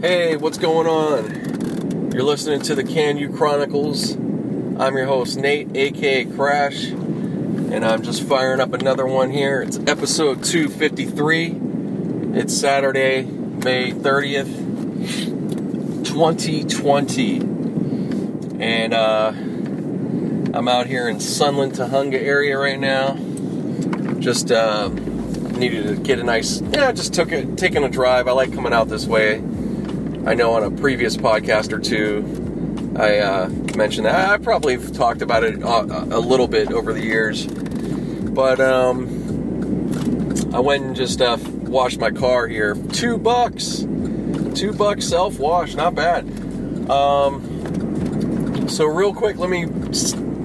Hey, 0.00 0.36
what's 0.36 0.58
going 0.58 0.86
on? 0.86 2.12
You're 2.12 2.22
listening 2.22 2.62
to 2.62 2.76
the 2.76 2.84
Can 2.84 3.16
You 3.16 3.32
Chronicles. 3.32 4.12
I'm 4.14 4.96
your 4.96 5.06
host, 5.06 5.36
Nate, 5.36 5.74
aka 5.74 6.24
Crash, 6.24 6.84
and 6.84 7.84
I'm 7.84 8.04
just 8.04 8.22
firing 8.22 8.60
up 8.60 8.72
another 8.72 9.08
one 9.08 9.32
here. 9.32 9.60
It's 9.60 9.76
episode 9.88 10.44
253. 10.44 11.56
It's 12.38 12.56
Saturday, 12.56 13.22
May 13.22 13.90
30th, 13.90 14.46
2020. 16.06 17.40
And 18.62 18.94
uh, 18.94 19.32
I'm 20.56 20.68
out 20.68 20.86
here 20.86 21.08
in 21.08 21.18
Sunland, 21.18 21.72
Tujunga 21.72 22.22
area 22.22 22.56
right 22.56 22.78
now. 22.78 23.16
Just 24.20 24.52
uh, 24.52 24.90
needed 24.90 25.88
to 25.88 25.96
get 26.00 26.20
a 26.20 26.22
nice, 26.22 26.60
yeah, 26.60 26.92
just 26.92 27.14
took 27.14 27.32
it, 27.32 27.58
taking 27.58 27.82
a 27.82 27.88
drive. 27.88 28.28
I 28.28 28.32
like 28.32 28.54
coming 28.54 28.72
out 28.72 28.88
this 28.88 29.04
way. 29.04 29.42
I 30.28 30.34
know 30.34 30.52
on 30.52 30.62
a 30.62 30.70
previous 30.70 31.16
podcast 31.16 31.72
or 31.72 31.78
two, 31.78 32.22
I 33.00 33.16
uh, 33.16 33.48
mentioned 33.78 34.04
that. 34.04 34.28
I 34.28 34.36
probably 34.36 34.74
have 34.74 34.92
talked 34.92 35.22
about 35.22 35.42
it 35.42 35.62
a, 35.62 36.18
a 36.18 36.20
little 36.20 36.46
bit 36.46 36.70
over 36.70 36.92
the 36.92 37.02
years, 37.02 37.46
but 37.46 38.60
um, 38.60 39.08
I 40.54 40.60
went 40.60 40.84
and 40.84 40.94
just 40.94 41.22
uh, 41.22 41.38
washed 41.62 41.98
my 41.98 42.10
car 42.10 42.46
here. 42.46 42.74
Two 42.92 43.16
bucks, 43.16 43.86
two 44.54 44.74
bucks 44.76 45.08
self 45.08 45.38
wash, 45.38 45.74
not 45.74 45.94
bad. 45.94 46.28
Um, 46.90 48.68
so 48.68 48.84
real 48.84 49.14
quick, 49.14 49.38
let 49.38 49.48
me 49.48 49.64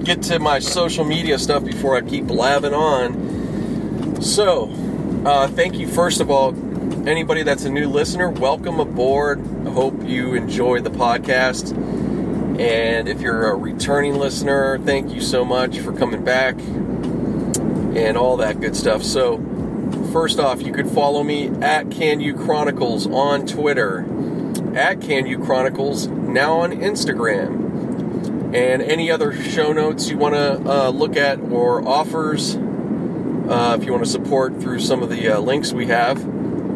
get 0.02 0.22
to 0.22 0.38
my 0.38 0.60
social 0.60 1.04
media 1.04 1.38
stuff 1.38 1.62
before 1.62 1.94
I 1.94 2.00
keep 2.00 2.24
blabbing 2.24 2.72
on. 2.72 4.22
So, 4.22 4.70
uh, 5.26 5.48
thank 5.48 5.74
you 5.74 5.86
first 5.86 6.22
of 6.22 6.30
all 6.30 6.54
anybody 7.06 7.42
that's 7.42 7.66
a 7.66 7.70
new 7.70 7.86
listener, 7.86 8.30
welcome 8.30 8.80
aboard. 8.80 9.53
You 10.04 10.34
enjoy 10.34 10.80
the 10.80 10.90
podcast. 10.90 11.74
And 12.60 13.08
if 13.08 13.20
you're 13.20 13.50
a 13.50 13.56
returning 13.56 14.16
listener, 14.16 14.78
thank 14.78 15.12
you 15.12 15.20
so 15.20 15.44
much 15.44 15.78
for 15.80 15.92
coming 15.92 16.22
back 16.22 16.56
and 16.58 18.16
all 18.16 18.36
that 18.36 18.60
good 18.60 18.76
stuff. 18.76 19.02
So, 19.02 19.38
first 20.12 20.38
off, 20.38 20.62
you 20.62 20.72
could 20.72 20.88
follow 20.88 21.24
me 21.24 21.48
at 21.62 21.90
Can 21.90 22.20
You 22.20 22.34
Chronicles 22.34 23.06
on 23.06 23.46
Twitter, 23.46 24.06
at 24.76 25.00
Can 25.00 25.26
You 25.26 25.38
Chronicles, 25.38 26.06
now 26.06 26.60
on 26.60 26.72
Instagram. 26.72 28.54
And 28.54 28.82
any 28.82 29.10
other 29.10 29.32
show 29.32 29.72
notes 29.72 30.08
you 30.08 30.18
want 30.18 30.34
to 30.34 30.70
uh, 30.70 30.88
look 30.90 31.16
at 31.16 31.40
or 31.40 31.86
offers, 31.88 32.54
uh, 32.56 33.76
if 33.80 33.84
you 33.84 33.92
want 33.92 34.04
to 34.04 34.10
support 34.10 34.60
through 34.60 34.80
some 34.80 35.02
of 35.02 35.08
the 35.08 35.28
uh, 35.28 35.40
links 35.40 35.72
we 35.72 35.86
have, 35.86 36.24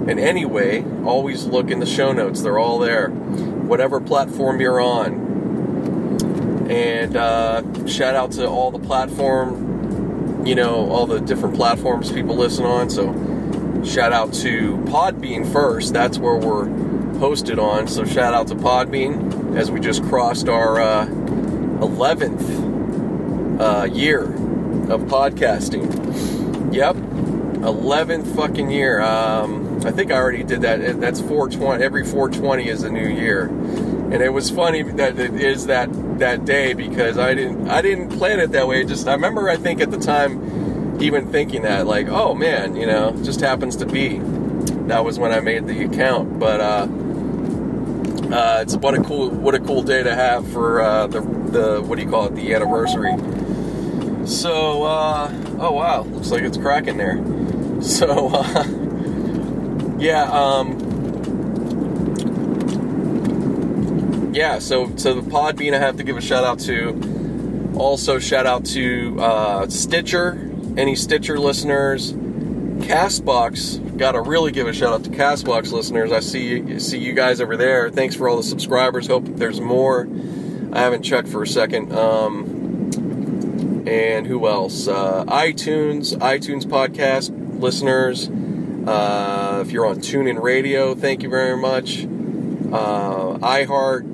and 0.08 0.18
anyway, 0.18 0.82
always 1.04 1.44
look 1.44 1.70
in 1.70 1.80
the 1.80 1.86
show 1.86 2.12
notes, 2.12 2.40
they're 2.40 2.58
all 2.58 2.78
there. 2.78 3.10
Whatever 3.10 4.00
platform 4.00 4.58
you're 4.58 4.80
on. 4.80 6.66
And 6.70 7.14
uh, 7.14 7.86
shout 7.86 8.14
out 8.14 8.32
to 8.32 8.48
all 8.48 8.70
the 8.70 8.78
platform, 8.78 10.46
you 10.46 10.54
know, 10.54 10.90
all 10.90 11.06
the 11.06 11.20
different 11.20 11.56
platforms 11.56 12.10
people 12.10 12.36
listen 12.36 12.64
on. 12.64 12.88
So 12.88 13.12
shout 13.84 14.14
out 14.14 14.32
to 14.34 14.78
Podbean 14.86 15.50
first. 15.52 15.92
That's 15.92 16.18
where 16.18 16.36
we're 16.36 16.68
hosted 17.18 17.58
on. 17.58 17.86
So 17.86 18.06
shout 18.06 18.32
out 18.32 18.48
to 18.48 18.54
Podbean 18.54 19.58
as 19.58 19.70
we 19.70 19.78
just 19.78 20.02
crossed 20.04 20.48
our 20.48 20.80
uh, 20.80 21.06
11th 21.06 23.60
uh, 23.60 23.84
year 23.84 24.32
of 24.90 25.02
podcasting. 25.02 26.72
Yep, 26.72 26.96
11th 26.96 28.34
fucking 28.34 28.70
year. 28.70 29.00
Um, 29.00 29.67
I 29.84 29.90
think 29.90 30.10
I 30.10 30.16
already 30.16 30.42
did 30.42 30.62
that. 30.62 31.00
That's 31.00 31.20
420. 31.20 31.82
Every 31.82 32.04
420 32.04 32.68
is 32.68 32.82
a 32.82 32.90
new 32.90 33.08
year, 33.08 33.46
and 33.46 34.14
it 34.14 34.32
was 34.32 34.50
funny 34.50 34.82
that 34.82 35.18
it 35.18 35.34
is 35.34 35.66
that 35.66 35.88
that 36.18 36.44
day 36.44 36.72
because 36.74 37.16
I 37.16 37.34
didn't 37.34 37.68
I 37.68 37.82
didn't 37.82 38.10
plan 38.10 38.40
it 38.40 38.52
that 38.52 38.66
way. 38.66 38.84
Just 38.84 39.06
I 39.06 39.12
remember 39.12 39.48
I 39.48 39.56
think 39.56 39.80
at 39.80 39.90
the 39.90 39.98
time 39.98 41.00
even 41.00 41.30
thinking 41.30 41.62
that 41.62 41.86
like 41.86 42.08
oh 42.08 42.34
man 42.34 42.74
you 42.74 42.86
know 42.86 43.12
just 43.22 43.40
happens 43.40 43.76
to 43.76 43.86
be 43.86 44.20
that 44.88 45.04
was 45.04 45.18
when 45.18 45.32
I 45.32 45.40
made 45.40 45.66
the 45.66 45.84
account. 45.84 46.38
But 46.38 46.60
uh, 46.60 46.88
uh, 48.34 48.58
it's 48.62 48.76
what 48.76 48.94
a 48.94 49.02
cool 49.02 49.30
what 49.30 49.54
a 49.54 49.60
cool 49.60 49.82
day 49.82 50.02
to 50.02 50.14
have 50.14 50.50
for 50.50 50.80
uh, 50.80 51.06
the 51.06 51.20
the 51.20 51.82
what 51.82 51.96
do 51.96 52.02
you 52.02 52.10
call 52.10 52.26
it 52.26 52.34
the 52.34 52.54
anniversary. 52.54 53.14
So 54.26 54.82
uh, 54.82 55.32
oh 55.60 55.72
wow, 55.72 56.02
looks 56.02 56.30
like 56.30 56.42
it's 56.42 56.58
cracking 56.58 56.96
there. 56.96 57.24
So 57.78 58.30
uh, 58.34 58.64
yeah, 59.98 60.22
um, 60.24 60.78
yeah. 64.32 64.58
So 64.58 64.94
so 64.96 65.14
the 65.20 65.28
pod 65.28 65.56
Podbean 65.56 65.74
I 65.74 65.78
have 65.78 65.96
to 65.96 66.04
give 66.04 66.16
a 66.16 66.20
shout 66.20 66.44
out 66.44 66.60
to. 66.60 67.74
Also 67.76 68.18
shout 68.18 68.46
out 68.46 68.64
to 68.66 69.16
uh, 69.20 69.68
Stitcher, 69.68 70.50
any 70.76 70.96
Stitcher 70.96 71.38
listeners. 71.38 72.12
Castbox, 72.12 73.98
gotta 73.98 74.20
really 74.20 74.52
give 74.52 74.66
a 74.66 74.72
shout 74.72 74.92
out 74.92 75.04
to 75.04 75.10
Castbox 75.10 75.72
listeners. 75.72 76.10
I 76.12 76.20
see 76.20 76.78
see 76.80 76.98
you 76.98 77.12
guys 77.12 77.40
over 77.40 77.56
there. 77.56 77.90
Thanks 77.90 78.14
for 78.14 78.28
all 78.28 78.36
the 78.36 78.42
subscribers. 78.42 79.06
Hope 79.06 79.24
there's 79.26 79.60
more. 79.60 80.08
I 80.72 80.80
haven't 80.80 81.02
checked 81.02 81.28
for 81.28 81.42
a 81.42 81.46
second. 81.46 81.92
Um, 81.92 83.84
and 83.86 84.26
who 84.26 84.46
else? 84.46 84.86
Uh, 84.86 85.24
iTunes, 85.26 86.14
iTunes 86.18 86.64
podcast 86.64 87.30
listeners. 87.58 88.28
Uh, 88.88 89.60
if 89.60 89.70
you're 89.70 89.84
on 89.84 89.96
TuneIn 89.96 90.40
Radio, 90.40 90.94
thank 90.94 91.22
you 91.22 91.28
very 91.28 91.58
much. 91.58 92.04
Uh, 92.04 93.36
iHeart, 93.36 94.04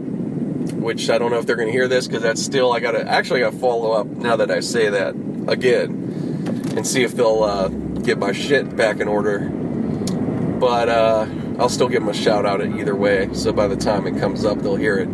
which 0.72 1.08
I 1.08 1.16
don't 1.16 1.30
know 1.30 1.38
if 1.38 1.46
they're 1.46 1.54
going 1.54 1.68
to 1.68 1.72
hear 1.72 1.86
this 1.86 2.08
because 2.08 2.24
that's 2.24 2.42
still 2.42 2.72
I 2.72 2.80
got 2.80 2.90
to 2.92 3.08
actually 3.08 3.38
got 3.38 3.52
to 3.52 3.58
follow 3.58 3.92
up 3.92 4.08
now 4.08 4.34
that 4.34 4.50
I 4.50 4.58
say 4.58 4.90
that 4.90 5.14
again 5.46 6.72
and 6.76 6.84
see 6.84 7.04
if 7.04 7.14
they'll 7.14 7.44
uh, 7.44 7.68
get 7.68 8.18
my 8.18 8.32
shit 8.32 8.76
back 8.76 8.98
in 8.98 9.06
order. 9.06 9.48
But 9.48 10.88
uh, 10.88 11.28
I'll 11.60 11.68
still 11.68 11.88
give 11.88 12.00
them 12.00 12.08
a 12.08 12.14
shout 12.14 12.44
out 12.44 12.60
either 12.60 12.96
way. 12.96 13.32
So 13.32 13.52
by 13.52 13.68
the 13.68 13.76
time 13.76 14.08
it 14.08 14.18
comes 14.18 14.44
up, 14.44 14.58
they'll 14.58 14.74
hear 14.74 14.98
it. 14.98 15.08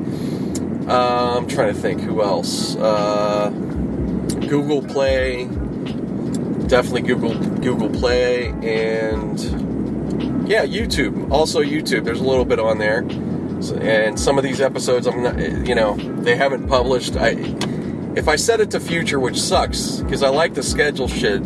Uh, 0.89 1.37
I'm 1.37 1.47
trying 1.47 1.75
to 1.75 1.79
think 1.79 2.01
who 2.01 2.23
else. 2.23 2.77
Uh, 2.77 3.51
Google 4.49 4.81
Play, 4.83 5.45
definitely 6.71 7.03
Google 7.03 7.35
Google 7.35 7.91
Play, 7.91 8.49
and 8.63 9.39
yeah, 10.49 10.65
YouTube. 10.65 11.31
Also 11.31 11.61
YouTube. 11.63 12.05
There's 12.05 12.21
a 12.21 12.25
little 12.25 12.45
bit 12.45 12.59
on 12.59 12.79
there, 12.79 13.05
so, 13.61 13.77
and 13.77 14.19
some 14.19 14.39
of 14.39 14.45
these 14.45 14.61
episodes, 14.61 15.07
I'm 15.07 15.23
not, 15.23 15.39
you 15.39 15.75
know, 15.75 15.97
they 15.97 16.37
haven't 16.37 16.69
published. 16.69 17.17
I 17.17 17.31
if 18.17 18.29
I 18.29 18.37
set 18.37 18.61
it 18.61 18.71
to 18.73 18.81
future, 18.81 19.21
which 19.21 19.39
sucks 19.39 19.97
because 19.97 20.23
I 20.23 20.29
like 20.31 20.55
the 20.55 20.63
schedule 20.63 21.09
shit, 21.09 21.43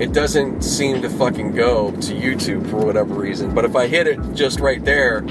it 0.00 0.12
doesn't 0.12 0.62
seem 0.62 1.02
to 1.02 1.08
fucking 1.08 1.52
go 1.52 1.90
to 1.92 2.14
YouTube 2.14 2.68
for 2.68 2.84
whatever 2.84 3.14
reason. 3.14 3.54
But 3.54 3.64
if 3.64 3.76
I 3.76 3.86
hit 3.86 4.06
it 4.06 4.18
just 4.34 4.60
right 4.60 4.84
there, 4.84 5.22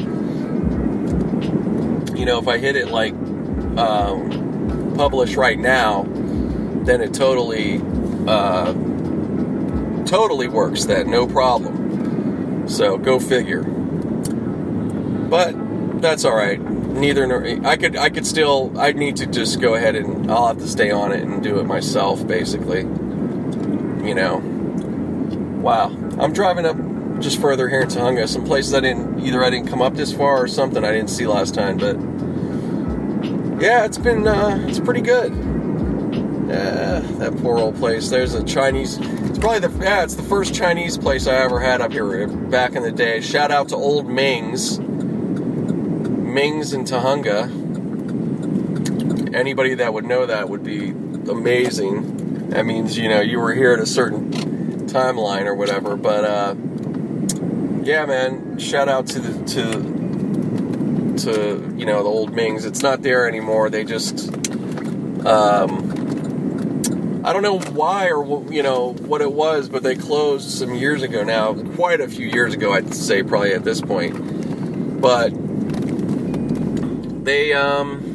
you 2.16 2.26
know, 2.26 2.40
if 2.40 2.48
I 2.48 2.58
hit 2.58 2.76
it 2.76 2.90
like 2.90 3.14
um, 3.78 4.94
publish 4.96 5.36
right 5.36 5.60
now, 5.60 6.04
then 6.84 7.02
it 7.02 7.14
totally, 7.14 7.82
uh, 8.28 8.74
totally 10.06 10.48
works. 10.48 10.86
Then 10.86 11.10
no 11.10 11.28
problem. 11.28 12.68
So 12.68 12.98
go 12.98 13.20
figure. 13.20 13.64
But 15.32 16.02
that's 16.02 16.26
all 16.26 16.36
right. 16.36 16.60
Neither 16.60 17.26
nor 17.26 17.46
I 17.66 17.78
could 17.78 17.96
I 17.96 18.10
could 18.10 18.26
still 18.26 18.78
I'd 18.80 18.98
need 18.98 19.16
to 19.18 19.26
just 19.26 19.62
go 19.62 19.76
ahead 19.76 19.96
and 19.96 20.32
I'll 20.32 20.48
have 20.48 20.58
to 20.58 20.68
stay 20.68 20.92
on 20.92 21.12
it 21.12 21.24
and 21.24 21.42
do 21.42 21.60
it 21.60 21.66
myself 21.66 22.26
basically. 22.28 22.82
You 22.82 24.16
know. 24.16 24.42
Wow. 25.62 25.90
I'm 26.20 26.34
driving 26.34 26.66
up 26.66 26.76
just 27.22 27.40
further 27.40 27.70
here 27.70 27.82
in 27.82 27.88
Tujunga, 27.88 28.28
some 28.28 28.46
places 28.46 28.74
I 28.74 28.80
didn't 28.80 29.20
either 29.20 29.44
I 29.44 29.50
didn't 29.50 29.68
come 29.68 29.82
up 29.82 29.94
this 29.94 30.12
far 30.12 30.44
or 30.44 30.48
something 30.48 30.84
I 30.84 30.92
didn't 30.92 31.10
see 31.10 31.28
last 31.28 31.54
time, 31.54 31.78
but 31.78 31.96
yeah, 33.62 33.86
it's 33.86 34.00
been 34.00 34.28
uh, 34.28 34.66
it's 34.68 34.80
pretty 34.80 35.02
good. 35.02 35.32
Yeah, 36.48 37.00
that 37.20 37.38
poor 37.42 37.60
old 37.60 37.76
place. 37.76 38.10
There's 38.10 38.34
a 38.34 38.44
Chinese. 38.44 38.98
Probably 39.42 39.68
the 39.68 39.84
yeah, 39.84 40.04
it's 40.04 40.14
the 40.14 40.22
first 40.22 40.54
Chinese 40.54 41.00
place 41.00 41.26
I 41.26 41.34
ever 41.38 41.60
had 41.60 41.82
up 41.82 41.92
here 41.92 42.28
back 42.28 42.76
in 42.76 42.84
the 42.84 42.92
day. 42.92 43.22
Shout 43.22 43.50
out 43.50 43.70
to 43.70 43.76
Old 43.76 44.08
Ming's, 44.08 44.78
Ming's 44.78 46.74
in 46.74 46.84
Tujunga. 46.84 47.50
Anybody 49.34 49.74
that 49.74 49.96
would 49.96 50.06
know 50.06 50.28
that 50.28 50.48
would 50.48 50.64
be 50.64 50.92
amazing. 50.92 52.50
That 52.50 52.68
means 52.68 53.00
you 53.00 53.10
know 53.10 53.20
you 53.20 53.40
were 53.40 53.56
here 53.56 53.74
at 53.74 53.80
a 53.80 53.88
certain 53.88 54.32
timeline 54.88 55.48
or 55.48 55.56
whatever. 55.56 55.96
But 55.96 56.24
uh, 56.24 56.54
yeah, 57.84 58.06
man, 58.06 58.60
shout 58.60 58.90
out 58.90 59.08
to 59.08 59.20
the 59.20 59.44
to 59.56 59.72
to 61.26 61.74
you 61.76 61.88
know 61.88 62.04
the 62.04 62.10
old 62.10 62.32
Mings. 62.36 62.64
It's 62.64 62.84
not 62.84 63.02
there 63.02 63.28
anymore. 63.28 63.72
They 63.72 63.86
just 63.86 64.36
um, 65.26 65.81
I 67.24 67.34
don't 67.34 67.44
know 67.44 67.60
why 67.60 68.10
or 68.10 68.52
you 68.52 68.64
know 68.64 68.94
what 68.94 69.22
it 69.22 69.32
was, 69.32 69.70
but 69.70 69.84
they 69.84 69.96
closed 69.96 70.50
some 70.50 70.74
years 70.74 71.04
ago 71.04 71.24
now. 71.24 71.54
Quite 71.54 72.02
a 72.02 72.08
few 72.08 72.28
years 72.28 72.56
ago, 72.56 72.74
I'd 72.74 72.96
say 72.96 73.22
probably 73.22 73.54
at 73.54 73.64
this 73.64 73.80
point. 73.80 75.00
But 75.00 75.30
they 77.24 77.54
um 77.54 78.08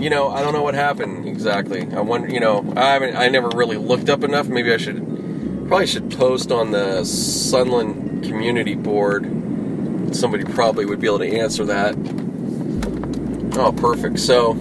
you 0.00 0.10
know, 0.10 0.28
I 0.28 0.42
don't 0.42 0.52
know 0.52 0.62
what 0.62 0.74
happened 0.74 1.26
exactly. 1.26 1.88
I 1.94 2.00
wonder, 2.00 2.28
you 2.28 2.40
know, 2.40 2.72
I 2.76 2.92
haven't 2.92 3.16
I 3.16 3.28
never 3.28 3.48
really 3.48 3.76
looked 3.76 4.08
up 4.08 4.24
enough. 4.24 4.48
Maybe 4.48 4.72
I 4.72 4.76
should 4.76 5.06
probably 5.68 5.86
should 5.86 6.10
post 6.10 6.50
on 6.50 6.72
the 6.72 7.04
Sunland 7.04 8.24
community 8.24 8.74
board. 8.74 9.24
Somebody 10.16 10.44
probably 10.44 10.84
would 10.84 11.00
be 11.00 11.06
able 11.06 11.20
to 11.20 11.38
answer 11.38 11.64
that. 11.66 11.94
Oh, 13.56 13.72
perfect. 13.72 14.18
So 14.18 14.54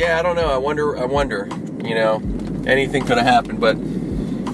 yeah, 0.00 0.18
I 0.18 0.22
don't 0.22 0.34
know. 0.34 0.48
I 0.48 0.56
wonder 0.56 0.96
I 0.96 1.04
wonder, 1.04 1.46
you 1.84 1.94
know, 1.94 2.22
anything 2.66 3.04
could 3.04 3.18
have 3.18 3.26
happened, 3.26 3.60
but 3.60 3.74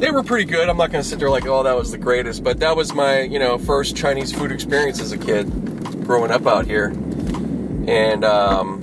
they 0.00 0.10
were 0.10 0.24
pretty 0.24 0.44
good. 0.44 0.68
I'm 0.68 0.76
not 0.76 0.90
going 0.90 1.04
to 1.04 1.08
sit 1.08 1.20
there 1.20 1.30
like, 1.30 1.46
oh, 1.46 1.62
that 1.62 1.76
was 1.76 1.92
the 1.92 1.98
greatest, 1.98 2.42
but 2.42 2.58
that 2.58 2.76
was 2.76 2.92
my, 2.92 3.20
you 3.20 3.38
know, 3.38 3.56
first 3.56 3.96
Chinese 3.96 4.32
food 4.32 4.50
experience 4.50 5.00
as 5.00 5.12
a 5.12 5.18
kid 5.18 5.46
growing 6.04 6.32
up 6.32 6.48
out 6.48 6.66
here. 6.66 6.88
And 7.86 8.24
um, 8.24 8.82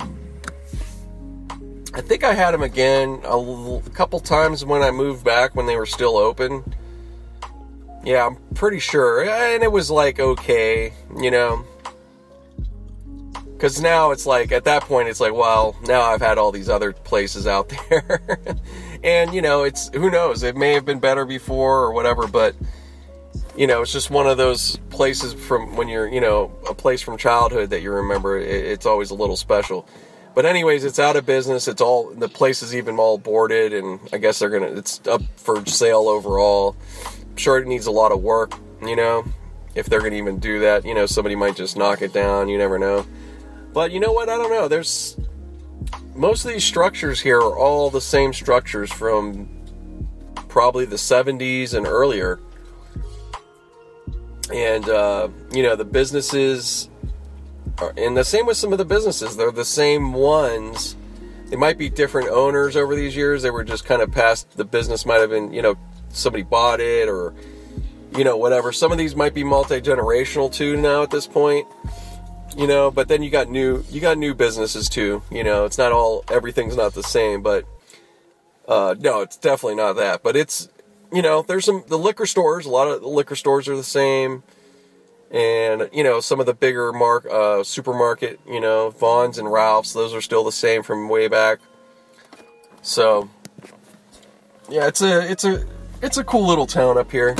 I 1.92 2.00
think 2.00 2.24
I 2.24 2.32
had 2.32 2.52
them 2.52 2.62
again 2.62 3.20
a, 3.24 3.32
l- 3.32 3.82
a 3.84 3.90
couple 3.90 4.18
times 4.18 4.64
when 4.64 4.80
I 4.80 4.90
moved 4.90 5.22
back 5.22 5.54
when 5.54 5.66
they 5.66 5.76
were 5.76 5.84
still 5.84 6.16
open. 6.16 6.64
Yeah, 8.04 8.26
I'm 8.26 8.36
pretty 8.54 8.78
sure. 8.78 9.22
And 9.22 9.62
it 9.62 9.70
was 9.70 9.90
like 9.90 10.18
okay, 10.18 10.94
you 11.20 11.30
know. 11.30 11.66
Because 13.64 13.80
now 13.80 14.10
it's 14.10 14.26
like, 14.26 14.52
at 14.52 14.64
that 14.64 14.82
point, 14.82 15.08
it's 15.08 15.20
like, 15.20 15.32
well, 15.32 15.74
now 15.84 16.02
I've 16.02 16.20
had 16.20 16.36
all 16.36 16.52
these 16.52 16.68
other 16.68 16.92
places 16.92 17.46
out 17.46 17.72
there. 17.88 18.20
and, 19.02 19.32
you 19.32 19.40
know, 19.40 19.62
it's, 19.64 19.88
who 19.94 20.10
knows? 20.10 20.42
It 20.42 20.54
may 20.54 20.74
have 20.74 20.84
been 20.84 21.00
better 21.00 21.24
before 21.24 21.80
or 21.80 21.94
whatever, 21.94 22.26
but, 22.26 22.54
you 23.56 23.66
know, 23.66 23.80
it's 23.80 23.90
just 23.90 24.10
one 24.10 24.26
of 24.26 24.36
those 24.36 24.76
places 24.90 25.32
from 25.32 25.76
when 25.76 25.88
you're, 25.88 26.06
you 26.06 26.20
know, 26.20 26.52
a 26.68 26.74
place 26.74 27.00
from 27.00 27.16
childhood 27.16 27.70
that 27.70 27.80
you 27.80 27.90
remember. 27.90 28.38
It, 28.38 28.66
it's 28.66 28.84
always 28.84 29.10
a 29.10 29.14
little 29.14 29.34
special. 29.34 29.88
But 30.34 30.44
anyways, 30.44 30.84
it's 30.84 30.98
out 30.98 31.16
of 31.16 31.24
business. 31.24 31.66
It's 31.66 31.80
all 31.80 32.10
the 32.10 32.28
place 32.28 32.62
is 32.62 32.74
even 32.74 32.98
all 32.98 33.16
boarded, 33.16 33.72
and 33.72 33.98
I 34.12 34.18
guess 34.18 34.40
they're 34.40 34.50
gonna. 34.50 34.76
It's 34.76 35.00
up 35.06 35.22
for 35.36 35.64
sale 35.64 36.06
overall. 36.08 36.76
I'm 37.30 37.36
sure 37.38 37.56
it 37.56 37.66
needs 37.66 37.86
a 37.86 37.92
lot 37.92 38.12
of 38.12 38.20
work, 38.20 38.52
you 38.82 38.94
know. 38.94 39.24
If 39.74 39.86
they're 39.86 40.02
gonna 40.02 40.16
even 40.16 40.38
do 40.38 40.60
that, 40.60 40.84
you 40.84 40.92
know, 40.92 41.06
somebody 41.06 41.34
might 41.34 41.56
just 41.56 41.78
knock 41.78 42.02
it 42.02 42.12
down. 42.12 42.50
You 42.50 42.58
never 42.58 42.78
know. 42.78 43.06
But 43.74 43.90
you 43.90 43.98
know 43.98 44.12
what? 44.12 44.28
I 44.28 44.36
don't 44.36 44.50
know. 44.50 44.68
There's 44.68 45.16
most 46.14 46.44
of 46.44 46.52
these 46.52 46.64
structures 46.64 47.20
here 47.20 47.38
are 47.38 47.58
all 47.58 47.90
the 47.90 48.00
same 48.00 48.32
structures 48.32 48.90
from 48.90 49.48
probably 50.48 50.84
the 50.84 50.96
70s 50.96 51.74
and 51.74 51.84
earlier. 51.84 52.38
And 54.52 54.88
uh, 54.88 55.28
you 55.52 55.64
know, 55.64 55.74
the 55.74 55.84
businesses 55.84 56.88
are, 57.78 57.92
and 57.96 58.16
the 58.16 58.24
same 58.24 58.46
with 58.46 58.56
some 58.56 58.70
of 58.70 58.78
the 58.78 58.84
businesses. 58.84 59.36
They're 59.36 59.50
the 59.50 59.64
same 59.64 60.12
ones. 60.12 60.94
They 61.46 61.56
might 61.56 61.76
be 61.76 61.90
different 61.90 62.28
owners 62.28 62.76
over 62.76 62.94
these 62.94 63.16
years. 63.16 63.42
They 63.42 63.50
were 63.50 63.64
just 63.64 63.84
kind 63.84 64.02
of 64.02 64.12
past 64.12 64.56
the 64.56 64.64
business 64.64 65.04
might 65.04 65.20
have 65.20 65.30
been, 65.30 65.52
you 65.52 65.62
know, 65.62 65.76
somebody 66.10 66.44
bought 66.44 66.80
it 66.80 67.08
or 67.08 67.34
you 68.16 68.22
know, 68.22 68.36
whatever. 68.36 68.70
Some 68.70 68.92
of 68.92 68.98
these 68.98 69.16
might 69.16 69.34
be 69.34 69.42
multi-generational 69.42 70.52
too 70.52 70.76
now 70.76 71.02
at 71.02 71.10
this 71.10 71.26
point 71.26 71.66
you 72.56 72.66
know 72.66 72.90
but 72.90 73.08
then 73.08 73.22
you 73.22 73.30
got 73.30 73.48
new 73.48 73.84
you 73.90 74.00
got 74.00 74.16
new 74.16 74.34
businesses 74.34 74.88
too 74.88 75.22
you 75.30 75.42
know 75.42 75.64
it's 75.64 75.78
not 75.78 75.92
all 75.92 76.24
everything's 76.30 76.76
not 76.76 76.94
the 76.94 77.02
same 77.02 77.42
but 77.42 77.64
uh 78.68 78.94
no 79.00 79.20
it's 79.20 79.36
definitely 79.36 79.74
not 79.74 79.94
that 79.94 80.22
but 80.22 80.36
it's 80.36 80.68
you 81.12 81.22
know 81.22 81.42
there's 81.42 81.64
some 81.64 81.84
the 81.88 81.98
liquor 81.98 82.26
stores 82.26 82.66
a 82.66 82.70
lot 82.70 82.88
of 82.88 83.00
the 83.00 83.08
liquor 83.08 83.36
stores 83.36 83.68
are 83.68 83.76
the 83.76 83.82
same 83.82 84.42
and 85.30 85.88
you 85.92 86.04
know 86.04 86.20
some 86.20 86.38
of 86.38 86.46
the 86.46 86.54
bigger 86.54 86.92
mark 86.92 87.26
uh 87.26 87.62
supermarket 87.64 88.38
you 88.48 88.60
know 88.60 88.90
Vons 88.90 89.38
and 89.38 89.50
Ralph's 89.50 89.92
those 89.92 90.14
are 90.14 90.20
still 90.20 90.44
the 90.44 90.52
same 90.52 90.82
from 90.82 91.08
way 91.08 91.28
back 91.28 91.58
so 92.82 93.28
yeah 94.70 94.86
it's 94.86 95.02
a 95.02 95.30
it's 95.30 95.44
a 95.44 95.64
it's 96.02 96.18
a 96.18 96.24
cool 96.24 96.46
little 96.46 96.66
town 96.66 96.98
up 96.98 97.10
here 97.10 97.34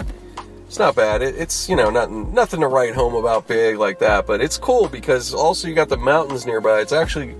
it's 0.74 0.80
not 0.80 0.96
bad. 0.96 1.22
It, 1.22 1.36
it's 1.36 1.68
you 1.68 1.76
know 1.76 1.88
not 1.88 2.10
nothing 2.10 2.58
to 2.58 2.66
write 2.66 2.96
home 2.96 3.14
about 3.14 3.46
big 3.46 3.78
like 3.78 4.00
that, 4.00 4.26
but 4.26 4.40
it's 4.40 4.58
cool 4.58 4.88
because 4.88 5.32
also 5.32 5.68
you 5.68 5.74
got 5.74 5.88
the 5.88 5.96
mountains 5.96 6.46
nearby. 6.46 6.80
It's 6.80 6.92
actually 6.92 7.36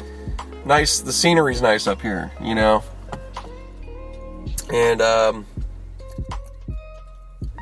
nice. 0.65 1.01
The 1.01 1.13
scenery's 1.13 1.61
nice 1.61 1.89
up 1.89 2.01
here, 2.01 2.31
you 2.41 2.55
know, 2.55 2.85
and 4.73 5.03
um, 5.03 5.47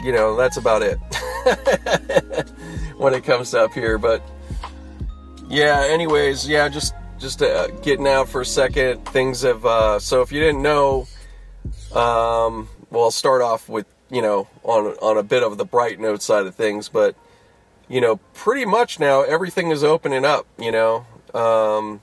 you 0.05 0.13
know 0.13 0.37
that's 0.37 0.59
about 0.59 0.83
it 0.83 0.99
when 2.99 3.15
it 3.15 3.25
comes 3.25 3.55
up 3.55 3.73
here. 3.73 3.97
But 3.97 4.23
yeah, 5.49 5.87
anyways, 5.89 6.47
yeah, 6.47 6.69
just 6.69 6.93
just 7.19 7.41
uh, 7.41 7.69
getting 7.81 8.07
out 8.07 8.29
for 8.29 8.43
a 8.43 8.47
second. 8.47 9.07
Things 9.07 9.41
have 9.41 9.65
uh, 9.65 9.99
so 9.99 10.21
if 10.21 10.31
you 10.33 10.41
didn't 10.41 10.61
know, 10.61 11.09
um, 11.95 12.69
well, 12.91 13.05
I'll 13.05 13.11
start 13.11 13.41
off 13.41 13.71
with 13.71 13.87
you 14.13 14.21
know, 14.21 14.47
on 14.63 14.89
on 15.01 15.17
a 15.17 15.23
bit 15.23 15.43
of 15.43 15.57
the 15.57 15.65
bright 15.65 15.99
note 15.99 16.23
side 16.23 16.47
of 16.47 16.55
things, 16.55 16.89
but 16.91 17.17
you 17.89 18.01
know, 18.01 18.17
pretty 18.35 18.67
much 18.67 19.01
now 19.01 19.23
everything 19.23 19.71
is 19.71 19.83
opening 19.83 20.25
up. 20.25 20.47
You 20.59 20.71
know, 20.71 21.07
um, 21.35 22.03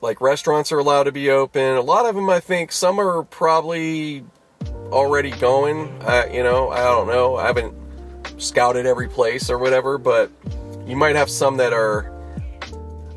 like 0.00 0.20
restaurants 0.20 0.70
are 0.70 0.78
allowed 0.78 1.04
to 1.04 1.12
be 1.12 1.30
open. 1.30 1.74
A 1.74 1.80
lot 1.80 2.06
of 2.06 2.14
them, 2.14 2.30
I 2.30 2.38
think, 2.38 2.70
some 2.70 3.00
are 3.00 3.24
probably 3.24 4.24
already 4.90 5.32
going. 5.32 6.00
Uh, 6.02 6.28
you 6.32 6.44
know, 6.44 6.70
I 6.70 6.84
don't 6.84 7.08
know. 7.08 7.36
I 7.36 7.48
haven't 7.48 7.74
scouted 8.40 8.86
every 8.86 9.08
place 9.08 9.50
or 9.50 9.58
whatever, 9.58 9.98
but 9.98 10.30
you 10.86 10.96
might 10.96 11.16
have 11.16 11.28
some 11.28 11.56
that 11.56 11.72
are. 11.72 12.14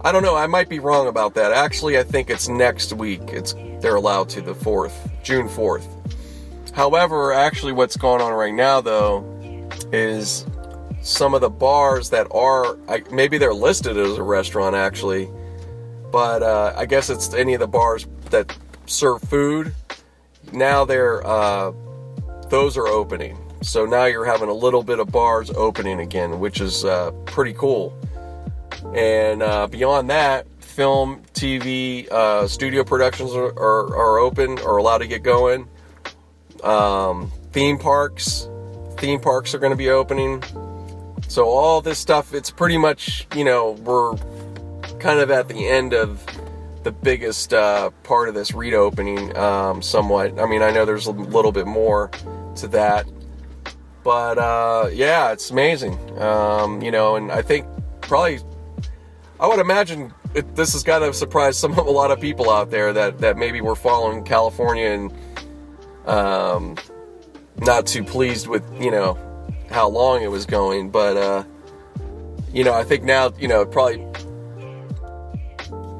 I 0.03 0.11
don't 0.11 0.23
know. 0.23 0.35
I 0.35 0.47
might 0.47 0.67
be 0.67 0.79
wrong 0.79 1.07
about 1.07 1.35
that. 1.35 1.51
Actually, 1.51 1.99
I 1.99 2.03
think 2.03 2.31
it's 2.31 2.47
next 2.49 2.91
week. 2.91 3.21
It's 3.27 3.53
they're 3.81 3.97
allowed 3.97 4.29
to 4.29 4.41
the 4.41 4.55
fourth, 4.55 5.11
June 5.21 5.47
fourth. 5.47 6.00
However, 6.73 7.33
actually, 7.33 7.73
what's 7.73 7.97
going 7.97 8.21
on 8.21 8.33
right 8.33 8.53
now, 8.53 8.81
though, 8.81 9.25
is 9.91 10.45
some 11.01 11.33
of 11.33 11.41
the 11.41 11.49
bars 11.49 12.09
that 12.11 12.27
are 12.31 12.77
maybe 13.11 13.37
they're 13.37 13.53
listed 13.53 13.97
as 13.97 14.17
a 14.17 14.23
restaurant 14.23 14.75
actually, 14.75 15.29
but 16.11 16.43
uh, 16.43 16.73
I 16.77 16.85
guess 16.85 17.09
it's 17.09 17.33
any 17.33 17.53
of 17.53 17.59
the 17.59 17.67
bars 17.67 18.07
that 18.29 18.55
serve 18.85 19.21
food. 19.23 19.73
Now 20.53 20.85
they're 20.85 21.25
uh, 21.25 21.73
those 22.49 22.77
are 22.77 22.87
opening, 22.87 23.37
so 23.61 23.85
now 23.85 24.05
you're 24.05 24.25
having 24.25 24.49
a 24.49 24.53
little 24.53 24.83
bit 24.83 24.99
of 24.99 25.11
bars 25.11 25.49
opening 25.51 25.99
again, 25.99 26.39
which 26.39 26.61
is 26.61 26.85
uh, 26.85 27.11
pretty 27.25 27.53
cool. 27.53 27.97
And 28.95 29.41
uh, 29.41 29.67
beyond 29.67 30.09
that, 30.09 30.47
film, 30.59 31.23
TV, 31.33 32.09
uh, 32.11 32.47
studio 32.47 32.83
productions 32.83 33.33
are, 33.33 33.51
are, 33.57 33.95
are 33.95 34.17
open 34.17 34.57
or 34.59 34.77
allowed 34.77 34.99
to 34.99 35.07
get 35.07 35.23
going 35.23 35.67
um, 36.63 37.31
theme 37.51 37.77
parks. 37.77 38.47
Theme 38.97 39.19
parks 39.19 39.53
are 39.53 39.59
going 39.59 39.71
to 39.71 39.77
be 39.77 39.89
opening. 39.89 40.43
So 41.27 41.45
all 41.45 41.81
this 41.81 41.97
stuff, 41.97 42.33
it's 42.33 42.51
pretty 42.51 42.77
much, 42.77 43.25
you 43.35 43.45
know, 43.45 43.71
we're 43.71 44.15
kind 44.99 45.19
of 45.19 45.31
at 45.31 45.47
the 45.47 45.67
end 45.67 45.93
of 45.93 46.23
the 46.83 46.91
biggest 46.91 47.53
uh, 47.53 47.89
part 48.03 48.27
of 48.27 48.35
this 48.35 48.53
reopening, 48.53 49.35
um, 49.37 49.81
somewhat. 49.81 50.39
I 50.39 50.45
mean, 50.45 50.61
I 50.61 50.71
know 50.71 50.85
there's 50.85 51.07
a 51.07 51.11
little 51.11 51.51
bit 51.51 51.67
more 51.67 52.09
to 52.57 52.67
that, 52.69 53.05
but 54.03 54.37
uh, 54.37 54.89
yeah, 54.91 55.31
it's 55.31 55.51
amazing. 55.51 55.97
Um, 56.19 56.81
you 56.81 56.91
know, 56.91 57.15
and 57.15 57.31
I 57.31 57.41
think 57.41 57.65
probably, 58.01 58.39
I 59.39 59.47
would 59.47 59.59
imagine 59.59 60.13
it, 60.33 60.55
this 60.55 60.73
has 60.73 60.83
got 60.83 60.99
to 60.99 61.13
surprise 61.13 61.57
some 61.57 61.71
of 61.71 61.85
a 61.85 61.91
lot 61.91 62.11
of 62.11 62.19
people 62.19 62.49
out 62.49 62.71
there 62.71 62.93
that 62.93 63.19
that 63.19 63.37
maybe 63.37 63.61
were 63.61 63.75
following 63.75 64.23
California 64.23 64.87
and 64.87 65.13
um, 66.05 66.77
not 67.57 67.85
too 67.85 68.03
pleased 68.03 68.47
with 68.47 68.63
you 68.81 68.91
know 68.91 69.17
how 69.69 69.87
long 69.87 70.21
it 70.21 70.31
was 70.31 70.45
going, 70.45 70.89
but 70.89 71.17
uh, 71.17 71.43
you 72.53 72.63
know 72.63 72.73
I 72.73 72.83
think 72.83 73.03
now 73.03 73.31
you 73.39 73.47
know 73.47 73.65
probably 73.65 73.99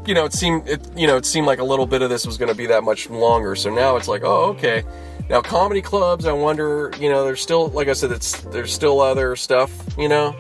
you 0.06 0.16
know 0.16 0.26
it 0.26 0.34
seemed 0.34 0.68
it 0.68 0.82
you 0.98 1.08
know 1.08 1.18
it 1.18 1.26
seemed 1.26 1.48
like 1.48 1.60
a 1.60 1.64
little 1.64 1.86
bit 1.86 2.02
of 2.02 2.10
this 2.10 2.26
was 2.26 2.38
going 2.38 2.50
to 2.50 2.56
be 2.56 2.66
that 2.68 2.84
much 2.84 3.10
longer. 3.10 3.56
So 3.56 3.74
now 3.74 3.96
it's 3.96 4.08
like 4.08 4.24
oh 4.24 4.50
okay. 4.52 4.84
Now 5.30 5.42
comedy 5.42 5.82
clubs, 5.82 6.26
I 6.26 6.34
wonder 6.34 6.92
you 7.00 7.10
know 7.10 7.24
there's 7.24 7.42
still 7.42 7.68
like 7.70 7.88
I 7.88 7.94
said 7.94 8.12
it's 8.12 8.42
there's 8.42 8.74
still 8.74 9.00
other 9.00 9.36
stuff 9.36 9.72
you 9.98 10.10
know, 10.10 10.36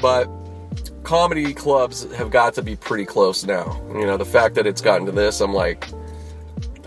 but 0.00 0.28
comedy 1.02 1.54
clubs 1.54 2.12
have 2.14 2.30
got 2.30 2.52
to 2.54 2.62
be 2.62 2.76
pretty 2.76 3.06
close 3.06 3.44
now. 3.44 3.82
You 3.94 4.06
know 4.06 4.16
the 4.16 4.26
fact 4.26 4.54
that 4.56 4.66
it's 4.66 4.82
gotten 4.82 5.06
to 5.06 5.12
this, 5.12 5.40
I'm 5.40 5.54
like 5.54 5.88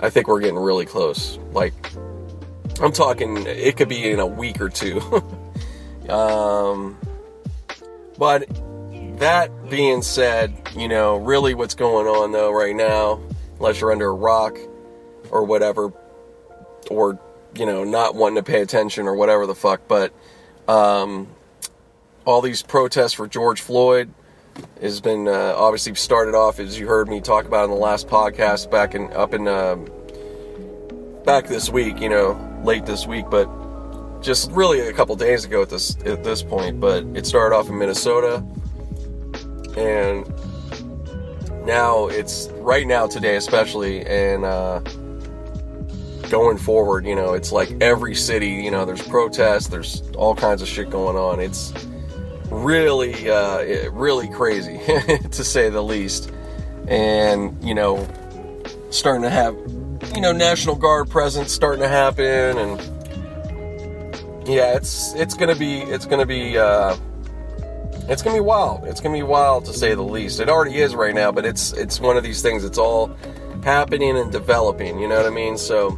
I 0.01 0.09
think 0.09 0.27
we're 0.27 0.39
getting 0.39 0.57
really 0.57 0.85
close. 0.85 1.37
Like, 1.51 1.73
I'm 2.81 2.91
talking, 2.91 3.45
it 3.45 3.77
could 3.77 3.89
be 3.89 4.09
in 4.09 4.19
a 4.19 4.25
week 4.25 4.59
or 4.59 4.69
two. 4.69 4.99
um, 6.09 6.97
but 8.17 8.47
that 9.19 9.69
being 9.69 10.01
said, 10.01 10.55
you 10.75 10.87
know, 10.87 11.17
really 11.17 11.53
what's 11.53 11.75
going 11.75 12.07
on 12.07 12.31
though 12.31 12.51
right 12.51 12.75
now, 12.75 13.21
unless 13.57 13.79
you're 13.79 13.91
under 13.91 14.07
a 14.07 14.13
rock 14.13 14.57
or 15.29 15.43
whatever, 15.43 15.93
or, 16.89 17.19
you 17.55 17.67
know, 17.67 17.83
not 17.83 18.15
wanting 18.15 18.37
to 18.37 18.43
pay 18.43 18.61
attention 18.61 19.07
or 19.07 19.13
whatever 19.15 19.45
the 19.45 19.55
fuck, 19.55 19.81
but, 19.87 20.11
um, 20.67 21.27
all 22.25 22.41
these 22.41 22.63
protests 22.63 23.13
for 23.13 23.27
George 23.27 23.61
Floyd 23.61 24.11
has 24.81 24.99
been 24.99 25.27
uh, 25.27 25.53
obviously 25.55 25.93
started 25.95 26.35
off 26.35 26.59
as 26.59 26.79
you 26.79 26.87
heard 26.87 27.07
me 27.07 27.21
talk 27.21 27.45
about 27.45 27.65
in 27.65 27.69
the 27.69 27.75
last 27.75 28.07
podcast 28.07 28.71
back 28.71 28.95
in 28.95 29.11
up 29.13 29.33
in 29.33 29.47
uh, 29.47 29.75
back 31.23 31.47
this 31.47 31.69
week, 31.69 31.99
you 32.01 32.09
know, 32.09 32.61
late 32.63 32.85
this 32.85 33.05
week, 33.05 33.25
but 33.29 33.49
just 34.21 34.51
really 34.51 34.79
a 34.81 34.93
couple 34.93 35.15
days 35.15 35.45
ago 35.45 35.61
at 35.61 35.69
this 35.69 35.95
at 36.05 36.23
this 36.23 36.43
point. 36.43 36.79
But 36.79 37.03
it 37.15 37.25
started 37.25 37.55
off 37.55 37.69
in 37.69 37.77
Minnesota, 37.77 38.43
and 39.77 40.27
now 41.65 42.07
it's 42.07 42.47
right 42.55 42.87
now 42.87 43.07
today, 43.07 43.35
especially, 43.35 44.05
and 44.05 44.43
uh, 44.43 44.79
going 46.29 46.57
forward, 46.57 47.05
you 47.05 47.15
know, 47.15 47.33
it's 47.33 47.51
like 47.51 47.71
every 47.81 48.15
city, 48.15 48.49
you 48.49 48.71
know, 48.71 48.85
there's 48.85 49.01
protests, 49.01 49.67
there's 49.67 50.01
all 50.15 50.33
kinds 50.33 50.61
of 50.61 50.67
shit 50.67 50.89
going 50.89 51.17
on. 51.17 51.39
It's 51.39 51.73
really, 52.51 53.29
uh, 53.29 53.89
really 53.91 54.27
crazy 54.27 54.77
to 55.31 55.43
say 55.43 55.69
the 55.69 55.81
least, 55.81 56.31
and 56.87 57.57
you 57.63 57.73
know, 57.73 58.07
starting 58.89 59.23
to 59.23 59.29
have 59.29 59.55
you 60.13 60.21
know 60.21 60.31
National 60.31 60.75
Guard 60.75 61.09
presence 61.09 61.51
starting 61.51 61.81
to 61.81 61.87
happen, 61.87 62.57
and 62.57 64.47
yeah, 64.47 64.75
it's 64.75 65.13
it's 65.15 65.33
gonna 65.33 65.55
be 65.55 65.79
it's 65.79 66.05
gonna 66.05 66.25
be 66.25 66.57
uh, 66.57 66.95
it's 68.09 68.21
gonna 68.21 68.37
be 68.37 68.41
wild. 68.41 68.85
It's 68.85 68.99
gonna 68.99 69.15
be 69.15 69.23
wild 69.23 69.65
to 69.65 69.73
say 69.73 69.95
the 69.95 70.03
least. 70.03 70.39
It 70.39 70.49
already 70.49 70.77
is 70.77 70.93
right 70.93 71.15
now, 71.15 71.31
but 71.31 71.45
it's 71.45 71.73
it's 71.73 71.99
one 71.99 72.17
of 72.17 72.23
these 72.23 72.41
things. 72.41 72.63
It's 72.63 72.77
all 72.77 73.15
happening 73.63 74.17
and 74.17 74.31
developing. 74.31 74.99
You 74.99 75.07
know 75.07 75.17
what 75.17 75.25
I 75.25 75.29
mean? 75.29 75.57
So 75.57 75.97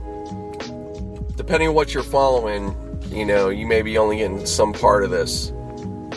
depending 1.36 1.69
on 1.69 1.75
what 1.75 1.93
you're 1.93 2.03
following, 2.03 2.75
you 3.10 3.25
know, 3.25 3.50
you 3.50 3.65
may 3.65 3.81
be 3.81 3.98
only 3.98 4.17
getting 4.17 4.45
some 4.45 4.74
part 4.74 5.03
of 5.03 5.10
this. 5.10 5.51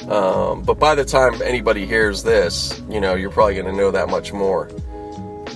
Um, 0.09 0.63
but 0.63 0.79
by 0.79 0.95
the 0.95 1.05
time 1.05 1.41
anybody 1.43 1.87
hears 1.87 2.23
this, 2.23 2.81
you 2.89 3.01
know, 3.01 3.15
you're 3.15 3.31
probably 3.31 3.55
going 3.55 3.67
to 3.67 3.73
know 3.73 3.91
that 3.91 4.09
much 4.09 4.33
more. 4.33 4.71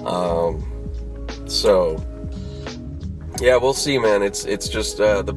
Um, 0.05 0.67
so 1.47 2.05
yeah, 3.41 3.57
we'll 3.57 3.75
see, 3.75 3.99
man. 3.99 4.23
It's 4.23 4.45
it's 4.45 4.69
just 4.69 5.01
uh, 5.01 5.23
the 5.23 5.35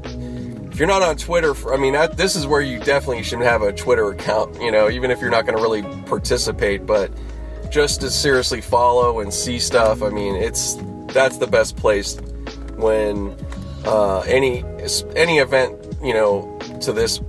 if 0.72 0.80
you're 0.80 0.88
not 0.88 1.04
on 1.04 1.16
Twitter, 1.18 1.54
I 1.72 1.78
mean, 1.78 1.94
this 2.16 2.36
is 2.36 2.48
where 2.48 2.62
you 2.62 2.80
definitely 2.80 3.22
should 3.22 3.42
have 3.42 3.62
a 3.62 3.72
Twitter 3.72 4.10
account. 4.10 4.60
You 4.60 4.72
know, 4.72 4.90
even 4.90 5.12
if 5.12 5.22
you're 5.22 5.30
not 5.30 5.46
going 5.46 5.58
to 5.58 5.62
really 5.62 5.84
participate, 6.06 6.86
but 6.86 7.12
just 7.70 8.02
to 8.02 8.10
seriously 8.10 8.62
follow 8.62 9.20
and 9.20 9.34
see 9.34 9.60
stuff. 9.60 10.02
I 10.02 10.10
mean, 10.10 10.36
it's 10.36 10.78
that's 11.08 11.38
the 11.38 11.48
best 11.48 11.78
place 11.78 12.20
when 12.76 13.36
uh, 13.86 14.20
any 14.22 14.64
any 15.16 15.38
event 15.40 15.78
you 16.02 16.14
know 16.14 16.60
to 16.82 16.92
this 16.92 17.20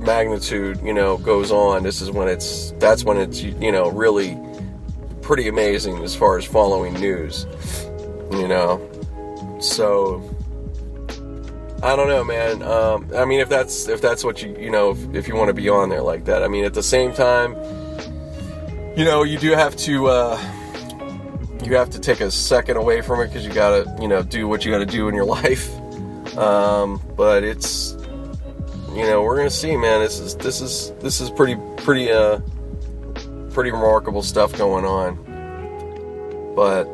magnitude 0.00 0.80
you 0.82 0.92
know 0.92 1.18
goes 1.18 1.52
on. 1.52 1.82
This 1.82 2.00
is 2.00 2.10
when 2.10 2.28
it's 2.28 2.72
that's 2.78 3.04
when 3.04 3.18
it's 3.18 3.42
you 3.42 3.72
know 3.72 3.90
really 3.90 4.38
pretty 5.22 5.48
amazing 5.48 6.02
as 6.02 6.14
far 6.16 6.38
as 6.38 6.44
following 6.44 6.94
news. 6.94 7.46
You 8.30 8.48
know, 8.48 8.80
so 9.60 10.22
I 11.82 11.96
don't 11.96 12.08
know, 12.08 12.24
man. 12.24 12.62
Um, 12.62 13.10
I 13.16 13.24
mean, 13.24 13.40
if 13.40 13.48
that's 13.48 13.88
if 13.88 14.00
that's 14.00 14.22
what 14.22 14.42
you 14.42 14.56
you 14.58 14.70
know 14.70 14.90
if, 14.90 15.14
if 15.14 15.28
you 15.28 15.34
want 15.34 15.48
to 15.48 15.54
be 15.54 15.68
on 15.68 15.88
there 15.88 16.02
like 16.02 16.24
that. 16.26 16.42
I 16.42 16.48
mean, 16.48 16.64
at 16.64 16.74
the 16.74 16.82
same 16.82 17.12
time, 17.12 17.54
you 18.96 19.04
know, 19.04 19.22
you 19.22 19.38
do 19.38 19.52
have 19.52 19.76
to 19.76 20.08
uh, 20.08 20.38
you 21.64 21.76
have 21.76 21.90
to 21.90 21.98
take 21.98 22.20
a 22.20 22.30
second 22.30 22.76
away 22.76 23.00
from 23.00 23.20
it 23.20 23.28
because 23.28 23.46
you 23.46 23.52
gotta 23.52 23.96
you 24.00 24.08
know 24.08 24.22
do 24.22 24.46
what 24.46 24.64
you 24.64 24.70
gotta 24.70 24.86
do 24.86 25.08
in 25.08 25.14
your 25.14 25.24
life. 25.40 25.74
Um, 26.36 27.00
but 27.16 27.44
it's 27.44 27.92
you 28.94 29.04
know 29.04 29.22
we're 29.22 29.36
gonna 29.36 29.50
see, 29.50 29.76
man. 29.76 30.00
This 30.00 30.18
is 30.18 30.34
this 30.36 30.60
is 30.60 30.92
this 31.00 31.20
is 31.20 31.30
pretty 31.30 31.56
pretty 31.76 32.10
uh 32.10 32.40
pretty 33.50 33.70
remarkable 33.70 34.22
stuff 34.22 34.56
going 34.56 34.84
on. 34.84 35.16
But 36.54 36.86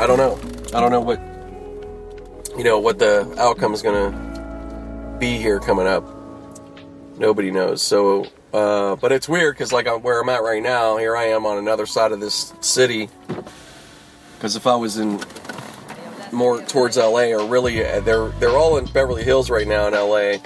I 0.00 0.06
don't 0.06 0.18
know. 0.18 0.38
I 0.76 0.80
don't 0.80 0.90
know 0.90 1.00
what 1.00 1.20
you 2.56 2.64
know 2.64 2.78
what 2.78 2.98
the 2.98 3.34
outcome 3.38 3.74
is 3.74 3.82
to 3.82 5.16
be 5.18 5.38
here 5.38 5.60
coming 5.60 5.86
up. 5.86 6.04
Nobody 7.18 7.50
knows. 7.50 7.82
So, 7.82 8.26
uh, 8.52 8.96
but 8.96 9.10
it's 9.12 9.28
weird 9.28 9.54
because 9.54 9.72
like 9.72 9.86
I'm, 9.86 10.02
where 10.02 10.20
I'm 10.20 10.28
at 10.28 10.42
right 10.42 10.62
now, 10.62 10.96
here 10.96 11.16
I 11.16 11.24
am 11.24 11.46
on 11.46 11.58
another 11.58 11.86
side 11.86 12.12
of 12.12 12.20
this 12.20 12.52
city. 12.60 13.08
Because 14.36 14.54
if 14.54 14.66
I 14.66 14.76
was 14.76 14.98
in 14.98 15.18
more 16.32 16.60
towards 16.62 16.96
LA, 16.96 17.32
are 17.32 17.46
really 17.46 17.84
uh, 17.84 18.00
they're 18.00 18.28
they're 18.40 18.56
all 18.56 18.78
in 18.78 18.86
Beverly 18.86 19.24
Hills 19.24 19.50
right 19.50 19.66
now 19.66 19.86
in 19.86 19.94
LA, 19.94 20.38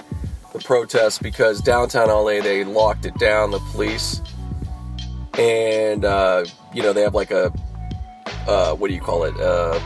the 0.51 0.59
protests 0.63 1.19
because 1.19 1.61
downtown 1.61 2.09
LA 2.09 2.41
they 2.41 2.63
locked 2.63 3.05
it 3.05 3.17
down, 3.17 3.51
the 3.51 3.59
police, 3.71 4.21
and 5.37 6.05
uh, 6.05 6.45
you 6.73 6.81
know 6.81 6.93
they 6.93 7.01
have 7.01 7.15
like 7.15 7.31
a 7.31 7.51
uh, 8.47 8.75
what 8.75 8.87
do 8.89 8.93
you 8.93 9.01
call 9.01 9.23
it? 9.23 9.39
Uh, 9.39 9.79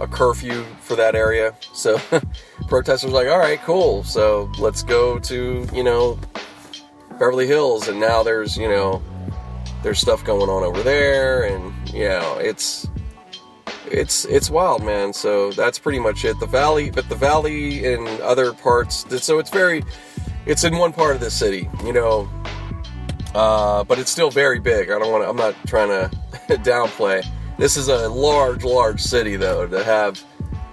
a 0.00 0.06
curfew 0.06 0.64
for 0.80 0.96
that 0.96 1.14
area. 1.14 1.54
So 1.72 1.98
protesters 2.68 3.12
like, 3.12 3.28
all 3.28 3.38
right, 3.38 3.60
cool. 3.62 4.04
So 4.04 4.50
let's 4.58 4.82
go 4.82 5.18
to 5.20 5.66
you 5.72 5.84
know 5.84 6.18
Beverly 7.12 7.46
Hills, 7.46 7.88
and 7.88 8.00
now 8.00 8.22
there's 8.22 8.56
you 8.56 8.68
know 8.68 9.02
there's 9.82 9.98
stuff 9.98 10.24
going 10.24 10.48
on 10.48 10.62
over 10.62 10.82
there, 10.82 11.44
and 11.44 11.72
you 11.90 12.08
know 12.08 12.36
it's 12.38 12.88
it's 13.90 14.24
it's 14.26 14.50
wild, 14.50 14.82
man. 14.82 15.12
So 15.12 15.50
that's 15.52 15.78
pretty 15.78 15.98
much 15.98 16.24
it. 16.24 16.38
The 16.40 16.46
valley, 16.46 16.90
but 16.90 17.08
the 17.08 17.14
valley 17.14 17.92
and 17.92 18.06
other 18.20 18.52
parts. 18.52 19.04
So 19.24 19.38
it's 19.38 19.50
very, 19.50 19.84
it's 20.46 20.64
in 20.64 20.76
one 20.76 20.92
part 20.92 21.14
of 21.14 21.20
the 21.20 21.30
city, 21.30 21.68
you 21.84 21.92
know. 21.92 22.28
Uh, 23.34 23.82
but 23.84 23.98
it's 23.98 24.10
still 24.10 24.30
very 24.30 24.60
big. 24.60 24.90
I 24.90 24.98
don't 24.98 25.10
want 25.10 25.24
to. 25.24 25.28
I'm 25.28 25.36
not 25.36 25.54
trying 25.66 25.88
to 25.88 26.10
downplay. 26.58 27.26
This 27.58 27.76
is 27.76 27.88
a 27.88 28.08
large, 28.08 28.64
large 28.64 29.00
city, 29.00 29.36
though. 29.36 29.66
To 29.66 29.82
have 29.82 30.22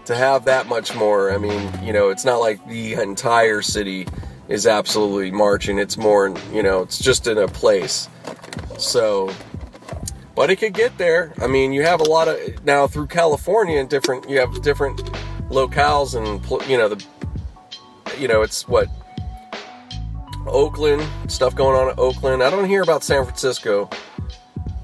to 0.05 0.15
have 0.15 0.45
that 0.45 0.67
much 0.67 0.95
more. 0.95 1.31
I 1.31 1.37
mean, 1.37 1.71
you 1.83 1.93
know, 1.93 2.09
it's 2.09 2.25
not 2.25 2.37
like 2.37 2.65
the 2.67 2.93
entire 2.93 3.61
city 3.61 4.07
is 4.47 4.67
absolutely 4.67 5.31
marching. 5.31 5.79
It's 5.79 5.97
more, 5.97 6.35
you 6.51 6.61
know, 6.61 6.81
it's 6.81 6.99
just 6.99 7.27
in 7.27 7.37
a 7.37 7.47
place. 7.47 8.09
So, 8.77 9.33
but 10.35 10.49
it 10.49 10.57
could 10.57 10.73
get 10.73 10.97
there. 10.97 11.33
I 11.41 11.47
mean, 11.47 11.73
you 11.73 11.83
have 11.83 12.01
a 12.01 12.05
lot 12.05 12.27
of 12.27 12.37
now 12.65 12.87
through 12.87 13.07
California 13.07 13.79
and 13.79 13.89
different. 13.89 14.29
You 14.29 14.39
have 14.39 14.61
different 14.61 14.99
locales 15.49 16.15
and 16.15 16.43
you 16.69 16.77
know 16.77 16.89
the, 16.89 17.05
you 18.17 18.27
know, 18.27 18.41
it's 18.41 18.67
what 18.67 18.87
Oakland 20.47 21.07
stuff 21.27 21.55
going 21.55 21.75
on 21.75 21.89
in 21.89 21.95
Oakland. 21.97 22.41
I 22.43 22.49
don't 22.49 22.65
hear 22.65 22.81
about 22.81 23.03
San 23.03 23.23
Francisco. 23.23 23.89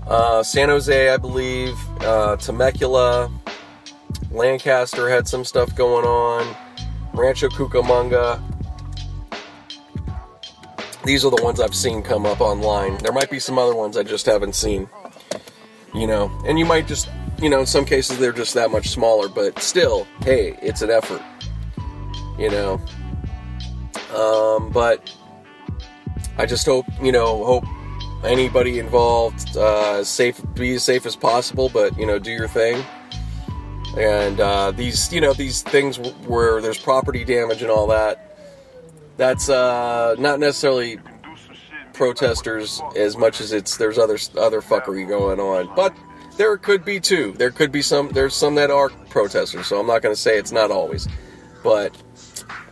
Uh, 0.06 0.42
San 0.42 0.70
Jose, 0.70 1.10
I 1.10 1.18
believe, 1.18 1.78
uh, 2.02 2.38
Temecula, 2.38 3.30
Lancaster 4.32 5.10
had 5.10 5.28
some 5.28 5.44
stuff 5.44 5.76
going 5.76 6.06
on, 6.06 6.56
Rancho 7.14 7.50
Cucamonga. 7.50 8.42
These 11.04 11.26
are 11.26 11.32
the 11.32 11.44
ones 11.44 11.60
I've 11.60 11.76
seen 11.76 12.02
come 12.02 12.26
up 12.26 12.40
online. 12.40 12.98
There 13.00 13.12
might 13.12 13.30
be 13.30 13.40
some 13.40 13.58
other 13.58 13.76
ones 13.76 13.98
I 13.98 14.04
just 14.04 14.26
haven't 14.26 14.56
seen, 14.56 14.90
you 15.94 16.08
know, 16.08 16.32
and 16.46 16.58
you 16.60 16.66
might 16.66 16.88
just, 16.88 17.10
you 17.42 17.50
know, 17.50 17.62
in 17.62 17.66
some 17.66 17.86
cases 17.86 18.18
they're 18.18 18.32
just 18.32 18.54
that 18.54 18.72
much 18.72 18.90
smaller, 18.90 19.30
but 19.30 19.60
still, 19.60 20.08
hey, 20.22 20.58
it's 20.62 20.82
an 20.82 20.90
effort, 20.90 21.22
you 22.38 22.50
know. 22.50 22.82
Um, 24.16 24.70
but 24.72 25.14
I 26.38 26.46
just 26.46 26.66
hope, 26.66 26.86
you 27.02 27.12
know, 27.12 27.44
hope 27.44 27.64
anybody 28.24 28.80
involved 28.80 29.56
uh, 29.58 30.04
safe 30.04 30.42
be 30.56 30.76
as 30.76 30.84
safe 30.84 31.06
as 31.06 31.16
possible 31.16 31.70
but 31.70 31.98
you 31.98 32.06
know 32.06 32.18
do 32.18 32.32
your 32.32 32.48
thing 32.48 32.84
and 33.98 34.40
uh, 34.40 34.72
these 34.72 35.12
you 35.14 35.22
know 35.22 35.34
these 35.34 35.62
things 35.62 35.98
where 36.26 36.62
there's 36.62 36.78
property 36.78 37.24
damage 37.24 37.62
and 37.62 37.72
all 37.72 37.88
that 37.88 38.38
that's 39.18 39.50
uh, 39.50 40.16
not 40.20 40.40
necessarily 40.40 41.00
protesters 41.98 42.82
as 42.96 43.18
much 43.18 43.42
as 43.42 43.52
it's 43.52 43.78
there's 43.78 43.98
other 43.98 44.18
other 44.38 44.62
fuckery 44.62 45.08
going 45.08 45.40
on 45.40 45.70
but 45.76 45.96
there 46.38 46.56
could 46.58 46.86
be 46.86 47.00
too 47.00 47.34
there 47.38 47.52
could 47.52 47.72
be 47.72 47.82
some 47.82 48.10
there's 48.10 48.36
some 48.36 48.56
that 48.56 48.70
are 48.70 48.90
protesters 49.10 49.66
so 49.66 49.80
i'm 49.80 49.88
not 49.88 50.02
going 50.02 50.14
to 50.14 50.22
say 50.22 50.38
it's 50.38 50.52
not 50.52 50.70
always 50.70 51.08
but 51.64 51.96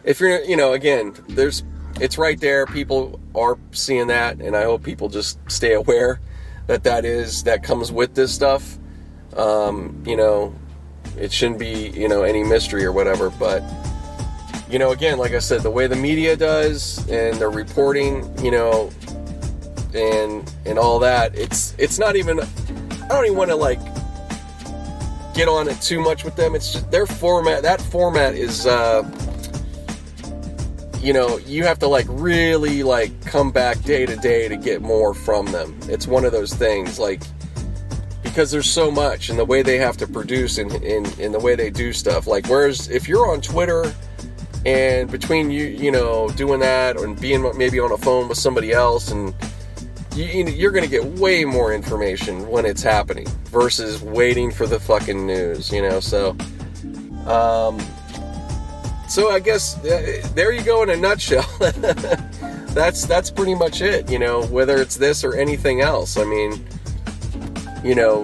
if 0.03 0.19
you're 0.19 0.43
you 0.43 0.55
know 0.55 0.73
again 0.73 1.13
there's 1.27 1.63
it's 1.99 2.17
right 2.17 2.39
there. 2.39 2.65
People 2.65 3.19
are 3.33 3.57
seeing 3.71 4.07
that, 4.07 4.41
and 4.41 4.55
I 4.55 4.63
hope 4.63 4.83
people 4.83 5.09
just 5.09 5.39
stay 5.49 5.73
aware 5.73 6.19
that 6.67 6.83
that 6.83 7.05
is 7.05 7.43
that 7.43 7.63
comes 7.63 7.91
with 7.91 8.15
this 8.15 8.33
stuff. 8.33 8.77
Um, 9.35 10.03
you 10.05 10.15
know, 10.15 10.53
it 11.17 11.31
shouldn't 11.31 11.59
be 11.59 11.89
you 11.89 12.07
know 12.07 12.23
any 12.23 12.43
mystery 12.43 12.83
or 12.85 12.91
whatever. 12.91 13.29
But 13.29 13.63
you 14.69 14.79
know, 14.79 14.91
again, 14.91 15.17
like 15.17 15.33
I 15.33 15.39
said, 15.39 15.63
the 15.63 15.71
way 15.71 15.87
the 15.87 15.95
media 15.95 16.35
does 16.35 16.97
and 17.09 17.37
the 17.37 17.47
reporting, 17.47 18.37
you 18.43 18.51
know, 18.51 18.91
and 19.95 20.51
and 20.65 20.77
all 20.77 20.99
that, 20.99 21.35
it's 21.35 21.75
it's 21.77 21.99
not 21.99 22.15
even. 22.15 22.39
I 22.39 23.07
don't 23.09 23.25
even 23.25 23.37
want 23.37 23.51
to 23.51 23.55
like 23.55 23.79
get 25.33 25.47
on 25.47 25.67
it 25.67 25.81
too 25.81 26.01
much 26.01 26.23
with 26.23 26.35
them. 26.35 26.55
It's 26.55 26.73
just 26.73 26.91
their 26.91 27.05
format. 27.05 27.63
That 27.63 27.81
format 27.81 28.35
is. 28.35 28.65
Uh, 28.65 29.03
you 31.01 31.13
know, 31.13 31.37
you 31.37 31.63
have 31.63 31.77
to 31.79 31.87
like 31.87 32.07
really 32.09 32.81
like 32.81 33.25
come 33.27 33.51
back 33.51 33.79
day 33.83 34.07
to 34.07 34.15
day 34.15 34.47
to 34.47 34.57
get 34.57 34.81
more 34.81 35.13
from 35.13 35.45
them. 35.47 35.77
It's 35.83 36.07
one 36.07 36.25
of 36.25 36.31
those 36.31 36.51
things 36.51 36.97
like 36.97 37.21
because 38.23 38.49
there's 38.49 38.69
so 38.69 38.89
much 38.89 39.29
and 39.29 39.37
the 39.37 39.45
way 39.45 39.61
they 39.61 39.77
have 39.77 39.97
to 39.97 40.07
produce 40.07 40.57
and 40.57 40.71
in, 40.73 41.05
in, 41.05 41.19
in 41.19 41.31
the 41.31 41.39
way 41.39 41.55
they 41.55 41.69
do 41.69 41.93
stuff. 41.93 42.25
Like 42.25 42.47
whereas 42.47 42.89
if 42.89 43.07
you're 43.07 43.31
on 43.31 43.39
Twitter 43.39 43.93
and 44.65 45.09
between 45.11 45.51
you 45.51 45.65
you 45.65 45.91
know 45.91 46.27
doing 46.29 46.59
that 46.61 46.97
and 46.99 47.19
being 47.21 47.49
maybe 47.55 47.79
on 47.79 47.91
a 47.91 47.97
phone 47.97 48.27
with 48.27 48.39
somebody 48.39 48.71
else 48.71 49.11
and 49.11 49.33
you're 50.15 50.71
going 50.71 50.83
to 50.83 50.89
get 50.89 51.03
way 51.03 51.43
more 51.43 51.73
information 51.73 52.47
when 52.47 52.65
it's 52.65 52.81
happening 52.81 53.27
versus 53.45 54.01
waiting 54.01 54.51
for 54.51 54.65
the 54.65 54.79
fucking 54.79 55.25
news, 55.25 55.71
you 55.71 55.81
know. 55.81 55.99
So, 55.99 56.31
um, 57.25 57.79
so 59.09 59.29
I 59.29 59.39
guess 59.39 59.77
uh, 59.85 60.25
there 60.33 60.51
you 60.51 60.63
go 60.63 60.83
in 60.83 60.89
a 60.89 60.95
nutshell. 60.95 61.45
that's 62.69 63.05
that's 63.05 63.29
pretty 63.29 63.55
much 63.55 63.81
it, 63.81 64.09
you 64.09 64.19
know. 64.19 64.45
Whether 64.45 64.77
it's 64.77 64.95
this 64.95 65.23
or 65.23 65.35
anything 65.35 65.81
else, 65.81 66.17
I 66.17 66.23
mean, 66.23 66.65
you 67.83 67.95
know, 67.95 68.23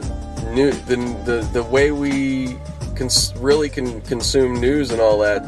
new 0.51 0.71
the 0.71 0.95
the 1.25 1.49
the 1.53 1.63
way 1.63 1.91
we 1.91 2.57
cons- 2.95 3.33
really 3.37 3.69
can 3.69 4.01
consume 4.01 4.59
news 4.59 4.91
and 4.91 5.01
all 5.01 5.19
that 5.19 5.43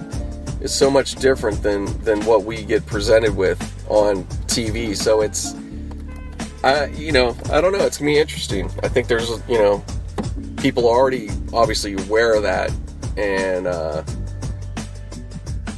is 0.61 0.73
so 0.73 0.91
much 0.91 1.15
different 1.15 1.63
than 1.63 1.85
than 2.03 2.23
what 2.25 2.43
we 2.43 2.63
get 2.63 2.85
presented 2.85 3.35
with 3.35 3.59
on 3.89 4.23
TV. 4.47 4.95
So 4.95 5.21
it's 5.21 5.53
I, 6.63 6.85
you 6.87 7.11
know, 7.11 7.35
I 7.51 7.59
don't 7.59 7.73
know. 7.73 7.85
It's 7.85 7.97
gonna 7.97 8.11
be 8.11 8.19
interesting. 8.19 8.69
I 8.83 8.87
think 8.87 9.07
there's, 9.07 9.29
you 9.47 9.57
know, 9.57 9.83
people 10.57 10.87
already 10.87 11.29
obviously 11.51 11.93
aware 11.93 12.33
of 12.33 12.43
that, 12.43 12.71
and 13.17 13.67
uh, 13.67 14.03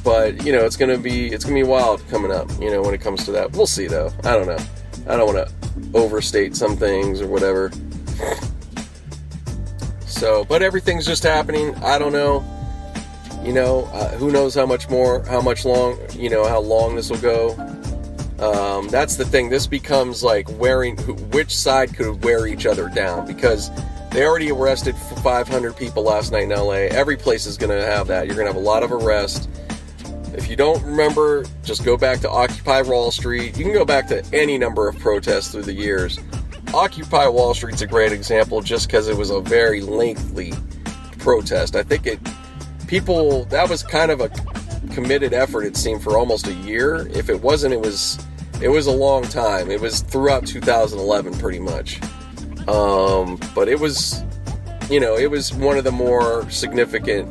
but 0.04 0.44
you 0.44 0.52
know, 0.52 0.64
it's 0.64 0.76
gonna 0.76 0.98
be 0.98 1.28
it's 1.32 1.44
gonna 1.44 1.56
be 1.56 1.64
wild 1.64 2.06
coming 2.08 2.30
up. 2.30 2.48
You 2.60 2.70
know, 2.70 2.82
when 2.82 2.94
it 2.94 3.00
comes 3.00 3.24
to 3.24 3.32
that, 3.32 3.52
we'll 3.52 3.66
see 3.66 3.88
though. 3.88 4.12
I 4.24 4.32
don't 4.32 4.46
know. 4.46 4.58
I 5.08 5.16
don't 5.16 5.34
want 5.34 5.48
to 5.48 5.98
overstate 5.98 6.56
some 6.56 6.76
things 6.76 7.20
or 7.20 7.26
whatever. 7.26 7.70
So, 10.06 10.44
but 10.44 10.62
everything's 10.62 11.04
just 11.04 11.22
happening. 11.22 11.74
I 11.76 11.98
don't 11.98 12.12
know. 12.12 12.44
You 13.44 13.52
know, 13.52 13.84
uh, 13.92 14.08
who 14.16 14.32
knows 14.32 14.54
how 14.54 14.66
much 14.66 14.88
more, 14.88 15.22
how 15.24 15.40
much 15.40 15.64
long, 15.64 15.98
you 16.12 16.30
know, 16.30 16.48
how 16.48 16.58
long 16.58 16.96
this 16.96 17.10
will 17.10 17.18
go. 17.18 17.54
Um, 18.40 18.88
that's 18.88 19.16
the 19.16 19.24
thing. 19.24 19.48
This 19.48 19.66
becomes 19.66 20.22
like 20.22 20.46
wearing 20.58 20.96
which 21.30 21.54
side 21.56 21.94
could 21.94 22.22
wear 22.22 22.46
each 22.46 22.66
other 22.66 22.88
down 22.88 23.26
because 23.26 23.70
they 24.10 24.26
already 24.26 24.50
arrested 24.50 24.94
500 25.22 25.76
people 25.76 26.02
last 26.02 26.32
night 26.32 26.44
in 26.44 26.50
LA. 26.50 26.88
Every 26.90 27.16
place 27.16 27.46
is 27.46 27.56
going 27.56 27.76
to 27.76 27.84
have 27.84 28.06
that. 28.08 28.26
You're 28.26 28.36
going 28.36 28.46
to 28.46 28.52
have 28.52 28.62
a 28.62 28.64
lot 28.64 28.82
of 28.82 28.92
arrests. 28.92 29.48
If 30.34 30.50
you 30.50 30.56
don't 30.56 30.82
remember, 30.84 31.44
just 31.64 31.84
go 31.84 31.96
back 31.96 32.20
to 32.20 32.30
Occupy 32.30 32.82
Wall 32.82 33.10
Street. 33.10 33.56
You 33.56 33.64
can 33.64 33.72
go 33.72 33.86
back 33.86 34.06
to 34.08 34.22
any 34.34 34.58
number 34.58 34.86
of 34.86 34.98
protests 34.98 35.52
through 35.52 35.62
the 35.62 35.72
years. 35.72 36.18
Occupy 36.74 37.28
Wall 37.28 37.54
Street's 37.54 37.80
a 37.80 37.86
great 37.86 38.12
example 38.12 38.60
just 38.60 38.86
because 38.86 39.08
it 39.08 39.16
was 39.16 39.30
a 39.30 39.40
very 39.40 39.80
lengthy 39.80 40.52
protest. 41.18 41.74
I 41.74 41.82
think 41.82 42.06
it 42.06 42.20
people 42.86 43.44
that 43.46 43.68
was 43.68 43.82
kind 43.82 44.10
of 44.10 44.20
a 44.20 44.28
committed 44.96 45.34
effort 45.34 45.64
it 45.64 45.76
seemed 45.76 46.02
for 46.02 46.16
almost 46.16 46.46
a 46.46 46.54
year. 46.54 47.06
If 47.08 47.28
it 47.28 47.38
wasn't, 47.42 47.74
it 47.74 47.80
was 47.80 48.18
it 48.62 48.68
was 48.70 48.86
a 48.86 48.92
long 48.92 49.24
time. 49.24 49.70
It 49.70 49.78
was 49.78 50.00
throughout 50.00 50.46
2011, 50.46 51.38
pretty 51.38 51.58
much. 51.58 52.00
Um, 52.66 53.38
but 53.54 53.68
it 53.68 53.78
was, 53.78 54.24
you 54.88 54.98
know, 54.98 55.14
it 55.14 55.30
was 55.30 55.52
one 55.52 55.76
of 55.76 55.84
the 55.84 55.92
more 55.92 56.50
significant 56.50 57.28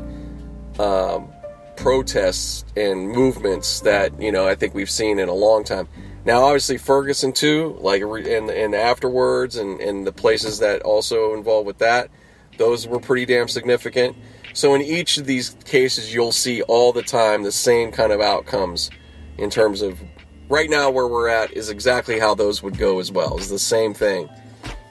um, 0.79 1.27
protests 1.75 2.65
and 2.77 3.09
movements 3.09 3.79
that 3.79 4.21
you 4.21 4.31
know 4.31 4.47
I 4.47 4.53
think 4.53 4.75
we've 4.75 4.89
seen 4.89 5.17
in 5.17 5.27
a 5.27 5.33
long 5.33 5.63
time. 5.63 5.87
Now, 6.23 6.43
obviously, 6.43 6.77
Ferguson 6.77 7.33
too, 7.33 7.77
like 7.79 8.03
and 8.03 8.51
and 8.51 8.75
afterwards, 8.75 9.55
and 9.55 9.81
and 9.81 10.05
the 10.05 10.11
places 10.11 10.59
that 10.59 10.83
also 10.83 11.33
involved 11.33 11.65
with 11.65 11.79
that, 11.79 12.11
those 12.59 12.87
were 12.87 12.99
pretty 12.99 13.25
damn 13.25 13.47
significant. 13.47 14.15
So 14.55 14.73
in 14.73 14.81
each 14.81 15.17
of 15.17 15.25
these 15.25 15.49
cases, 15.65 16.13
you'll 16.13 16.31
see 16.31 16.61
all 16.61 16.93
the 16.93 17.03
time 17.03 17.43
the 17.43 17.51
same 17.51 17.91
kind 17.91 18.13
of 18.13 18.21
outcomes 18.21 18.89
in 19.37 19.49
terms 19.49 19.81
of 19.81 19.99
right 20.47 20.69
now 20.69 20.89
where 20.89 21.07
we're 21.07 21.27
at 21.27 21.51
is 21.51 21.69
exactly 21.69 22.19
how 22.19 22.35
those 22.35 22.63
would 22.63 22.77
go 22.77 22.99
as 22.99 23.11
well. 23.11 23.35
It's 23.35 23.49
the 23.49 23.59
same 23.59 23.93
thing. 23.93 24.29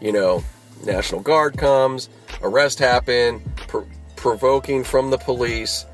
You 0.03 0.12
know, 0.12 0.44
National 0.85 1.22
Guard 1.22 1.57
comes, 1.57 2.11
arrest 2.42 2.79
happen, 2.79 3.40
pr- 3.66 3.88
provoking 4.16 4.85
from 4.85 5.11
the 5.11 5.16
police, 5.16 5.87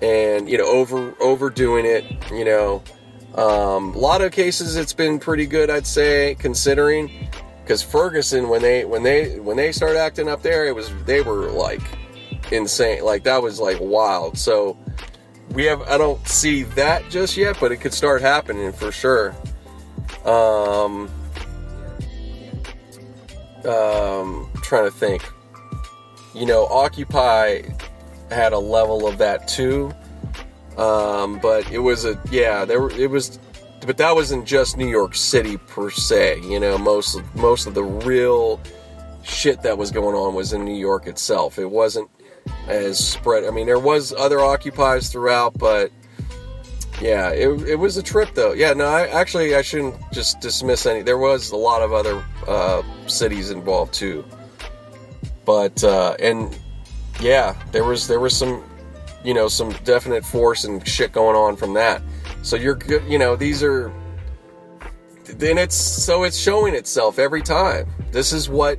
and 0.00 0.48
you 0.48 0.56
know 0.56 0.68
over 0.68 1.12
overdoing 1.20 1.86
it. 1.86 2.04
You 2.30 2.44
know, 2.44 2.84
um, 3.34 3.94
a 3.94 3.98
lot 3.98 4.20
of 4.20 4.30
cases 4.30 4.76
it's 4.76 4.92
been 4.92 5.18
pretty 5.18 5.46
good, 5.46 5.70
I'd 5.70 5.88
say, 5.88 6.36
considering. 6.38 7.28
Because 7.64 7.82
Ferguson, 7.82 8.48
when 8.48 8.62
they 8.62 8.84
when 8.84 9.02
they 9.02 9.40
when 9.40 9.56
they 9.56 9.72
started 9.72 9.98
acting 9.98 10.28
up 10.28 10.42
there, 10.42 10.66
it 10.66 10.74
was 10.76 10.92
they 11.04 11.20
were 11.20 11.50
like 11.50 11.82
insane. 12.52 13.04
Like 13.04 13.24
that 13.24 13.42
was 13.42 13.60
like 13.60 13.78
wild. 13.80 14.38
So 14.38 14.76
we 15.52 15.64
have 15.64 15.82
I 15.82 15.98
don't 15.98 16.26
see 16.26 16.62
that 16.62 17.08
just 17.10 17.36
yet, 17.36 17.56
but 17.60 17.72
it 17.72 17.78
could 17.78 17.94
start 17.94 18.20
happening 18.20 18.72
for 18.72 18.92
sure. 18.92 19.34
Um, 20.24 21.08
um, 23.64 24.50
trying 24.62 24.84
to 24.84 24.90
think. 24.90 25.22
You 26.34 26.46
know, 26.46 26.66
Occupy 26.66 27.62
had 28.30 28.52
a 28.52 28.58
level 28.58 29.06
of 29.06 29.18
that 29.18 29.48
too. 29.48 29.92
Um, 30.76 31.40
but 31.40 31.70
it 31.72 31.78
was 31.78 32.04
a 32.04 32.20
yeah, 32.30 32.64
there 32.64 32.80
were 32.80 32.90
it 32.92 33.10
was 33.10 33.38
but 33.86 33.96
that 33.96 34.14
wasn't 34.14 34.46
just 34.46 34.76
New 34.76 34.88
York 34.88 35.14
City 35.14 35.56
per 35.56 35.90
se. 35.90 36.40
You 36.42 36.60
know, 36.60 36.78
most 36.78 37.20
most 37.34 37.66
of 37.66 37.74
the 37.74 37.82
real 37.82 38.60
shit 39.22 39.62
that 39.62 39.76
was 39.76 39.90
going 39.90 40.14
on 40.14 40.34
was 40.34 40.52
in 40.52 40.64
New 40.64 40.76
York 40.76 41.06
itself. 41.06 41.58
It 41.58 41.70
wasn't 41.70 42.08
as 42.66 42.98
spread. 42.98 43.44
I 43.44 43.50
mean, 43.50 43.66
there 43.66 43.78
was 43.78 44.12
other 44.12 44.40
occupies 44.40 45.10
throughout, 45.10 45.58
but 45.58 45.90
yeah, 47.00 47.30
it, 47.30 47.48
it 47.68 47.76
was 47.76 47.96
a 47.96 48.02
trip 48.02 48.30
though. 48.34 48.52
Yeah, 48.52 48.72
no, 48.72 48.86
I 48.86 49.06
actually 49.08 49.54
I 49.54 49.62
shouldn't 49.62 49.96
just 50.12 50.40
dismiss 50.40 50.86
any. 50.86 51.02
There 51.02 51.18
was 51.18 51.52
a 51.52 51.56
lot 51.56 51.82
of 51.82 51.92
other 51.92 52.24
uh, 52.46 52.82
cities 53.06 53.50
involved 53.50 53.94
too, 53.94 54.24
but 55.44 55.82
uh, 55.84 56.16
and 56.18 56.58
yeah, 57.20 57.54
there 57.72 57.84
was 57.84 58.08
there 58.08 58.20
was 58.20 58.36
some 58.36 58.64
you 59.24 59.32
know 59.32 59.48
some 59.48 59.70
definite 59.84 60.24
force 60.24 60.64
and 60.64 60.86
shit 60.86 61.12
going 61.12 61.36
on 61.36 61.56
from 61.56 61.74
that. 61.74 62.02
So 62.42 62.56
you're 62.56 62.74
good. 62.74 63.04
You 63.08 63.18
know, 63.18 63.36
these 63.36 63.62
are. 63.62 63.92
Then 65.24 65.58
it's 65.58 65.76
so 65.76 66.24
it's 66.24 66.38
showing 66.38 66.74
itself 66.74 67.18
every 67.18 67.42
time. 67.42 67.86
This 68.10 68.32
is 68.32 68.48
what 68.48 68.78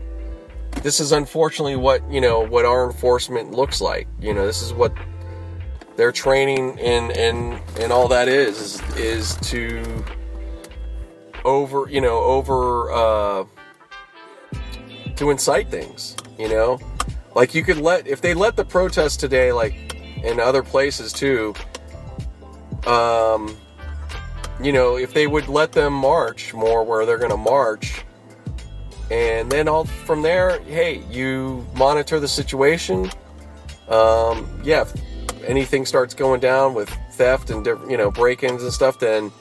this 0.83 0.99
is 0.99 1.11
unfortunately 1.11 1.75
what 1.75 2.09
you 2.11 2.21
know 2.21 2.39
what 2.39 2.65
our 2.65 2.85
enforcement 2.85 3.51
looks 3.51 3.81
like. 3.81 4.07
You 4.19 4.33
know, 4.33 4.45
this 4.45 4.61
is 4.61 4.73
what 4.73 4.93
their 5.95 6.11
training 6.11 6.79
and 6.79 7.11
and 7.11 7.61
and 7.79 7.91
all 7.91 8.07
that 8.07 8.27
is 8.27 8.59
is, 8.59 8.97
is 8.97 9.35
to 9.49 10.05
over 11.43 11.89
you 11.89 12.01
know 12.01 12.19
over 12.19 12.91
uh, 12.91 13.45
to 15.15 15.29
incite 15.29 15.69
things. 15.69 16.15
You 16.37 16.49
know, 16.49 16.79
like 17.35 17.53
you 17.53 17.63
could 17.63 17.77
let 17.77 18.07
if 18.07 18.21
they 18.21 18.33
let 18.33 18.55
the 18.55 18.65
protest 18.65 19.19
today, 19.19 19.51
like 19.51 19.95
in 20.23 20.39
other 20.39 20.63
places 20.63 21.11
too. 21.11 21.53
Um, 22.87 23.57
you 24.61 24.71
know, 24.71 24.97
if 24.97 25.13
they 25.13 25.27
would 25.27 25.47
let 25.47 25.71
them 25.71 25.93
march 25.93 26.53
more 26.53 26.83
where 26.83 27.05
they're 27.05 27.17
going 27.17 27.31
to 27.31 27.37
march 27.37 28.03
and 29.11 29.51
then 29.51 29.67
all 29.67 29.85
from 29.85 30.21
there, 30.21 30.59
hey, 30.61 31.03
you 31.09 31.65
monitor 31.75 32.19
the 32.19 32.27
situation. 32.27 33.09
Um, 33.87 34.47
yeah, 34.63 34.81
if 34.81 35.43
anything 35.43 35.85
starts 35.85 36.13
going 36.13 36.39
down 36.39 36.73
with 36.73 36.89
theft 37.13 37.49
and 37.49 37.65
you 37.89 37.97
know 37.97 38.11
break-ins 38.11 38.61
and 38.61 38.71
stuff, 38.71 38.99
then 38.99 39.31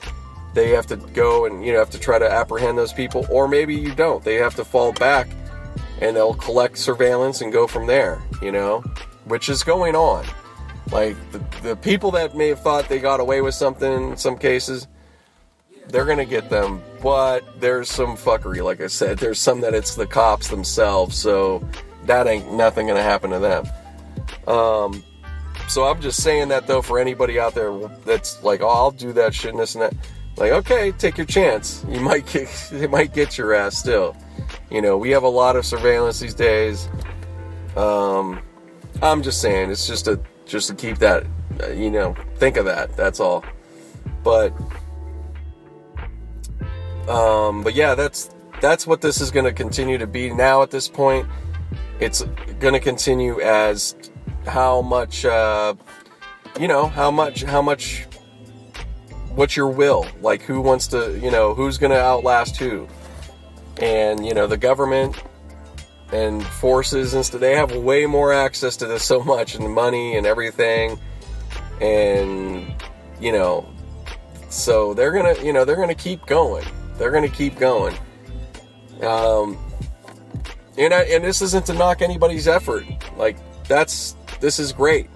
they 0.55 0.69
have 0.69 0.87
to 0.87 0.95
go 0.97 1.45
and 1.45 1.63
you 1.63 1.71
know 1.71 1.79
have 1.79 1.91
to 1.91 1.99
try 1.99 2.17
to 2.17 2.29
apprehend 2.29 2.77
those 2.77 2.93
people, 2.93 3.27
or 3.29 3.47
maybe 3.47 3.75
you 3.75 3.93
don't. 3.93 4.23
They 4.23 4.35
have 4.35 4.55
to 4.55 4.65
fall 4.65 4.91
back 4.93 5.27
and 6.01 6.15
they'll 6.15 6.33
collect 6.33 6.77
surveillance 6.77 7.41
and 7.41 7.51
go 7.51 7.67
from 7.67 7.85
there. 7.85 8.21
You 8.41 8.51
know, 8.51 8.79
which 9.25 9.49
is 9.49 9.63
going 9.63 9.95
on. 9.95 10.25
Like 10.91 11.15
the, 11.31 11.37
the 11.61 11.75
people 11.75 12.09
that 12.11 12.35
may 12.35 12.47
have 12.47 12.61
thought 12.61 12.89
they 12.89 12.99
got 12.99 13.19
away 13.19 13.41
with 13.41 13.53
something 13.53 14.09
in 14.09 14.17
some 14.17 14.37
cases 14.37 14.87
they're 15.89 16.05
gonna 16.05 16.25
get 16.25 16.49
them, 16.49 16.81
but 17.01 17.43
there's 17.59 17.89
some 17.89 18.15
fuckery. 18.15 18.63
Like 18.63 18.81
I 18.81 18.87
said, 18.87 19.17
there's 19.17 19.39
some 19.39 19.61
that 19.61 19.73
it's 19.73 19.95
the 19.95 20.07
cops 20.07 20.47
themselves, 20.47 21.17
so 21.17 21.67
that 22.05 22.27
ain't 22.27 22.53
nothing 22.53 22.87
gonna 22.87 23.03
happen 23.03 23.31
to 23.31 23.39
them. 23.39 23.67
Um, 24.47 25.03
so 25.67 25.85
I'm 25.85 26.01
just 26.01 26.23
saying 26.23 26.47
that 26.49 26.67
though 26.67 26.81
for 26.81 26.99
anybody 26.99 27.39
out 27.39 27.53
there 27.53 27.71
that's 28.05 28.43
like, 28.43 28.61
oh, 28.61 28.69
I'll 28.69 28.91
do 28.91 29.13
that 29.13 29.33
shit 29.33 29.51
and 29.51 29.59
this 29.59 29.75
and 29.75 29.83
that. 29.83 29.93
Like, 30.37 30.51
okay, 30.51 30.91
take 30.93 31.17
your 31.17 31.27
chance. 31.27 31.85
You 31.89 31.99
might 31.99 32.25
get, 32.25 32.47
it 32.71 32.89
might 32.89 33.13
get 33.13 33.37
your 33.37 33.53
ass 33.53 33.77
still. 33.77 34.15
You 34.71 34.81
know, 34.81 34.97
we 34.97 35.09
have 35.11 35.23
a 35.23 35.29
lot 35.29 35.55
of 35.55 35.65
surveillance 35.65 36.19
these 36.19 36.33
days. 36.33 36.87
Um, 37.75 38.41
I'm 39.01 39.21
just 39.21 39.41
saying, 39.41 39.69
it's 39.69 39.85
just 39.85 40.07
a 40.07 40.19
just 40.45 40.69
to 40.69 40.75
keep 40.75 40.97
that, 40.97 41.25
uh, 41.61 41.67
you 41.67 41.91
know, 41.91 42.15
think 42.37 42.57
of 42.57 42.65
that. 42.65 42.95
That's 42.97 43.19
all. 43.19 43.43
But 44.23 44.53
um, 47.09 47.63
but 47.63 47.73
yeah, 47.73 47.95
that's 47.95 48.29
that's 48.61 48.85
what 48.85 49.01
this 49.01 49.19
is 49.19 49.31
going 49.31 49.45
to 49.45 49.53
continue 49.53 49.97
to 49.97 50.07
be. 50.07 50.31
Now 50.31 50.61
at 50.61 50.71
this 50.71 50.87
point, 50.87 51.27
it's 51.99 52.23
going 52.59 52.73
to 52.73 52.79
continue 52.79 53.39
as 53.41 53.95
how 54.45 54.81
much 54.81 55.25
uh, 55.25 55.73
you 56.59 56.67
know 56.67 56.87
how 56.87 57.09
much 57.09 57.43
how 57.43 57.61
much 57.61 58.05
what's 59.33 59.55
your 59.55 59.69
will? 59.69 60.05
Like 60.21 60.43
who 60.43 60.61
wants 60.61 60.87
to 60.87 61.17
you 61.19 61.31
know 61.31 61.53
who's 61.53 61.77
going 61.77 61.91
to 61.91 61.99
outlast 61.99 62.57
who? 62.57 62.87
And 63.81 64.25
you 64.25 64.33
know 64.33 64.45
the 64.45 64.57
government 64.57 65.21
and 66.11 66.43
forces 66.43 67.13
and 67.13 67.23
stuff 67.23 67.39
they 67.39 67.55
have 67.55 67.75
way 67.75 68.07
more 68.07 68.33
access 68.33 68.75
to 68.75 68.87
this 68.87 69.03
so 69.03 69.23
much 69.23 69.55
and 69.55 69.73
money 69.73 70.15
and 70.15 70.27
everything. 70.27 70.99
And 71.81 72.73
you 73.19 73.31
know 73.31 73.67
so 74.49 74.93
they're 74.93 75.11
gonna 75.11 75.35
you 75.43 75.53
know 75.53 75.63
they're 75.63 75.75
gonna 75.75 75.95
keep 75.95 76.25
going 76.25 76.65
they're 76.99 77.11
gonna 77.11 77.27
keep 77.27 77.57
going. 77.57 77.97
Um 79.01 79.57
and 80.77 80.93
I, 80.93 81.01
and 81.03 81.23
this 81.23 81.41
isn't 81.41 81.65
to 81.65 81.73
knock 81.73 82.01
anybody's 82.01 82.47
effort. 82.47 82.85
Like 83.17 83.37
that's 83.67 84.15
this 84.39 84.59
is 84.59 84.71
great. 84.71 85.09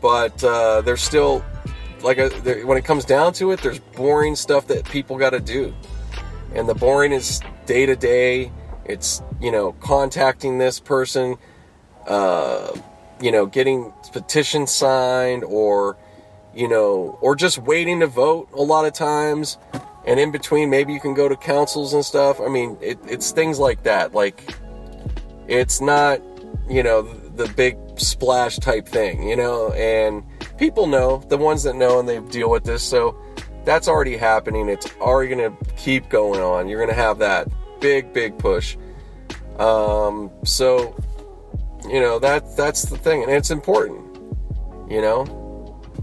But 0.00 0.42
uh, 0.42 0.80
there's 0.82 1.02
still 1.02 1.44
like 2.02 2.18
a, 2.18 2.28
there, 2.42 2.66
when 2.66 2.78
it 2.78 2.84
comes 2.84 3.04
down 3.04 3.32
to 3.34 3.50
it 3.52 3.60
there's 3.60 3.78
boring 3.78 4.36
stuff 4.36 4.66
that 4.68 4.84
people 4.86 5.16
got 5.16 5.30
to 5.30 5.40
do. 5.40 5.74
And 6.54 6.68
the 6.68 6.74
boring 6.74 7.12
is 7.12 7.40
day 7.66 7.84
to 7.86 7.94
day 7.94 8.50
it's 8.88 9.22
you 9.40 9.52
know 9.52 9.72
contacting 9.72 10.58
this 10.58 10.80
person 10.80 11.36
uh, 12.06 12.72
you 13.20 13.30
know 13.30 13.46
getting 13.46 13.92
petitions 14.12 14.72
signed 14.72 15.44
or 15.44 15.96
you 16.54 16.66
know 16.66 17.18
or 17.20 17.36
just 17.36 17.58
waiting 17.58 18.00
to 18.00 18.06
vote 18.06 18.48
a 18.54 18.62
lot 18.62 18.86
of 18.86 18.94
times 18.94 19.58
and 20.08 20.18
in 20.18 20.30
between 20.32 20.70
maybe 20.70 20.92
you 20.92 21.00
can 21.00 21.12
go 21.12 21.28
to 21.28 21.36
councils 21.36 21.92
and 21.92 22.04
stuff. 22.04 22.40
I 22.40 22.48
mean 22.48 22.78
it, 22.80 22.98
it's 23.06 23.30
things 23.30 23.58
like 23.58 23.82
that. 23.82 24.14
Like 24.14 24.42
it's 25.46 25.80
not 25.80 26.20
you 26.68 26.82
know 26.82 27.02
the 27.02 27.46
big 27.48 27.76
splash 27.96 28.56
type 28.56 28.88
thing 28.88 29.28
you 29.28 29.36
know? 29.36 29.70
And 29.72 30.24
people 30.56 30.86
know 30.86 31.18
the 31.28 31.36
ones 31.36 31.62
that 31.64 31.76
know 31.76 32.00
and 32.00 32.08
they 32.08 32.20
deal 32.20 32.50
with 32.50 32.64
this. 32.64 32.82
So 32.82 33.16
that's 33.64 33.86
already 33.86 34.16
happening. 34.16 34.70
It's 34.70 34.90
already 34.98 35.34
going 35.34 35.54
to 35.54 35.74
keep 35.74 36.08
going 36.08 36.40
on. 36.40 36.68
You're 36.68 36.78
going 36.78 36.94
to 36.94 37.02
have 37.02 37.18
that 37.18 37.48
big 37.80 38.14
big 38.14 38.38
push. 38.38 38.78
Um, 39.58 40.30
so 40.42 40.96
you 41.86 42.00
know 42.00 42.18
that 42.18 42.56
that's 42.56 42.86
the 42.86 42.96
thing. 42.96 43.22
And 43.24 43.30
it's 43.30 43.50
important 43.50 44.06
you 44.90 45.02
know? 45.02 45.34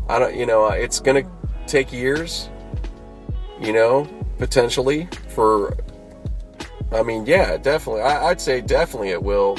I 0.08 0.20
don't 0.20 0.36
you 0.36 0.46
know 0.46 0.68
it's 0.68 1.00
going 1.00 1.26
to 1.26 1.32
take 1.66 1.92
years 1.92 2.52
you 3.60 3.72
know 3.74 4.08
potentially 4.38 5.08
for 5.30 5.76
i 6.92 7.02
mean 7.02 7.26
yeah 7.26 7.58
definitely 7.58 8.02
I, 8.02 8.28
i'd 8.28 8.42
say 8.42 8.62
definitely 8.62 9.10
it 9.10 9.24
will 9.24 9.58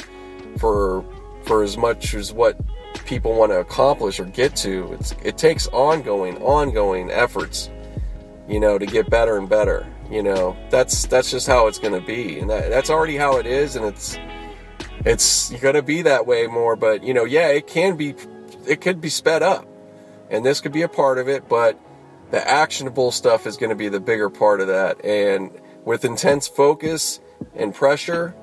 for 0.57 1.03
for 1.45 1.63
as 1.63 1.77
much 1.77 2.13
as 2.13 2.33
what 2.33 2.59
people 3.07 3.33
want 3.33 3.51
to 3.51 3.59
accomplish 3.59 4.19
or 4.19 4.25
get 4.25 4.55
to. 4.57 4.93
It's, 4.93 5.15
it 5.23 5.37
takes 5.37 5.67
ongoing, 5.67 6.37
ongoing 6.37 7.09
efforts, 7.09 7.69
you 8.47 8.59
know, 8.59 8.77
to 8.77 8.85
get 8.85 9.09
better 9.09 9.37
and 9.37 9.49
better. 9.49 9.87
You 10.11 10.23
know, 10.23 10.55
that's 10.69 11.05
that's 11.07 11.31
just 11.31 11.47
how 11.47 11.67
it's 11.67 11.79
going 11.79 11.93
to 11.93 12.05
be, 12.05 12.39
and 12.39 12.49
that, 12.49 12.69
that's 12.69 12.89
already 12.89 13.17
how 13.17 13.37
it 13.37 13.45
is, 13.45 13.75
and 13.75 13.85
it's 13.85 14.17
it's 15.03 15.49
going 15.59 15.75
to 15.75 15.81
be 15.81 16.01
that 16.03 16.25
way 16.25 16.47
more. 16.47 16.77
But 16.77 17.03
you 17.03 17.13
know, 17.13 17.25
yeah, 17.25 17.49
it 17.49 17.67
can 17.67 17.97
be, 17.97 18.15
it 18.65 18.79
could 18.79 19.01
be 19.01 19.09
sped 19.09 19.43
up, 19.43 19.67
and 20.29 20.45
this 20.45 20.61
could 20.61 20.71
be 20.71 20.83
a 20.83 20.87
part 20.87 21.17
of 21.17 21.27
it. 21.27 21.49
But 21.49 21.77
the 22.31 22.47
actionable 22.47 23.11
stuff 23.11 23.47
is 23.47 23.57
going 23.57 23.69
to 23.69 23.75
be 23.75 23.89
the 23.89 23.99
bigger 23.99 24.29
part 24.29 24.61
of 24.61 24.67
that, 24.67 25.03
and 25.03 25.51
with 25.85 26.05
intense 26.05 26.47
focus 26.47 27.19
and 27.55 27.73
pressure, 27.73 28.35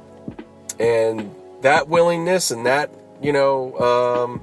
and 0.79 1.35
that 1.63 1.89
willingness 1.89 2.51
and 2.51 2.67
that 2.67 2.91
you 3.23 3.33
know 3.33 3.79
um, 3.79 4.43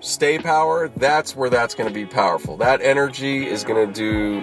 stay 0.00 0.38
power 0.38 0.88
that's 0.96 1.36
where 1.36 1.50
that's 1.50 1.74
going 1.74 1.88
to 1.88 1.94
be 1.94 2.06
powerful. 2.06 2.56
That 2.56 2.80
energy 2.82 3.46
is 3.46 3.64
going 3.64 3.86
to 3.86 3.92
do 3.92 4.40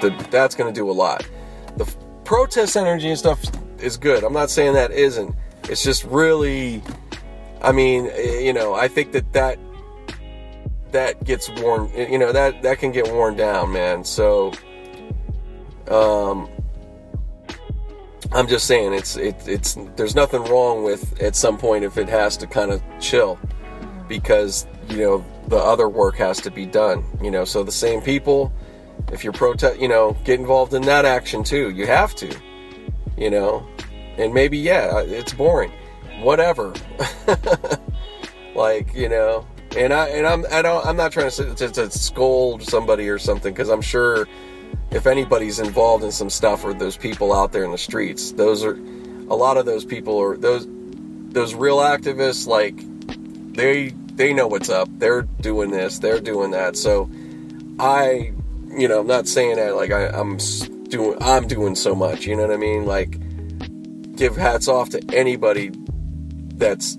the 0.00 0.10
that's 0.30 0.54
going 0.54 0.72
to 0.72 0.78
do 0.78 0.90
a 0.90 0.92
lot. 0.92 1.28
The 1.76 1.84
f- 1.84 1.96
protest 2.24 2.76
energy 2.76 3.08
and 3.08 3.18
stuff 3.18 3.40
is 3.78 3.96
good. 3.96 4.24
I'm 4.24 4.32
not 4.32 4.50
saying 4.50 4.74
that 4.74 4.90
isn't. 4.90 5.34
It's 5.64 5.84
just 5.84 6.04
really 6.04 6.82
i 7.62 7.72
mean 7.72 8.08
eh, 8.12 8.40
you 8.40 8.52
know 8.52 8.74
i 8.74 8.88
think 8.88 9.12
that 9.12 9.32
that 9.32 9.58
that 10.92 11.22
gets 11.24 11.48
worn 11.60 11.90
you 11.94 12.18
know 12.18 12.32
that 12.32 12.62
that 12.62 12.78
can 12.78 12.92
get 12.92 13.10
worn 13.12 13.36
down 13.36 13.72
man. 13.72 14.04
So 14.04 14.52
um 15.88 16.48
I'm 18.32 18.46
just 18.46 18.66
saying 18.66 18.92
it's 18.92 19.16
it, 19.16 19.36
it's 19.46 19.76
there's 19.96 20.14
nothing 20.14 20.42
wrong 20.44 20.84
with 20.84 21.20
at 21.22 21.34
some 21.36 21.56
point 21.58 21.84
if 21.84 21.96
it 21.96 22.08
has 22.08 22.36
to 22.38 22.46
kind 22.46 22.70
of 22.70 22.82
chill 23.00 23.38
because 24.06 24.66
you 24.88 24.98
know 24.98 25.24
the 25.48 25.56
other 25.56 25.88
work 25.88 26.16
has 26.16 26.40
to 26.42 26.50
be 26.50 26.66
done 26.66 27.04
you 27.22 27.30
know. 27.30 27.44
So 27.44 27.62
the 27.62 27.72
same 27.72 28.00
people 28.00 28.52
if 29.12 29.24
you're 29.24 29.32
protest 29.32 29.80
you 29.80 29.88
know 29.88 30.16
get 30.24 30.40
involved 30.40 30.74
in 30.74 30.82
that 30.82 31.04
action 31.04 31.42
too 31.44 31.70
you 31.70 31.86
have 31.86 32.14
to 32.16 32.34
you 33.16 33.30
know. 33.30 33.66
And 34.16 34.34
maybe 34.34 34.58
yeah 34.58 35.00
it's 35.00 35.32
boring 35.32 35.72
whatever. 36.20 36.74
Like 38.58 38.92
you 38.92 39.08
know 39.08 39.46
and 39.76 39.92
I 39.92 40.08
and 40.08 40.26
I'm 40.26 40.44
I 40.50 40.62
don't 40.62 40.84
I'm 40.86 40.96
not 40.96 41.12
trying 41.12 41.30
to, 41.30 41.54
to, 41.54 41.68
to 41.70 41.90
scold 41.90 42.62
somebody 42.62 43.08
or 43.08 43.18
something 43.18 43.52
because 43.52 43.68
I'm 43.68 43.82
sure 43.82 44.26
if 44.90 45.06
anybody's 45.06 45.58
involved 45.58 46.04
in 46.04 46.12
some 46.12 46.30
stuff 46.30 46.64
or 46.64 46.74
those 46.74 46.96
people 46.96 47.32
out 47.32 47.52
there 47.52 47.64
in 47.64 47.70
the 47.70 47.78
streets 47.78 48.32
those 48.32 48.64
are 48.64 48.74
a 48.74 49.36
lot 49.36 49.56
of 49.56 49.66
those 49.66 49.84
people 49.84 50.18
are 50.20 50.36
those 50.36 50.66
those 51.30 51.54
real 51.54 51.78
activists 51.78 52.46
like 52.46 52.74
they 53.54 53.90
they 54.14 54.32
know 54.32 54.48
what's 54.48 54.68
up. 54.68 54.88
They're 54.98 55.22
doing 55.22 55.70
this. 55.70 56.00
They're 56.00 56.20
doing 56.20 56.50
that. 56.52 56.76
So 56.76 57.08
i 57.80 58.32
you 58.76 58.88
know 58.88 59.00
i'm 59.00 59.06
not 59.06 59.28
saying 59.28 59.56
that 59.56 59.74
like 59.76 59.92
I, 59.92 60.08
i'm 60.08 60.36
doing 60.88 61.16
i'm 61.20 61.46
doing 61.46 61.74
so 61.74 61.94
much 61.94 62.26
you 62.26 62.34
know 62.36 62.42
what 62.42 62.52
i 62.52 62.56
mean? 62.56 62.86
Like 62.86 63.18
give 64.16 64.36
hats 64.36 64.66
off 64.68 64.90
to 64.90 65.00
anybody 65.12 65.70
that's 66.56 66.98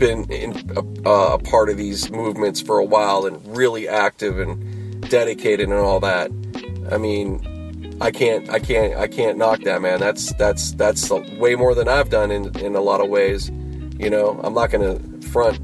been 0.00 0.24
in 0.32 0.52
a, 0.76 1.10
a 1.10 1.38
part 1.38 1.68
of 1.68 1.76
these 1.76 2.10
movements 2.10 2.60
for 2.60 2.78
a 2.78 2.84
while 2.84 3.26
and 3.26 3.56
really 3.56 3.86
active 3.86 4.40
and 4.40 5.08
dedicated 5.08 5.68
and 5.68 5.78
all 5.78 6.00
that 6.00 6.32
I 6.90 6.98
mean, 6.98 7.96
I 8.00 8.10
can't, 8.10 8.50
I 8.50 8.58
can't, 8.58 8.96
I 8.96 9.06
can't 9.06 9.38
knock 9.38 9.60
that, 9.62 9.80
man. 9.80 10.00
That's 10.00 10.32
that's 10.34 10.72
that's 10.72 11.10
way 11.10 11.54
more 11.54 11.74
than 11.74 11.88
I've 11.88 12.10
done 12.10 12.30
in 12.30 12.56
in 12.58 12.74
a 12.74 12.80
lot 12.80 13.00
of 13.00 13.08
ways. 13.08 13.48
You 13.98 14.10
know, 14.10 14.40
I'm 14.42 14.54
not 14.54 14.70
gonna 14.70 14.98
front, 15.30 15.58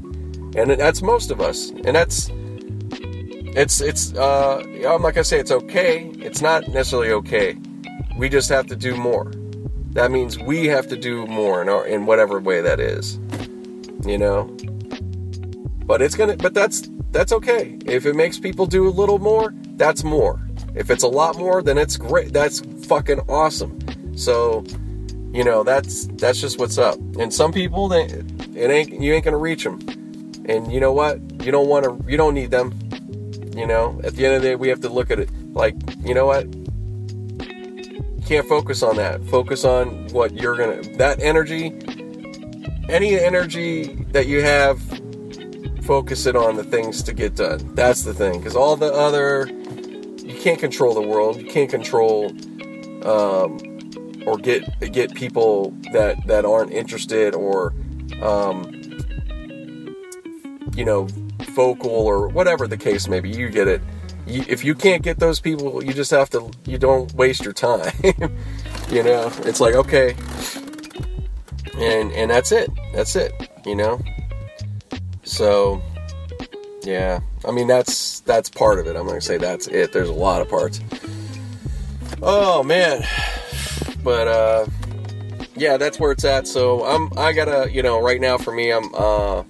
and 0.55 0.71
that's 0.71 1.01
most 1.01 1.31
of 1.31 1.41
us, 1.41 1.69
and 1.69 1.95
that's 1.95 2.29
it's 2.31 3.81
it's 3.81 4.13
uh, 4.13 4.59
I'm 4.59 5.01
not 5.01 5.13
gonna 5.15 5.23
say 5.23 5.39
it's 5.39 5.51
okay. 5.51 6.05
It's 6.19 6.41
not 6.41 6.67
necessarily 6.69 7.11
okay. 7.11 7.57
We 8.17 8.29
just 8.29 8.49
have 8.49 8.67
to 8.67 8.75
do 8.75 8.95
more. 8.95 9.31
That 9.91 10.11
means 10.11 10.37
we 10.37 10.67
have 10.67 10.87
to 10.87 10.97
do 10.97 11.25
more 11.27 11.61
in 11.61 11.69
our 11.69 11.85
in 11.85 12.05
whatever 12.05 12.39
way 12.39 12.61
that 12.61 12.79
is. 12.79 13.19
You 14.07 14.17
know. 14.17 14.43
But 15.85 16.01
it's 16.01 16.15
gonna. 16.15 16.37
But 16.37 16.53
that's 16.53 16.89
that's 17.11 17.31
okay. 17.31 17.77
If 17.85 18.05
it 18.05 18.15
makes 18.15 18.39
people 18.39 18.65
do 18.65 18.87
a 18.87 18.91
little 18.91 19.19
more, 19.19 19.53
that's 19.75 20.03
more. 20.03 20.41
If 20.75 20.91
it's 20.91 21.03
a 21.03 21.07
lot 21.07 21.37
more, 21.37 21.61
then 21.61 21.77
it's 21.77 21.97
great. 21.97 22.33
That's 22.33 22.59
fucking 22.85 23.21
awesome. 23.27 23.79
So, 24.17 24.63
you 25.31 25.43
know, 25.43 25.63
that's 25.63 26.07
that's 26.07 26.39
just 26.39 26.59
what's 26.59 26.77
up. 26.77 26.95
And 27.19 27.33
some 27.33 27.51
people, 27.51 27.87
they, 27.87 28.03
it 28.03 28.69
ain't 28.69 28.91
you 28.91 29.13
ain't 29.13 29.25
gonna 29.25 29.37
reach 29.37 29.63
them. 29.63 29.79
And 30.45 30.71
you 30.71 30.79
know 30.79 30.93
what? 30.93 31.19
You 31.43 31.51
don't 31.51 31.67
want 31.67 31.85
to. 31.85 31.99
You 32.09 32.17
don't 32.17 32.33
need 32.33 32.51
them. 32.51 32.77
You 33.55 33.65
know, 33.65 33.99
at 34.03 34.15
the 34.15 34.25
end 34.25 34.35
of 34.35 34.41
the 34.41 34.49
day, 34.49 34.55
we 34.55 34.67
have 34.69 34.81
to 34.81 34.89
look 34.89 35.09
at 35.09 35.19
it 35.19 35.29
like, 35.53 35.75
you 35.99 36.13
know 36.13 36.27
what? 36.27 36.45
Can't 38.27 38.47
focus 38.47 38.83
on 38.83 38.97
that. 38.97 39.23
Focus 39.25 39.65
on 39.65 40.07
what 40.09 40.33
you're 40.33 40.55
gonna. 40.55 40.81
That 40.97 41.21
energy, 41.21 41.69
any 42.89 43.19
energy 43.19 44.05
that 44.11 44.27
you 44.27 44.41
have, 44.41 44.81
focus 45.83 46.25
it 46.25 46.35
on 46.35 46.55
the 46.55 46.63
things 46.63 47.03
to 47.03 47.13
get 47.13 47.35
done. 47.35 47.73
That's 47.75 48.03
the 48.03 48.13
thing. 48.13 48.39
Because 48.39 48.55
all 48.55 48.75
the 48.75 48.93
other 48.93 49.47
you 50.27 50.37
can't 50.37 50.59
control 50.59 50.93
the 50.93 51.01
world. 51.01 51.37
You 51.37 51.47
can't 51.47 51.69
control 51.69 52.31
um, 53.03 53.57
or 54.25 54.37
get 54.37 54.91
get 54.91 55.15
people 55.15 55.71
that 55.93 56.15
that 56.27 56.45
aren't 56.45 56.73
interested 56.73 57.33
or 57.33 57.73
um, 58.21 58.73
you 60.75 60.83
know 60.83 61.07
vocal 61.51 61.89
or 61.89 62.27
whatever 62.27 62.67
the 62.67 62.77
case 62.77 63.07
may 63.07 63.21
be. 63.21 63.29
You 63.29 63.49
get 63.49 63.67
it. 63.67 63.81
You, 64.25 64.43
if 64.49 64.65
you 64.65 64.75
can't 64.75 65.01
get 65.01 65.19
those 65.19 65.39
people, 65.39 65.81
you 65.81 65.93
just 65.93 66.11
have 66.11 66.29
to. 66.31 66.51
You 66.65 66.77
don't 66.77 67.11
waste 67.13 67.45
your 67.45 67.53
time. 67.53 67.93
you 68.89 69.01
know, 69.01 69.31
it's 69.45 69.61
like 69.61 69.75
okay, 69.75 70.15
and 71.77 72.11
and 72.11 72.29
that's 72.31 72.51
it. 72.51 72.69
That's 72.93 73.15
it. 73.15 73.33
You 73.65 73.75
know. 73.75 73.99
So 75.23 75.81
yeah. 76.83 77.19
I 77.45 77.51
mean, 77.51 77.67
that's 77.67 78.21
that's 78.21 78.49
part 78.49 78.79
of 78.79 78.87
it. 78.87 78.95
I'm 78.95 79.05
gonna 79.05 79.21
say 79.21 79.37
that's 79.37 79.67
it. 79.67 79.93
There's 79.93 80.09
a 80.09 80.13
lot 80.13 80.41
of 80.41 80.49
parts. 80.49 80.79
Oh 82.21 82.63
man, 82.63 83.03
but 84.03 84.27
uh, 84.27 84.65
yeah, 85.55 85.77
that's 85.77 85.99
where 85.99 86.11
it's 86.11 86.25
at. 86.25 86.47
So 86.47 86.85
I'm 86.85 87.11
I 87.17 87.33
gotta 87.33 87.71
you 87.71 87.83
know 87.83 88.01
right 88.01 88.19
now 88.19 88.37
for 88.37 88.51
me 88.51 88.71
I'm 88.71 88.93
uh 88.95 89.43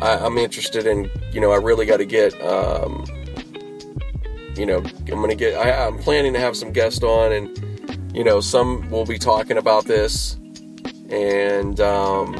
I, 0.00 0.26
am 0.26 0.38
interested 0.38 0.86
in 0.86 1.10
you 1.32 1.40
know 1.40 1.52
I 1.52 1.56
really 1.56 1.86
got 1.86 1.98
to 1.98 2.04
get 2.04 2.34
um 2.42 3.04
you 4.56 4.66
know 4.66 4.78
I'm 4.78 5.20
gonna 5.20 5.34
get 5.34 5.54
I, 5.54 5.86
I'm 5.86 5.98
planning 5.98 6.32
to 6.32 6.40
have 6.40 6.56
some 6.56 6.72
guests 6.72 7.02
on 7.02 7.32
and 7.32 8.16
you 8.16 8.24
know 8.24 8.40
some 8.40 8.90
will 8.90 9.06
be 9.06 9.18
talking 9.18 9.56
about 9.56 9.84
this 9.84 10.36
and 11.14 11.80
um 11.80 12.34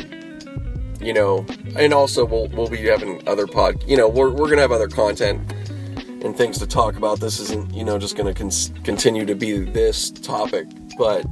you 1.01 1.13
know 1.13 1.47
and 1.77 1.95
also 1.95 2.25
we'll 2.25 2.49
we'll 2.49 2.69
be 2.69 2.83
having 2.87 3.27
other 3.29 3.47
pod 3.47 3.83
you 3.87 3.97
know 3.97 4.09
we're 4.09 4.31
we're 4.31 4.49
gonna 4.49 4.61
have 4.61 4.73
other 4.73 4.89
content 4.89 5.41
and 6.25 6.35
things 6.37 6.59
to 6.59 6.67
talk 6.67 6.97
about. 6.97 7.21
This 7.21 7.39
isn't, 7.39 7.73
you 7.75 7.85
know, 7.85 7.99
just 7.99 8.17
to 8.17 8.35
con- 8.35 8.51
continue 8.83 9.27
to 9.27 9.35
be 9.35 9.59
this 9.59 10.11
topic, 10.11 10.67
but 10.99 11.25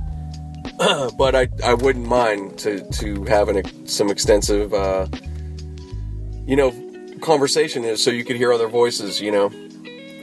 but 1.16 1.35
I, 1.35 1.48
I 1.64 1.74
wouldn't 1.74 2.07
mind 2.07 2.59
to 2.59 2.88
to 2.98 3.24
having 3.24 3.87
some 3.87 4.11
extensive, 4.11 4.72
uh, 4.74 5.09
you 6.46 6.57
know, 6.57 6.72
conversation 7.20 7.85
is 7.85 8.02
so 8.02 8.11
you 8.11 8.24
could 8.24 8.37
hear 8.37 8.52
other 8.52 8.68
voices. 8.68 9.20
You 9.20 9.33
know, 9.33 9.46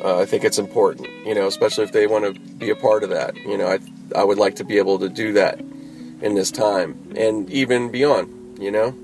uh, 0.03 0.19
I 0.19 0.25
think 0.25 0.43
it's 0.43 0.59
important. 0.59 1.09
You 1.25 1.33
know, 1.33 1.47
especially 1.47 1.83
if 1.85 1.91
they 1.91 2.05
want 2.07 2.25
to 2.25 2.39
be 2.55 2.69
a 2.69 2.75
part 2.75 3.03
of 3.03 3.09
that. 3.09 3.35
You 3.37 3.57
know, 3.57 3.67
I 3.67 3.79
I 4.15 4.23
would 4.23 4.37
like 4.37 4.55
to 4.57 4.63
be 4.63 4.77
able 4.77 4.99
to 4.99 5.09
do 5.09 5.33
that 5.33 5.59
in 6.21 6.35
this 6.35 6.51
time 6.51 7.13
and 7.15 7.49
even 7.49 7.91
beyond. 7.91 8.59
You 8.59 8.71
know. 8.71 8.95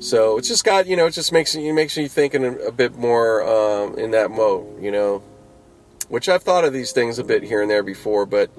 So 0.00 0.36
it's 0.36 0.48
just 0.48 0.64
got 0.64 0.86
you 0.86 0.96
know 0.96 1.06
it 1.06 1.12
just 1.12 1.32
makes 1.32 1.54
you 1.54 1.72
makes 1.72 1.96
you 1.96 2.08
thinking 2.08 2.44
a, 2.44 2.72
bit 2.72 2.96
more 2.96 3.42
um, 3.44 3.96
in 3.98 4.10
that 4.10 4.30
mode, 4.30 4.82
you 4.82 4.90
know, 4.90 5.22
which 6.08 6.28
I've 6.28 6.42
thought 6.42 6.64
of 6.64 6.72
these 6.72 6.92
things 6.92 7.18
a 7.18 7.24
bit 7.24 7.42
here 7.42 7.62
and 7.62 7.70
there 7.70 7.84
before, 7.84 8.26
but 8.26 8.50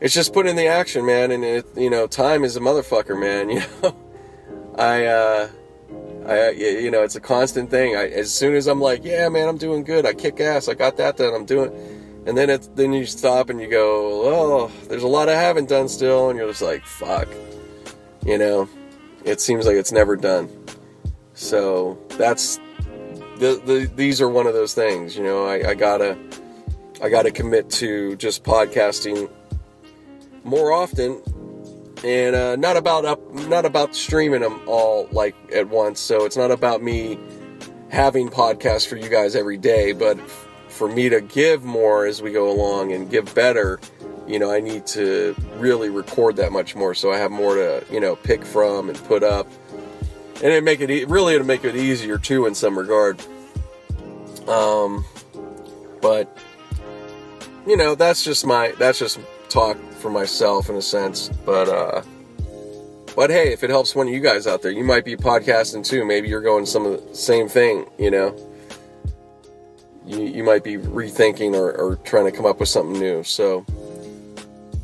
it's 0.00 0.14
just 0.14 0.32
put 0.32 0.46
in 0.46 0.56
the 0.56 0.66
action, 0.66 1.04
man. 1.04 1.30
And 1.30 1.44
it, 1.44 1.66
you 1.76 1.90
know, 1.90 2.06
time 2.06 2.44
is 2.44 2.56
a 2.56 2.60
motherfucker, 2.60 3.18
man. 3.18 3.50
You 3.58 3.62
know, 3.82 3.96
I, 4.78 5.06
uh, 5.06 5.48
I, 6.26 6.50
you 6.50 6.90
know, 6.92 7.02
it's 7.02 7.16
a 7.16 7.20
constant 7.20 7.68
thing. 7.68 7.96
I, 7.96 8.06
as 8.08 8.32
soon 8.32 8.54
as 8.54 8.68
I'm 8.68 8.80
like, 8.80 9.04
yeah, 9.04 9.28
man, 9.28 9.48
I'm 9.48 9.56
doing 9.56 9.82
good. 9.82 10.06
I 10.06 10.14
kick 10.14 10.38
ass. 10.38 10.68
I 10.68 10.74
got 10.74 10.96
that 10.98 11.16
done. 11.16 11.34
I'm 11.34 11.44
doing, 11.44 11.72
and 12.28 12.38
then 12.38 12.50
it's 12.50 12.68
then 12.68 12.92
you 12.92 13.06
stop 13.06 13.50
and 13.50 13.60
you 13.60 13.66
go, 13.68 14.22
oh, 14.24 14.72
there's 14.88 15.02
a 15.02 15.08
lot 15.08 15.28
I 15.28 15.34
haven't 15.34 15.68
done 15.68 15.88
still, 15.88 16.30
and 16.30 16.38
you're 16.38 16.48
just 16.48 16.62
like, 16.62 16.84
fuck, 16.84 17.26
you 18.24 18.38
know 18.38 18.68
it 19.28 19.40
seems 19.40 19.66
like 19.66 19.76
it's 19.76 19.92
never 19.92 20.16
done. 20.16 20.48
So 21.34 21.98
that's 22.10 22.58
the, 23.36 23.60
the 23.64 23.90
these 23.94 24.20
are 24.20 24.28
one 24.28 24.46
of 24.46 24.54
those 24.54 24.74
things. 24.74 25.16
You 25.16 25.22
know, 25.22 25.46
I, 25.46 25.70
I 25.70 25.74
gotta 25.74 26.16
I 27.02 27.08
gotta 27.08 27.30
commit 27.30 27.70
to 27.70 28.16
just 28.16 28.42
podcasting 28.42 29.30
more 30.44 30.72
often, 30.72 31.22
and 32.04 32.34
uh, 32.34 32.56
not 32.56 32.76
about 32.76 33.04
up 33.04 33.32
not 33.48 33.64
about 33.64 33.94
streaming 33.94 34.40
them 34.40 34.60
all 34.66 35.08
like 35.12 35.36
at 35.54 35.68
once. 35.68 36.00
So 36.00 36.24
it's 36.24 36.36
not 36.36 36.50
about 36.50 36.82
me 36.82 37.18
having 37.90 38.28
podcasts 38.28 38.86
for 38.86 38.96
you 38.96 39.08
guys 39.08 39.36
every 39.36 39.56
day, 39.56 39.92
but 39.92 40.18
for 40.78 40.88
me 40.88 41.08
to 41.08 41.20
give 41.20 41.64
more 41.64 42.06
as 42.06 42.22
we 42.22 42.32
go 42.32 42.50
along 42.50 42.92
and 42.92 43.10
give 43.10 43.34
better 43.34 43.80
you 44.28 44.38
know, 44.38 44.52
I 44.52 44.60
need 44.60 44.86
to 44.88 45.34
really 45.56 45.88
record 45.88 46.36
that 46.36 46.52
much 46.52 46.76
more 46.76 46.94
so 46.94 47.10
I 47.10 47.16
have 47.16 47.30
more 47.30 47.54
to, 47.54 47.82
you 47.90 47.98
know, 47.98 48.14
pick 48.14 48.44
from 48.44 48.90
and 48.90 48.98
put 49.04 49.22
up. 49.22 49.48
And 50.42 50.52
it 50.52 50.62
make 50.62 50.80
it 50.80 50.90
e- 50.90 51.06
really 51.06 51.34
it'll 51.34 51.46
make 51.46 51.64
it 51.64 51.74
easier 51.74 52.18
too 52.18 52.46
in 52.46 52.54
some 52.54 52.78
regard. 52.78 53.20
Um, 54.46 55.04
but 56.02 56.36
you 57.66 57.76
know, 57.76 57.94
that's 57.94 58.22
just 58.22 58.46
my 58.46 58.72
that's 58.78 58.98
just 58.98 59.18
talk 59.48 59.78
for 59.94 60.10
myself 60.10 60.68
in 60.68 60.76
a 60.76 60.82
sense. 60.82 61.30
But 61.44 61.68
uh, 61.68 62.02
but 63.16 63.30
hey, 63.30 63.52
if 63.52 63.64
it 63.64 63.70
helps 63.70 63.96
one 63.96 64.08
of 64.08 64.12
you 64.12 64.20
guys 64.20 64.46
out 64.46 64.62
there, 64.62 64.70
you 64.70 64.84
might 64.84 65.04
be 65.06 65.16
podcasting 65.16 65.84
too. 65.84 66.04
Maybe 66.04 66.28
you're 66.28 66.42
going 66.42 66.66
some 66.66 66.86
of 66.86 67.08
the 67.08 67.14
same 67.14 67.48
thing. 67.48 67.86
You 67.98 68.10
know, 68.10 68.47
you 70.08 70.22
you 70.22 70.42
might 70.42 70.64
be 70.64 70.76
rethinking 70.76 71.54
or, 71.54 71.72
or 71.72 71.96
trying 71.96 72.24
to 72.24 72.32
come 72.32 72.46
up 72.46 72.60
with 72.60 72.68
something 72.68 72.98
new. 72.98 73.22
So 73.22 73.64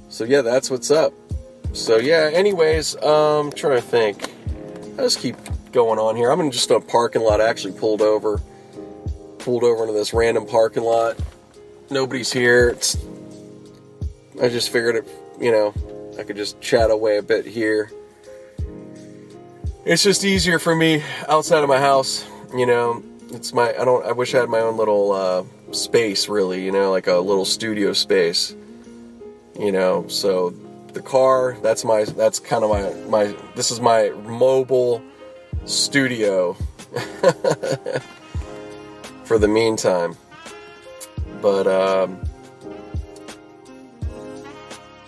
so 0.09 0.25
yeah, 0.25 0.43
that's 0.43 0.71
what's 0.71 0.91
up. 0.91 1.13
So 1.73 1.97
yeah, 1.97 2.31
anyways, 2.33 2.97
um 3.03 3.51
trying 3.53 3.77
to 3.77 3.83
think. 3.83 4.31
I 4.95 4.99
just 4.99 5.19
keep 5.19 5.37
going 5.73 5.99
on 5.99 6.15
here. 6.15 6.31
I'm 6.31 6.41
in 6.41 6.51
just 6.51 6.71
a 6.71 6.79
parking 6.79 7.23
lot. 7.23 7.41
I 7.41 7.49
actually 7.49 7.79
pulled 7.79 8.03
over. 8.03 8.41
Pulled 9.39 9.65
over 9.65 9.83
into 9.83 9.95
this 9.95 10.15
random 10.15 10.47
parking 10.47 10.85
lot. 10.85 11.17
Nobody's 11.91 12.33
here. 12.33 12.69
It's 12.69 12.97
I 14.41 14.49
just 14.49 14.71
figured 14.71 14.97
it, 14.97 15.09
you 15.41 15.53
know, 15.53 15.73
I 16.19 16.25
could 16.25 16.37
just 16.37 16.61
chat 16.61 16.91
away 16.91 17.19
a 17.19 17.23
bit 17.23 17.47
here. 17.47 17.91
It's 19.85 20.03
just 20.03 20.25
easier 20.25 20.59
for 20.59 20.75
me 20.75 21.03
outside 21.29 21.63
of 21.63 21.69
my 21.69 21.79
house, 21.79 22.27
you 22.57 22.67
know. 22.67 23.03
It's 23.31 23.53
my 23.53 23.75
I 23.79 23.85
don't 23.85 24.05
I 24.05 24.13
wish 24.13 24.35
I 24.35 24.41
had 24.41 24.49
my 24.49 24.61
own 24.61 24.77
little 24.77 25.13
uh, 25.13 25.45
space 25.73 26.29
really, 26.29 26.65
you 26.65 26.73
know, 26.73 26.91
like 26.91 27.07
a 27.07 27.17
little 27.17 27.45
studio 27.45 27.93
space 27.93 28.55
you 29.59 29.73
know? 29.73 30.07
So 30.09 30.51
the 30.93 31.03
car 31.03 31.57
that's 31.63 31.85
my 31.85 32.05
that's 32.05 32.39
kind 32.39 32.65
of 32.65 32.71
my 32.71 32.93
my 33.09 33.37
this 33.55 33.71
is 33.71 33.81
my 33.81 34.11
mobile 34.25 35.03
studio 35.65 36.53
for 39.25 39.39
the 39.39 39.49
meantime. 39.49 40.17
But 41.41 41.67
um 41.67 42.21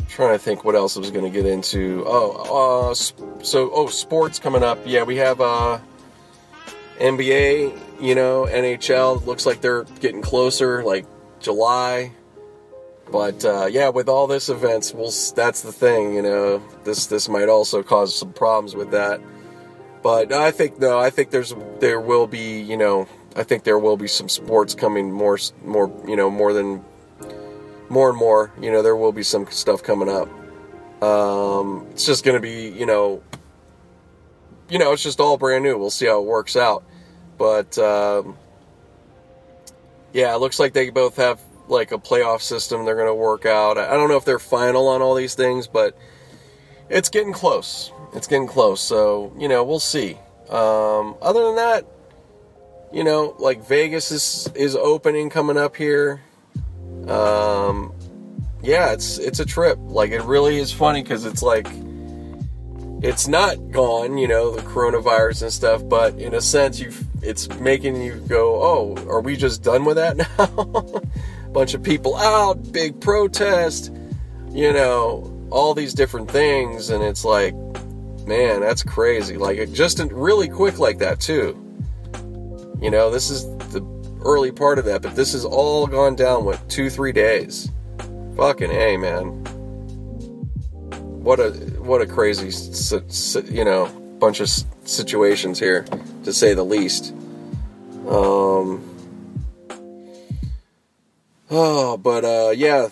trying 0.09 0.33
to 0.33 0.38
think 0.38 0.64
what 0.64 0.74
else 0.74 0.96
I 0.96 1.00
was 1.00 1.11
going 1.11 1.24
to 1.24 1.31
get 1.31 1.44
into. 1.44 2.02
Oh 2.07 2.90
uh 2.90 2.94
so 3.44 3.70
oh 3.72 3.87
sports 3.88 4.38
coming 4.38 4.62
up. 4.62 4.79
Yeah 4.85 5.02
we 5.02 5.16
have 5.16 5.40
uh 5.40 5.79
NBA 6.98 7.79
you 8.00 8.14
know 8.14 8.46
NHL 8.50 9.24
looks 9.26 9.46
like 9.46 9.61
they're 9.61 9.85
getting 10.00 10.22
closer 10.22 10.82
like 10.82 11.06
July 11.40 12.12
but 13.11 13.44
uh, 13.44 13.66
yeah, 13.70 13.88
with 13.90 14.09
all 14.09 14.26
this 14.26 14.48
events, 14.48 14.92
we'll, 14.92 15.12
that's 15.35 15.62
the 15.62 15.72
thing. 15.72 16.14
You 16.14 16.22
know, 16.22 16.62
this 16.85 17.06
this 17.06 17.28
might 17.28 17.48
also 17.48 17.82
cause 17.82 18.18
some 18.18 18.32
problems 18.32 18.74
with 18.74 18.90
that. 18.90 19.20
But 20.02 20.32
I 20.32 20.50
think 20.50 20.78
no, 20.78 20.98
I 20.98 21.11
think 21.11 21.30
there's 21.30 21.54
there 21.78 22.00
will 22.00 22.26
be 22.26 22.61
you 22.61 22.76
know 22.76 23.06
I 23.37 23.44
think 23.44 23.64
there 23.64 23.78
will 23.78 23.96
be 23.96 24.09
some 24.09 24.28
sports 24.28 24.74
coming 24.74 25.12
more 25.12 25.38
more 25.64 25.92
you 26.06 26.16
know 26.16 26.30
more 26.30 26.52
than 26.52 26.85
more 27.88 28.11
and 28.11 28.18
more. 28.18 28.52
You 28.61 28.72
know, 28.72 28.82
there 28.82 28.96
will 28.96 29.12
be 29.12 29.22
some 29.22 29.46
stuff 29.50 29.82
coming 29.82 30.09
up. 30.09 30.28
Um, 31.02 31.87
it's 31.90 32.06
just 32.06 32.24
going 32.24 32.37
to 32.37 32.40
be 32.40 32.70
you 32.70 32.87
know 32.87 33.22
you 34.68 34.80
know 34.80 34.92
it's 34.92 35.02
just 35.02 35.20
all 35.20 35.37
brand 35.37 35.62
new. 35.62 35.78
We'll 35.78 35.90
see 35.90 36.06
how 36.06 36.20
it 36.20 36.26
works 36.26 36.56
out. 36.56 36.85
But 37.38 37.79
um, 37.79 38.37
yeah, 40.12 40.35
it 40.35 40.38
looks 40.38 40.59
like 40.59 40.72
they 40.72 40.90
both 40.90 41.16
have 41.16 41.40
like 41.68 41.92
a 41.92 41.99
playoff 41.99 42.40
system 42.40 42.85
they're 42.85 42.94
going 42.94 43.07
to 43.07 43.14
work 43.14 43.44
out. 43.46 43.79
I 43.79 43.90
don't 43.94 44.09
know 44.09 44.16
if 44.16 44.25
they're 44.25 44.38
final 44.38 44.88
on 44.88 45.03
all 45.03 45.14
these 45.14 45.35
things, 45.35 45.66
but 45.66 45.96
it's 46.88 47.09
getting 47.09 47.33
close. 47.33 47.92
It's 48.14 48.27
getting 48.27 48.46
close. 48.46 48.81
So, 48.81 49.33
you 49.38 49.49
know, 49.49 49.64
we'll 49.64 49.81
see. 49.81 50.18
Um, 50.49 51.16
other 51.20 51.44
than 51.44 51.57
that, 51.57 51.87
you 52.92 53.05
know, 53.05 53.35
like 53.38 53.66
Vegas 53.66 54.11
is 54.12 54.49
is 54.55 54.77
opening 54.77 55.29
coming 55.29 55.57
up 55.57 55.77
here. 55.77 56.22
Um, 57.09 57.92
yeah, 58.62 58.92
it's 58.92 59.18
it's 59.18 59.40
a 59.40 59.44
trip. 59.44 59.79
Like 59.83 60.12
it 60.12 60.22
really 60.22 60.59
is 60.59 60.72
funny 60.72 61.03
because 61.03 61.25
it's 61.25 61.42
like 61.42 61.66
it's 63.02 63.28
not 63.28 63.70
gone, 63.70 64.18
you 64.18 64.28
know, 64.28 64.56
the 64.56 64.62
coronavirus 64.62 65.42
and 65.42 65.52
stuff, 65.52 65.87
but 65.88 66.14
in 66.18 66.35
a 66.35 66.40
sense, 66.40 66.80
you've—it's 66.80 67.48
making 67.61 68.00
you 68.02 68.14
go, 68.28 68.62
oh, 68.62 68.96
are 69.09 69.20
we 69.20 69.37
just 69.37 69.62
done 69.62 69.85
with 69.85 69.96
that 69.96 70.16
now? 70.38 71.02
bunch 71.56 71.72
of 71.72 71.82
people 71.82 72.14
out, 72.16 72.70
big 72.70 73.00
protest, 73.00 73.90
you 74.50 74.70
know, 74.74 75.48
all 75.50 75.72
these 75.72 75.94
different 75.94 76.30
things. 76.30 76.90
And 76.90 77.02
it's 77.02 77.24
like, 77.24 77.54
man, 78.26 78.61
that's 78.61 78.82
crazy. 78.82 79.38
Like, 79.38 79.56
it 79.56 79.72
just 79.72 79.98
really 80.12 80.50
quick 80.50 80.78
like 80.78 80.98
that, 80.98 81.18
too. 81.18 81.56
You 82.78 82.90
know, 82.90 83.11
this 83.11 83.30
is 83.30 83.44
the 83.72 83.82
early 84.22 84.52
part 84.52 84.78
of 84.78 84.85
that, 84.85 85.00
but 85.00 85.16
this 85.16 85.32
has 85.32 85.46
all 85.46 85.87
gone 85.87 86.14
down, 86.14 86.44
what, 86.44 86.68
two, 86.68 86.90
three 86.90 87.12
days? 87.12 87.70
Fucking 88.37 88.70
A, 88.70 88.98
man. 88.98 89.42
What 91.27 91.41
a, 91.41 91.51
what 91.81 92.01
a 92.01 92.07
crazy, 92.07 92.53
you 93.53 93.65
know, 93.65 93.87
bunch 94.21 94.39
of 94.39 94.49
situations 94.85 95.59
here, 95.59 95.85
to 96.23 96.33
say 96.33 96.55
the 96.55 96.65
least. 96.65 97.12
Um, 98.09 98.81
Oh, 101.51 101.97
but 101.97 102.25
uh, 102.25 102.53
yeah, 102.57 102.89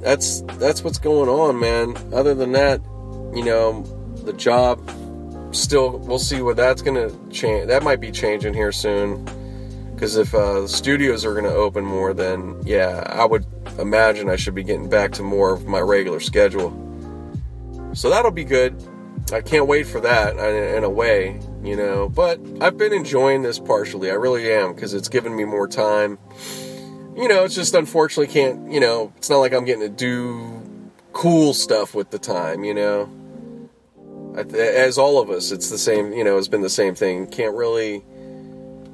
that's 0.00 0.42
that's 0.58 0.82
what's 0.82 0.98
going 0.98 1.28
on, 1.28 1.58
man. 1.58 1.96
Other 2.12 2.34
than 2.34 2.52
that, 2.52 2.80
you 3.34 3.44
know, 3.44 3.82
the 4.24 4.32
job 4.32 4.90
still, 5.52 5.98
we'll 5.98 6.18
see 6.18 6.42
what 6.42 6.56
that's 6.56 6.82
gonna 6.82 7.10
change. 7.30 7.68
That 7.68 7.82
might 7.82 8.00
be 8.00 8.10
changing 8.10 8.54
here 8.54 8.72
soon. 8.72 9.24
Because 9.94 10.16
if 10.16 10.34
uh, 10.34 10.62
the 10.62 10.68
studios 10.68 11.24
are 11.24 11.34
gonna 11.34 11.48
open 11.48 11.84
more, 11.84 12.12
then 12.12 12.60
yeah, 12.64 13.04
I 13.08 13.24
would 13.24 13.46
imagine 13.78 14.28
I 14.28 14.36
should 14.36 14.54
be 14.54 14.64
getting 14.64 14.88
back 14.88 15.12
to 15.12 15.22
more 15.22 15.52
of 15.52 15.66
my 15.66 15.80
regular 15.80 16.20
schedule. 16.20 16.85
So 17.96 18.10
that'll 18.10 18.30
be 18.30 18.44
good. 18.44 18.76
I 19.32 19.40
can't 19.40 19.66
wait 19.66 19.86
for 19.86 20.00
that 20.00 20.36
uh, 20.36 20.76
in 20.76 20.84
a 20.84 20.90
way, 20.90 21.40
you 21.62 21.74
know. 21.74 22.10
But 22.10 22.38
I've 22.60 22.76
been 22.76 22.92
enjoying 22.92 23.40
this 23.40 23.58
partially. 23.58 24.10
I 24.10 24.14
really 24.14 24.52
am 24.52 24.74
because 24.74 24.92
it's 24.92 25.08
given 25.08 25.34
me 25.34 25.44
more 25.44 25.66
time. 25.66 26.18
You 27.16 27.26
know, 27.26 27.44
it's 27.44 27.54
just 27.54 27.74
unfortunately 27.74 28.30
can't, 28.30 28.70
you 28.70 28.80
know, 28.80 29.14
it's 29.16 29.30
not 29.30 29.38
like 29.38 29.54
I'm 29.54 29.64
getting 29.64 29.80
to 29.80 29.88
do 29.88 30.62
cool 31.14 31.54
stuff 31.54 31.94
with 31.94 32.10
the 32.10 32.18
time, 32.18 32.64
you 32.64 32.74
know. 32.74 33.08
As 34.36 34.98
all 34.98 35.18
of 35.18 35.30
us, 35.30 35.50
it's 35.50 35.70
the 35.70 35.78
same, 35.78 36.12
you 36.12 36.22
know, 36.22 36.36
it's 36.36 36.48
been 36.48 36.60
the 36.60 36.68
same 36.68 36.94
thing. 36.94 37.26
Can't 37.28 37.56
really, 37.56 38.04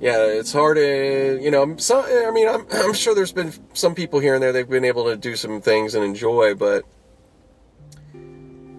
yeah, 0.01 0.25
it's 0.27 0.53
hard 0.53 0.77
to, 0.77 1.41
you 1.43 1.51
know, 1.51 1.77
some, 1.77 2.05
I 2.05 2.31
mean, 2.31 2.49
I'm, 2.49 2.65
I'm 2.73 2.95
sure 2.95 3.17
there's 3.17 3.33
been 3.33 3.53
some 3.75 3.97
people 3.97 4.21
here 4.21 4.35
and 4.35 4.43
there 4.43 4.53
they've 4.53 4.71
been 4.71 4.85
able 4.85 5.07
to 5.07 5.17
do 5.17 5.35
some 5.35 5.61
things 5.61 5.97
and 5.97 6.05
enjoy, 6.05 6.55
but 6.55 6.85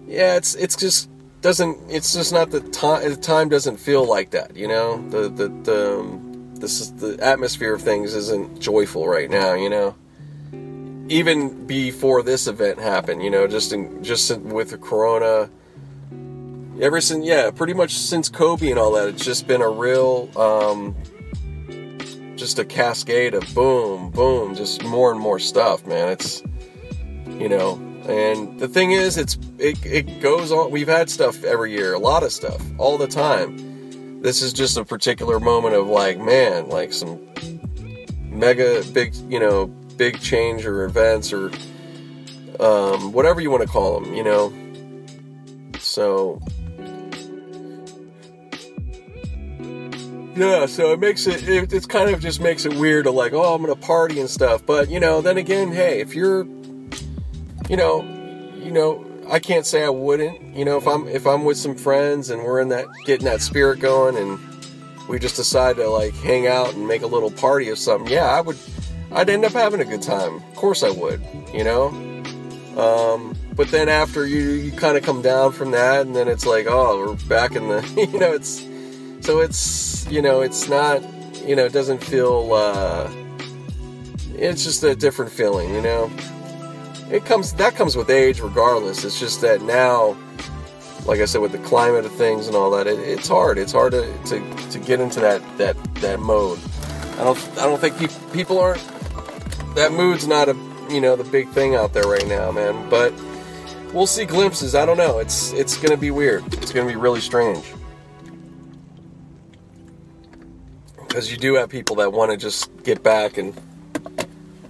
yeah, 0.06 0.36
it's, 0.36 0.54
it's 0.54 0.76
just, 0.76 1.08
doesn't 1.44 1.78
it's 1.90 2.14
just 2.14 2.32
not 2.32 2.50
the 2.50 2.60
time 2.60 3.06
the 3.06 3.14
time 3.14 3.50
doesn't 3.50 3.76
feel 3.76 4.06
like 4.06 4.30
that 4.30 4.56
you 4.56 4.66
know? 4.66 5.06
The 5.10 5.28
the 5.28 5.48
the 5.62 6.00
um, 6.00 6.54
this 6.54 6.80
is 6.80 6.90
the 6.94 7.22
atmosphere 7.22 7.74
of 7.74 7.82
things 7.82 8.14
isn't 8.14 8.62
joyful 8.62 9.06
right 9.06 9.28
now 9.28 9.52
you 9.52 9.68
know? 9.68 9.94
Even 11.10 11.66
before 11.66 12.22
this 12.22 12.46
event 12.46 12.78
happened 12.78 13.22
you 13.22 13.28
know 13.28 13.46
just 13.46 13.74
in 13.74 14.02
just 14.02 14.34
with 14.38 14.70
the 14.70 14.78
corona 14.78 15.50
ever 16.80 16.98
since 17.02 17.26
yeah 17.26 17.50
pretty 17.50 17.74
much 17.74 17.92
since 17.92 18.30
kobe 18.30 18.70
and 18.70 18.78
all 18.78 18.92
that 18.92 19.08
it's 19.08 19.22
just 19.22 19.46
been 19.46 19.60
a 19.60 19.68
real 19.68 20.30
um 20.38 20.96
just 22.36 22.58
a 22.58 22.64
cascade 22.64 23.34
of 23.34 23.44
boom 23.54 24.10
boom 24.10 24.54
just 24.54 24.82
more 24.82 25.12
and 25.12 25.20
more 25.20 25.38
stuff 25.38 25.86
man. 25.86 26.08
It's 26.08 26.42
you 27.38 27.50
know 27.50 27.93
and 28.08 28.58
the 28.60 28.68
thing 28.68 28.92
is, 28.92 29.16
it's 29.16 29.38
it, 29.58 29.84
it 29.84 30.20
goes 30.20 30.52
on. 30.52 30.70
We've 30.70 30.88
had 30.88 31.08
stuff 31.10 31.42
every 31.44 31.72
year, 31.72 31.94
a 31.94 31.98
lot 31.98 32.22
of 32.22 32.32
stuff, 32.32 32.62
all 32.78 32.98
the 32.98 33.06
time. 33.06 34.20
This 34.22 34.42
is 34.42 34.52
just 34.52 34.76
a 34.76 34.84
particular 34.84 35.38
moment 35.38 35.74
of 35.74 35.86
like, 35.86 36.18
man, 36.18 36.68
like 36.68 36.92
some 36.92 37.20
mega 38.30 38.82
big, 38.92 39.14
you 39.28 39.38
know, 39.38 39.66
big 39.66 40.20
change 40.20 40.66
or 40.66 40.84
events 40.84 41.32
or 41.32 41.50
um, 42.60 43.12
whatever 43.12 43.40
you 43.40 43.50
want 43.50 43.62
to 43.62 43.68
call 43.68 44.00
them, 44.00 44.14
you 44.14 44.22
know. 44.22 44.52
So 45.78 46.40
yeah, 50.36 50.66
so 50.66 50.92
it 50.92 50.98
makes 50.98 51.26
it, 51.26 51.48
it 51.48 51.72
it's 51.72 51.86
kind 51.86 52.10
of 52.10 52.20
just 52.20 52.40
makes 52.40 52.64
it 52.64 52.74
weird 52.74 53.04
to 53.04 53.12
like, 53.12 53.32
oh, 53.32 53.54
I'm 53.54 53.62
gonna 53.62 53.76
party 53.76 54.20
and 54.20 54.28
stuff. 54.28 54.66
But 54.66 54.90
you 54.90 54.98
know, 55.00 55.20
then 55.20 55.36
again, 55.36 55.72
hey, 55.72 56.00
if 56.00 56.14
you're 56.14 56.44
you 57.68 57.76
know, 57.76 58.02
you 58.56 58.70
know, 58.70 59.04
I 59.30 59.38
can't 59.38 59.64
say 59.66 59.84
I 59.84 59.88
wouldn't. 59.88 60.54
You 60.54 60.64
know, 60.64 60.76
if 60.76 60.86
I'm 60.86 61.08
if 61.08 61.26
I'm 61.26 61.44
with 61.44 61.56
some 61.56 61.74
friends 61.74 62.30
and 62.30 62.42
we're 62.42 62.60
in 62.60 62.68
that 62.68 62.86
getting 63.04 63.24
that 63.24 63.40
spirit 63.40 63.80
going 63.80 64.16
and 64.16 64.38
we 65.08 65.18
just 65.18 65.36
decide 65.36 65.76
to 65.76 65.88
like 65.88 66.14
hang 66.14 66.46
out 66.46 66.74
and 66.74 66.86
make 66.86 67.02
a 67.02 67.06
little 67.06 67.30
party 67.30 67.70
or 67.70 67.76
something, 67.76 68.12
yeah, 68.12 68.26
I 68.26 68.40
would 68.40 68.58
I'd 69.12 69.30
end 69.30 69.44
up 69.44 69.52
having 69.52 69.80
a 69.80 69.84
good 69.84 70.02
time. 70.02 70.36
Of 70.36 70.54
course 70.54 70.82
I 70.82 70.90
would, 70.90 71.22
you 71.52 71.64
know? 71.64 71.88
Um, 72.76 73.36
but 73.54 73.68
then 73.68 73.88
after 73.88 74.26
you 74.26 74.50
you 74.50 74.72
kind 74.72 74.96
of 74.96 75.04
come 75.04 75.22
down 75.22 75.52
from 75.52 75.70
that 75.70 76.06
and 76.06 76.14
then 76.14 76.28
it's 76.28 76.44
like, 76.44 76.66
oh, 76.68 76.98
we're 76.98 77.28
back 77.28 77.54
in 77.54 77.68
the 77.68 78.08
you 78.12 78.18
know, 78.18 78.32
it's 78.32 78.66
so 79.24 79.40
it's 79.40 80.06
you 80.10 80.20
know, 80.20 80.42
it's 80.42 80.68
not 80.68 81.02
you 81.46 81.56
know, 81.56 81.64
it 81.64 81.72
doesn't 81.72 82.02
feel 82.02 82.52
uh 82.52 83.10
it's 84.36 84.64
just 84.64 84.82
a 84.82 84.94
different 84.94 85.30
feeling, 85.30 85.74
you 85.74 85.80
know? 85.80 86.10
It 87.10 87.24
comes 87.24 87.52
that 87.54 87.74
comes 87.74 87.96
with 87.96 88.10
age 88.10 88.40
regardless. 88.40 89.04
It's 89.04 89.18
just 89.18 89.40
that 89.42 89.62
now 89.62 90.16
like 91.06 91.20
i 91.20 91.26
said 91.26 91.40
with 91.42 91.52
the 91.52 91.58
climate 91.58 92.06
of 92.06 92.12
things 92.12 92.46
and 92.46 92.56
all 92.56 92.70
that 92.70 92.86
it, 92.86 92.98
it's 92.98 93.28
hard. 93.28 93.58
It's 93.58 93.72
hard 93.72 93.92
to, 93.92 94.10
to, 94.24 94.68
to 94.70 94.78
get 94.78 95.00
into 95.00 95.20
that 95.20 95.42
that 95.58 95.76
that 95.96 96.20
mode. 96.20 96.58
I 97.14 97.24
don't 97.24 97.38
i 97.58 97.64
don't 97.64 97.80
think 97.80 97.96
pe- 97.98 98.32
people 98.32 98.58
aren't 98.58 98.82
that 99.74 99.92
mood's 99.92 100.26
not 100.26 100.48
a 100.48 100.56
you 100.90 101.00
know 101.00 101.16
the 101.16 101.24
big 101.24 101.48
thing 101.50 101.74
out 101.74 101.92
there 101.92 102.04
right 102.04 102.26
now 102.26 102.50
man. 102.50 102.88
But 102.88 103.12
we'll 103.92 104.06
see 104.06 104.24
glimpses. 104.24 104.74
I 104.74 104.84
don't 104.86 104.98
know. 104.98 105.18
It's 105.18 105.52
it's 105.52 105.76
gonna 105.76 105.96
be 105.96 106.10
weird. 106.10 106.44
It's 106.54 106.72
gonna 106.72 106.88
be 106.88 106.96
really 106.96 107.20
strange. 107.20 107.64
Because 110.98 111.30
you 111.30 111.36
do 111.36 111.54
have 111.54 111.68
people 111.68 111.96
that 111.96 112.12
want 112.12 112.32
to 112.32 112.36
just 112.36 112.70
get 112.82 113.04
back 113.04 113.38
and 113.38 113.54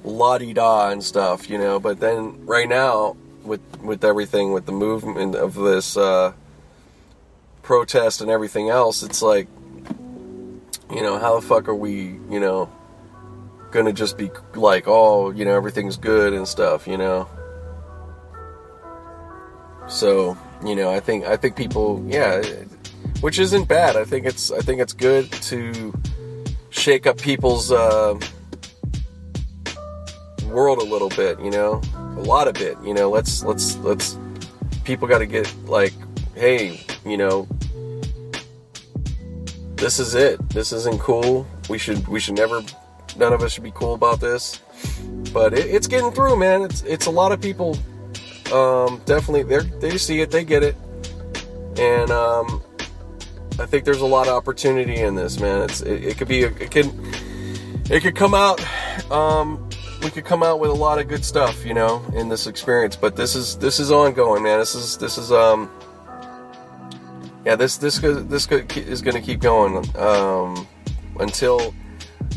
la 0.04 0.38
di 0.38 0.52
da 0.52 0.90
and 0.90 1.02
stuff, 1.02 1.48
you 1.50 1.58
know. 1.58 1.80
But 1.80 1.98
then 2.00 2.44
right 2.46 2.68
now, 2.68 3.16
with 3.42 3.60
with 3.80 4.04
everything, 4.04 4.52
with 4.52 4.66
the 4.66 4.72
movement 4.72 5.34
of 5.34 5.54
this 5.54 5.96
uh, 5.96 6.32
protest 7.62 8.20
and 8.20 8.30
everything 8.30 8.68
else, 8.68 9.02
it's 9.02 9.22
like, 9.22 9.48
you 10.90 11.02
know, 11.02 11.18
how 11.18 11.40
the 11.40 11.46
fuck 11.46 11.68
are 11.68 11.74
we, 11.74 12.18
you 12.30 12.38
know, 12.40 12.70
gonna 13.70 13.92
just 13.92 14.16
be 14.16 14.30
like, 14.54 14.84
oh, 14.86 15.30
you 15.30 15.44
know, 15.44 15.56
everything's 15.56 15.96
good 15.96 16.32
and 16.32 16.46
stuff, 16.46 16.86
you 16.86 16.96
know. 16.96 17.28
So, 19.88 20.36
you 20.64 20.76
know, 20.76 20.90
I 20.90 21.00
think 21.00 21.24
I 21.24 21.36
think 21.36 21.56
people, 21.56 22.04
yeah, 22.06 22.42
which 23.20 23.38
isn't 23.38 23.68
bad. 23.68 23.96
I 23.96 24.04
think 24.04 24.26
it's 24.26 24.50
I 24.50 24.60
think 24.60 24.80
it's 24.80 24.92
good 24.92 25.30
to 25.32 25.92
shake 26.70 27.06
up 27.06 27.18
people's. 27.18 27.72
Uh, 27.72 28.18
world 30.54 30.78
a 30.78 30.84
little 30.84 31.08
bit, 31.10 31.38
you 31.40 31.50
know, 31.50 31.82
a 32.16 32.20
lot 32.20 32.48
of 32.48 32.60
it. 32.60 32.78
You 32.82 32.94
know, 32.94 33.10
let's 33.10 33.44
let's 33.44 33.76
let's 33.78 34.18
people 34.84 35.08
got 35.08 35.18
to 35.18 35.26
get 35.26 35.52
like, 35.66 35.92
hey, 36.34 36.80
you 37.04 37.16
know, 37.16 37.48
this 39.76 39.98
is 39.98 40.14
it. 40.14 40.48
This 40.50 40.72
isn't 40.72 41.00
cool. 41.00 41.46
We 41.68 41.78
should 41.78 42.06
we 42.08 42.20
should 42.20 42.36
never. 42.36 42.62
None 43.16 43.32
of 43.32 43.42
us 43.42 43.52
should 43.52 43.62
be 43.62 43.72
cool 43.72 43.94
about 43.94 44.20
this. 44.20 44.60
But 45.32 45.52
it, 45.52 45.66
it's 45.66 45.86
getting 45.86 46.10
through, 46.10 46.36
man. 46.36 46.62
It's 46.62 46.82
it's 46.82 47.06
a 47.06 47.10
lot 47.10 47.32
of 47.32 47.40
people. 47.40 47.76
Um, 48.52 49.00
definitely, 49.04 49.42
they 49.42 49.58
they 49.80 49.98
see 49.98 50.20
it, 50.20 50.30
they 50.30 50.44
get 50.44 50.62
it, 50.62 50.76
and 51.78 52.10
um, 52.10 52.62
I 53.58 53.66
think 53.66 53.84
there's 53.84 54.00
a 54.00 54.06
lot 54.06 54.26
of 54.28 54.34
opportunity 54.34 54.96
in 54.96 55.14
this, 55.14 55.40
man. 55.40 55.62
It's 55.62 55.80
it, 55.80 56.04
it 56.04 56.18
could 56.18 56.28
be 56.28 56.44
a, 56.44 56.48
it 56.48 56.70
could 56.70 56.92
it 57.90 58.00
could 58.00 58.16
come 58.16 58.34
out 58.34 58.60
um, 59.10 59.68
we 60.04 60.10
could 60.10 60.24
come 60.24 60.42
out 60.42 60.60
with 60.60 60.70
a 60.70 60.74
lot 60.74 60.98
of 60.98 61.08
good 61.08 61.24
stuff, 61.24 61.64
you 61.64 61.72
know, 61.72 62.04
in 62.14 62.28
this 62.28 62.46
experience. 62.46 62.94
But 62.94 63.16
this 63.16 63.34
is 63.34 63.56
this 63.56 63.80
is 63.80 63.90
ongoing, 63.90 64.42
man. 64.42 64.58
This 64.58 64.74
is 64.74 64.98
this 64.98 65.16
is 65.16 65.32
um 65.32 65.70
yeah 67.44 67.56
this 67.56 67.78
this 67.78 67.98
this 67.98 68.46
is 68.50 69.02
going 69.02 69.16
to 69.16 69.20
keep 69.22 69.40
going 69.40 69.84
um, 69.96 70.68
until 71.18 71.74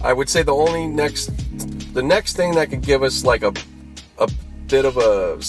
I 0.02 0.14
would 0.14 0.30
say 0.30 0.44
the 0.44 0.54
only 0.54 0.88
next 0.88 1.28
the 1.94 2.02
next 2.02 2.38
thing 2.38 2.56
that 2.56 2.70
could 2.70 2.82
give 2.82 3.04
us 3.04 3.24
like 3.24 3.44
a 3.44 3.54
a 4.18 4.30
bit 4.68 4.86
of 4.86 4.98
a 4.98 5.40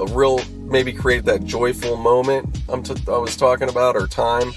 a 0.00 0.06
real 0.14 0.42
maybe 0.56 0.92
create 0.92 1.24
that 1.24 1.44
joyful 1.44 1.96
moment 1.96 2.58
I'm 2.68 2.82
t- 2.82 2.94
I 3.08 3.18
was 3.18 3.36
talking 3.36 3.68
about 3.68 3.96
or 3.96 4.06
time 4.06 4.52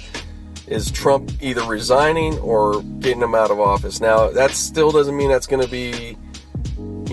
is 0.68 0.92
Trump 0.92 1.32
either 1.42 1.64
resigning 1.64 2.38
or 2.40 2.82
getting 3.00 3.22
him 3.22 3.36
out 3.36 3.52
of 3.52 3.60
office. 3.60 4.00
Now 4.00 4.30
that 4.30 4.52
still 4.52 4.92
doesn't 4.92 5.18
mean 5.18 5.30
that's 5.30 5.48
going 5.48 5.62
to 5.62 5.70
be 5.70 6.18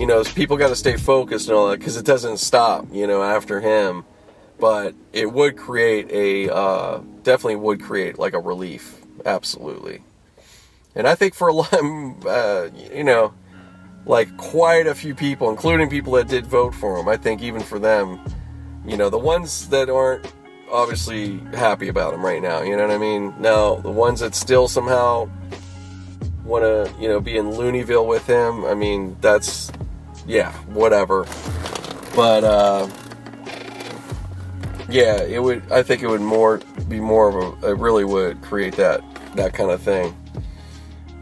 you 0.01 0.07
know, 0.07 0.23
people 0.23 0.57
got 0.57 0.69
to 0.69 0.75
stay 0.75 0.97
focused 0.97 1.47
and 1.47 1.55
all 1.55 1.69
that 1.69 1.77
because 1.77 1.95
it 1.95 2.03
doesn't 2.03 2.37
stop, 2.37 2.87
you 2.91 3.05
know, 3.05 3.21
after 3.21 3.61
him. 3.61 4.03
But 4.59 4.95
it 5.13 5.31
would 5.31 5.55
create 5.55 6.09
a, 6.11 6.51
uh, 6.51 7.01
definitely 7.21 7.57
would 7.57 7.83
create 7.83 8.17
like 8.17 8.33
a 8.33 8.39
relief. 8.39 8.99
Absolutely. 9.27 10.01
And 10.95 11.07
I 11.07 11.13
think 11.13 11.35
for 11.35 11.49
a 11.49 11.53
lot, 11.53 11.71
uh, 12.25 12.69
you 12.91 13.03
know, 13.03 13.31
like 14.07 14.35
quite 14.37 14.87
a 14.87 14.95
few 14.95 15.13
people, 15.13 15.51
including 15.51 15.87
people 15.87 16.13
that 16.13 16.27
did 16.27 16.47
vote 16.47 16.73
for 16.73 16.97
him, 16.97 17.07
I 17.07 17.15
think 17.15 17.43
even 17.43 17.61
for 17.61 17.77
them, 17.77 18.19
you 18.83 18.97
know, 18.97 19.11
the 19.11 19.19
ones 19.19 19.69
that 19.69 19.87
aren't 19.87 20.25
obviously 20.71 21.37
happy 21.53 21.89
about 21.89 22.15
him 22.15 22.25
right 22.25 22.41
now, 22.41 22.63
you 22.63 22.75
know 22.75 22.87
what 22.87 22.95
I 22.95 22.97
mean? 22.97 23.35
Now, 23.39 23.75
the 23.75 23.91
ones 23.91 24.21
that 24.21 24.33
still 24.33 24.67
somehow 24.67 25.29
want 26.43 26.63
to, 26.63 26.91
you 26.99 27.07
know, 27.07 27.19
be 27.19 27.37
in 27.37 27.51
Looneyville 27.51 28.07
with 28.07 28.25
him, 28.25 28.65
I 28.65 28.73
mean, 28.73 29.15
that's 29.21 29.71
yeah, 30.25 30.51
whatever. 30.67 31.25
But 32.15 32.43
uh, 32.43 32.89
yeah, 34.89 35.23
it 35.23 35.41
would. 35.41 35.63
I 35.71 35.83
think 35.83 36.01
it 36.01 36.07
would 36.07 36.21
more 36.21 36.59
be 36.87 36.99
more 36.99 37.29
of 37.29 37.63
a. 37.63 37.71
It 37.71 37.77
really 37.77 38.05
would 38.05 38.41
create 38.41 38.75
that 38.75 39.01
that 39.35 39.53
kind 39.53 39.71
of 39.71 39.81
thing. 39.81 40.15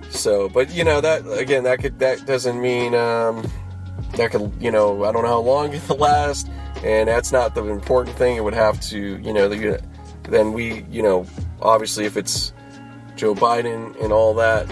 So, 0.09 0.49
but 0.49 0.71
you 0.71 0.83
know 0.83 1.01
that 1.01 1.27
again, 1.31 1.63
that 1.63 1.79
could 1.79 1.99
that 1.99 2.25
doesn't 2.25 2.59
mean 2.59 2.95
um, 2.95 3.49
that 4.15 4.31
could 4.31 4.51
you 4.59 4.71
know 4.71 5.03
I 5.05 5.11
don't 5.11 5.23
know 5.23 5.29
how 5.29 5.39
long 5.39 5.73
it 5.73 5.81
will 5.89 5.97
last, 5.97 6.49
and 6.83 7.07
that's 7.07 7.31
not 7.31 7.55
the 7.55 7.63
important 7.65 8.15
thing. 8.17 8.37
It 8.37 8.43
would 8.43 8.53
have 8.53 8.81
to 8.81 8.97
you 8.97 9.33
know 9.33 9.47
the 9.47 9.79
then 10.29 10.53
we, 10.53 10.85
you 10.91 11.01
know, 11.01 11.25
obviously 11.61 12.05
if 12.05 12.17
it's 12.17 12.53
Joe 13.15 13.35
Biden 13.35 14.01
and 14.01 14.13
all 14.13 14.33
that, 14.35 14.69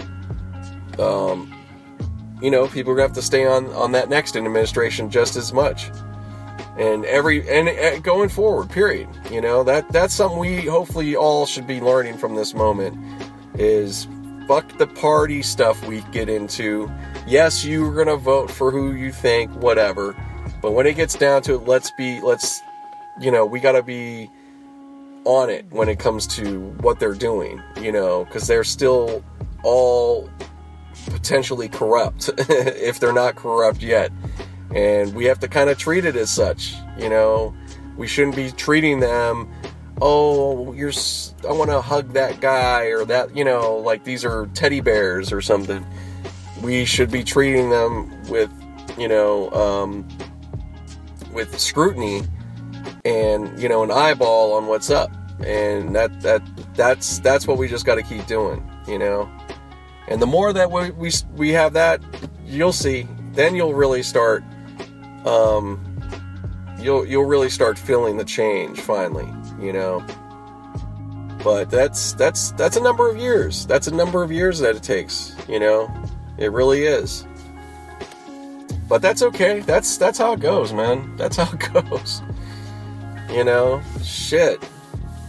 um, 0.98 1.52
you 2.40 2.50
know, 2.50 2.68
people 2.68 2.92
are 2.92 2.96
gonna 2.96 3.08
have 3.08 3.16
to 3.16 3.22
stay 3.22 3.46
on 3.46 3.66
on 3.72 3.92
that 3.92 4.08
next 4.08 4.36
administration 4.36 5.10
just 5.10 5.36
as 5.36 5.52
much. 5.52 5.90
And 6.78 7.04
every 7.06 7.48
and, 7.48 7.68
and 7.68 8.02
going 8.04 8.28
forward, 8.28 8.70
period. 8.70 9.08
You 9.30 9.40
know 9.40 9.64
that 9.64 9.90
that's 9.90 10.14
something 10.14 10.38
we 10.38 10.62
hopefully 10.62 11.16
all 11.16 11.46
should 11.46 11.66
be 11.66 11.80
learning 11.80 12.18
from 12.18 12.36
this 12.36 12.54
moment 12.54 12.96
is 13.58 14.06
fuck 14.46 14.78
the 14.78 14.86
party 14.86 15.42
stuff 15.42 15.84
we 15.86 16.02
get 16.12 16.28
into. 16.28 16.90
Yes, 17.26 17.64
you're 17.64 17.94
gonna 17.94 18.16
vote 18.16 18.50
for 18.50 18.70
who 18.70 18.92
you 18.92 19.12
think, 19.12 19.50
whatever. 19.56 20.16
But 20.62 20.72
when 20.72 20.86
it 20.86 20.94
gets 20.94 21.14
down 21.14 21.42
to 21.42 21.54
it, 21.54 21.66
let's 21.66 21.90
be 21.92 22.20
let's 22.20 22.60
you 23.20 23.32
know 23.32 23.44
we 23.44 23.58
gotta 23.58 23.82
be 23.82 24.30
on 25.24 25.50
it 25.50 25.66
when 25.70 25.88
it 25.88 25.98
comes 25.98 26.26
to 26.28 26.60
what 26.80 27.00
they're 27.00 27.12
doing. 27.12 27.60
You 27.80 27.90
know, 27.90 28.24
because 28.24 28.46
they're 28.46 28.62
still 28.62 29.24
all 29.64 30.30
potentially 31.06 31.68
corrupt 31.68 32.30
if 32.38 33.00
they're 33.00 33.12
not 33.12 33.36
corrupt 33.36 33.82
yet. 33.82 34.12
And 34.74 35.14
we 35.14 35.24
have 35.26 35.38
to 35.40 35.48
kind 35.48 35.70
of 35.70 35.78
treat 35.78 36.04
it 36.04 36.16
as 36.16 36.30
such, 36.30 36.74
you 36.98 37.08
know. 37.08 37.54
We 37.96 38.06
shouldn't 38.06 38.36
be 38.36 38.50
treating 38.52 39.00
them, 39.00 39.52
oh, 40.00 40.72
you're 40.72 40.92
I 41.48 41.52
want 41.52 41.70
to 41.70 41.80
hug 41.80 42.12
that 42.12 42.40
guy 42.40 42.86
or 42.86 43.04
that, 43.06 43.36
you 43.36 43.44
know, 43.44 43.76
like 43.76 44.04
these 44.04 44.24
are 44.24 44.46
teddy 44.54 44.80
bears 44.80 45.32
or 45.32 45.40
something. 45.40 45.84
We 46.62 46.84
should 46.84 47.10
be 47.10 47.24
treating 47.24 47.70
them 47.70 48.10
with, 48.28 48.50
you 48.98 49.08
know, 49.08 49.50
um, 49.52 50.06
with 51.32 51.58
scrutiny 51.58 52.22
and, 53.04 53.60
you 53.60 53.68
know, 53.68 53.82
an 53.82 53.90
eyeball 53.90 54.52
on 54.52 54.66
what's 54.66 54.90
up. 54.90 55.10
And 55.40 55.94
that 55.94 56.20
that 56.22 56.42
that's 56.74 57.20
that's 57.20 57.46
what 57.46 57.58
we 57.58 57.68
just 57.68 57.86
got 57.86 57.94
to 57.94 58.02
keep 58.02 58.26
doing, 58.26 58.68
you 58.88 58.98
know. 58.98 59.30
And 60.08 60.22
the 60.22 60.26
more 60.26 60.52
that 60.52 60.70
we, 60.70 60.90
we, 60.90 61.10
we 61.36 61.50
have 61.50 61.74
that, 61.74 62.00
you'll 62.46 62.72
see, 62.72 63.06
then 63.32 63.54
you'll 63.54 63.74
really 63.74 64.02
start, 64.02 64.42
um, 65.26 65.84
you'll, 66.80 67.04
you'll 67.04 67.26
really 67.26 67.50
start 67.50 67.78
feeling 67.78 68.16
the 68.16 68.24
change 68.24 68.80
finally, 68.80 69.28
you 69.60 69.72
know. 69.72 70.04
But 71.44 71.70
that's, 71.70 72.14
that's, 72.14 72.52
that's 72.52 72.76
a 72.76 72.80
number 72.80 73.08
of 73.08 73.16
years. 73.18 73.66
That's 73.66 73.86
a 73.86 73.94
number 73.94 74.22
of 74.22 74.32
years 74.32 74.58
that 74.60 74.76
it 74.76 74.82
takes, 74.82 75.36
you 75.46 75.60
know. 75.60 75.92
It 76.38 76.52
really 76.52 76.84
is. 76.84 77.26
But 78.88 79.02
that's 79.02 79.22
okay. 79.22 79.60
That's, 79.60 79.98
that's 79.98 80.18
how 80.18 80.32
it 80.32 80.40
goes, 80.40 80.72
man. 80.72 81.16
That's 81.16 81.36
how 81.36 81.52
it 81.52 81.72
goes. 81.90 82.22
You 83.30 83.44
know, 83.44 83.82
shit. 84.02 84.58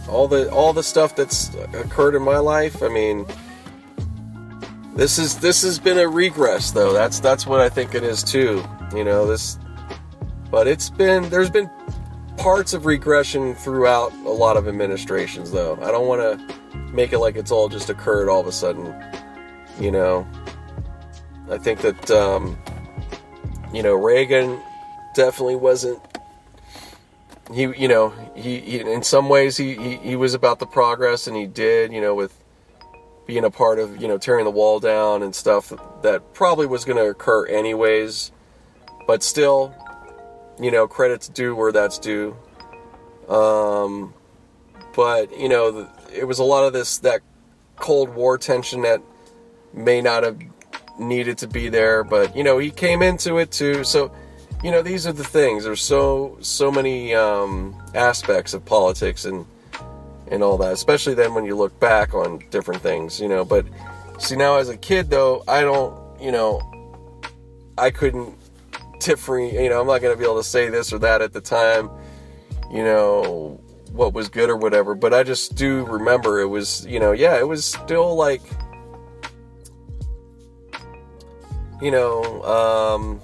All 0.08 0.26
the, 0.26 0.50
all 0.50 0.72
the 0.72 0.82
stuff 0.82 1.14
that's 1.14 1.54
occurred 1.74 2.14
in 2.14 2.22
my 2.22 2.38
life, 2.38 2.82
I 2.82 2.88
mean, 2.88 3.26
this 4.94 5.18
is 5.18 5.38
this 5.38 5.62
has 5.62 5.78
been 5.78 5.98
a 5.98 6.08
regress 6.08 6.70
though. 6.70 6.92
That's 6.92 7.20
that's 7.20 7.46
what 7.46 7.60
I 7.60 7.68
think 7.68 7.94
it 7.94 8.02
is 8.02 8.22
too. 8.22 8.64
You 8.94 9.04
know, 9.04 9.26
this 9.26 9.58
but 10.50 10.66
it's 10.66 10.90
been 10.90 11.28
there's 11.30 11.50
been 11.50 11.70
parts 12.36 12.72
of 12.72 12.86
regression 12.86 13.54
throughout 13.54 14.12
a 14.12 14.30
lot 14.30 14.56
of 14.56 14.66
administrations 14.66 15.50
though. 15.50 15.78
I 15.82 15.90
don't 15.90 16.08
want 16.08 16.20
to 16.20 16.82
make 16.92 17.12
it 17.12 17.18
like 17.18 17.36
it's 17.36 17.50
all 17.50 17.68
just 17.68 17.90
occurred 17.90 18.28
all 18.28 18.40
of 18.40 18.46
a 18.46 18.52
sudden. 18.52 18.94
You 19.78 19.90
know, 19.90 20.26
I 21.48 21.58
think 21.58 21.80
that 21.80 22.10
um, 22.10 22.58
you 23.72 23.82
know 23.82 23.94
Reagan 23.94 24.60
definitely 25.14 25.56
wasn't. 25.56 26.00
He, 27.52 27.62
you 27.62 27.88
know, 27.88 28.10
he, 28.36 28.60
he 28.60 28.80
in 28.80 29.02
some 29.02 29.28
ways 29.28 29.56
he, 29.56 29.74
he 29.74 29.96
he 29.96 30.16
was 30.16 30.34
about 30.34 30.58
the 30.58 30.66
progress, 30.66 31.26
and 31.26 31.36
he 31.36 31.46
did, 31.46 31.92
you 31.92 32.00
know, 32.00 32.14
with 32.14 32.39
being 33.30 33.44
a 33.44 33.50
part 33.50 33.78
of 33.78 34.02
you 34.02 34.08
know 34.08 34.18
tearing 34.18 34.44
the 34.44 34.50
wall 34.50 34.80
down 34.80 35.22
and 35.22 35.32
stuff 35.32 35.72
that 36.02 36.34
probably 36.34 36.66
was 36.66 36.84
going 36.84 36.96
to 36.98 37.08
occur 37.08 37.46
anyways. 37.46 38.32
But 39.06 39.22
still 39.22 39.72
you 40.58 40.72
know 40.72 40.88
credits 40.88 41.28
due 41.28 41.54
where 41.54 41.70
that's 41.70 42.00
due. 42.00 42.36
Um, 43.28 44.12
but 44.96 45.38
you 45.38 45.48
know 45.48 45.88
it 46.12 46.24
was 46.24 46.40
a 46.40 46.44
lot 46.44 46.64
of 46.64 46.72
this 46.72 46.98
that 46.98 47.20
cold 47.76 48.08
war 48.08 48.36
tension 48.36 48.82
that 48.82 49.00
may 49.72 50.02
not 50.02 50.24
have 50.24 50.40
needed 50.98 51.38
to 51.38 51.46
be 51.46 51.68
there 51.68 52.02
but 52.02 52.36
you 52.36 52.42
know 52.42 52.58
he 52.58 52.72
came 52.72 53.00
into 53.00 53.38
it 53.38 53.52
too. 53.52 53.84
So 53.84 54.10
you 54.64 54.72
know 54.72 54.82
these 54.82 55.06
are 55.06 55.12
the 55.12 55.22
things. 55.22 55.62
There's 55.62 55.82
so 55.82 56.36
so 56.40 56.72
many 56.72 57.14
um, 57.14 57.80
aspects 57.94 58.54
of 58.54 58.64
politics 58.64 59.24
and 59.24 59.46
and 60.30 60.42
all 60.42 60.56
that. 60.58 60.72
Especially 60.72 61.14
then 61.14 61.34
when 61.34 61.44
you 61.44 61.56
look 61.56 61.78
back 61.80 62.14
on 62.14 62.42
different 62.50 62.82
things, 62.82 63.20
you 63.20 63.28
know. 63.28 63.44
But 63.44 63.66
see, 64.18 64.36
now 64.36 64.56
as 64.56 64.68
a 64.68 64.76
kid, 64.76 65.10
though, 65.10 65.42
I 65.48 65.62
don't, 65.62 66.20
you 66.20 66.32
know, 66.32 66.60
I 67.76 67.90
couldn't 67.90 68.36
tip 69.00 69.18
free, 69.18 69.50
you 69.50 69.68
know, 69.68 69.80
I'm 69.80 69.86
not 69.86 70.00
going 70.00 70.14
to 70.14 70.18
be 70.18 70.24
able 70.24 70.36
to 70.36 70.44
say 70.44 70.68
this 70.68 70.92
or 70.92 70.98
that 70.98 71.22
at 71.22 71.32
the 71.32 71.40
time, 71.40 71.90
you 72.70 72.84
know, 72.84 73.60
what 73.92 74.12
was 74.12 74.28
good 74.28 74.50
or 74.50 74.56
whatever. 74.56 74.94
But 74.94 75.12
I 75.12 75.22
just 75.22 75.56
do 75.56 75.84
remember 75.86 76.40
it 76.40 76.46
was, 76.46 76.86
you 76.86 77.00
know, 77.00 77.12
yeah, 77.12 77.38
it 77.38 77.48
was 77.48 77.64
still 77.64 78.14
like, 78.14 78.42
you 81.80 81.90
know, 81.90 82.42
um, 82.42 83.20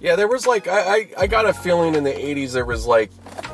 yeah, 0.00 0.16
there 0.16 0.28
was 0.28 0.46
like 0.46 0.66
I, 0.66 0.80
I, 0.80 1.10
I 1.18 1.26
got 1.26 1.44
a 1.44 1.52
feeling 1.52 1.94
in 1.94 2.04
the 2.04 2.12
'80s 2.12 2.52
there 2.52 2.64
was 2.64 2.86
like 2.86 3.10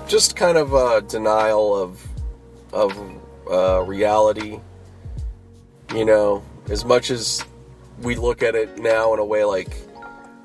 just 0.06 0.36
kind 0.36 0.56
of 0.56 0.72
a 0.72 1.02
denial 1.02 1.74
of 1.74 2.06
of 2.72 2.92
uh, 3.50 3.82
reality. 3.82 4.60
You 5.94 6.04
know, 6.04 6.44
as 6.68 6.84
much 6.84 7.10
as 7.10 7.44
we 8.02 8.16
look 8.16 8.42
at 8.42 8.54
it 8.54 8.78
now 8.78 9.14
in 9.14 9.20
a 9.20 9.24
way 9.24 9.44
like 9.44 9.76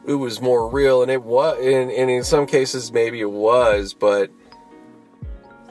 it 0.05 0.15
was 0.15 0.41
more 0.41 0.67
real, 0.67 1.01
and 1.01 1.11
it 1.11 1.23
was, 1.23 1.57
and, 1.59 1.91
and 1.91 2.09
in 2.09 2.23
some 2.23 2.47
cases 2.47 2.91
maybe 2.91 3.21
it 3.21 3.31
was, 3.31 3.93
but 3.93 4.31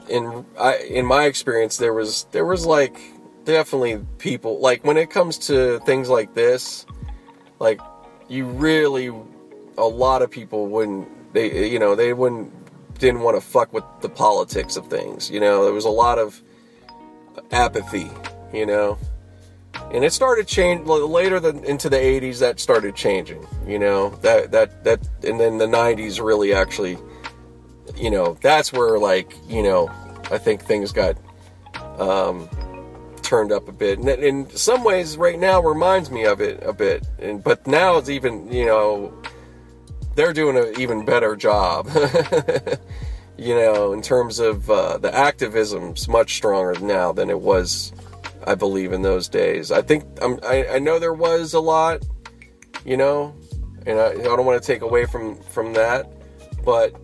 in 0.09 0.45
I 0.59 0.77
in 0.77 1.05
my 1.05 1.25
experience 1.25 1.77
there 1.77 1.93
was 1.93 2.25
there 2.31 2.45
was 2.45 2.65
like 2.65 2.97
definitely 3.45 4.05
people 4.17 4.59
like 4.59 4.83
when 4.83 4.97
it 4.97 5.09
comes 5.09 5.37
to 5.47 5.79
things 5.79 6.09
like 6.09 6.33
this, 6.33 6.85
like 7.59 7.79
you 8.27 8.45
really 8.45 9.07
a 9.77 9.85
lot 9.85 10.21
of 10.21 10.29
people 10.29 10.67
wouldn't 10.67 11.33
they 11.33 11.69
you 11.69 11.79
know 11.79 11.95
they 11.95 12.13
wouldn't 12.13 12.51
didn't 13.01 13.21
want 13.21 13.35
to 13.35 13.41
fuck 13.41 13.73
with 13.73 13.83
the 14.01 14.07
politics 14.07 14.77
of 14.77 14.87
things. 14.87 15.29
You 15.29 15.41
know, 15.41 15.65
there 15.65 15.73
was 15.73 15.85
a 15.85 15.89
lot 15.89 16.19
of 16.19 16.41
apathy. 17.51 18.09
You 18.53 18.65
know, 18.65 18.97
and 19.93 20.03
it 20.03 20.13
started 20.13 20.47
change 20.47 20.85
later 20.87 21.39
than 21.39 21.63
into 21.63 21.89
the 21.89 21.97
80s. 21.97 22.39
That 22.39 22.59
started 22.59 22.95
changing. 22.95 23.45
You 23.67 23.79
know, 23.79 24.09
that 24.21 24.51
that 24.51 24.83
that, 24.85 25.07
and 25.23 25.39
then 25.39 25.57
the 25.57 25.67
90s 25.67 26.23
really 26.23 26.53
actually. 26.53 26.97
You 27.97 28.09
know, 28.09 28.37
that's 28.41 28.71
where 28.71 28.97
like 28.99 29.33
you 29.49 29.63
know, 29.63 29.89
I 30.31 30.37
think 30.37 30.61
things 30.61 30.91
got 30.91 31.17
um, 31.99 32.49
turned 33.21 33.51
up 33.51 33.67
a 33.67 33.71
bit. 33.71 33.99
And 33.99 34.07
in 34.09 34.49
some 34.51 34.83
ways, 34.83 35.17
right 35.17 35.39
now 35.39 35.61
reminds 35.61 36.09
me 36.11 36.25
of 36.25 36.41
it 36.41 36.61
a 36.63 36.73
bit. 36.73 37.05
And 37.19 37.43
but 37.43 37.65
now 37.67 37.97
it's 37.97 38.09
even 38.09 38.51
you 38.51 38.65
know 38.65 39.13
they're 40.15 40.33
doing 40.33 40.57
an 40.57 40.79
even 40.79 41.05
better 41.05 41.35
job. 41.35 41.89
you 43.37 43.55
know, 43.55 43.93
in 43.93 44.01
terms 44.01 44.39
of 44.39 44.69
uh, 44.69 44.97
the 44.97 45.13
activism's 45.13 46.07
much 46.07 46.35
stronger 46.35 46.79
now 46.79 47.11
than 47.11 47.29
it 47.29 47.39
was, 47.39 47.91
I 48.45 48.55
believe, 48.55 48.93
in 48.93 49.01
those 49.01 49.27
days. 49.27 49.71
I 49.71 49.81
think 49.81 50.05
um, 50.21 50.39
I, 50.43 50.67
I 50.67 50.79
know 50.79 50.99
there 50.99 51.13
was 51.13 51.53
a 51.53 51.59
lot, 51.59 52.05
you 52.85 52.97
know, 52.97 53.35
and 53.87 53.99
I, 53.99 54.09
I 54.09 54.21
don't 54.21 54.45
want 54.45 54.61
to 54.61 54.65
take 54.65 54.81
away 54.81 55.05
from 55.05 55.41
from 55.41 55.73
that, 55.73 56.11
but 56.63 56.95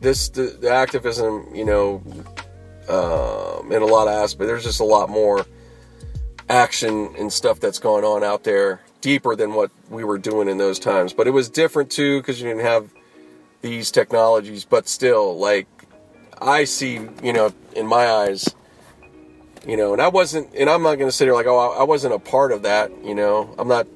this 0.00 0.28
the, 0.28 0.56
the 0.60 0.70
activism, 0.70 1.48
you 1.54 1.64
know, 1.64 2.02
um, 2.88 3.70
in 3.70 3.80
a 3.80 3.86
lot 3.86 4.08
of 4.08 4.14
aspects, 4.14 4.46
there's 4.46 4.64
just 4.64 4.80
a 4.80 4.84
lot 4.84 5.08
more 5.08 5.46
action 6.48 7.14
and 7.18 7.32
stuff 7.32 7.60
that's 7.60 7.78
going 7.78 8.04
on 8.04 8.22
out 8.24 8.44
there 8.44 8.83
deeper 9.04 9.36
than 9.36 9.52
what 9.52 9.70
we 9.90 10.02
were 10.02 10.16
doing 10.16 10.48
in 10.48 10.56
those 10.56 10.78
times. 10.78 11.12
But 11.12 11.26
it 11.26 11.30
was 11.30 11.50
different 11.50 11.90
too 11.90 12.20
because 12.20 12.40
you 12.40 12.48
didn't 12.48 12.64
have 12.64 12.90
these 13.60 13.90
technologies. 13.90 14.64
But 14.64 14.88
still, 14.88 15.38
like 15.38 15.66
I 16.40 16.64
see, 16.64 17.06
you 17.22 17.34
know, 17.34 17.52
in 17.76 17.86
my 17.86 18.06
eyes, 18.08 18.48
you 19.68 19.76
know, 19.76 19.92
and 19.92 20.00
I 20.00 20.08
wasn't, 20.08 20.54
and 20.54 20.70
I'm 20.70 20.82
not 20.82 20.94
going 20.94 21.08
to 21.08 21.12
sit 21.12 21.26
here 21.26 21.34
like, 21.34 21.44
oh, 21.46 21.58
I 21.78 21.82
wasn't 21.82 22.14
a 22.14 22.18
part 22.18 22.50
of 22.50 22.62
that. 22.62 22.90
You 23.04 23.14
know, 23.14 23.54
I'm 23.58 23.68
not 23.68 23.86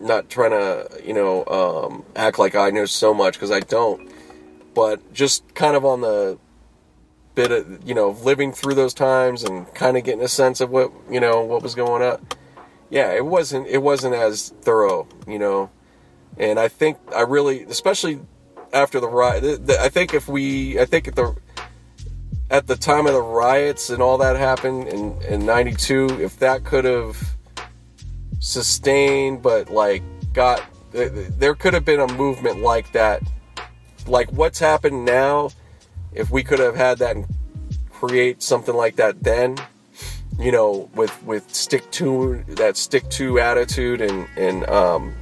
not 0.00 0.28
trying 0.28 0.50
to, 0.50 0.88
you 1.04 1.14
know, 1.14 1.46
um, 1.46 2.04
act 2.16 2.40
like 2.40 2.56
I 2.56 2.70
know 2.70 2.84
so 2.84 3.14
much 3.14 3.34
because 3.34 3.52
I 3.52 3.60
don't. 3.60 4.10
But 4.74 5.14
just 5.14 5.54
kind 5.54 5.76
of 5.76 5.84
on 5.84 6.00
the 6.00 6.36
bit 7.36 7.52
of, 7.52 7.88
you 7.88 7.94
know, 7.94 8.10
living 8.10 8.52
through 8.52 8.74
those 8.74 8.92
times 8.92 9.44
and 9.44 9.72
kind 9.72 9.96
of 9.96 10.02
getting 10.02 10.22
a 10.22 10.28
sense 10.28 10.60
of 10.60 10.70
what, 10.70 10.90
you 11.08 11.20
know, 11.20 11.44
what 11.44 11.62
was 11.62 11.76
going 11.76 12.02
on 12.02 12.26
yeah, 12.90 13.12
it 13.12 13.24
wasn't 13.24 13.66
it 13.66 13.78
wasn't 13.78 14.14
as 14.14 14.50
thorough, 14.62 15.08
you 15.26 15.38
know. 15.38 15.70
And 16.38 16.58
I 16.58 16.68
think 16.68 16.98
I 17.14 17.22
really, 17.22 17.62
especially 17.64 18.20
after 18.72 19.00
the 19.00 19.08
ride, 19.08 19.44
I 19.70 19.88
think 19.88 20.12
if 20.14 20.28
we, 20.28 20.78
I 20.78 20.84
think 20.84 21.08
at 21.08 21.16
the 21.16 21.34
at 22.50 22.66
the 22.66 22.76
time 22.76 23.06
of 23.06 23.12
the 23.12 23.22
riots 23.22 23.90
and 23.90 24.00
all 24.00 24.18
that 24.18 24.36
happened 24.36 24.88
in, 24.88 25.20
in 25.22 25.44
92, 25.44 26.20
if 26.20 26.38
that 26.38 26.64
could 26.64 26.84
have 26.84 27.16
sustained, 28.38 29.42
but 29.42 29.68
like 29.70 30.02
got, 30.32 30.62
there 30.92 31.54
could 31.54 31.74
have 31.74 31.84
been 31.84 32.00
a 32.00 32.12
movement 32.14 32.60
like 32.60 32.92
that. 32.92 33.22
Like 34.06 34.30
what's 34.30 34.60
happened 34.60 35.04
now, 35.04 35.50
if 36.12 36.30
we 36.30 36.44
could 36.44 36.60
have 36.60 36.76
had 36.76 36.98
that 36.98 37.16
and 37.16 37.26
create 37.90 38.42
something 38.42 38.74
like 38.74 38.96
that 38.96 39.22
then, 39.24 39.56
you 40.38 40.52
know, 40.52 40.90
with, 40.94 41.22
with 41.24 41.52
stick 41.54 41.90
to, 41.92 42.44
that 42.48 42.76
stick 42.76 43.08
to 43.10 43.38
attitude 43.40 44.00
and, 44.00 44.26
and, 44.36 44.68
um, 44.68 45.14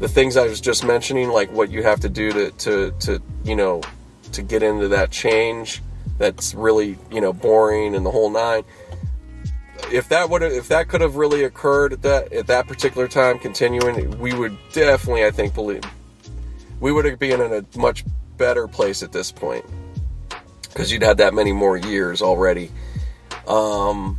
the 0.00 0.08
things 0.08 0.36
I 0.36 0.46
was 0.46 0.60
just 0.60 0.84
mentioning, 0.84 1.28
like 1.28 1.52
what 1.52 1.70
you 1.70 1.82
have 1.82 2.00
to 2.00 2.08
do 2.08 2.32
to, 2.32 2.50
to, 2.50 2.90
to, 3.00 3.22
you 3.44 3.54
know, 3.54 3.82
to 4.32 4.42
get 4.42 4.62
into 4.62 4.88
that 4.88 5.10
change 5.10 5.82
that's 6.20 6.54
really 6.54 6.98
you 7.10 7.20
know 7.20 7.32
boring 7.32 7.96
and 7.96 8.06
the 8.06 8.10
whole 8.10 8.30
nine. 8.30 8.62
If 9.90 10.08
that 10.10 10.30
would 10.30 10.42
if 10.42 10.68
that 10.68 10.88
could 10.88 11.00
have 11.00 11.16
really 11.16 11.42
occurred 11.44 11.94
at 11.94 12.02
that 12.02 12.32
at 12.32 12.46
that 12.46 12.68
particular 12.68 13.08
time 13.08 13.38
continuing 13.38 14.18
we 14.20 14.34
would 14.34 14.56
definitely 14.72 15.24
i 15.24 15.30
think 15.30 15.54
believe 15.54 15.82
we 16.78 16.92
would 16.92 17.06
have 17.06 17.18
been 17.18 17.40
in 17.40 17.52
a 17.52 17.78
much 17.78 18.04
better 18.36 18.68
place 18.68 19.02
at 19.02 19.12
this 19.12 19.32
point. 19.32 19.64
Because 20.62 20.92
you'd 20.92 21.02
had 21.02 21.18
that 21.18 21.34
many 21.34 21.52
more 21.52 21.76
years 21.76 22.22
already 22.22 22.70
um 23.46 24.18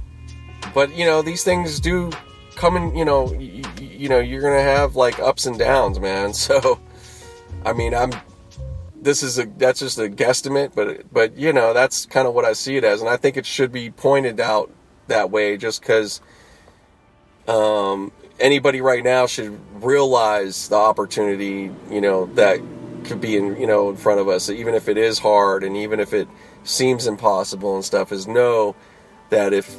but 0.74 0.96
you 0.96 1.06
know 1.06 1.22
these 1.22 1.44
things 1.44 1.80
do 1.80 2.12
come 2.56 2.76
in 2.78 2.96
you 2.96 3.06
know 3.06 3.32
you, 3.34 3.64
you 3.80 4.10
know 4.10 4.20
you're 4.20 4.42
gonna 4.42 4.62
have 4.62 4.96
like 4.96 5.20
ups 5.20 5.46
and 5.46 5.58
downs 5.58 6.00
man. 6.00 6.34
So 6.42 6.80
i 7.66 7.74
mean 7.74 7.94
i'm 7.94 8.12
this 9.02 9.24
is 9.24 9.40
a 9.40 9.46
that's 9.58 9.80
just 9.80 9.98
a 9.98 10.04
guesstimate, 10.04 10.74
but 10.76 11.12
but 11.12 11.36
you 11.36 11.52
know 11.52 11.74
that's 11.74 12.06
kind 12.06 12.28
of 12.28 12.34
what 12.34 12.46
I 12.46 12.54
see 12.54 12.78
it 12.78 12.84
as, 12.84 13.02
and 13.02 13.10
I 13.10 13.18
think 13.18 13.36
it 13.36 13.46
should 13.46 13.72
be 13.72 13.90
pointed 13.90 14.40
out 14.40 14.72
that 15.08 15.32
way, 15.32 15.58
just 15.58 15.82
because 15.82 16.22
um, 17.48 18.12
anybody 18.40 18.80
right 18.80 19.04
now 19.04 19.26
should 19.26 19.60
realize 19.84 20.70
the 20.70 20.76
opportunity, 20.76 21.72
you 21.90 22.02
know, 22.02 22.28
that 22.36 22.62
could 23.06 23.20
be 23.20 23.36
in 23.36 23.60
you 23.60 23.68
know 23.68 23.90
in 23.90 23.98
front 23.98 24.20
of 24.20 24.28
us, 24.28 24.50
even 24.50 24.76
if 24.76 24.88
it 24.88 24.98
is 24.98 25.18
hard, 25.18 25.64
and 25.64 25.76
even 25.76 26.00
if 26.00 26.14
it 26.14 26.28
seems 26.64 27.08
impossible 27.08 27.74
and 27.76 27.84
stuff, 27.84 28.12
is 28.12 28.28
know 28.28 28.76
that 29.32 29.54
if 29.54 29.76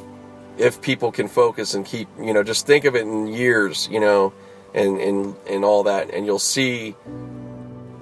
if 0.57 0.81
people 0.81 1.11
can 1.11 1.27
focus 1.27 1.73
and 1.73 1.83
keep, 1.83 2.07
you 2.19 2.31
know, 2.31 2.43
just 2.43 2.67
think 2.67 2.85
of 2.85 2.95
it 2.95 3.01
in 3.01 3.27
years, 3.27 3.87
you 3.89 3.99
know, 3.99 4.33
and 4.73 4.99
and 4.99 5.35
and 5.49 5.65
all 5.65 5.83
that, 5.83 6.13
and 6.13 6.25
you'll 6.25 6.37
see 6.37 6.95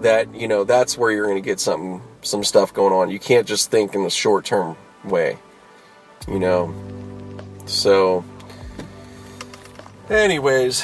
that 0.02 0.34
you 0.34 0.48
know 0.48 0.64
that's 0.64 0.98
where 0.98 1.12
you're 1.12 1.28
going 1.28 1.42
to 1.42 1.46
get 1.46 1.60
something 1.60 2.02
some 2.24 2.44
stuff 2.44 2.74
going 2.74 2.92
on. 2.92 3.12
You 3.12 3.20
can't 3.20 3.48
just 3.48 3.70
think 3.70 3.94
in 3.94 4.04
the 4.04 4.10
short 4.10 4.44
term 4.44 4.76
way 5.04 5.38
you 6.28 6.40
know? 6.40 6.74
So 7.66 8.24
anyways 10.10 10.84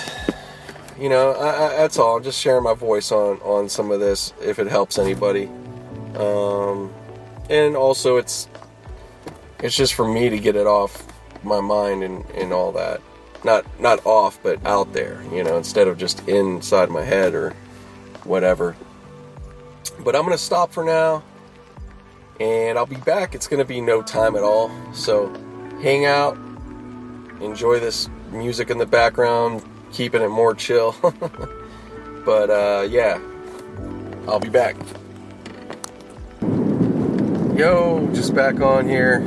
you 0.99 1.09
know 1.09 1.31
I, 1.31 1.47
I, 1.47 1.69
that's 1.77 1.99
all. 1.99 2.17
I'm 2.17 2.23
just 2.23 2.39
sharing 2.39 2.63
my 2.63 2.73
voice 2.73 3.11
on 3.11 3.37
on 3.41 3.69
some 3.69 3.91
of 3.91 3.99
this 3.99 4.33
if 4.41 4.59
it 4.59 4.67
helps 4.67 4.97
anybody. 4.97 5.49
Um 6.15 6.93
and 7.49 7.75
also 7.75 8.17
it's 8.17 8.47
it's 9.59 9.75
just 9.75 9.93
for 9.93 10.07
me 10.07 10.29
to 10.29 10.39
get 10.39 10.55
it 10.55 10.67
off 10.67 11.05
my 11.43 11.61
mind 11.61 12.03
and 12.03 12.25
and 12.31 12.51
all 12.51 12.71
that 12.71 13.01
not 13.43 13.65
not 13.79 14.03
off 14.05 14.39
but 14.43 14.63
out 14.65 14.91
there 14.93 15.23
you 15.31 15.43
know 15.43 15.57
instead 15.57 15.87
of 15.87 15.97
just 15.97 16.27
inside 16.27 16.89
my 16.89 17.03
head 17.03 17.33
or 17.33 17.53
whatever 18.23 18.75
but 20.03 20.15
I'm 20.15 20.23
to 20.31 20.43
stop 20.43 20.71
for 20.71 20.83
now 20.83 21.23
and 22.39 22.77
I'll 22.77 22.85
be 22.85 22.97
back. 22.97 23.35
It's 23.35 23.47
to 23.59 23.65
be 23.65 23.81
no 23.81 24.01
time 24.01 24.35
at 24.35 24.43
all. 24.43 24.71
So 24.93 25.33
hang 25.81 26.05
out, 26.05 26.37
enjoy 27.41 27.79
this 27.79 28.09
music 28.31 28.69
in 28.69 28.77
the 28.77 28.85
background, 28.85 29.63
keeping 29.91 30.21
it 30.21 30.29
more 30.29 30.53
chill. 30.53 30.95
but 32.25 32.49
uh, 32.49 32.87
yeah, 32.89 33.19
I'll 34.27 34.39
be 34.39 34.49
back. 34.49 34.75
Yo, 37.57 38.07
just 38.13 38.35
back 38.35 38.61
on 38.61 38.87
here, 38.87 39.19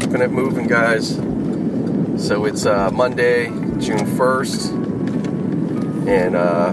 keeping 0.00 0.20
it 0.20 0.32
moving, 0.32 0.66
guys. 0.66 1.14
So 2.20 2.44
it's 2.44 2.66
uh, 2.66 2.90
Monday, 2.90 3.46
June 3.78 4.00
1st, 4.00 6.08
and 6.08 6.34
uh, 6.34 6.72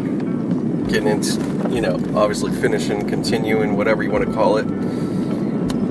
getting 0.89 1.07
into 1.07 1.69
you 1.69 1.81
know, 1.81 1.93
obviously 2.15 2.51
finishing, 2.51 3.07
continuing, 3.07 3.77
whatever 3.77 4.01
you 4.01 4.09
want 4.09 4.25
to 4.25 4.33
call 4.33 4.57
it. 4.57 4.65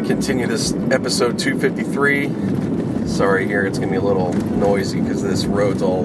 Continue 0.08 0.48
this 0.48 0.72
episode 0.90 1.38
253. 1.38 3.06
Sorry, 3.06 3.46
here 3.46 3.64
it's 3.64 3.78
gonna 3.78 3.92
be 3.92 3.98
a 3.98 4.00
little 4.00 4.32
noisy 4.32 5.00
because 5.00 5.22
this 5.22 5.44
road's 5.44 5.82
all. 5.82 6.04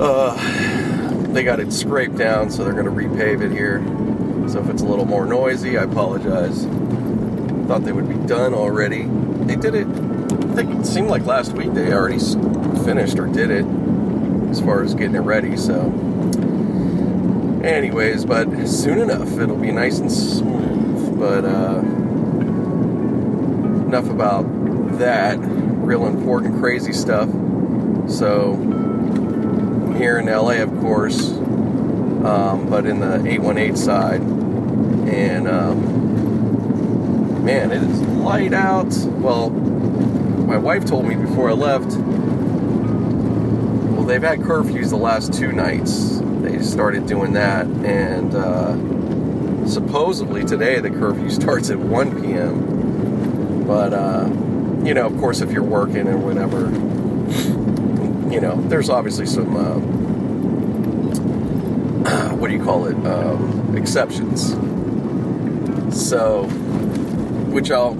Uh, 0.00 0.36
they 1.32 1.42
got 1.42 1.58
it 1.58 1.72
scraped 1.72 2.16
down, 2.16 2.48
so 2.48 2.62
they're 2.62 2.74
gonna 2.74 2.92
repave 2.92 3.42
it 3.42 3.50
here. 3.50 3.82
So 4.48 4.60
if 4.60 4.68
it's 4.68 4.82
a 4.82 4.86
little 4.86 5.06
more 5.06 5.26
noisy, 5.26 5.76
I 5.76 5.82
apologize. 5.82 6.68
Thought 7.66 7.84
they 7.84 7.92
would 7.92 8.08
be 8.08 8.26
done 8.26 8.54
already. 8.54 9.04
They 9.04 9.56
did 9.56 9.74
it. 9.74 9.86
I 9.86 10.54
think 10.54 10.80
it 10.80 10.86
seemed 10.86 11.08
like 11.08 11.24
last 11.24 11.52
week 11.52 11.72
they 11.74 11.92
already 11.92 12.18
finished 12.84 13.18
or 13.18 13.26
did 13.26 13.50
it 13.50 13.64
as 14.50 14.60
far 14.60 14.82
as 14.82 14.94
getting 14.94 15.16
it 15.16 15.20
ready. 15.20 15.56
So 15.56 15.90
Anyways, 17.64 18.26
but 18.26 18.68
soon 18.68 18.98
enough, 18.98 19.38
it'll 19.38 19.56
be 19.56 19.72
nice 19.72 19.98
and 19.98 20.12
smooth. 20.12 21.18
But 21.18 21.46
uh, 21.46 21.78
enough 23.86 24.10
about 24.10 24.42
that 24.98 25.38
real 25.40 26.06
important, 26.06 26.60
crazy 26.60 26.92
stuff. 26.92 27.30
So, 28.06 28.52
I'm 28.52 29.96
here 29.96 30.18
in 30.18 30.26
LA, 30.26 30.62
of 30.62 30.78
course, 30.80 31.30
um, 31.30 32.68
but 32.68 32.84
in 32.84 33.00
the 33.00 33.26
818 33.26 33.76
side. 33.76 34.20
And 34.20 35.48
um, 35.48 36.13
man, 37.44 37.70
it 37.72 37.82
is 37.82 38.00
light 38.00 38.54
out. 38.54 38.92
Well, 39.04 39.50
my 39.50 40.56
wife 40.56 40.86
told 40.86 41.06
me 41.06 41.14
before 41.14 41.50
I 41.50 41.52
left, 41.52 41.94
well, 43.92 44.04
they've 44.04 44.22
had 44.22 44.40
curfews 44.40 44.88
the 44.88 44.96
last 44.96 45.34
two 45.34 45.52
nights 45.52 46.20
they 46.40 46.58
started 46.62 47.06
doing 47.06 47.34
that, 47.34 47.66
and 47.66 48.34
uh, 48.34 49.66
supposedly 49.66 50.44
today 50.44 50.80
the 50.80 50.88
curfew 50.88 51.28
starts 51.40 51.68
at 51.68 51.78
1 51.78 52.22
p.m. 52.22 53.66
But 53.66 53.92
uh, 53.92 54.28
you 54.82 54.94
know, 54.94 55.06
of 55.06 55.18
course, 55.18 55.42
if 55.42 55.52
you're 55.52 55.62
working 55.62 56.08
or 56.08 56.16
whatever, 56.16 56.70
you 58.32 58.40
know, 58.40 58.56
there's 58.68 58.88
obviously 58.88 59.26
some 59.26 59.54
uh, 59.54 59.78
what 62.36 62.48
do 62.48 62.56
you 62.56 62.64
call 62.64 62.86
it 62.86 62.96
um, 63.06 63.76
exceptions. 63.76 64.54
So, 65.94 66.48
which 67.54 67.70
I'll 67.70 67.92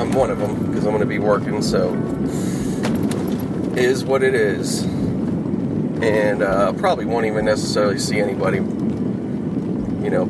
I'm 0.00 0.12
one 0.12 0.30
of 0.30 0.38
them 0.38 0.66
because 0.66 0.84
I'm 0.84 0.90
going 0.90 1.00
to 1.00 1.06
be 1.06 1.18
working. 1.18 1.62
So, 1.62 1.94
is 3.76 4.04
what 4.04 4.22
it 4.22 4.34
is 4.34 4.84
and 6.02 6.42
uh, 6.42 6.72
probably 6.74 7.04
won't 7.04 7.26
even 7.26 7.44
necessarily 7.44 7.98
see 7.98 8.20
anybody, 8.20 8.58
you 8.58 10.10
know, 10.10 10.22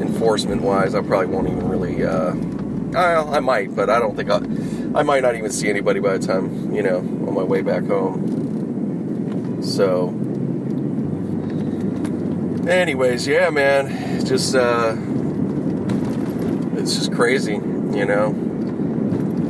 enforcement 0.00 0.62
wise. 0.62 0.94
I 0.94 1.00
probably 1.00 1.26
won't 1.26 1.48
even 1.48 1.68
really. 1.68 2.04
Uh, 2.04 2.34
I, 2.96 3.36
I 3.36 3.40
might, 3.40 3.74
but 3.74 3.90
I 3.90 3.98
don't 3.98 4.16
think 4.16 4.30
I. 4.30 4.36
I 4.98 5.02
might 5.02 5.22
not 5.22 5.34
even 5.34 5.50
see 5.50 5.68
anybody 5.68 6.00
by 6.00 6.16
the 6.16 6.26
time 6.26 6.74
you 6.74 6.82
know 6.82 6.98
on 6.98 7.34
my 7.34 7.42
way 7.42 7.62
back 7.62 7.84
home. 7.84 9.62
So, 9.62 10.08
anyways, 12.68 13.26
yeah, 13.26 13.50
man, 13.50 14.24
just 14.24 14.54
uh, 14.54 14.94
crazy, 17.18 17.54
you 17.54 18.04
know. 18.04 18.32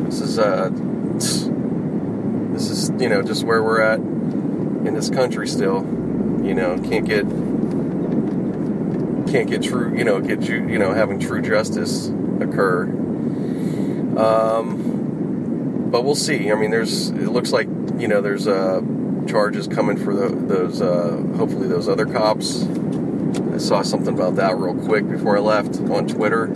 This 0.06 0.22
is 0.22 0.38
uh, 0.38 0.70
this 0.72 2.70
is 2.70 2.90
you 2.98 3.10
know 3.10 3.20
just 3.20 3.44
where 3.44 3.62
we're 3.62 3.82
at 3.82 3.98
in 3.98 4.94
this 4.94 5.10
country 5.10 5.46
still. 5.46 5.82
You 6.42 6.54
know, 6.54 6.78
can't 6.78 7.04
get 7.04 7.26
can't 9.30 9.50
get 9.50 9.62
true. 9.62 9.94
You 9.98 10.04
know, 10.04 10.18
get 10.22 10.48
you 10.48 10.66
you 10.66 10.78
know 10.78 10.94
having 10.94 11.20
true 11.20 11.42
justice 11.42 12.08
occur. 12.40 12.84
Um, 14.16 15.90
but 15.90 16.06
we'll 16.06 16.14
see. 16.14 16.50
I 16.50 16.54
mean, 16.54 16.70
there's 16.70 17.10
it 17.10 17.28
looks 17.28 17.52
like 17.52 17.66
you 17.98 18.08
know 18.08 18.22
there's 18.22 18.48
uh, 18.48 18.80
charges 19.28 19.68
coming 19.68 19.98
for 19.98 20.14
the, 20.14 20.28
those 20.30 20.80
uh, 20.80 21.22
hopefully 21.36 21.68
those 21.68 21.86
other 21.86 22.06
cops. 22.06 22.64
I 23.52 23.58
saw 23.58 23.82
something 23.82 24.14
about 24.14 24.36
that 24.36 24.56
real 24.56 24.74
quick 24.86 25.06
before 25.06 25.36
I 25.36 25.40
left 25.40 25.78
on 25.80 26.08
Twitter, 26.08 26.46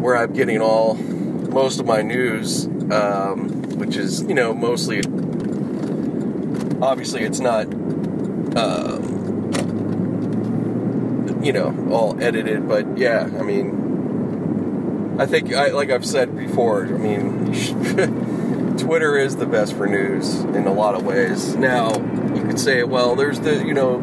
where 0.00 0.16
I'm 0.16 0.32
getting 0.32 0.60
all 0.60 0.94
most 0.94 1.80
of 1.80 1.86
my 1.86 2.02
news, 2.02 2.66
um, 2.90 3.78
which 3.78 3.96
is 3.96 4.22
you 4.22 4.34
know 4.34 4.54
mostly 4.54 5.00
obviously 6.82 7.22
it's 7.22 7.40
not 7.40 7.66
uh, 8.56 8.98
you 11.42 11.52
know 11.52 11.88
all 11.90 12.22
edited 12.22 12.68
but 12.68 12.98
yeah 12.98 13.28
i 13.38 13.42
mean 13.42 13.80
I 15.20 15.26
think, 15.26 15.52
I, 15.52 15.68
like 15.68 15.90
I've 15.90 16.06
said 16.06 16.34
before, 16.34 16.86
I 16.86 16.92
mean, 16.92 17.52
Twitter 18.78 19.18
is 19.18 19.36
the 19.36 19.44
best 19.44 19.76
for 19.76 19.86
news 19.86 20.40
in 20.40 20.66
a 20.66 20.72
lot 20.72 20.94
of 20.94 21.04
ways. 21.04 21.54
Now, 21.56 21.94
you 22.34 22.42
could 22.42 22.58
say, 22.58 22.84
well, 22.84 23.16
there's 23.16 23.38
the, 23.40 23.62
you 23.62 23.74
know, 23.74 24.00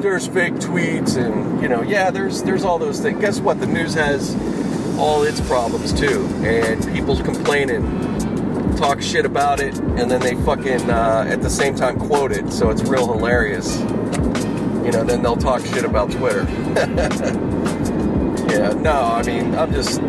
there's 0.00 0.26
fake 0.26 0.54
tweets 0.54 1.18
and, 1.18 1.60
you 1.60 1.68
know, 1.68 1.82
yeah, 1.82 2.10
there's 2.10 2.44
there's 2.44 2.64
all 2.64 2.78
those 2.78 2.98
things. 2.98 3.20
Guess 3.20 3.40
what? 3.40 3.60
The 3.60 3.66
news 3.66 3.92
has 3.92 4.34
all 4.98 5.22
its 5.22 5.40
problems 5.42 5.92
too, 5.92 6.26
and 6.44 6.86
people's 6.92 7.22
complaining, 7.22 7.82
talk 8.76 9.00
shit 9.00 9.24
about 9.24 9.60
it, 9.60 9.78
and 9.78 10.10
then 10.10 10.20
they 10.20 10.34
fucking 10.44 10.90
uh, 10.90 11.24
at 11.28 11.42
the 11.42 11.50
same 11.50 11.74
time 11.74 11.98
quote 11.98 12.32
it, 12.32 12.52
so 12.52 12.70
it's 12.70 12.82
real 12.82 13.12
hilarious. 13.12 13.78
You 14.84 14.92
know, 14.92 15.04
then 15.04 15.22
they'll 15.22 15.36
talk 15.36 15.64
shit 15.64 15.84
about 15.84 16.10
Twitter. 16.10 16.44
yeah, 18.50 18.72
no, 18.74 18.92
I 18.92 19.22
mean, 19.22 19.54
I'm 19.54 19.72
just 19.72 20.00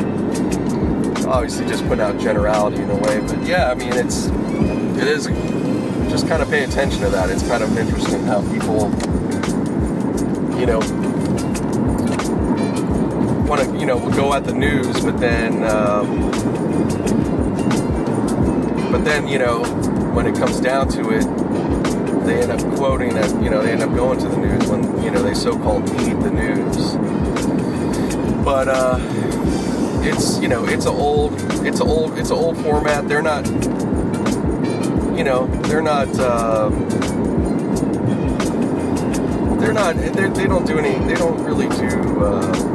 obviously 1.26 1.66
just 1.66 1.84
putting 1.88 2.02
out 2.02 2.20
generality 2.20 2.82
in 2.82 2.90
a 2.90 2.96
way, 2.96 3.20
but 3.22 3.42
yeah, 3.46 3.72
I 3.72 3.76
mean, 3.76 3.94
it's 3.94 4.28
it 4.28 5.08
is 5.08 5.28
just 6.10 6.28
kind 6.28 6.42
of 6.42 6.50
pay 6.50 6.64
attention 6.64 7.02
to 7.02 7.10
that. 7.10 7.30
It's 7.30 7.48
kind 7.48 7.64
of 7.64 7.78
interesting 7.78 8.24
how 8.24 8.42
people, 8.52 8.90
you 10.60 10.66
know, 10.66 10.82
want 13.56 13.70
to, 13.70 13.80
you 13.80 13.86
know, 13.86 14.00
go 14.12 14.34
at 14.34 14.44
the 14.44 14.54
news, 14.54 15.00
but 15.02 15.18
then, 15.18 15.64
um, 15.64 16.32
but 18.92 19.04
then, 19.06 19.28
you 19.28 19.40
know, 19.40 19.64
when 20.14 20.26
it 20.26 20.36
comes 20.36 20.60
down 20.60 20.90
to 20.90 21.12
it, 21.12 21.24
they 22.26 22.42
end 22.42 22.52
up 22.52 22.60
quoting 22.76 23.14
that, 23.14 23.30
you 23.42 23.50
know, 23.50 23.62
they 23.62 23.72
end 23.72 23.82
up 23.82 23.94
going 23.96 24.20
to 24.20 24.28
the 24.28 24.38
news 24.38 24.68
when, 24.68 25.04
you 25.04 25.12
know, 25.12 25.22
they 25.22 25.34
so-called 25.34 25.84
need 26.02 26.20
the 26.22 26.32
news. 26.32 26.96
But 28.44 28.68
uh, 28.68 28.98
it's, 30.04 30.40
you 30.40 30.48
know, 30.48 30.66
it's 30.66 30.86
an 30.86 30.94
old, 30.94 31.34
it's 31.66 31.80
an 31.80 31.88
old, 31.88 32.18
it's 32.18 32.32
an 32.32 32.36
old 32.36 32.58
format. 32.58 33.08
They're 33.08 33.22
not, 33.22 33.46
you 35.18 35.24
know, 35.24 35.48
they're 35.68 35.82
not. 35.82 36.10
Uh, 36.20 36.70
they're 39.60 39.74
not. 39.74 39.96
They're, 39.96 40.30
they 40.30 40.46
don't 40.46 40.68
do 40.68 40.78
any. 40.78 41.04
They 41.06 41.16
don't 41.16 41.44
really 41.44 41.70
do. 41.70 42.24
Uh, 42.24 42.75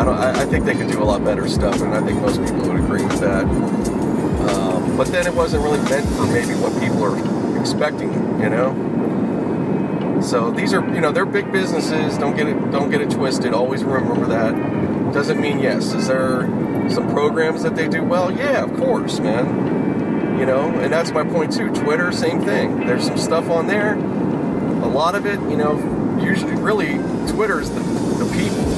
I 0.00 0.04
don't. 0.04 0.16
I, 0.16 0.30
I, 0.30 0.44
think 0.46 0.64
they 0.64 0.74
could 0.74 0.88
do 0.88 1.02
a 1.02 1.04
lot 1.04 1.22
better 1.22 1.46
stuff, 1.46 1.82
and 1.82 1.92
I 1.92 2.00
think 2.00 2.22
most 2.22 2.40
people 2.40 2.68
would 2.68 2.80
agree 2.80 3.04
with 3.04 3.20
that. 3.20 3.44
Um, 3.44 4.96
but 4.96 5.08
then 5.08 5.26
it 5.26 5.34
wasn't 5.34 5.62
really 5.62 5.82
meant 5.90 6.08
for 6.16 6.24
maybe 6.24 6.54
what 6.54 6.72
people 6.80 7.04
are 7.04 7.60
expecting, 7.60 8.10
you 8.40 8.48
know. 8.48 10.22
So 10.22 10.50
these 10.52 10.72
are, 10.72 10.82
you 10.94 11.02
know, 11.02 11.12
they're 11.12 11.26
big 11.26 11.52
businesses. 11.52 12.16
Don't 12.16 12.34
get 12.34 12.46
it. 12.46 12.70
Don't 12.70 12.90
get 12.90 13.02
it 13.02 13.10
twisted. 13.10 13.52
Always 13.52 13.84
remember 13.84 14.26
that. 14.28 15.12
Doesn't 15.12 15.38
mean 15.38 15.58
yes. 15.58 15.92
Is 15.92 16.08
there 16.08 16.48
some 16.88 17.10
programs 17.10 17.62
that 17.62 17.76
they 17.76 17.86
do 17.86 18.02
well? 18.02 18.32
Yeah, 18.32 18.64
of 18.64 18.74
course, 18.78 19.20
man. 19.20 20.38
You 20.38 20.46
know, 20.46 20.70
and 20.80 20.90
that's 20.90 21.10
my 21.10 21.24
point 21.24 21.52
too. 21.52 21.68
Twitter, 21.74 22.10
same 22.10 22.40
thing. 22.40 22.86
There's 22.86 23.04
some 23.04 23.18
stuff 23.18 23.50
on 23.50 23.66
there. 23.66 23.96
A 23.96 24.88
lot 24.88 25.14
of 25.14 25.26
it, 25.26 25.38
you 25.50 25.58
know, 25.58 25.76
usually, 26.22 26.54
really, 26.54 26.94
Twitter 27.30 27.60
is 27.60 27.68
the, 27.68 27.80
the 27.80 28.32
people 28.34 28.69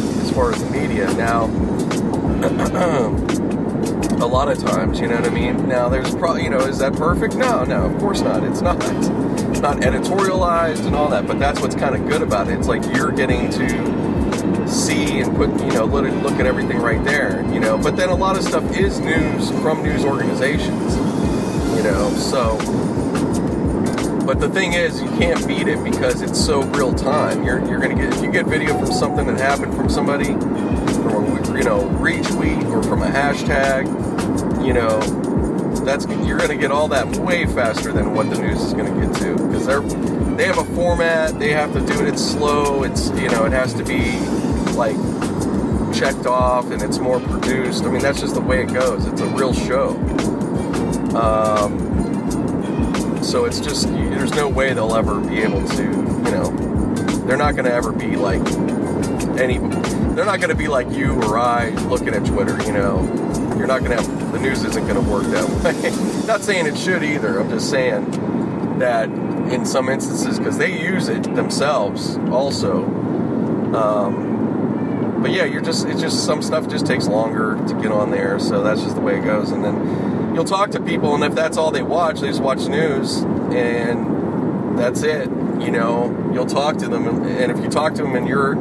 media. 0.72 1.12
Now, 1.14 1.44
a 4.22 4.26
lot 4.26 4.50
of 4.50 4.58
times, 4.58 4.98
you 4.98 5.06
know 5.06 5.16
what 5.16 5.26
I 5.26 5.30
mean? 5.30 5.68
Now, 5.68 5.88
there's 5.88 6.14
probably, 6.14 6.44
you 6.44 6.50
know, 6.50 6.60
is 6.60 6.78
that 6.78 6.94
perfect? 6.94 7.36
No, 7.36 7.64
no, 7.64 7.84
of 7.84 7.98
course 7.98 8.22
not. 8.22 8.42
It's 8.42 8.60
not. 8.60 8.76
It's 9.50 9.60
not 9.60 9.78
editorialized 9.78 10.86
and 10.86 10.96
all 10.96 11.08
that, 11.10 11.26
but 11.26 11.38
that's 11.38 11.60
what's 11.60 11.74
kind 11.74 11.94
of 11.94 12.08
good 12.08 12.22
about 12.22 12.48
it. 12.48 12.58
It's 12.58 12.68
like 12.68 12.82
you're 12.96 13.12
getting 13.12 13.50
to 13.50 14.68
see 14.68 15.20
and 15.20 15.36
put, 15.36 15.50
you 15.50 15.72
know, 15.72 15.84
look, 15.84 16.10
look 16.22 16.40
at 16.40 16.46
everything 16.46 16.78
right 16.78 17.04
there, 17.04 17.42
you 17.52 17.60
know. 17.60 17.76
But 17.76 17.96
then 17.96 18.08
a 18.08 18.14
lot 18.14 18.36
of 18.36 18.42
stuff 18.42 18.64
is 18.76 18.98
news 18.98 19.50
from 19.60 19.82
news 19.82 20.04
organizations, 20.04 20.96
you 21.76 21.82
know, 21.82 22.10
so 22.16 22.56
but 24.24 24.40
the 24.40 24.48
thing 24.48 24.74
is, 24.74 25.00
you 25.02 25.08
can't 25.10 25.46
beat 25.46 25.68
it 25.68 25.82
because 25.82 26.22
it's 26.22 26.42
so 26.42 26.62
real 26.62 26.94
time. 26.94 27.42
You're, 27.44 27.58
you're 27.66 27.80
gonna 27.80 27.94
get 27.94 28.14
if 28.14 28.22
you 28.22 28.30
get 28.30 28.46
video 28.46 28.78
from 28.78 28.92
something 28.92 29.26
that 29.26 29.38
happened 29.38 29.74
from 29.74 29.88
somebody, 29.88 30.32
from 30.32 31.26
a 31.26 31.58
you 31.58 31.64
know 31.64 31.88
retweet 32.00 32.64
or 32.70 32.82
from 32.82 33.02
a 33.02 33.06
hashtag, 33.06 33.86
you 34.64 34.72
know, 34.72 35.00
that's 35.84 36.06
you're 36.26 36.38
gonna 36.38 36.56
get 36.56 36.70
all 36.70 36.88
that 36.88 37.16
way 37.18 37.46
faster 37.46 37.92
than 37.92 38.14
what 38.14 38.30
the 38.30 38.38
news 38.38 38.62
is 38.62 38.72
gonna 38.72 39.06
get 39.06 39.14
to 39.16 39.34
because 39.34 39.66
they're 39.66 39.80
they 40.36 40.46
have 40.46 40.58
a 40.58 40.64
format. 40.76 41.38
They 41.38 41.50
have 41.50 41.72
to 41.72 41.80
do 41.80 42.00
it. 42.00 42.08
It's 42.08 42.24
slow. 42.24 42.84
It's 42.84 43.08
you 43.10 43.28
know 43.28 43.44
it 43.44 43.52
has 43.52 43.74
to 43.74 43.84
be 43.84 44.18
like 44.74 44.96
checked 45.94 46.26
off 46.26 46.70
and 46.70 46.80
it's 46.80 46.98
more 46.98 47.20
produced. 47.20 47.84
I 47.84 47.90
mean 47.90 48.02
that's 48.02 48.20
just 48.20 48.34
the 48.34 48.40
way 48.40 48.62
it 48.62 48.72
goes. 48.72 49.06
It's 49.06 49.20
a 49.20 49.26
real 49.26 49.52
show. 49.52 49.90
Um, 51.16 51.92
so 53.24 53.44
it's 53.44 53.60
just 53.60 53.88
there's 53.88 54.34
no 54.34 54.48
way 54.48 54.72
they'll 54.74 54.94
ever 54.94 55.20
be 55.20 55.40
able 55.40 55.66
to, 55.68 55.82
you 55.82 56.30
know, 56.30 56.50
they're 57.26 57.36
not 57.36 57.52
going 57.52 57.64
to 57.64 57.72
ever 57.72 57.92
be 57.92 58.16
like 58.16 58.42
any. 59.38 59.58
They're 59.58 60.26
not 60.26 60.40
going 60.40 60.50
to 60.50 60.54
be 60.54 60.68
like 60.68 60.90
you 60.90 61.14
or 61.22 61.38
I 61.38 61.70
looking 61.86 62.14
at 62.14 62.24
Twitter. 62.26 62.60
You 62.64 62.72
know, 62.72 63.02
you're 63.56 63.66
not 63.66 63.80
going 63.80 63.96
to 63.96 64.02
have 64.02 64.32
the 64.32 64.38
news 64.40 64.64
isn't 64.64 64.86
going 64.86 65.02
to 65.02 65.10
work 65.10 65.24
that 65.24 65.48
way. 66.22 66.26
not 66.26 66.42
saying 66.42 66.66
it 66.66 66.76
should 66.76 67.02
either. 67.02 67.38
I'm 67.38 67.48
just 67.48 67.70
saying 67.70 68.78
that 68.78 69.08
in 69.52 69.64
some 69.64 69.88
instances 69.88 70.38
because 70.38 70.58
they 70.58 70.80
use 70.82 71.08
it 71.08 71.22
themselves 71.34 72.16
also. 72.30 72.84
Um, 73.74 75.20
but 75.22 75.30
yeah, 75.30 75.44
you're 75.44 75.62
just 75.62 75.86
it's 75.86 76.00
just 76.00 76.24
some 76.24 76.42
stuff 76.42 76.68
just 76.68 76.86
takes 76.86 77.06
longer 77.06 77.54
to 77.68 77.74
get 77.80 77.92
on 77.92 78.10
there, 78.10 78.38
so 78.38 78.62
that's 78.62 78.82
just 78.82 78.96
the 78.96 79.00
way 79.00 79.18
it 79.18 79.24
goes. 79.24 79.52
And 79.52 79.64
then 79.64 80.11
you'll 80.35 80.45
talk 80.45 80.70
to 80.70 80.80
people, 80.80 81.14
and 81.14 81.24
if 81.24 81.35
that's 81.35 81.57
all 81.57 81.70
they 81.70 81.83
watch, 81.83 82.20
they 82.20 82.28
just 82.28 82.43
watch 82.43 82.66
news, 82.66 83.22
and 83.53 84.78
that's 84.78 85.03
it. 85.03 85.28
You 85.61 85.70
know, 85.70 86.30
you'll 86.33 86.47
talk 86.47 86.78
to 86.78 86.89
them, 86.89 87.07
and 87.24 87.53
if 87.53 87.62
you 87.62 87.68
talk 87.68 87.95
to 87.95 88.03
them 88.03 88.16
and 88.16 88.26
you're 88.26 88.57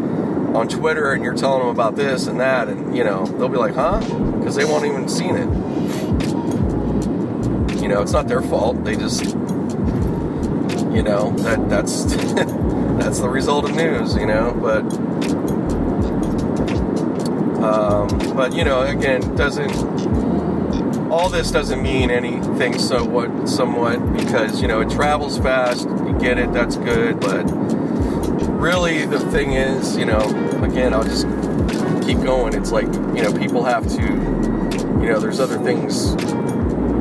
on 0.56 0.68
Twitter 0.68 1.14
and 1.14 1.24
you're 1.24 1.36
telling 1.36 1.60
them 1.60 1.70
about 1.70 1.96
this 1.96 2.28
and 2.28 2.40
that, 2.40 2.68
and 2.68 2.96
you 2.96 3.04
know, 3.04 3.26
they'll 3.26 3.50
be 3.50 3.58
like, 3.58 3.76
"Huh?" 3.76 4.00
Because 4.38 4.56
they 4.56 4.66
won't 4.66 4.86
even 4.86 5.08
seen 5.08 5.36
it. 5.36 5.48
You 7.82 7.88
know, 7.88 8.02
it's 8.02 8.12
not 8.12 8.28
their 8.28 8.42
fault. 8.42 8.84
They 8.84 8.96
just, 8.96 9.24
you 9.26 11.02
know, 11.02 11.32
that 11.38 11.70
that's 11.70 12.04
that's 13.02 13.20
the 13.20 13.30
result 13.30 13.66
of 13.66 13.76
news. 13.76 14.16
You 14.16 14.26
know, 14.26 14.54
but. 14.62 15.12
Um, 17.62 18.08
but 18.36 18.56
you 18.56 18.64
know, 18.64 18.82
again, 18.82 19.36
doesn't 19.36 19.70
all 21.12 21.30
this 21.30 21.52
doesn't 21.52 21.84
mean 21.84 22.10
anything 22.10 22.80
somewhat, 22.80 23.50
somewhat 23.50 24.14
because 24.14 24.62
you 24.62 24.68
know 24.68 24.80
it 24.80 24.90
travels 24.90 25.38
fast. 25.38 25.88
You 25.90 26.18
get 26.18 26.38
it, 26.38 26.54
that's 26.54 26.78
good. 26.78 27.20
But 27.20 27.44
really, 28.48 29.06
the 29.06 29.20
thing 29.30 29.52
is, 29.52 29.98
you 29.98 30.06
know, 30.06 30.22
again, 30.64 30.94
I'll 30.94 31.04
just 31.04 31.26
keep 32.08 32.18
going. 32.22 32.56
It's 32.56 32.72
like 32.72 32.86
you 32.86 33.22
know, 33.24 33.34
people 33.34 33.66
have 33.66 33.86
to, 33.90 34.02
you 34.02 35.10
know, 35.12 35.20
there's 35.20 35.42
other 35.42 35.60
things 35.60 36.16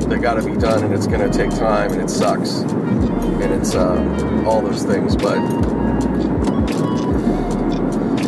that 0.06 0.18
got 0.20 0.34
to 0.34 0.42
be 0.44 0.56
done, 0.56 0.82
and 0.82 0.92
it's 0.92 1.06
going 1.06 1.30
to 1.30 1.36
take 1.36 1.50
time, 1.50 1.92
and 1.92 2.02
it 2.02 2.10
sucks, 2.10 2.62
and 2.62 3.52
it's 3.54 3.76
uh, 3.76 4.44
all 4.44 4.60
those 4.60 4.82
things, 4.82 5.14
but 5.14 5.38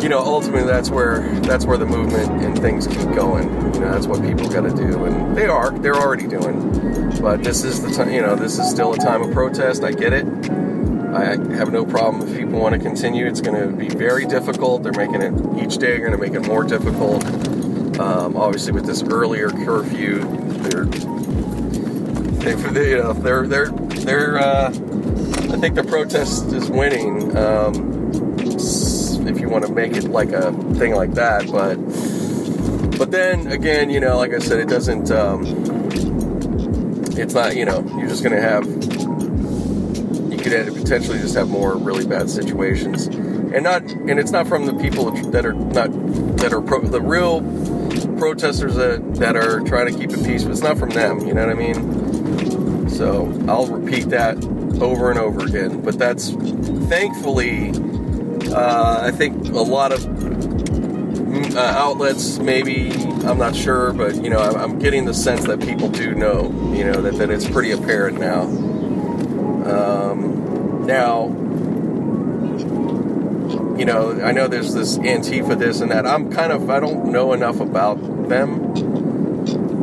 you 0.03 0.09
know, 0.09 0.19
ultimately 0.19 0.67
that's 0.67 0.89
where 0.89 1.21
that's 1.41 1.65
where 1.65 1.77
the 1.77 1.85
movement 1.85 2.43
and 2.43 2.59
things 2.59 2.87
keep 2.87 3.09
going. 3.15 3.49
You 3.73 3.79
know, 3.79 3.91
that's 3.93 4.05
what 4.05 4.21
people 4.21 4.49
got 4.49 4.61
to 4.61 4.75
do, 4.75 5.05
and 5.05 5.35
they 5.35 5.45
are 5.45 5.71
they're 5.79 5.95
already 5.95 6.27
doing. 6.27 6.59
But 7.21 7.41
this 7.41 7.63
is 7.63 7.81
the 7.81 7.89
time. 7.89 8.11
You 8.11 8.21
know, 8.21 8.35
this 8.35 8.59
is 8.59 8.69
still 8.69 8.91
a 8.91 8.97
time 8.97 9.21
of 9.21 9.31
protest. 9.31 9.81
I 9.81 9.93
get 9.93 10.11
it. 10.11 10.25
I 10.25 11.37
have 11.55 11.71
no 11.71 11.85
problem 11.85 12.27
if 12.27 12.37
people 12.37 12.59
want 12.59 12.73
to 12.73 12.79
continue. 12.79 13.25
It's 13.27 13.39
going 13.39 13.61
to 13.61 13.73
be 13.73 13.87
very 13.87 14.25
difficult. 14.25 14.83
They're 14.83 14.91
making 14.91 15.21
it 15.21 15.63
each 15.63 15.77
day. 15.77 15.97
They're 15.97 15.99
Going 15.99 16.11
to 16.11 16.17
make 16.17 16.33
it 16.33 16.45
more 16.47 16.65
difficult. 16.65 17.23
Um, 17.97 18.35
obviously, 18.35 18.73
with 18.73 18.85
this 18.85 19.03
earlier 19.03 19.51
curfew, 19.51 20.19
they're 20.63 20.85
they, 22.43 22.89
you 22.89 22.97
know 22.97 23.13
they're 23.13 23.47
they're 23.47 23.69
they're. 23.69 24.37
Uh, 24.37 24.67
I 24.67 25.57
think 25.57 25.75
the 25.75 25.85
protest 25.87 26.51
is 26.51 26.69
winning. 26.69 27.37
Um, 27.37 28.02
if 29.33 29.41
you 29.41 29.49
want 29.49 29.65
to 29.65 29.73
make 29.73 29.93
it 29.93 30.05
like 30.05 30.31
a 30.31 30.51
thing 30.75 30.95
like 30.95 31.13
that. 31.13 31.49
But 31.51 31.75
but 32.97 33.11
then 33.11 33.47
again, 33.47 33.89
you 33.89 33.99
know, 33.99 34.17
like 34.17 34.33
I 34.33 34.39
said, 34.39 34.59
it 34.59 34.69
doesn't. 34.69 35.11
Um, 35.11 35.43
it's 37.17 37.33
not. 37.33 37.55
You 37.55 37.65
know, 37.65 37.83
you're 37.97 38.07
just 38.07 38.23
gonna 38.23 38.41
have. 38.41 38.65
You 38.65 40.37
could 40.37 40.75
potentially 40.75 41.19
just 41.19 41.35
have 41.35 41.49
more 41.49 41.75
really 41.77 42.05
bad 42.05 42.29
situations, 42.29 43.07
and 43.07 43.63
not. 43.63 43.81
And 43.83 44.19
it's 44.19 44.31
not 44.31 44.47
from 44.47 44.65
the 44.65 44.73
people 44.75 45.11
that 45.31 45.45
are 45.45 45.53
not 45.53 45.91
that 46.37 46.53
are 46.53 46.61
pro, 46.61 46.81
the 46.81 47.01
real 47.01 47.41
protesters 48.17 48.75
that 48.75 49.15
that 49.15 49.35
are 49.35 49.61
trying 49.61 49.91
to 49.91 49.99
keep 49.99 50.11
it 50.11 50.23
but 50.23 50.51
It's 50.51 50.61
not 50.61 50.77
from 50.77 50.91
them. 50.91 51.25
You 51.27 51.33
know 51.33 51.45
what 51.45 51.55
I 51.55 51.59
mean? 51.59 52.89
So 52.89 53.33
I'll 53.47 53.67
repeat 53.67 54.09
that 54.09 54.43
over 54.81 55.09
and 55.09 55.19
over 55.19 55.45
again. 55.45 55.81
But 55.81 55.97
that's 55.97 56.29
thankfully 56.89 57.71
uh, 58.53 58.99
I 59.03 59.11
think 59.11 59.49
a 59.49 59.61
lot 59.61 59.91
of 59.91 60.05
uh, 61.55 61.59
outlets, 61.59 62.37
maybe 62.39 62.91
I'm 63.25 63.37
not 63.37 63.55
sure, 63.55 63.93
but 63.93 64.15
you 64.23 64.29
know, 64.29 64.37
I'm, 64.37 64.55
I'm, 64.55 64.79
getting 64.79 65.05
the 65.05 65.13
sense 65.13 65.45
that 65.45 65.59
people 65.59 65.89
do 65.89 66.13
know, 66.13 66.51
you 66.75 66.83
know, 66.83 67.01
that, 67.01 67.15
that 67.15 67.29
it's 67.29 67.49
pretty 67.49 67.71
apparent 67.71 68.19
now. 68.19 68.43
Um, 69.63 70.85
now, 70.85 71.27
you 73.77 73.85
know, 73.85 74.21
I 74.21 74.31
know 74.31 74.47
there's 74.47 74.73
this 74.73 74.97
Antifa, 74.99 75.57
this 75.57 75.81
and 75.81 75.91
that. 75.91 76.05
I'm 76.05 76.31
kind 76.31 76.51
of, 76.51 76.69
I 76.69 76.79
don't 76.79 77.11
know 77.11 77.33
enough 77.33 77.59
about 77.59 77.95
them 78.29 78.73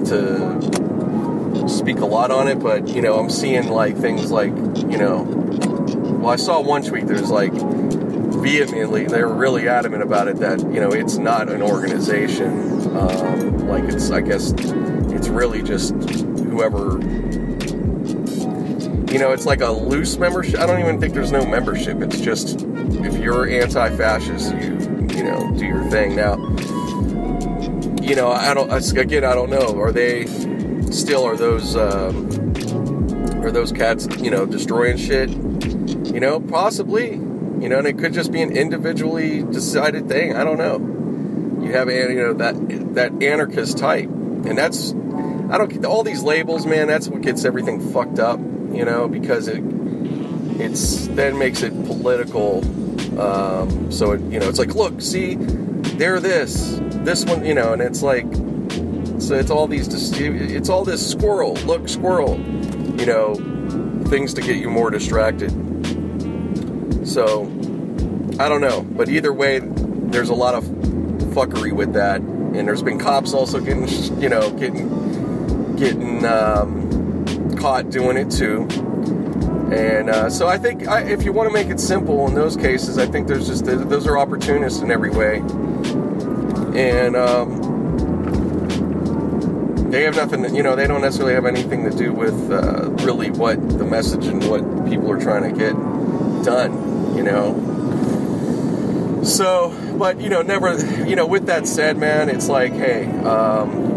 to 0.05 1.68
speak 1.68 1.99
a 1.99 2.07
lot 2.07 2.31
on 2.31 2.47
it, 2.49 2.61
but 2.61 2.89
you 2.89 3.03
know, 3.03 3.18
I'm 3.18 3.31
seeing 3.31 3.68
like 3.68 3.97
things 3.97 4.31
like, 4.31 4.53
you 4.53 4.99
know, 4.99 5.23
well, 6.21 6.31
I 6.31 6.37
saw 6.37 6.61
one 6.61 6.83
tweet. 6.83 7.07
There's 7.07 7.31
like 7.31 7.49
vehemently, 8.41 9.07
they 9.07 9.22
were 9.22 9.34
really 9.34 9.68
adamant 9.68 10.03
about 10.03 10.28
it 10.28 10.36
that 10.38 10.61
you 10.61 10.80
know 10.80 10.91
it's 10.91 11.18
not 11.18 11.49
an 11.51 11.62
organization. 11.62 12.97
Um, 12.97 13.68
like 13.68 13.84
it's, 13.84 14.11
I 14.11 14.20
guess, 14.20 14.53
it's 14.53 15.28
really 15.28 15.62
just 15.62 15.95
whoever. 15.95 16.99
You 19.12 19.18
know, 19.18 19.32
it's 19.32 19.47
like 19.47 19.61
a 19.61 19.70
loose 19.70 20.18
membership. 20.18 20.61
I 20.61 20.66
don't 20.66 20.80
even 20.80 21.01
think 21.01 21.14
there's 21.14 21.32
no 21.32 21.45
membership. 21.45 22.01
It's 22.01 22.20
just 22.20 22.62
if 22.62 23.18
you're 23.18 23.49
anti-fascist, 23.49 24.55
you 24.55 25.09
you 25.16 25.24
know 25.24 25.53
do 25.57 25.66
your 25.66 25.84
thing. 25.91 26.16
Now, 26.16 26.36
you 28.01 28.14
know, 28.14 28.30
I 28.30 28.55
don't. 28.55 28.70
Again, 28.97 29.24
I 29.24 29.34
don't 29.34 29.51
know. 29.51 29.78
Are 29.78 29.93
they 29.93 30.26
still 30.91 31.24
are 31.24 31.36
those 31.36 31.76
um, 31.76 32.28
are 33.43 33.51
those 33.51 33.72
cats? 33.72 34.07
You 34.18 34.30
know, 34.30 34.47
destroying 34.47 34.97
shit? 34.97 35.30
You 35.30 36.20
know, 36.20 36.41
possibly. 36.41 37.20
You 37.61 37.69
know, 37.69 37.79
and 37.79 37.87
it 37.87 37.99
could 37.99 38.13
just 38.13 38.33
be 38.33 38.41
an 38.43 38.57
individually 38.57 39.43
decided 39.43 40.09
thing. 40.09 40.35
I 40.35 40.45
don't 40.45 40.59
know. 40.59 40.79
You 41.65 41.73
have 41.73 41.91
you 41.91 42.15
know 42.15 42.33
that 42.35 42.95
that 42.95 43.23
anarchist 43.23 43.79
type, 43.79 44.09
and 44.09 44.57
that's 44.57 44.93
I 44.93 45.59
don't 45.59 45.85
all 45.85 46.03
these 46.03 46.23
labels, 46.23 46.65
man. 46.65 46.87
That's 46.87 47.09
what 47.09 47.21
gets 47.21 47.45
everything 47.45 47.93
fucked 47.93 48.19
up. 48.19 48.39
You 48.39 48.85
know, 48.85 49.09
because 49.09 49.47
it 49.49 49.63
it's 50.61 51.07
then 51.09 51.39
makes 51.39 51.63
it 51.63 51.73
political. 51.87 52.65
Um, 53.21 53.91
so 53.91 54.13
it, 54.13 54.21
you 54.23 54.39
know, 54.39 54.49
it's 54.49 54.59
like, 54.59 54.75
look, 54.75 55.01
see, 55.01 55.35
they're 55.35 56.21
this, 56.21 56.79
this 56.81 57.25
one, 57.25 57.45
you 57.45 57.55
know, 57.55 57.73
and 57.73 57.83
it's 57.83 58.03
like, 58.03 58.27
so 59.21 59.35
it's 59.35 59.51
all 59.51 59.67
these, 59.67 59.89
it's 60.19 60.69
all 60.69 60.85
this 60.85 61.11
squirrel, 61.11 61.55
look, 61.67 61.89
squirrel, 61.89 62.39
you 62.39 63.07
know, 63.07 63.35
things 64.07 64.35
to 64.35 64.41
get 64.41 64.57
you 64.57 64.71
more 64.71 64.91
distracted. 64.91 65.51
So, 67.11 67.43
I 68.39 68.49
don't 68.49 68.61
know. 68.61 68.83
But 68.83 69.09
either 69.09 69.33
way, 69.33 69.59
there's 69.61 70.29
a 70.29 70.35
lot 70.35 70.55
of 70.55 70.63
fuckery 71.35 71.73
with 71.73 71.95
that. 71.95 72.21
And 72.21 72.69
there's 72.69 72.85
been 72.85 73.01
cops 73.01 73.35
also 73.35 73.59
getting, 73.61 73.89
you 74.21 74.29
know, 74.29 74.53
getting, 74.53 75.75
getting 75.75 76.25
um, 76.25 77.57
caught 77.57 77.91
doing 77.91 78.17
it 78.17 78.31
too. 78.31 78.69
And 79.73 80.09
uh, 80.09 80.31
so 80.31 80.47
I 80.47 80.57
think 80.59 80.87
I, 80.87 81.03
if 81.03 81.25
you 81.25 81.33
want 81.33 81.49
to 81.49 81.53
make 81.53 81.69
it 81.69 81.81
simple 81.81 82.29
in 82.29 82.35
those 82.35 82.57
cases, 82.57 82.97
I 82.99 83.07
think 83.07 83.27
there's 83.29 83.47
just 83.47 83.65
those 83.65 84.07
are 84.07 84.19
opportunists 84.19 84.81
in 84.81 84.91
every 84.91 85.11
way, 85.11 85.37
and 86.77 87.15
um, 87.15 87.61
they 89.93 90.03
have 90.03 90.17
nothing. 90.17 90.53
You 90.57 90.65
know, 90.65 90.75
they 90.75 90.89
don't 90.89 91.03
necessarily 91.03 91.35
have 91.35 91.47
anything 91.47 91.89
to 91.89 91.97
do 91.97 92.13
with 92.13 92.51
uh, 92.51 92.91
really 93.05 93.31
what 93.31 93.61
the 93.79 93.85
message 93.85 94.27
and 94.27 94.43
what 94.51 94.63
people 94.89 95.09
are 95.13 95.21
trying 95.21 95.45
to 95.53 95.57
get 95.57 95.75
done 96.45 96.89
you 97.21 97.27
know. 97.27 99.23
So, 99.23 99.77
but 99.99 100.18
you 100.23 100.31
know, 100.31 100.41
never, 100.41 100.79
you 101.07 101.14
know, 101.16 101.27
with 101.27 101.47
that 101.47 101.66
said, 101.68 101.99
man, 101.99 102.31
it's 102.31 102.49
like, 102.49 102.73
hey, 102.73 103.05
um, 103.21 103.91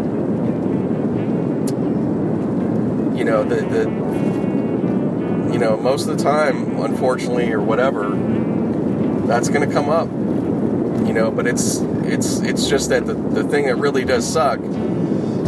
you 3.16 3.24
know, 3.24 3.42
the, 3.42 3.56
the, 3.56 3.84
you 5.54 5.58
know, 5.58 5.78
most 5.78 6.06
of 6.06 6.18
the 6.18 6.22
time, 6.22 6.78
unfortunately, 6.80 7.50
or 7.50 7.62
whatever, 7.62 8.10
that's 9.26 9.48
going 9.48 9.66
to 9.66 9.74
come 9.74 9.88
up, 9.88 10.08
you 11.06 11.14
know. 11.14 11.30
But 11.30 11.46
it's, 11.46 11.78
it's, 12.04 12.40
it's 12.40 12.68
just 12.68 12.90
that 12.90 13.06
the, 13.06 13.14
the 13.14 13.44
thing 13.44 13.64
that 13.66 13.76
really 13.76 14.04
does 14.04 14.30
suck 14.30 14.60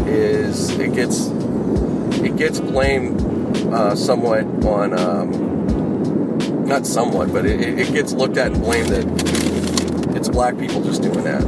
is 0.07 0.71
it 0.79 0.95
gets, 0.95 1.27
it 2.23 2.39
gets 2.39 2.59
blamed 2.59 3.21
uh, 3.71 3.95
somewhat 3.95 4.47
on. 4.65 4.99
Um, 4.99 5.56
not 6.67 6.87
somewhat, 6.87 7.33
but 7.33 7.47
it, 7.47 7.61
it 7.61 7.93
gets 7.93 8.13
looked 8.13 8.37
at 8.37 8.53
and 8.53 8.61
blamed 8.61 8.91
that 8.91 10.17
it's 10.17 10.29
black 10.29 10.59
people 10.59 10.83
just 10.83 11.03
doing 11.03 11.25
that, 11.25 11.43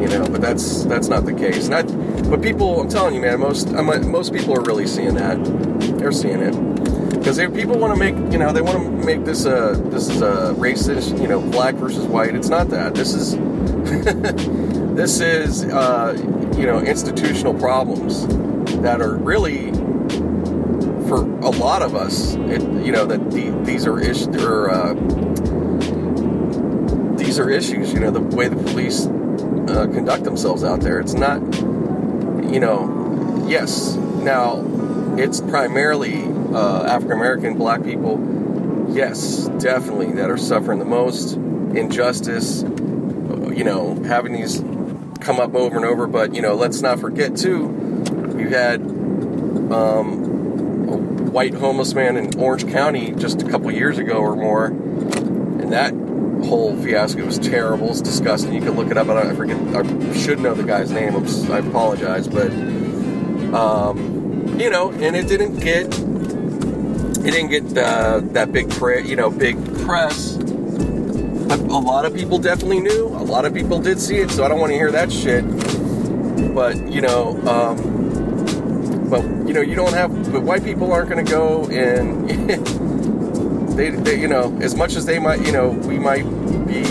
you 0.00 0.08
know. 0.08 0.26
But 0.28 0.40
that's 0.40 0.84
that's 0.84 1.08
not 1.08 1.24
the 1.24 1.34
case. 1.34 1.68
Not, 1.68 1.86
but 2.30 2.42
people, 2.42 2.80
I'm 2.80 2.88
telling 2.88 3.14
you, 3.14 3.20
man, 3.20 3.40
most 3.40 3.68
I'm, 3.68 4.10
most 4.10 4.32
people 4.32 4.56
are 4.58 4.62
really 4.62 4.86
seeing 4.86 5.14
that. 5.14 5.38
They're 5.98 6.12
seeing 6.12 6.40
it 6.40 6.52
because 7.24 7.38
people 7.38 7.78
want 7.78 7.94
to 7.94 7.98
make, 7.98 8.14
you 8.32 8.38
know, 8.38 8.52
they 8.52 8.60
want 8.60 8.76
to 8.76 9.06
make 9.06 9.24
this 9.24 9.46
a 9.46 9.80
this 9.86 10.08
is 10.08 10.20
a 10.20 10.54
racist, 10.58 11.20
you 11.20 11.28
know, 11.28 11.40
black 11.40 11.74
versus 11.74 12.04
white. 12.04 12.34
It's 12.34 12.48
not 12.48 12.68
that. 12.68 12.94
This 12.94 13.14
is 13.14 13.36
this 14.94 15.20
is 15.20 15.64
uh, 15.64 16.14
you 16.56 16.66
know 16.66 16.80
institutional 16.80 17.54
problems 17.54 18.26
that 18.82 19.00
are 19.00 19.16
really 19.16 19.70
for 21.14 21.22
a 21.22 21.50
lot 21.50 21.82
of 21.82 21.94
us, 21.94 22.34
it, 22.34 22.62
you 22.84 22.90
know, 22.90 23.06
that 23.06 23.30
the, 23.30 23.50
these 23.64 23.86
are 23.86 24.00
issues, 24.00 24.26
uh, 24.28 24.94
these 27.16 27.38
are 27.38 27.50
issues. 27.50 27.92
You 27.92 28.00
know, 28.00 28.10
the 28.10 28.20
way 28.20 28.48
the 28.48 28.56
police 28.56 29.06
uh, 29.06 29.86
conduct 29.92 30.24
themselves 30.24 30.64
out 30.64 30.80
there. 30.80 30.98
It's 30.98 31.14
not, 31.14 31.40
you 32.52 32.58
know, 32.58 33.44
yes. 33.46 33.94
Now, 33.94 34.64
it's 35.16 35.40
primarily 35.40 36.24
uh, 36.52 36.84
African 36.84 37.12
American, 37.12 37.58
Black 37.58 37.84
people. 37.84 38.88
Yes, 38.90 39.46
definitely 39.58 40.12
that 40.14 40.30
are 40.30 40.38
suffering 40.38 40.78
the 40.78 40.84
most 40.84 41.34
injustice. 41.34 42.62
You 42.62 43.62
know, 43.62 44.02
having 44.04 44.32
these 44.32 44.60
come 45.20 45.38
up 45.38 45.54
over 45.54 45.76
and 45.76 45.84
over. 45.84 46.06
But 46.08 46.34
you 46.34 46.42
know, 46.42 46.54
let's 46.54 46.80
not 46.80 46.98
forget 46.98 47.36
too. 47.36 48.02
You 48.36 48.48
had 48.48 48.80
um, 48.80 50.23
white 51.34 51.52
homeless 51.52 51.94
man 51.94 52.16
in 52.16 52.38
Orange 52.38 52.70
County 52.70 53.10
just 53.10 53.42
a 53.42 53.50
couple 53.50 53.68
years 53.72 53.98
ago 53.98 54.18
or 54.18 54.36
more, 54.36 54.66
and 54.66 55.72
that 55.72 55.92
whole 56.46 56.80
fiasco 56.80 57.26
was 57.26 57.40
terrible. 57.40 57.90
It's 57.90 58.00
disgusting. 58.00 58.54
You 58.54 58.60
can 58.60 58.76
look 58.76 58.88
it 58.88 58.96
up. 58.96 59.08
I, 59.08 59.30
I 59.30 59.34
forget. 59.34 59.58
I 59.74 60.12
should 60.14 60.38
know 60.38 60.54
the 60.54 60.62
guy's 60.62 60.92
name. 60.92 61.16
I 61.50 61.58
apologize, 61.58 62.28
but 62.28 62.52
um, 63.52 64.56
you 64.60 64.70
know, 64.70 64.92
and 64.92 65.16
it 65.16 65.26
didn't 65.26 65.58
get 65.58 65.86
it 65.86 67.30
didn't 67.32 67.50
get 67.50 67.78
uh, 67.78 68.20
that 68.26 68.52
big 68.52 68.70
pre- 68.70 69.04
you 69.04 69.16
know 69.16 69.28
big 69.28 69.56
press. 69.80 70.36
But 70.36 71.58
a 71.58 71.78
lot 71.78 72.04
of 72.04 72.14
people 72.14 72.38
definitely 72.38 72.78
knew. 72.78 73.08
A 73.08 73.26
lot 73.26 73.44
of 73.44 73.52
people 73.52 73.80
did 73.80 73.98
see 74.00 74.18
it, 74.18 74.30
so 74.30 74.44
I 74.44 74.48
don't 74.48 74.60
want 74.60 74.70
to 74.70 74.76
hear 74.76 74.92
that 74.92 75.10
shit. 75.10 75.44
But 76.54 76.76
you 76.88 77.00
know. 77.00 77.36
Um, 77.48 78.04
but 79.10 79.22
you 79.46 79.52
know, 79.52 79.60
you 79.60 79.74
don't 79.74 79.92
have. 79.92 80.13
But 80.34 80.42
white 80.42 80.64
people 80.64 80.92
aren't 80.92 81.08
going 81.08 81.24
to 81.24 81.30
go 81.30 81.66
and 81.66 82.28
they, 83.78 83.90
they, 83.90 84.20
you 84.20 84.26
know, 84.26 84.58
as 84.60 84.74
much 84.74 84.96
as 84.96 85.06
they 85.06 85.20
might, 85.20 85.46
you 85.46 85.52
know, 85.52 85.68
we 85.68 85.96
might 85.96 86.24
be 86.66 86.82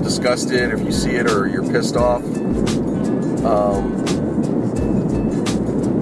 disgusted 0.00 0.72
if 0.72 0.78
you 0.78 0.92
see 0.92 1.16
it 1.16 1.28
or 1.28 1.48
you're 1.48 1.68
pissed 1.68 1.96
off. 1.96 2.22
Um, 3.44 4.04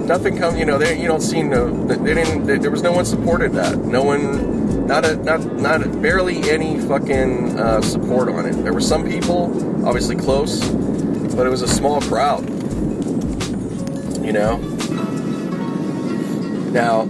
nothing 0.05 0.37
come, 0.37 0.55
you 0.55 0.65
know, 0.65 0.77
they 0.77 1.01
you 1.01 1.07
don't 1.07 1.21
see 1.21 1.41
no, 1.41 1.87
they 1.87 2.13
didn't. 2.13 2.45
They, 2.45 2.59
there 2.59 2.69
was 2.69 2.83
no 2.83 2.91
one 2.91 3.05
supported 3.05 3.53
that. 3.53 3.79
No 3.79 4.03
one, 4.03 4.85
not 4.85 5.03
a, 5.03 5.15
not, 5.15 5.43
not 5.55 5.81
a, 5.81 5.89
barely 5.89 6.47
any 6.47 6.79
fucking 6.79 7.57
uh, 7.57 7.81
support 7.81 8.29
on 8.29 8.45
it. 8.45 8.53
There 8.63 8.73
were 8.73 8.81
some 8.81 9.03
people, 9.03 9.45
obviously 9.83 10.15
close, 10.15 10.59
but 11.33 11.47
it 11.47 11.49
was 11.49 11.63
a 11.63 11.67
small 11.67 12.01
crowd 12.01 12.47
you 14.27 14.33
know? 14.33 14.57
Now, 16.71 17.03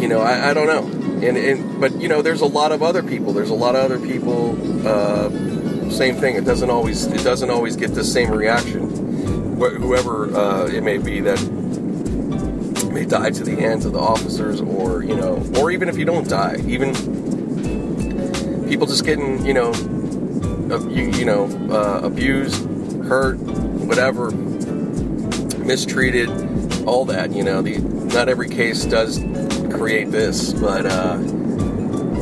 you 0.00 0.08
know, 0.08 0.20
I, 0.20 0.50
I 0.50 0.54
don't 0.54 0.66
know. 0.66 0.86
And, 1.26 1.36
and, 1.36 1.80
but 1.80 2.00
you 2.00 2.08
know, 2.08 2.20
there's 2.22 2.40
a 2.40 2.46
lot 2.46 2.72
of 2.72 2.82
other 2.82 3.02
people. 3.02 3.32
There's 3.32 3.50
a 3.50 3.54
lot 3.54 3.76
of 3.76 3.84
other 3.84 3.98
people. 3.98 4.86
Uh, 4.86 5.30
same 5.90 6.16
thing. 6.16 6.36
It 6.36 6.44
doesn't 6.44 6.70
always. 6.70 7.06
It 7.06 7.22
doesn't 7.24 7.50
always 7.50 7.76
get 7.76 7.94
the 7.94 8.04
same 8.04 8.30
reaction. 8.30 9.56
Wh- 9.58 9.74
whoever 9.74 10.34
uh, 10.34 10.66
it 10.66 10.82
may 10.82 10.98
be 10.98 11.20
that 11.20 11.40
may 12.92 13.04
die 13.04 13.30
to 13.30 13.44
the 13.44 13.56
hands 13.56 13.84
of 13.84 13.92
the 13.92 14.00
officers, 14.00 14.60
or 14.60 15.02
you 15.02 15.16
know, 15.16 15.42
or 15.58 15.70
even 15.70 15.88
if 15.88 15.96
you 15.96 16.04
don't 16.04 16.28
die, 16.28 16.56
even 16.66 16.94
people 18.68 18.86
just 18.86 19.04
getting 19.04 19.44
you 19.46 19.54
know, 19.54 19.72
you, 20.90 21.10
you 21.12 21.24
know, 21.24 21.46
uh, 21.70 22.00
abused, 22.04 22.66
hurt, 23.04 23.38
whatever, 23.38 24.30
mistreated, 25.58 26.28
all 26.86 27.04
that. 27.06 27.32
You 27.32 27.42
know, 27.42 27.62
the 27.62 27.78
not 27.78 28.28
every 28.28 28.48
case 28.48 28.84
does 28.84 29.18
create 29.72 30.10
this, 30.10 30.52
but 30.52 30.86
uh, 30.86 31.18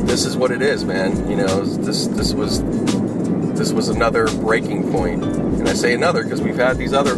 this 0.05 0.25
is 0.25 0.35
what 0.35 0.51
it 0.51 0.61
is, 0.61 0.83
man. 0.83 1.29
You 1.29 1.37
know, 1.37 1.65
this 1.65 2.07
this 2.07 2.33
was 2.33 2.61
this 3.57 3.71
was 3.71 3.89
another 3.89 4.27
breaking 4.27 4.91
point, 4.91 5.23
and 5.23 5.67
I 5.67 5.73
say 5.73 5.93
another 5.93 6.23
because 6.23 6.41
we've 6.41 6.55
had 6.55 6.77
these 6.77 6.93
other 6.93 7.15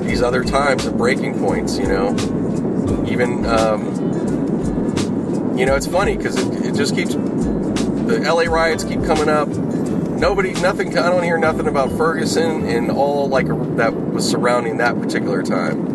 these 0.00 0.22
other 0.22 0.44
times 0.44 0.86
of 0.86 0.96
breaking 0.96 1.38
points. 1.38 1.78
You 1.78 1.86
know, 1.86 3.06
even 3.08 3.46
um, 3.46 5.56
you 5.56 5.66
know 5.66 5.76
it's 5.76 5.86
funny 5.86 6.16
because 6.16 6.36
it, 6.36 6.66
it 6.66 6.74
just 6.74 6.94
keeps 6.94 7.14
the 7.14 8.20
LA 8.20 8.42
riots 8.42 8.84
keep 8.84 9.04
coming 9.04 9.28
up. 9.28 9.48
Nobody, 9.48 10.54
nothing. 10.54 10.96
I 10.96 11.10
don't 11.10 11.22
hear 11.22 11.38
nothing 11.38 11.66
about 11.66 11.90
Ferguson 11.92 12.66
and 12.66 12.90
all 12.90 13.28
like 13.28 13.46
that 13.76 13.94
was 13.94 14.28
surrounding 14.28 14.78
that 14.78 14.98
particular 14.98 15.42
time. 15.42 15.85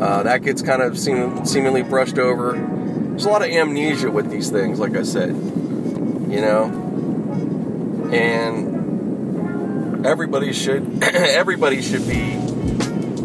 Uh, 0.00 0.22
that 0.24 0.42
gets 0.42 0.60
kind 0.60 0.82
of 0.82 0.98
seem, 0.98 1.44
seemingly 1.46 1.82
brushed 1.82 2.18
over. 2.18 2.52
There's 2.52 3.24
a 3.26 3.28
lot 3.28 3.42
of 3.42 3.48
amnesia 3.48 4.10
with 4.10 4.30
these 4.30 4.50
things, 4.50 4.80
like 4.80 4.96
I 4.96 5.02
said, 5.04 5.30
you 5.30 6.40
know, 6.40 8.10
and 8.12 10.04
everybody 10.04 10.52
should 10.52 11.02
everybody 11.02 11.80
should 11.80 12.06
be 12.08 12.34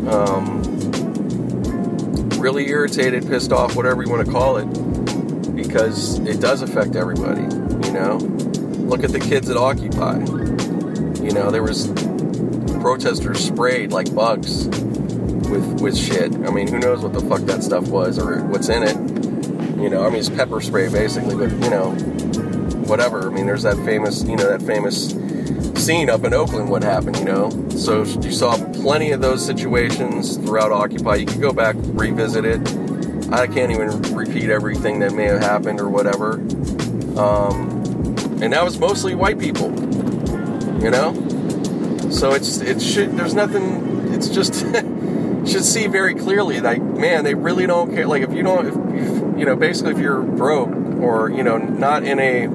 um, 0.09 0.61
really 2.39 2.69
irritated, 2.69 3.27
pissed 3.27 3.51
off, 3.51 3.75
whatever 3.75 4.03
you 4.03 4.09
want 4.09 4.25
to 4.25 4.31
call 4.31 4.57
it, 4.57 4.65
because 5.55 6.19
it 6.19 6.39
does 6.39 6.61
affect 6.61 6.95
everybody. 6.95 7.41
You 7.41 7.93
know, 7.93 8.17
look 8.17 9.03
at 9.03 9.11
the 9.11 9.19
kids 9.19 9.49
at 9.49 9.57
Occupy. 9.57 10.19
You 11.23 11.31
know, 11.31 11.49
there 11.51 11.63
was 11.63 11.87
protesters 12.79 13.43
sprayed 13.43 13.91
like 13.91 14.13
bugs 14.13 14.67
with 15.49 15.81
with 15.81 15.97
shit. 15.97 16.33
I 16.33 16.51
mean, 16.51 16.67
who 16.67 16.79
knows 16.79 17.01
what 17.01 17.13
the 17.13 17.21
fuck 17.21 17.41
that 17.41 17.63
stuff 17.63 17.87
was 17.87 18.17
or 18.19 18.43
what's 18.45 18.69
in 18.69 18.83
it? 18.83 18.95
You 19.81 19.89
know, 19.89 20.05
I 20.05 20.09
mean, 20.09 20.19
it's 20.19 20.29
pepper 20.29 20.61
spray 20.61 20.89
basically, 20.89 21.35
but 21.35 21.51
you 21.63 21.69
know, 21.69 21.91
whatever. 22.85 23.29
I 23.29 23.33
mean, 23.33 23.45
there's 23.45 23.63
that 23.63 23.77
famous, 23.85 24.23
you 24.23 24.35
know, 24.35 24.49
that 24.49 24.61
famous 24.61 25.11
scene 25.81 26.09
up 26.09 26.23
in 26.23 26.33
Oakland. 26.33 26.69
What 26.69 26.83
happened? 26.83 27.17
You 27.17 27.25
know, 27.25 27.69
so 27.69 28.03
you 28.03 28.31
saw 28.31 28.57
plenty 28.73 29.11
of 29.11 29.21
those 29.21 29.45
situations 29.45 30.37
throughout 30.37 30.71
Occupy. 30.71 31.15
You 31.15 31.25
could 31.25 31.41
go 31.41 31.53
back 31.53 31.75
revisit 31.79 32.45
it. 32.45 32.59
I 33.31 33.47
can't 33.47 33.71
even 33.71 34.01
repeat 34.13 34.49
everything 34.49 34.99
that 34.99 35.13
may 35.13 35.25
have 35.25 35.41
happened 35.41 35.79
or 35.79 35.87
whatever. 35.87 36.33
Um, 37.19 37.69
and 38.41 38.53
that 38.53 38.63
was 38.63 38.79
mostly 38.79 39.15
white 39.15 39.39
people. 39.39 39.69
You 40.81 40.91
know, 40.91 41.13
so 42.09 42.33
it's 42.33 42.57
it 42.59 42.81
should 42.81 43.15
there's 43.17 43.33
nothing. 43.33 44.13
It's 44.13 44.29
just 44.29 44.65
should 45.49 45.65
see 45.65 45.87
very 45.87 46.15
clearly 46.15 46.61
like 46.61 46.81
man 46.81 47.23
they 47.23 47.33
really 47.33 47.67
don't 47.67 47.93
care. 47.93 48.07
Like 48.07 48.23
if 48.23 48.33
you 48.33 48.43
don't, 48.43 48.67
if, 48.67 49.39
you 49.39 49.45
know, 49.45 49.55
basically 49.55 49.93
if 49.93 49.99
you're 49.99 50.21
broke 50.21 50.69
or 51.01 51.29
you 51.29 51.43
know 51.43 51.57
not 51.57 52.03
in 52.03 52.19
a 52.19 52.47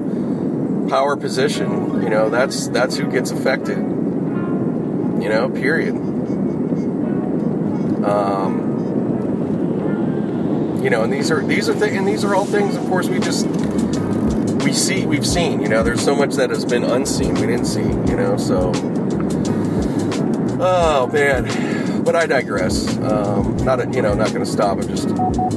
power 0.89 1.15
position, 1.15 2.01
you 2.01 2.09
know 2.09 2.29
that's 2.29 2.67
that's 2.69 2.95
who 2.97 3.11
gets 3.11 3.31
affected. 3.31 3.77
You 3.77 5.29
know, 5.29 5.49
period. 5.49 5.95
Um, 8.05 8.75
you 10.83 10.91
know, 10.91 11.01
and 11.03 11.11
these 11.11 11.31
are 11.31 11.43
these 11.43 11.67
are 11.67 11.73
things, 11.73 11.97
and 11.97 12.07
these 12.07 12.23
are 12.23 12.35
all 12.35 12.45
things. 12.45 12.75
Of 12.75 12.85
course, 12.85 13.09
we 13.09 13.19
just 13.19 13.47
we 14.63 14.71
see, 14.73 15.05
we've 15.05 15.25
seen. 15.25 15.61
You 15.61 15.69
know, 15.69 15.81
there's 15.81 16.03
so 16.03 16.15
much 16.15 16.35
that 16.35 16.51
has 16.51 16.65
been 16.65 16.83
unseen, 16.83 17.33
we 17.33 17.47
didn't 17.47 17.65
see. 17.65 17.81
You 17.81 18.15
know, 18.15 18.37
so 18.37 18.71
oh 20.59 21.09
man, 21.11 21.45
but 22.05 22.15
I 22.15 22.27
digress. 22.27 22.95
Um, 22.99 23.57
not 23.57 23.79
a, 23.79 23.91
you 23.91 24.01
know, 24.03 24.13
not 24.13 24.27
going 24.27 24.45
to 24.45 24.51
stop 24.51 24.77
and 24.77 24.87
just 24.87 25.09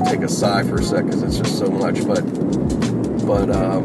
take 0.09 0.21
a 0.21 0.29
sigh 0.29 0.63
for 0.63 0.77
a 0.77 0.83
sec 0.83 1.05
because 1.05 1.23
it's 1.23 1.37
just 1.37 1.59
so 1.59 1.69
much. 1.69 2.05
But 2.07 2.23
but 3.27 3.51
um, 3.51 3.85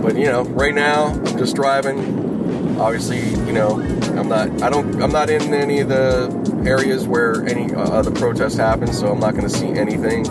but 0.00 0.16
you 0.16 0.26
know, 0.26 0.44
right 0.44 0.74
now 0.74 1.06
I'm 1.06 1.36
just 1.36 1.56
driving. 1.56 2.78
Obviously, 2.78 3.18
you 3.18 3.52
know, 3.52 3.80
I'm 4.16 4.28
not. 4.28 4.62
I 4.62 4.70
don't. 4.70 5.02
I'm 5.02 5.10
not 5.10 5.28
in 5.30 5.52
any 5.52 5.80
of 5.80 5.88
the 5.88 6.62
areas 6.64 7.08
where 7.08 7.44
any 7.46 7.74
uh, 7.74 8.00
the 8.02 8.12
protests 8.12 8.56
happen, 8.56 8.92
so 8.92 9.08
I'm 9.08 9.18
not 9.18 9.32
going 9.32 9.48
to 9.48 9.50
see 9.50 9.66
anything. 9.66 10.26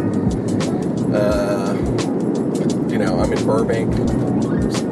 Uh, 1.14 1.74
you 2.90 2.98
know, 2.98 3.20
I'm 3.20 3.34
in 3.34 3.46
Burbank. 3.46 4.47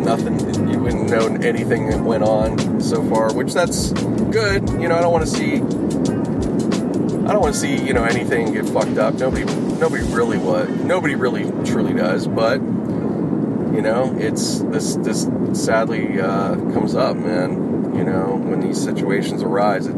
Nothing. 0.05 0.69
You 0.69 0.79
wouldn't 0.79 1.09
know 1.09 1.25
anything 1.41 1.89
that 1.89 1.99
went 1.99 2.23
on 2.23 2.79
so 2.79 3.03
far, 3.09 3.33
which 3.33 3.53
that's 3.53 3.91
good. 3.91 4.69
You 4.69 4.87
know, 4.87 4.95
I 4.95 5.01
don't 5.01 5.11
want 5.11 5.25
to 5.25 5.31
see. 5.31 5.55
I 5.55 7.33
don't 7.33 7.41
want 7.41 7.55
to 7.55 7.59
see 7.59 7.83
you 7.83 7.93
know 7.93 8.03
anything 8.03 8.53
get 8.53 8.69
fucked 8.69 8.99
up. 8.99 9.15
Nobody. 9.15 9.45
Nobody 9.45 10.03
really 10.03 10.37
what. 10.37 10.69
Nobody 10.69 11.15
really 11.15 11.43
truly 11.65 11.93
does, 11.93 12.27
but 12.27 12.61
you 12.61 13.81
know, 13.81 14.15
it's 14.17 14.59
this. 14.59 14.95
This 14.97 15.27
sadly 15.53 16.21
uh, 16.21 16.55
comes 16.71 16.95
up, 16.95 17.17
man. 17.17 17.95
You 17.95 18.03
know, 18.03 18.35
when 18.35 18.61
these 18.61 18.81
situations 18.81 19.41
arise, 19.41 19.87
it, 19.87 19.95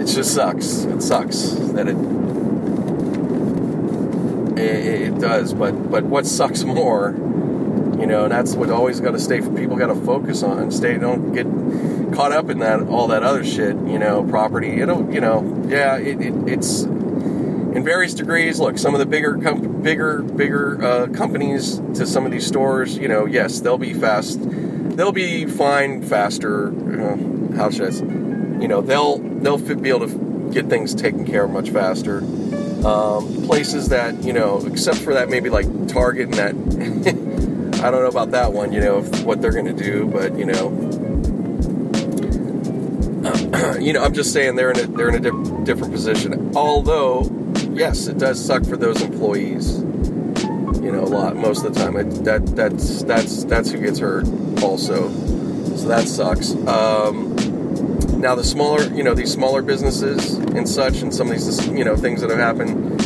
it 0.00 0.06
just 0.06 0.34
sucks. 0.34 0.84
It 0.84 1.02
sucks 1.02 1.50
that 1.72 1.86
it, 1.88 1.96
it 4.58 5.02
it, 5.02 5.18
does. 5.18 5.54
But 5.54 5.90
but 5.90 6.04
what 6.04 6.26
sucks 6.26 6.64
more, 6.78 7.12
you 7.98 8.06
know, 8.06 8.24
and 8.24 8.32
that's 8.32 8.54
what 8.54 8.70
always 8.70 9.00
got 9.00 9.12
to 9.12 9.18
stay. 9.18 9.40
For 9.40 9.50
people 9.50 9.76
got 9.76 9.88
to 9.88 9.94
focus 9.94 10.42
on. 10.42 10.70
Stay. 10.70 10.98
Don't 10.98 11.32
get 11.32 11.46
caught 12.14 12.32
up 12.32 12.48
in 12.48 12.60
that 12.60 12.82
all 12.82 13.08
that 13.08 13.22
other 13.22 13.44
shit. 13.44 13.76
You 13.76 13.98
know, 13.98 14.24
property. 14.24 14.80
It'll. 14.80 15.12
You 15.12 15.20
know, 15.20 15.66
yeah. 15.68 15.96
It, 15.96 16.20
it 16.20 16.34
it's 16.48 16.82
in 16.82 17.84
various 17.84 18.14
degrees. 18.14 18.60
Look, 18.60 18.78
some 18.78 18.94
of 18.94 19.00
the 19.00 19.06
bigger, 19.06 19.38
com- 19.38 19.82
bigger, 19.82 20.22
bigger 20.22 20.82
uh, 20.82 21.06
companies 21.08 21.78
to 21.94 22.06
some 22.06 22.24
of 22.24 22.32
these 22.32 22.46
stores. 22.46 22.96
You 22.96 23.08
know, 23.08 23.26
yes, 23.26 23.60
they'll 23.60 23.78
be 23.78 23.94
fast. 23.94 24.38
They'll 24.40 25.12
be 25.12 25.46
fine 25.46 26.02
faster. 26.02 26.68
Uh, 26.68 27.56
how 27.56 27.70
should 27.70 27.86
I? 27.86 27.90
Say? 27.90 28.04
You 28.04 28.68
know, 28.68 28.80
they'll 28.80 29.18
they'll 29.18 29.58
be 29.58 29.88
able 29.90 30.08
to 30.08 30.50
get 30.52 30.68
things 30.68 30.94
taken 30.94 31.26
care 31.26 31.44
of 31.44 31.50
much 31.50 31.70
faster. 31.70 32.18
Um, 32.84 33.44
places 33.46 33.88
that 33.88 34.22
you 34.22 34.32
know, 34.32 34.64
except 34.66 34.98
for 34.98 35.14
that, 35.14 35.28
maybe 35.28 35.50
like 35.50 35.66
Target 35.88 36.28
and 36.28 36.34
that. 36.34 37.24
I 37.80 37.90
don't 37.90 38.02
know 38.02 38.08
about 38.08 38.32
that 38.32 38.52
one. 38.52 38.72
You 38.72 38.80
know 38.80 39.02
what 39.02 39.40
they're 39.40 39.52
going 39.52 39.66
to 39.66 39.72
do, 39.72 40.06
but 40.06 40.36
you 40.36 40.44
know, 40.44 40.70
you 43.80 43.92
know, 43.92 44.02
I'm 44.02 44.14
just 44.14 44.32
saying 44.32 44.56
they're 44.56 44.70
in 44.70 44.80
a 44.80 44.86
they're 44.86 45.08
in 45.08 45.26
a 45.26 45.30
di- 45.30 45.64
different 45.64 45.92
position. 45.92 46.56
Although, 46.56 47.30
yes, 47.72 48.06
it 48.06 48.18
does 48.18 48.44
suck 48.44 48.64
for 48.64 48.76
those 48.76 49.02
employees. 49.02 49.78
You 49.78 50.92
know, 50.92 51.02
a 51.02 51.06
lot 51.06 51.36
most 51.36 51.64
of 51.64 51.74
the 51.74 51.80
time. 51.80 51.96
It, 51.96 52.24
that 52.24 52.44
that's 52.56 53.02
that's 53.04 53.44
that's 53.44 53.70
who 53.70 53.78
gets 53.80 53.98
hurt 53.98 54.26
also. 54.62 55.10
So 55.76 55.88
that 55.88 56.08
sucks. 56.08 56.54
Um, 56.66 57.36
now 58.20 58.34
the 58.34 58.44
smaller, 58.44 58.82
you 58.94 59.04
know, 59.04 59.14
these 59.14 59.32
smaller 59.32 59.62
businesses 59.62 60.34
and 60.34 60.68
such, 60.68 61.02
and 61.02 61.14
some 61.14 61.28
of 61.30 61.34
these, 61.34 61.66
you 61.68 61.84
know, 61.84 61.96
things 61.96 62.20
that 62.20 62.30
have 62.30 62.38
happened. 62.38 62.98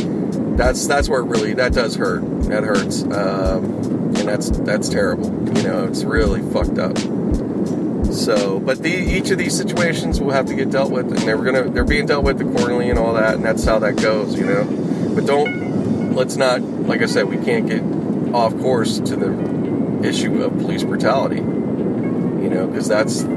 That's 0.57 0.85
that's 0.87 1.09
where 1.09 1.21
it 1.21 1.25
really 1.25 1.53
that 1.53 1.73
does 1.73 1.95
hurt. 1.95 2.21
That 2.43 2.63
hurts, 2.63 3.03
um, 3.03 3.92
and 4.23 4.31
that's 4.31 4.49
that's 4.59 4.87
terrible. 4.87 5.25
You 5.57 5.63
know, 5.63 5.85
it's 5.85 6.05
really 6.05 6.41
fucked 6.53 6.79
up. 6.79 6.97
So, 8.13 8.59
but 8.59 8.79
the, 8.79 8.89
each 8.89 9.31
of 9.31 9.37
these 9.37 9.57
situations 9.57 10.21
will 10.21 10.31
have 10.31 10.45
to 10.45 10.55
get 10.55 10.71
dealt 10.71 10.91
with, 10.91 11.07
and 11.07 11.17
they're 11.17 11.37
gonna 11.37 11.69
they're 11.69 11.83
being 11.83 12.05
dealt 12.05 12.23
with 12.23 12.39
accordingly 12.39 12.89
and 12.89 12.97
all 12.97 13.13
that, 13.15 13.35
and 13.35 13.43
that's 13.43 13.65
how 13.65 13.79
that 13.79 13.97
goes, 13.97 14.37
you 14.37 14.45
know. 14.45 14.63
But 15.13 15.25
don't 15.25 16.15
let's 16.15 16.37
not, 16.37 16.61
like 16.61 17.01
I 17.01 17.05
said, 17.05 17.27
we 17.27 17.35
can't 17.37 17.67
get 17.67 17.81
off 18.33 18.57
course 18.59 18.99
to 18.99 19.15
the 19.17 20.07
issue 20.07 20.41
of 20.41 20.57
police 20.57 20.83
brutality, 20.83 21.37
you 21.37 22.49
know, 22.49 22.67
because 22.67 22.87
that's 22.87 23.23
you 23.23 23.29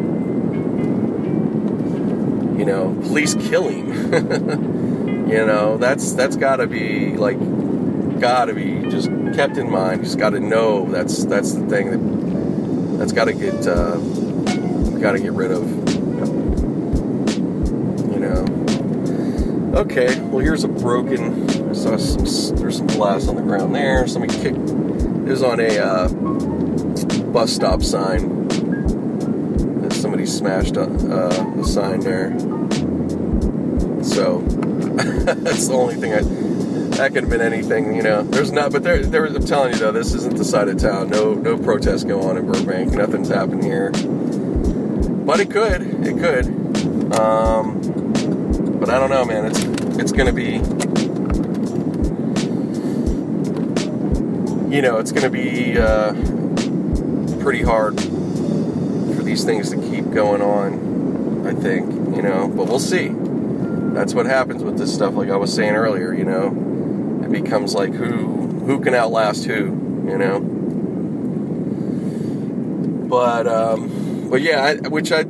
know 2.64 2.96
police 3.02 3.34
killing, 3.34 3.88
you 5.28 5.44
know, 5.46 5.78
that's 5.78 6.12
that's 6.12 6.36
got 6.36 6.56
to 6.56 6.68
be 6.68 7.16
like 7.16 7.38
got 8.20 8.46
to 8.46 8.54
be 8.54 8.88
just 8.90 9.08
kept 9.34 9.56
in 9.56 9.70
mind. 9.70 10.04
Just 10.04 10.18
got 10.18 10.30
to 10.30 10.40
know 10.40 10.90
that's 10.90 11.24
that's 11.24 11.52
the 11.52 11.66
thing 11.66 11.90
that 11.90 12.98
that's 12.98 13.12
got 13.12 13.26
to 13.26 13.32
get. 13.32 13.66
Uh, 13.66 13.96
got 14.98 15.12
to 15.12 15.20
get 15.20 15.32
rid 15.32 15.52
of. 15.52 15.64
You 18.10 18.18
know. 18.18 18.44
Okay, 19.80 20.18
well 20.20 20.38
here's 20.38 20.64
a 20.64 20.68
broken. 20.68 21.48
I 21.68 21.72
saw 21.74 21.96
some. 21.96 22.56
There's 22.56 22.78
some 22.78 22.86
glass 22.86 23.28
on 23.28 23.36
the 23.36 23.42
ground 23.42 23.74
there. 23.74 24.06
Somebody 24.08 24.34
kicked. 24.34 24.56
It 24.56 25.30
was 25.30 25.42
on 25.42 25.60
a 25.60 25.78
uh, 25.78 26.08
bus 27.28 27.52
stop 27.52 27.82
sign. 27.82 28.48
That 29.82 29.92
somebody 29.92 30.26
smashed 30.26 30.76
a, 30.76 30.82
uh, 30.82 31.54
the 31.56 31.64
sign 31.64 32.00
there. 32.00 32.36
So 34.02 34.38
that's 35.34 35.68
the 35.68 35.74
only 35.74 35.96
thing 35.96 36.14
I. 36.14 36.45
That 36.96 37.12
could 37.12 37.24
have 37.24 37.30
been 37.30 37.40
anything, 37.40 37.94
you 37.94 38.02
know. 38.02 38.22
There's 38.22 38.52
not, 38.52 38.72
but 38.72 38.82
there, 38.82 39.04
there. 39.04 39.26
I'm 39.26 39.44
telling 39.44 39.72
you 39.72 39.78
though, 39.78 39.92
this 39.92 40.14
isn't 40.14 40.36
the 40.36 40.44
side 40.44 40.68
of 40.68 40.78
town. 40.78 41.10
No, 41.10 41.34
no 41.34 41.58
protests 41.58 42.04
go 42.04 42.22
on 42.22 42.36
in 42.36 42.46
Burbank. 42.46 42.92
Nothing's 42.92 43.28
happened 43.28 43.64
here 43.64 43.92
but 45.26 45.40
it 45.40 45.50
could, 45.50 45.82
it 46.06 46.18
could. 46.18 46.46
Um, 47.18 47.80
but 48.78 48.88
I 48.88 48.98
don't 48.98 49.10
know, 49.10 49.24
man. 49.24 49.46
It's 49.46 49.64
it's 49.98 50.12
gonna 50.12 50.32
be, 50.32 50.52
you 54.72 54.82
know, 54.82 54.98
it's 54.98 55.10
gonna 55.10 55.28
be 55.28 55.76
uh, 55.76 56.12
pretty 57.42 57.62
hard 57.62 58.00
for 58.00 59.22
these 59.24 59.42
things 59.42 59.70
to 59.70 59.76
keep 59.76 60.12
going 60.12 60.42
on. 60.42 61.44
I 61.44 61.54
think 61.54 61.90
you 62.14 62.22
know, 62.22 62.46
but 62.46 62.68
we'll 62.68 62.78
see. 62.78 63.08
That's 63.08 64.14
what 64.14 64.26
happens 64.26 64.62
with 64.62 64.78
this 64.78 64.94
stuff. 64.94 65.14
Like 65.14 65.30
I 65.30 65.36
was 65.36 65.52
saying 65.52 65.74
earlier, 65.74 66.12
you 66.12 66.24
know, 66.24 66.50
becomes 67.42 67.74
like 67.74 67.92
who 67.92 68.46
who 68.66 68.80
can 68.80 68.94
outlast 68.94 69.44
who, 69.44 69.64
you 70.08 70.18
know. 70.18 70.40
But 73.08 73.46
um, 73.46 74.28
but 74.30 74.40
yeah, 74.42 74.62
I, 74.62 74.74
which 74.88 75.12
I 75.12 75.20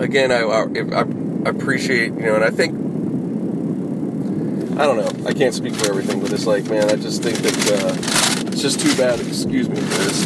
again 0.00 0.32
I, 0.32 0.42
I 0.42 0.64
I 1.00 1.04
appreciate 1.48 2.12
you 2.14 2.22
know, 2.22 2.36
and 2.36 2.44
I 2.44 2.50
think 2.50 2.74
I 4.78 4.86
don't 4.86 4.96
know. 4.96 5.28
I 5.28 5.32
can't 5.34 5.54
speak 5.54 5.74
for 5.74 5.88
everything, 5.88 6.20
but 6.20 6.32
it's 6.32 6.46
like, 6.46 6.70
man, 6.70 6.88
I 6.88 6.94
just 6.94 7.20
think 7.22 7.38
that 7.38 7.56
uh, 7.72 8.48
it's 8.48 8.62
just 8.62 8.80
too 8.80 8.96
bad. 8.96 9.18
Excuse 9.20 9.68
me 9.68 9.74
for 9.74 9.82
this. 9.82 10.22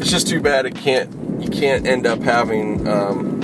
It's 0.00 0.10
just 0.10 0.28
too 0.28 0.40
bad 0.42 0.66
it 0.66 0.74
can't. 0.74 1.10
You 1.42 1.48
can't 1.48 1.86
end 1.86 2.06
up 2.06 2.20
having. 2.20 2.86
Um, 2.86 3.37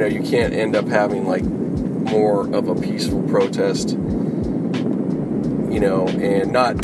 you 0.00 0.08
know, 0.08 0.14
you 0.14 0.22
can't 0.22 0.54
end 0.54 0.74
up 0.74 0.88
having 0.88 1.26
like 1.26 1.44
more 1.44 2.48
of 2.54 2.68
a 2.68 2.74
peaceful 2.74 3.22
protest. 3.24 3.90
You 3.90 5.78
know, 5.78 6.08
and 6.08 6.52
not. 6.52 6.82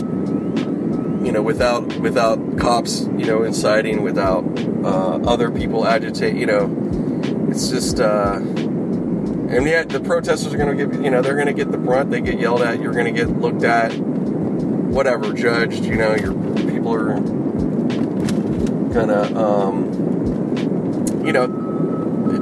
You 1.24 1.32
know, 1.32 1.40
without 1.40 1.96
without 1.96 2.58
cops, 2.58 3.06
you 3.16 3.24
know, 3.24 3.42
inciting, 3.42 4.02
without 4.02 4.44
uh, 4.84 5.16
other 5.26 5.50
people 5.50 5.86
agitate. 5.86 6.36
You 6.36 6.44
know, 6.44 7.48
it's 7.48 7.70
just. 7.70 8.00
Uh, 8.00 8.34
and 8.36 9.64
yet 9.64 9.88
the 9.88 10.00
protesters 10.00 10.52
are 10.52 10.58
going 10.58 10.76
to 10.76 10.86
get, 10.86 11.02
you 11.02 11.10
know, 11.10 11.22
they're 11.22 11.36
going 11.36 11.46
to 11.46 11.54
get 11.54 11.72
the 11.72 11.78
brunt. 11.78 12.10
They 12.10 12.20
get 12.20 12.38
yelled 12.38 12.60
at. 12.60 12.82
You're 12.82 12.92
going 12.92 13.06
to 13.06 13.12
get 13.12 13.30
looked 13.30 13.64
at, 13.64 13.96
whatever, 13.96 15.32
judged. 15.32 15.84
You 15.84 15.94
know, 15.96 16.14
your 16.16 16.34
people 16.66 16.92
are 16.92 17.14
to, 19.06 19.38
um, 19.38 21.24
you 21.24 21.32
know, 21.32 21.46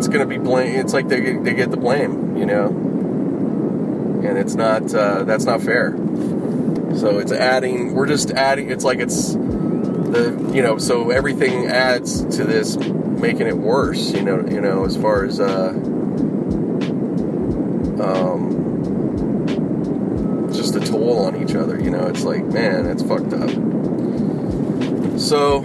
it's 0.05 0.15
going 0.15 0.29
to 0.29 0.39
be 0.39 0.39
blame. 0.39 0.79
It's 0.79 0.93
like 0.93 1.09
they 1.09 1.33
they 1.39 1.55
get 1.55 1.71
the 1.71 1.79
blame. 1.79 2.37
You 2.37 2.45
know, 2.45 2.67
and 2.69 4.37
it's 4.37 4.55
not 4.55 4.95
uh, 4.95 5.25
that's 5.25 5.45
not 5.45 5.63
fair. 5.63 5.97
So 6.97 7.19
it's 7.19 7.33
adding. 7.33 7.95
We're 7.95 8.07
just 8.07 8.31
adding. 8.33 8.71
It's 8.71 8.85
like 8.85 8.99
it's 8.99 9.33
the 9.33 10.51
you 10.53 10.63
know. 10.63 10.77
So 10.77 11.11
everything 11.11 11.67
adds 11.67 12.23
to 12.37 12.45
this, 12.45 12.77
making 12.77 13.47
it 13.47 13.57
worse. 13.57 14.13
You 14.13 14.23
know. 14.23 14.47
You 14.47 14.61
know, 14.61 14.85
as 14.85 14.97
far 14.97 15.25
as. 15.25 15.41
Uh, 15.41 15.69
um, 18.03 18.61
just 20.53 20.75
a 20.75 20.81
toll 20.81 21.21
on 21.21 21.43
each 21.43 21.55
other. 21.55 21.81
You 21.81 21.91
know, 21.91 22.07
it's 22.09 22.25
like, 22.25 22.45
man, 22.45 22.85
it's 22.85 23.03
fucked 23.03 23.33
up. 23.33 23.49
So, 25.19 25.63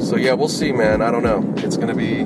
so 0.00 0.16
yeah, 0.16 0.32
we'll 0.32 0.48
see, 0.48 0.72
man. 0.72 1.02
I 1.02 1.10
don't 1.10 1.22
know. 1.22 1.52
It's 1.58 1.76
gonna 1.76 1.94
be, 1.94 2.24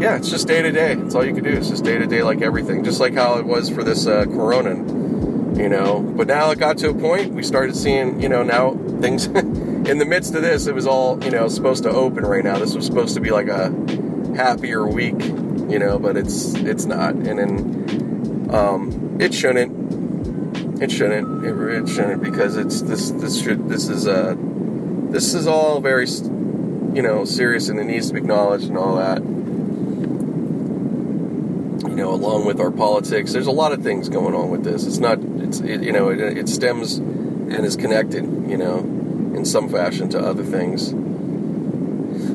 yeah, 0.00 0.16
it's 0.16 0.30
just 0.30 0.48
day 0.48 0.62
to 0.62 0.70
day. 0.70 0.92
It's 0.94 1.14
all 1.14 1.24
you 1.24 1.34
can 1.34 1.44
do. 1.44 1.50
It's 1.50 1.68
just 1.68 1.84
day 1.84 1.98
to 1.98 2.06
day, 2.06 2.22
like 2.22 2.40
everything. 2.42 2.84
Just 2.84 3.00
like 3.00 3.14
how 3.14 3.38
it 3.38 3.46
was 3.46 3.68
for 3.68 3.82
this 3.82 4.06
uh, 4.06 4.24
Corona, 4.24 4.74
you 5.60 5.68
know. 5.68 6.00
But 6.00 6.26
now 6.26 6.50
it 6.50 6.58
got 6.58 6.78
to 6.78 6.90
a 6.90 6.94
point. 6.94 7.32
We 7.32 7.42
started 7.42 7.76
seeing, 7.76 8.20
you 8.20 8.28
know, 8.28 8.42
now 8.42 8.72
things. 9.00 9.26
in 9.88 9.98
the 9.98 10.04
midst 10.04 10.34
of 10.34 10.42
this, 10.42 10.66
it 10.66 10.74
was 10.74 10.86
all, 10.86 11.22
you 11.24 11.30
know, 11.30 11.48
supposed 11.48 11.82
to 11.84 11.90
open 11.90 12.26
right 12.26 12.44
now. 12.44 12.58
This 12.58 12.74
was 12.74 12.84
supposed 12.84 13.14
to 13.14 13.20
be 13.20 13.30
like 13.30 13.48
a 13.48 13.70
happier 14.36 14.86
week 14.86 15.18
you 15.68 15.78
know, 15.78 15.98
but 15.98 16.16
it's 16.16 16.54
it's 16.54 16.86
not, 16.86 17.14
and 17.14 17.38
then 17.38 18.50
um, 18.54 19.18
it 19.20 19.34
shouldn't. 19.34 20.82
It 20.82 20.90
shouldn't. 20.90 21.44
It, 21.44 21.54
it, 21.54 21.88
shouldn't 21.88 22.22
because 22.22 22.56
it's 22.56 22.80
this 22.82 23.10
this 23.10 23.40
should 23.40 23.68
this 23.68 23.88
is 23.88 24.06
a 24.06 24.30
uh, 24.30 24.36
this 25.10 25.34
is 25.34 25.46
all 25.46 25.80
very 25.80 26.06
you 26.94 27.02
know 27.02 27.24
serious 27.24 27.68
and 27.68 27.78
it 27.78 27.84
needs 27.84 28.08
to 28.08 28.14
be 28.14 28.20
acknowledged 28.20 28.68
and 28.68 28.78
all 28.78 28.96
that. 28.96 29.22
Know, 31.98 32.14
along 32.14 32.44
with 32.44 32.60
our 32.60 32.70
politics, 32.70 33.32
there's 33.32 33.48
a 33.48 33.50
lot 33.50 33.72
of 33.72 33.82
things 33.82 34.08
going 34.08 34.32
on 34.32 34.50
with 34.50 34.62
this. 34.62 34.86
It's 34.86 34.98
not. 34.98 35.18
It's 35.18 35.58
it, 35.58 35.82
you 35.82 35.90
know 35.90 36.10
it, 36.10 36.20
it 36.20 36.48
stems 36.48 36.98
and 36.98 37.66
is 37.66 37.74
connected. 37.74 38.22
You 38.48 38.56
know, 38.56 38.78
in 38.78 39.44
some 39.44 39.68
fashion 39.68 40.08
to 40.10 40.20
other 40.20 40.44
things 40.44 40.92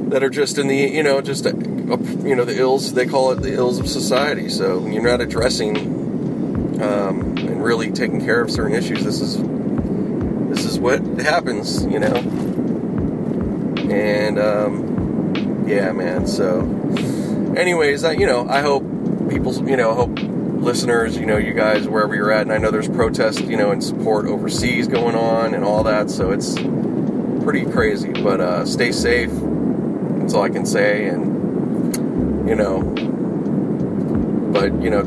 that 0.10 0.22
are 0.22 0.30
just 0.30 0.58
in 0.58 0.68
the 0.68 0.76
you 0.76 1.02
know 1.02 1.22
just 1.22 1.46
you 1.46 2.36
know 2.36 2.44
the 2.44 2.60
ills 2.60 2.94
they 2.94 3.06
call 3.06 3.32
it 3.32 3.42
the 3.42 3.54
ills 3.54 3.80
of 3.80 3.88
society. 3.88 4.50
So 4.50 4.80
when 4.80 4.92
you're 4.92 5.02
not 5.02 5.22
addressing 5.22 5.78
um, 6.82 7.38
and 7.38 7.64
really 7.64 7.90
taking 7.90 8.20
care 8.20 8.42
of 8.42 8.52
certain 8.52 8.76
issues, 8.76 9.06
this 9.06 9.22
is 9.22 9.38
this 10.50 10.66
is 10.66 10.78
what 10.78 11.00
happens, 11.22 11.86
you 11.86 12.00
know. 12.00 12.16
And 13.90 14.38
um, 14.38 15.66
yeah, 15.70 15.94
man. 15.94 16.28
So, 16.28 16.60
anyways, 17.56 18.04
I, 18.04 18.12
you 18.12 18.26
know, 18.26 18.46
I 18.50 18.60
hope 18.60 18.84
people, 19.34 19.68
you 19.68 19.76
know, 19.76 19.96
hope 19.96 20.20
listeners, 20.62 21.18
you 21.18 21.26
know, 21.26 21.38
you 21.38 21.54
guys 21.54 21.88
wherever 21.88 22.16
you're 22.16 22.32
at, 22.32 22.44
and 22.44 22.54
I 22.54 22.58
know 22.60 22.70
there's 22.70 22.88
protests, 22.88 23.42
you 23.42 23.58
know, 23.58 23.72
and 23.72 23.84
support 23.84 24.28
overseas 24.28 24.88
going 24.88 25.16
on 25.16 25.56
and 25.56 25.64
all 25.64 25.84
that. 25.84 26.10
So 26.10 26.32
it's 26.32 26.56
pretty 27.44 27.66
crazy, 27.66 28.12
but 28.12 28.40
uh, 28.40 28.66
stay 28.66 28.92
safe. 28.92 29.32
That's 29.32 30.34
all 30.36 30.44
I 30.44 30.50
can 30.50 30.66
say, 30.66 31.08
and 31.08 32.48
you 32.48 32.56
know. 32.56 32.82
But 34.54 34.82
you 34.82 34.92
know, 34.92 35.02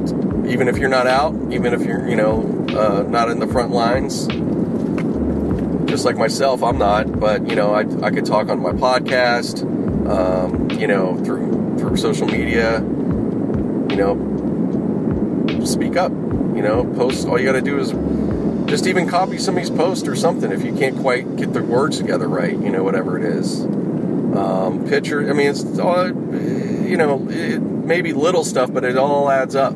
even 0.48 0.66
if 0.66 0.76
you're 0.76 0.88
not 0.88 1.06
out, 1.06 1.34
even 1.52 1.72
if 1.72 1.84
you're 1.84 2.08
you 2.08 2.16
know 2.16 2.66
uh, 2.70 3.04
not 3.08 3.30
in 3.30 3.38
the 3.38 3.46
front 3.46 3.70
lines, 3.70 4.26
just 5.88 6.04
like 6.04 6.16
myself, 6.16 6.64
I'm 6.64 6.78
not. 6.78 7.20
But 7.20 7.48
you 7.48 7.54
know, 7.54 7.72
I 7.72 7.82
I 8.04 8.10
could 8.10 8.26
talk 8.26 8.48
on 8.48 8.60
my 8.60 8.72
podcast, 8.72 9.62
um, 10.10 10.68
you 10.78 10.88
know, 10.88 11.16
through 11.24 11.78
through 11.78 11.96
social 11.96 12.26
media, 12.26 12.82
you 13.96 14.02
know, 14.02 15.64
speak 15.64 15.96
up. 15.96 16.12
You 16.12 16.62
know, 16.62 16.84
post. 16.96 17.26
All 17.26 17.38
you 17.38 17.46
got 17.46 17.52
to 17.52 17.62
do 17.62 17.78
is 17.78 17.90
just 18.68 18.86
even 18.86 19.08
copy 19.08 19.38
somebody's 19.38 19.70
post 19.70 20.08
or 20.08 20.16
something 20.16 20.50
if 20.50 20.64
you 20.64 20.74
can't 20.74 20.98
quite 20.98 21.36
get 21.36 21.52
the 21.52 21.62
words 21.62 21.98
together 21.98 22.28
right. 22.28 22.52
You 22.52 22.70
know, 22.70 22.82
whatever 22.82 23.18
it 23.18 23.24
is. 23.24 23.62
Um, 23.62 24.86
picture. 24.88 25.28
I 25.28 25.32
mean, 25.32 25.48
it's 25.48 25.78
all 25.78 26.08
you 26.08 26.96
know, 26.96 27.26
it 27.30 27.58
may 27.60 28.00
be 28.02 28.12
little 28.12 28.44
stuff, 28.44 28.72
but 28.72 28.84
it 28.84 28.96
all 28.96 29.30
adds 29.30 29.56
up. 29.56 29.74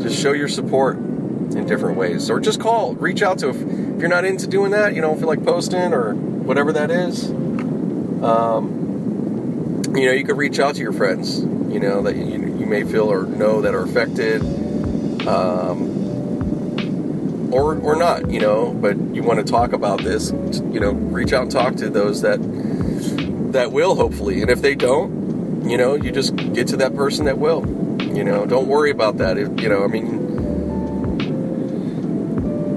Just 0.00 0.20
show 0.20 0.32
your 0.32 0.48
support 0.48 0.96
in 0.96 1.66
different 1.66 1.96
ways, 1.96 2.30
or 2.30 2.40
just 2.40 2.60
call, 2.60 2.94
reach 2.94 3.22
out 3.22 3.38
to. 3.38 3.50
If, 3.50 3.56
if 3.56 4.00
you're 4.00 4.08
not 4.08 4.24
into 4.24 4.46
doing 4.46 4.70
that, 4.72 4.94
you 4.94 5.00
don't 5.00 5.18
feel 5.18 5.28
like 5.28 5.44
posting 5.44 5.92
or 5.92 6.14
whatever 6.14 6.72
that 6.72 6.90
is. 6.90 7.30
Um, 8.22 8.76
you 9.94 10.06
know, 10.06 10.12
you 10.12 10.24
could 10.24 10.36
reach 10.36 10.58
out 10.58 10.74
to 10.76 10.80
your 10.80 10.92
friends. 10.92 11.40
You 11.40 11.80
know 11.80 12.02
that 12.02 12.16
you, 12.16 12.45
you 12.66 12.70
may 12.70 12.82
feel 12.82 13.10
or 13.12 13.26
know 13.26 13.60
that 13.60 13.74
are 13.74 13.84
affected. 13.84 14.42
Um, 15.26 15.94
or, 17.52 17.76
or 17.78 17.94
not, 17.96 18.28
you 18.30 18.40
know, 18.40 18.74
but 18.74 18.98
you 19.14 19.22
want 19.22 19.38
to 19.38 19.44
talk 19.44 19.72
about 19.72 20.02
this, 20.02 20.32
you 20.32 20.80
know, 20.80 20.90
reach 20.90 21.32
out 21.32 21.42
and 21.42 21.50
talk 21.50 21.76
to 21.76 21.88
those 21.88 22.22
that 22.22 22.40
that 23.52 23.70
will 23.70 23.94
hopefully. 23.94 24.42
And 24.42 24.50
if 24.50 24.60
they 24.60 24.74
don't, 24.74 25.68
you 25.68 25.78
know, 25.78 25.94
you 25.94 26.10
just 26.10 26.34
get 26.36 26.66
to 26.68 26.76
that 26.78 26.96
person 26.96 27.26
that 27.26 27.38
will. 27.38 27.64
You 28.02 28.24
know, 28.24 28.46
don't 28.46 28.66
worry 28.66 28.90
about 28.90 29.18
that. 29.18 29.38
If, 29.38 29.60
you 29.60 29.68
know, 29.68 29.84
I 29.84 29.86
mean, 29.86 30.24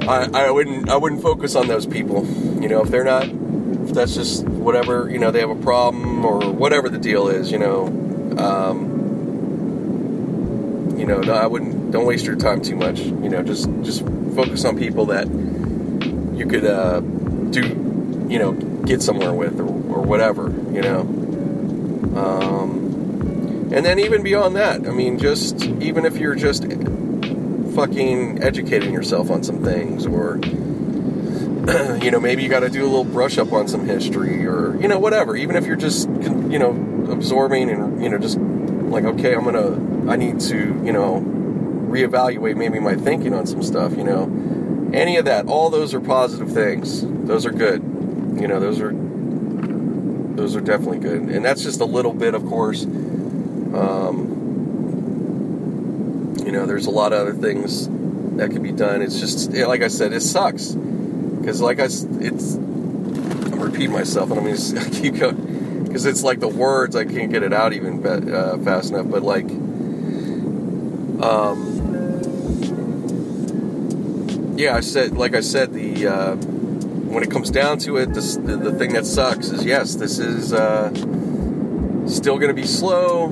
I, 0.07 0.29
I 0.45 0.51
wouldn't 0.51 0.87
I 0.89 0.97
wouldn't 0.97 1.23
focus 1.23 1.55
on 1.55 1.67
those 1.67 1.87
people. 1.87 2.27
You 2.61 2.69
know, 2.69 2.83
if 2.83 2.89
they're 2.89 3.03
not, 3.03 3.25
if 3.25 3.93
that's 3.93 4.13
just 4.13 4.45
whatever, 4.45 5.09
you 5.09 5.17
know, 5.17 5.31
they 5.31 5.39
have 5.39 5.49
a 5.49 5.55
problem 5.55 6.23
or 6.23 6.51
whatever 6.51 6.89
the 6.89 6.99
deal 6.99 7.27
is. 7.27 7.51
You 7.51 7.57
know, 7.57 7.87
um, 8.37 8.88
know, 11.09 11.21
no, 11.21 11.33
I 11.33 11.47
wouldn't. 11.47 11.91
Don't 11.91 12.05
waste 12.05 12.25
your 12.25 12.35
time 12.35 12.61
too 12.61 12.75
much. 12.75 12.99
You 12.99 13.29
know, 13.29 13.43
just 13.43 13.69
just 13.81 14.05
focus 14.35 14.63
on 14.65 14.77
people 14.77 15.07
that 15.07 15.27
you 15.27 16.45
could 16.47 16.65
uh, 16.65 17.01
do, 17.01 17.61
you 18.29 18.39
know, 18.39 18.53
get 18.53 19.01
somewhere 19.01 19.33
with 19.33 19.59
or, 19.59 19.65
or 19.65 20.01
whatever. 20.01 20.49
You 20.71 20.81
know. 20.81 20.99
Um, 22.15 23.69
and 23.71 23.85
then 23.85 23.99
even 23.99 24.23
beyond 24.23 24.55
that, 24.55 24.87
I 24.87 24.91
mean, 24.91 25.19
just 25.19 25.63
even 25.63 26.05
if 26.05 26.17
you're 26.17 26.35
just 26.35 26.63
fucking 27.75 28.41
educating 28.41 28.93
yourself 28.93 29.29
on 29.29 29.43
some 29.43 29.63
things, 29.63 30.05
or 30.05 30.37
you 32.01 32.11
know, 32.11 32.19
maybe 32.19 32.43
you 32.43 32.49
got 32.49 32.61
to 32.61 32.69
do 32.69 32.83
a 32.83 32.89
little 32.89 33.03
brush 33.03 33.37
up 33.37 33.51
on 33.51 33.67
some 33.67 33.85
history, 33.85 34.45
or 34.45 34.75
you 34.81 34.87
know, 34.87 34.99
whatever. 34.99 35.35
Even 35.35 35.55
if 35.55 35.65
you're 35.65 35.75
just 35.75 36.07
you 36.09 36.59
know 36.59 36.71
absorbing 37.09 37.69
and 37.69 38.03
you 38.03 38.09
know 38.09 38.17
just 38.17 38.37
like 38.37 39.05
okay, 39.05 39.33
I'm 39.33 39.43
gonna 39.43 39.88
I 40.07 40.15
need 40.15 40.39
to 40.41 40.57
you 40.57 40.93
know 40.93 41.21
reevaluate 41.89 42.55
maybe 42.55 42.79
my 42.79 42.95
thinking 42.95 43.33
on 43.33 43.47
some 43.47 43.63
stuff. 43.63 43.97
You 43.97 44.03
know, 44.03 44.91
any 44.93 45.17
of 45.17 45.25
that, 45.25 45.47
all 45.47 45.69
those 45.69 45.93
are 45.93 45.99
positive 45.99 46.51
things. 46.51 47.03
Those 47.03 47.45
are 47.45 47.51
good. 47.51 47.81
You 48.39 48.47
know, 48.47 48.59
those 48.59 48.79
are 48.79 48.93
those 48.93 50.55
are 50.55 50.61
definitely 50.61 50.99
good, 50.99 51.21
and 51.23 51.43
that's 51.43 51.63
just 51.63 51.81
a 51.81 51.85
little 51.85 52.13
bit, 52.13 52.33
of 52.33 52.45
course 52.45 52.85
um, 53.73 54.35
you 56.45 56.51
know, 56.51 56.65
there's 56.65 56.87
a 56.87 56.91
lot 56.91 57.13
of 57.13 57.19
other 57.21 57.33
things 57.33 57.87
that 58.37 58.51
can 58.51 58.63
be 58.63 58.71
done. 58.71 59.01
It's 59.01 59.19
just, 59.19 59.51
like 59.51 59.81
I 59.81 59.87
said, 59.87 60.13
it 60.13 60.21
sucks. 60.21 60.71
because 60.71 61.61
like 61.61 61.79
I, 61.79 61.85
it's 61.85 62.55
I'm 62.55 63.59
repeating 63.59 63.91
myself, 63.91 64.31
and 64.31 64.39
I'm 64.39 64.45
gonna 64.45 64.89
keep 65.01 65.15
going 65.15 65.83
because 65.85 66.05
it's 66.05 66.23
like 66.23 66.39
the 66.39 66.47
words 66.47 66.95
I 66.95 67.05
can't 67.05 67.31
get 67.31 67.43
it 67.43 67.53
out 67.53 67.73
even 67.73 68.05
uh, 68.05 68.57
fast 68.59 68.91
enough. 68.91 69.09
But 69.09 69.23
like, 69.23 69.47
um, 71.21 71.79
yeah, 74.57 74.75
I 74.75 74.81
said 74.81 75.17
like 75.17 75.35
I 75.35 75.41
said 75.41 75.73
the 75.73 76.07
uh, 76.07 76.35
when 76.35 77.23
it 77.23 77.31
comes 77.31 77.49
down 77.49 77.79
to 77.79 77.97
it, 77.97 78.13
this, 78.13 78.37
the, 78.37 78.55
the 78.55 78.71
thing 78.71 78.93
that 78.93 79.05
sucks 79.05 79.49
is 79.49 79.65
yes, 79.65 79.95
this 79.95 80.19
is 80.19 80.53
uh, 80.53 80.89
still 82.07 82.37
going 82.37 82.49
to 82.49 82.53
be 82.53 82.67
slow. 82.67 83.29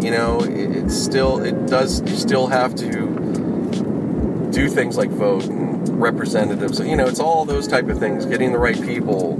You 0.00 0.10
know, 0.10 0.40
it, 0.40 0.76
it's 0.76 0.96
still 0.96 1.42
it 1.44 1.66
does 1.66 2.00
you 2.02 2.16
still 2.16 2.46
have 2.46 2.74
to 2.76 4.48
do 4.50 4.68
things 4.68 4.96
like 4.96 5.10
vote 5.10 5.44
and 5.44 6.00
representatives. 6.00 6.80
You 6.80 6.96
know, 6.96 7.06
it's 7.06 7.20
all 7.20 7.44
those 7.44 7.68
type 7.68 7.88
of 7.88 7.98
things, 7.98 8.26
getting 8.26 8.52
the 8.52 8.58
right 8.58 8.80
people. 8.80 9.36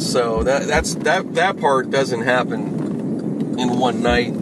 So 0.00 0.42
that 0.42 0.66
that's 0.66 0.94
that 0.96 1.34
that 1.34 1.58
part 1.58 1.90
doesn't 1.90 2.22
happen 2.22 3.58
in 3.58 3.78
one 3.78 4.02
night 4.02 4.34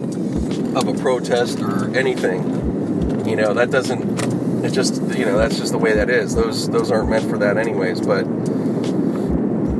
of 0.75 0.87
a 0.87 0.93
protest 0.93 1.59
or 1.59 1.95
anything. 1.95 3.27
You 3.27 3.35
know, 3.35 3.53
that 3.53 3.71
doesn't. 3.71 4.65
It 4.65 4.71
just 4.71 4.95
you 5.17 5.25
know 5.25 5.37
that's 5.37 5.57
just 5.57 5.71
the 5.71 5.77
way 5.77 5.93
that 5.93 6.09
is. 6.09 6.35
Those 6.35 6.69
those 6.69 6.91
aren't 6.91 7.09
meant 7.09 7.29
for 7.29 7.37
that 7.39 7.57
anyways. 7.57 8.01
But 8.01 8.25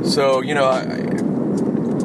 so 0.06 0.40
you 0.42 0.54
know, 0.54 0.64
I, 0.64 0.84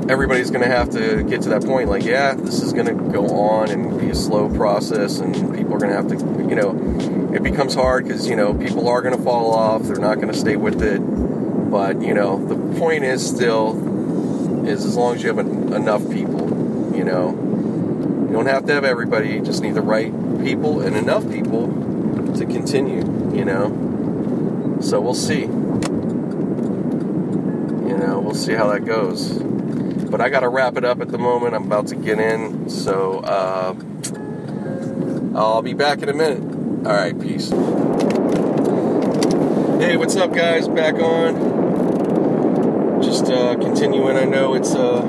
everybody's 0.09 0.51
going 0.51 0.63
to 0.63 0.69
have 0.69 0.89
to 0.91 1.23
get 1.23 1.41
to 1.43 1.49
that 1.49 1.63
point. 1.63 1.89
Like, 1.89 2.03
yeah, 2.03 2.33
this 2.33 2.61
is 2.61 2.73
going 2.73 2.87
to 2.87 2.93
go 2.93 3.27
on 3.27 3.69
and 3.69 3.99
be 3.99 4.09
a 4.09 4.15
slow 4.15 4.49
process, 4.49 5.19
and 5.19 5.33
people 5.55 5.73
are 5.73 5.79
going 5.79 5.89
to 5.89 5.95
have 5.95 6.07
to, 6.07 6.17
you 6.49 6.55
know, 6.55 7.33
it 7.33 7.43
becomes 7.43 7.75
hard 7.75 8.05
because 8.05 8.27
you 8.27 8.35
know 8.35 8.53
people 8.53 8.87
are 8.87 9.01
going 9.01 9.15
to 9.15 9.23
fall 9.23 9.53
off. 9.53 9.83
They're 9.83 9.97
not 9.97 10.15
going 10.15 10.29
to 10.29 10.37
stay 10.37 10.55
with 10.55 10.81
it. 10.81 10.99
But 10.99 12.01
you 12.01 12.13
know, 12.13 12.45
the 12.45 12.79
point 12.79 13.03
is 13.03 13.27
still 13.27 14.65
is 14.67 14.85
as 14.85 14.95
long 14.95 15.15
as 15.15 15.23
you 15.23 15.29
have 15.33 15.39
enough 15.39 16.09
people, 16.09 16.93
you 16.95 17.03
know, 17.03 17.31
you 18.27 18.33
don't 18.33 18.45
have 18.45 18.65
to 18.65 18.73
have 18.73 18.83
everybody. 18.83 19.29
You 19.29 19.41
just 19.41 19.63
need 19.63 19.73
the 19.73 19.81
right 19.81 20.11
people 20.43 20.81
and 20.81 20.95
enough 20.95 21.29
people 21.31 21.67
to 22.35 22.45
continue. 22.45 22.99
You 23.33 23.45
know, 23.45 24.77
so 24.81 24.99
we'll 24.99 25.13
see. 25.13 25.41
You 25.41 25.47
know, 27.97 28.21
we'll 28.23 28.35
see 28.35 28.53
how 28.53 28.67
that 28.73 28.85
goes. 28.85 29.39
But 30.09 30.21
I 30.21 30.29
got 30.29 30.41
to 30.41 30.49
wrap 30.49 30.77
it 30.77 30.83
up 30.83 31.01
at 31.01 31.09
the 31.09 31.17
moment. 31.17 31.55
I'm 31.55 31.63
about 31.63 31.87
to 31.87 31.95
get 31.95 32.19
in, 32.19 32.69
so 32.69 33.19
uh, 33.19 33.75
I'll 35.35 35.61
be 35.61 35.73
back 35.73 36.01
in 36.01 36.09
a 36.09 36.13
minute. 36.13 36.41
All 36.85 36.93
right, 36.93 37.19
peace. 37.19 37.49
Hey, 39.79 39.95
what's 39.95 40.15
up, 40.15 40.33
guys? 40.33 40.67
Back 40.67 40.95
on. 40.95 43.01
Just 43.01 43.25
uh, 43.25 43.55
continuing. 43.55 44.17
I 44.17 44.25
know 44.25 44.53
it's 44.53 44.73
uh, 44.73 45.01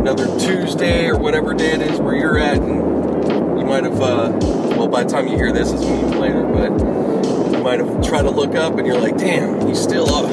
another 0.00 0.26
Tuesday 0.38 1.08
or 1.08 1.18
whatever 1.18 1.52
day 1.52 1.72
it 1.72 1.82
is 1.82 2.00
where 2.00 2.16
you're 2.16 2.38
at, 2.38 2.56
and 2.56 3.58
you 3.58 3.66
might 3.66 3.84
have. 3.84 4.00
Uh, 4.00 4.32
well, 4.76 4.88
by 4.88 5.04
the 5.04 5.10
time 5.10 5.28
you 5.28 5.36
hear 5.36 5.52
this, 5.52 5.70
it's 5.70 5.82
even 5.82 6.18
later, 6.18 6.42
but 6.42 6.70
you 7.52 7.62
might 7.62 7.80
have 7.80 8.02
tried 8.02 8.22
to 8.22 8.30
look 8.30 8.54
up, 8.54 8.78
and 8.78 8.86
you're 8.86 8.98
like, 8.98 9.18
"Damn, 9.18 9.66
he's 9.66 9.78
still 9.78 10.08
up." 10.08 10.30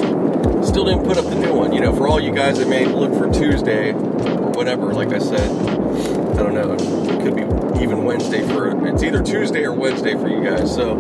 Still 0.64 0.86
didn't 0.86 1.04
put 1.04 1.18
up 1.18 1.26
the 1.26 1.36
new 1.36 1.54
one. 1.54 1.74
You 1.74 1.82
know, 1.82 1.94
for 1.94 2.08
all 2.08 2.20
you 2.20 2.32
guys 2.32 2.60
that 2.60 2.68
may 2.70 2.86
look 2.86 3.14
for 3.14 3.30
Tuesday 3.32 3.92
or 3.92 4.52
whatever, 4.52 4.94
like 4.94 5.14
I 5.14 5.20
said, 5.20 5.52
I 5.52 6.44
don't 6.44 6.54
know. 6.54 6.74
It 6.74 7.22
could 7.22 7.36
be 7.36 7.84
even 7.84 8.06
Wednesday 8.06 8.48
for 8.48 8.88
it's 8.88 9.04
either 9.04 9.22
Tuesday 9.22 9.66
or 9.66 9.74
Wednesday 9.74 10.14
for 10.14 10.30
you 10.30 10.44
guys. 10.44 10.74
So, 10.74 10.94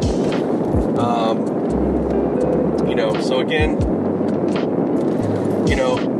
um, 0.99 1.39
you 2.87 2.95
know, 2.95 3.19
so 3.21 3.39
again, 3.39 3.79
you 5.67 5.75
know, 5.75 6.16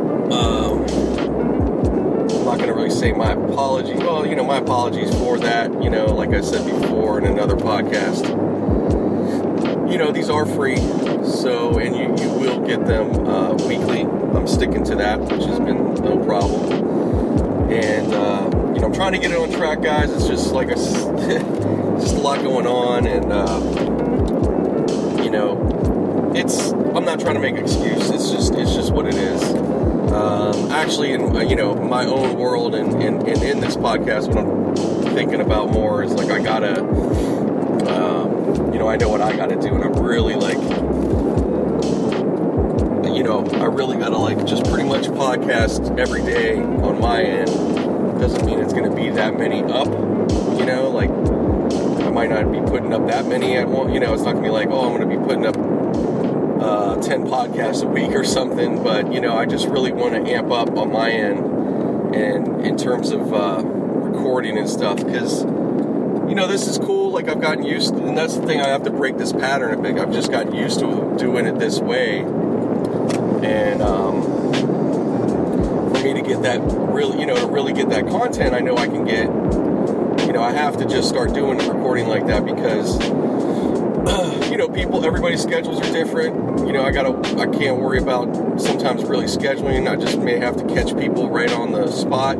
Really 2.88 3.00
say 3.00 3.12
my 3.12 3.34
apologies. 3.34 3.98
Well, 3.98 4.26
you 4.26 4.34
know, 4.34 4.46
my 4.46 4.60
apologies 4.60 5.14
for 5.16 5.38
that. 5.40 5.84
You 5.84 5.90
know, 5.90 6.06
like 6.06 6.30
I 6.30 6.40
said 6.40 6.66
before 6.66 7.20
in 7.20 7.26
another 7.26 7.58
podcast, 7.58 8.26
you 9.92 9.98
know, 9.98 10.14
these 10.14 10.30
are 10.30 10.46
free. 10.46 10.78
So, 11.26 11.80
and 11.80 11.94
you, 11.94 12.16
you 12.24 12.34
will 12.34 12.66
get 12.66 12.86
them 12.86 13.28
uh, 13.28 13.56
weekly. 13.68 14.04
I'm 14.04 14.48
sticking 14.48 14.86
to 14.86 14.96
that, 14.96 15.20
which 15.20 15.44
has 15.44 15.60
been 15.60 15.96
no 15.96 16.18
problem. 16.24 17.70
And, 17.70 18.14
uh, 18.14 18.50
you 18.74 18.80
know, 18.80 18.86
I'm 18.86 18.94
trying 18.94 19.12
to 19.12 19.20
get 19.20 19.32
it 19.32 19.38
on 19.38 19.52
track, 19.52 19.82
guys. 19.82 20.10
It's 20.10 20.28
just 20.28 20.54
like 20.54 20.70
a, 20.72 20.76
just 20.76 22.16
a 22.16 22.20
lot 22.20 22.42
going 22.42 22.68
on. 22.68 23.06
And, 23.06 23.34
uh, 23.34 23.60
you 25.22 25.30
know, 25.30 26.32
it's 26.34 26.72
I'm 26.72 27.04
not 27.04 27.20
trying 27.20 27.36
to 27.36 27.42
make 27.42 27.58
an 27.58 27.64
excuse. 27.64 28.10
It's 28.12 28.32
just 28.32 28.54
it's 28.54 28.74
just 28.74 28.94
what 28.94 29.08
it 29.08 29.16
is. 29.16 29.44
Um, 30.14 30.72
actually, 30.72 31.12
in 31.12 31.36
uh, 31.36 31.42
you 31.42 31.56
know 31.56 31.76
my 31.88 32.06
own 32.06 32.36
world 32.36 32.76
and, 32.76 33.02
and, 33.02 33.28
and, 33.28 33.44
in 33.44 33.60
this 33.60 33.76
podcast, 33.76 34.28
what 34.28 34.38
I'm 34.40 35.14
thinking 35.16 35.42
about 35.42 35.72
more 35.72 36.04
is 36.04 36.12
like 36.14 36.30
I 36.30 36.44
gotta, 36.44 36.82
um, 36.82 38.74
you 38.74 38.80
know, 38.80 38.88
I 38.90 38.98
know 38.98 39.10
what 39.10 39.22
I 39.22 39.36
gotta 39.36 39.56
do, 39.56 39.74
and 39.74 39.84
I'm 39.84 39.94
really 39.94 40.36
like, 40.36 40.58
you 43.16 43.24
know, 43.24 43.46
I 43.54 43.66
really 43.66 43.98
gotta 43.98 44.18
like 44.18 44.46
just 44.46 44.66
pretty 44.66 44.88
much 44.88 45.08
podcast 45.08 45.98
every 45.98 46.22
day 46.22 46.58
on 46.58 47.00
my 47.00 47.22
end. 47.22 47.48
Doesn't 48.20 48.46
mean 48.46 48.60
it's 48.60 48.74
gonna 48.74 48.94
be 48.94 49.10
that 49.12 49.38
many 49.38 49.64
up, 49.64 49.88
you 49.88 50.66
know, 50.66 50.90
like 50.90 51.10
I 52.06 52.10
might 52.10 52.30
not 52.30 52.52
be 52.52 52.60
putting 52.60 52.94
up 52.94 53.08
that 53.08 53.28
many 53.28 53.56
at 53.56 53.70
one. 53.70 53.94
You 53.94 54.00
know, 54.00 54.14
it's 54.14 54.24
not 54.24 54.34
gonna 54.34 54.46
be 54.46 54.52
like, 54.52 54.70
oh, 54.70 54.88
I'm 54.88 54.92
gonna 54.92 55.06
be 55.06 55.24
putting 55.24 55.46
up 55.46 55.56
uh, 56.62 57.02
10 57.02 57.28
podcasts 57.28 57.84
a 57.84 57.88
week 57.88 58.12
or 58.12 58.24
something, 58.24 58.84
but 58.84 59.14
you 59.14 59.22
know, 59.22 59.38
I 59.38 59.46
just 59.46 59.68
really 59.68 59.92
want 59.92 60.14
to 60.16 60.32
amp 60.32 60.52
up 60.52 60.76
on 60.78 60.92
my 60.92 61.10
end 61.12 61.47
and 62.18 62.66
in 62.66 62.78
terms 62.78 63.12
of 63.12 63.34
uh, 63.34 63.62
recording 63.64 64.58
and 64.58 64.70
stuff 64.70 64.98
because 64.98 65.44
you 66.28 66.36
know, 66.36 66.48
this 66.48 66.68
is 66.68 66.78
cool. 66.78 67.12
Like 67.12 67.30
I've 67.30 67.40
gotten 67.40 67.64
used, 67.64 67.96
to, 67.96 68.06
and 68.06 68.18
that's 68.18 68.36
the 68.36 68.46
thing. 68.46 68.60
I 68.60 68.68
have 68.68 68.84
to 68.84 68.90
break 68.90 69.18
this 69.18 69.32
pattern 69.32 69.74
a 69.74 69.82
bit. 69.82 69.98
I've 69.98 70.12
just 70.12 70.30
gotten 70.30 70.54
used 70.54 70.80
to 70.80 71.16
doing 71.18 71.46
it 71.46 71.58
this 71.58 71.80
way, 71.80 72.20
and 72.20 73.82
um, 73.82 74.24
for 75.94 76.04
me 76.04 76.14
to 76.14 76.22
get 76.22 76.42
that 76.42 76.60
really, 76.62 77.22
you 77.22 77.26
know, 77.26 77.38
to 77.38 77.48
really 77.48 77.72
get 77.72 77.90
that 77.90 78.08
content, 78.08 78.54
I 78.54 78.60
know 78.60 78.76
I 78.76 78.88
can 78.88 79.06
get. 79.06 79.28
You 80.28 80.34
know, 80.34 80.44
I 80.44 80.52
have 80.52 80.76
to 80.78 80.86
just 80.86 81.08
start 81.08 81.34
doing 81.34 81.58
recording 81.60 82.08
like 82.08 82.28
that 82.28 82.46
because 82.46 83.00
you 84.52 84.58
know, 84.58 84.68
people, 84.68 85.06
everybody's 85.06 85.42
schedules 85.42 85.80
are 85.80 85.94
different. 85.94 86.68
You 86.68 86.74
know, 86.74 86.84
I 86.84 86.92
gotta, 86.92 87.40
I 87.40 87.48
can't 87.48 87.78
worry 87.78 88.00
about 88.00 88.26
sometimes 88.60 89.04
really 89.04 89.26
scheduling. 89.26 89.90
I 89.90 89.96
just 89.96 90.18
may 90.18 90.38
have 90.38 90.58
to 90.58 90.66
catch 90.74 90.98
people 90.98 91.30
right 91.30 91.52
on 91.52 91.72
the 91.72 91.88
spot, 91.92 92.38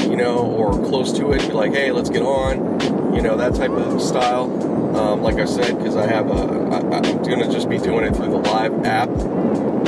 you 0.00 0.16
know, 0.16 0.38
or 0.38 0.72
close 0.72 1.12
to 1.14 1.32
it. 1.32 1.40
Be 1.40 1.52
like, 1.52 1.72
hey, 1.72 1.92
let's 1.92 2.10
get 2.10 2.22
on, 2.22 3.14
you 3.14 3.22
know, 3.22 3.36
that 3.36 3.54
type 3.54 3.70
of 3.70 4.00
style. 4.00 4.96
Um, 4.96 5.22
like 5.22 5.36
I 5.36 5.44
said, 5.44 5.76
because 5.78 5.96
I 5.96 6.06
have 6.06 6.30
a, 6.30 6.32
I, 6.32 6.78
I'm 6.96 7.22
gonna 7.22 7.50
just 7.50 7.68
be 7.68 7.78
doing 7.78 8.04
it 8.04 8.16
through 8.16 8.30
the 8.30 8.38
live 8.38 8.84
app 8.84 9.10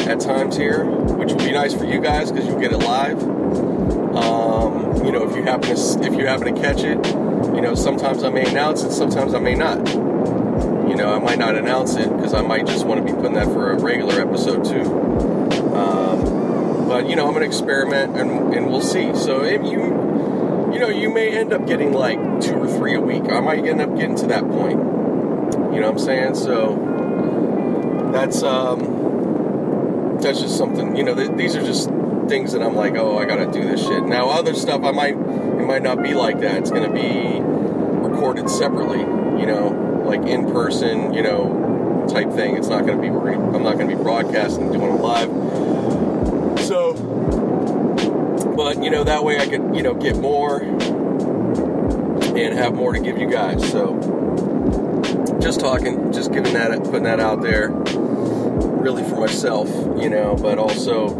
at 0.06 0.20
times 0.20 0.56
here, 0.56 0.84
which 0.84 1.32
will 1.32 1.38
be 1.38 1.52
nice 1.52 1.74
for 1.74 1.84
you 1.84 2.00
guys 2.00 2.30
because 2.30 2.46
you'll 2.46 2.60
get 2.60 2.72
it 2.72 2.78
live. 2.78 3.22
Um, 4.16 5.04
you 5.04 5.12
know, 5.12 5.28
if 5.28 5.36
you 5.36 5.44
happen 5.44 5.74
to, 5.74 6.02
if 6.02 6.14
you 6.18 6.26
happen 6.26 6.54
to 6.54 6.60
catch 6.60 6.80
it, 6.80 7.04
you 7.54 7.60
know, 7.60 7.74
sometimes 7.74 8.24
I 8.24 8.30
may 8.30 8.48
announce 8.48 8.82
it, 8.82 8.92
sometimes 8.92 9.34
I 9.34 9.38
may 9.38 9.54
not 9.54 9.78
you 10.88 10.96
know, 10.96 11.14
I 11.14 11.18
might 11.18 11.38
not 11.38 11.54
announce 11.54 11.96
it 11.96 12.08
because 12.16 12.32
I 12.32 12.40
might 12.40 12.66
just 12.66 12.86
want 12.86 13.06
to 13.06 13.12
be 13.12 13.14
putting 13.16 13.34
that 13.34 13.46
for 13.46 13.72
a 13.72 13.78
regular 13.78 14.20
episode 14.20 14.64
too. 14.64 15.27
But 16.88 17.08
you 17.08 17.16
know, 17.16 17.26
I'm 17.26 17.34
gonna 17.34 17.46
experiment 17.46 18.16
and, 18.16 18.54
and 18.54 18.66
we'll 18.66 18.80
see. 18.80 19.14
So 19.14 19.44
if 19.44 19.62
you, 19.62 20.72
you 20.72 20.80
know, 20.80 20.88
you 20.88 21.12
may 21.12 21.36
end 21.36 21.52
up 21.52 21.66
getting 21.66 21.92
like 21.92 22.18
two 22.40 22.54
or 22.54 22.66
three 22.66 22.94
a 22.94 23.00
week. 23.00 23.30
I 23.30 23.40
might 23.40 23.64
end 23.64 23.80
up 23.80 23.94
getting 23.94 24.16
to 24.16 24.26
that 24.28 24.42
point. 24.48 24.78
You 24.78 25.80
know 25.80 25.90
what 25.90 25.92
I'm 25.92 25.98
saying? 25.98 26.34
So 26.34 28.10
that's 28.12 28.42
um, 28.42 30.18
that's 30.20 30.40
just 30.40 30.56
something. 30.56 30.96
You 30.96 31.04
know, 31.04 31.14
th- 31.14 31.36
these 31.36 31.54
are 31.54 31.62
just 31.62 31.90
things 32.28 32.52
that 32.52 32.62
I'm 32.62 32.74
like, 32.74 32.94
oh, 32.94 33.18
I 33.18 33.26
gotta 33.26 33.46
do 33.46 33.62
this 33.62 33.82
shit. 33.82 34.04
Now, 34.04 34.30
other 34.30 34.54
stuff 34.54 34.82
I 34.82 34.90
might 34.90 35.14
it 35.14 35.66
might 35.66 35.82
not 35.82 36.02
be 36.02 36.14
like 36.14 36.40
that. 36.40 36.56
It's 36.56 36.70
gonna 36.70 36.92
be 36.92 37.38
recorded 38.08 38.48
separately. 38.48 39.00
You 39.40 39.46
know 39.46 39.88
like 40.08 40.26
in 40.26 40.50
person, 40.50 41.12
you 41.12 41.22
know, 41.22 42.06
type 42.08 42.32
thing. 42.32 42.56
It's 42.56 42.68
not 42.68 42.86
going 42.86 43.00
to 43.00 43.02
be. 43.02 43.08
I'm 43.08 43.62
not 43.62 43.76
going 43.76 43.88
to 43.88 43.96
be 43.96 44.02
broadcasting, 44.02 44.72
doing 44.72 44.94
it 44.94 45.00
live. 45.00 45.28
But 48.68 48.84
you 48.84 48.90
know, 48.90 49.02
that 49.02 49.24
way 49.24 49.38
I 49.38 49.46
could, 49.46 49.74
you 49.74 49.82
know, 49.82 49.94
get 49.94 50.18
more 50.18 50.60
and 50.60 52.58
have 52.58 52.74
more 52.74 52.92
to 52.92 53.00
give 53.00 53.16
you 53.16 53.26
guys. 53.26 53.66
So, 53.70 53.94
just 55.40 55.60
talking, 55.60 56.12
just 56.12 56.32
giving 56.32 56.52
that, 56.52 56.84
putting 56.84 57.04
that 57.04 57.18
out 57.18 57.40
there, 57.40 57.70
really 57.70 59.02
for 59.04 59.18
myself, 59.18 59.70
you 59.98 60.10
know, 60.10 60.36
but 60.36 60.58
also, 60.58 61.14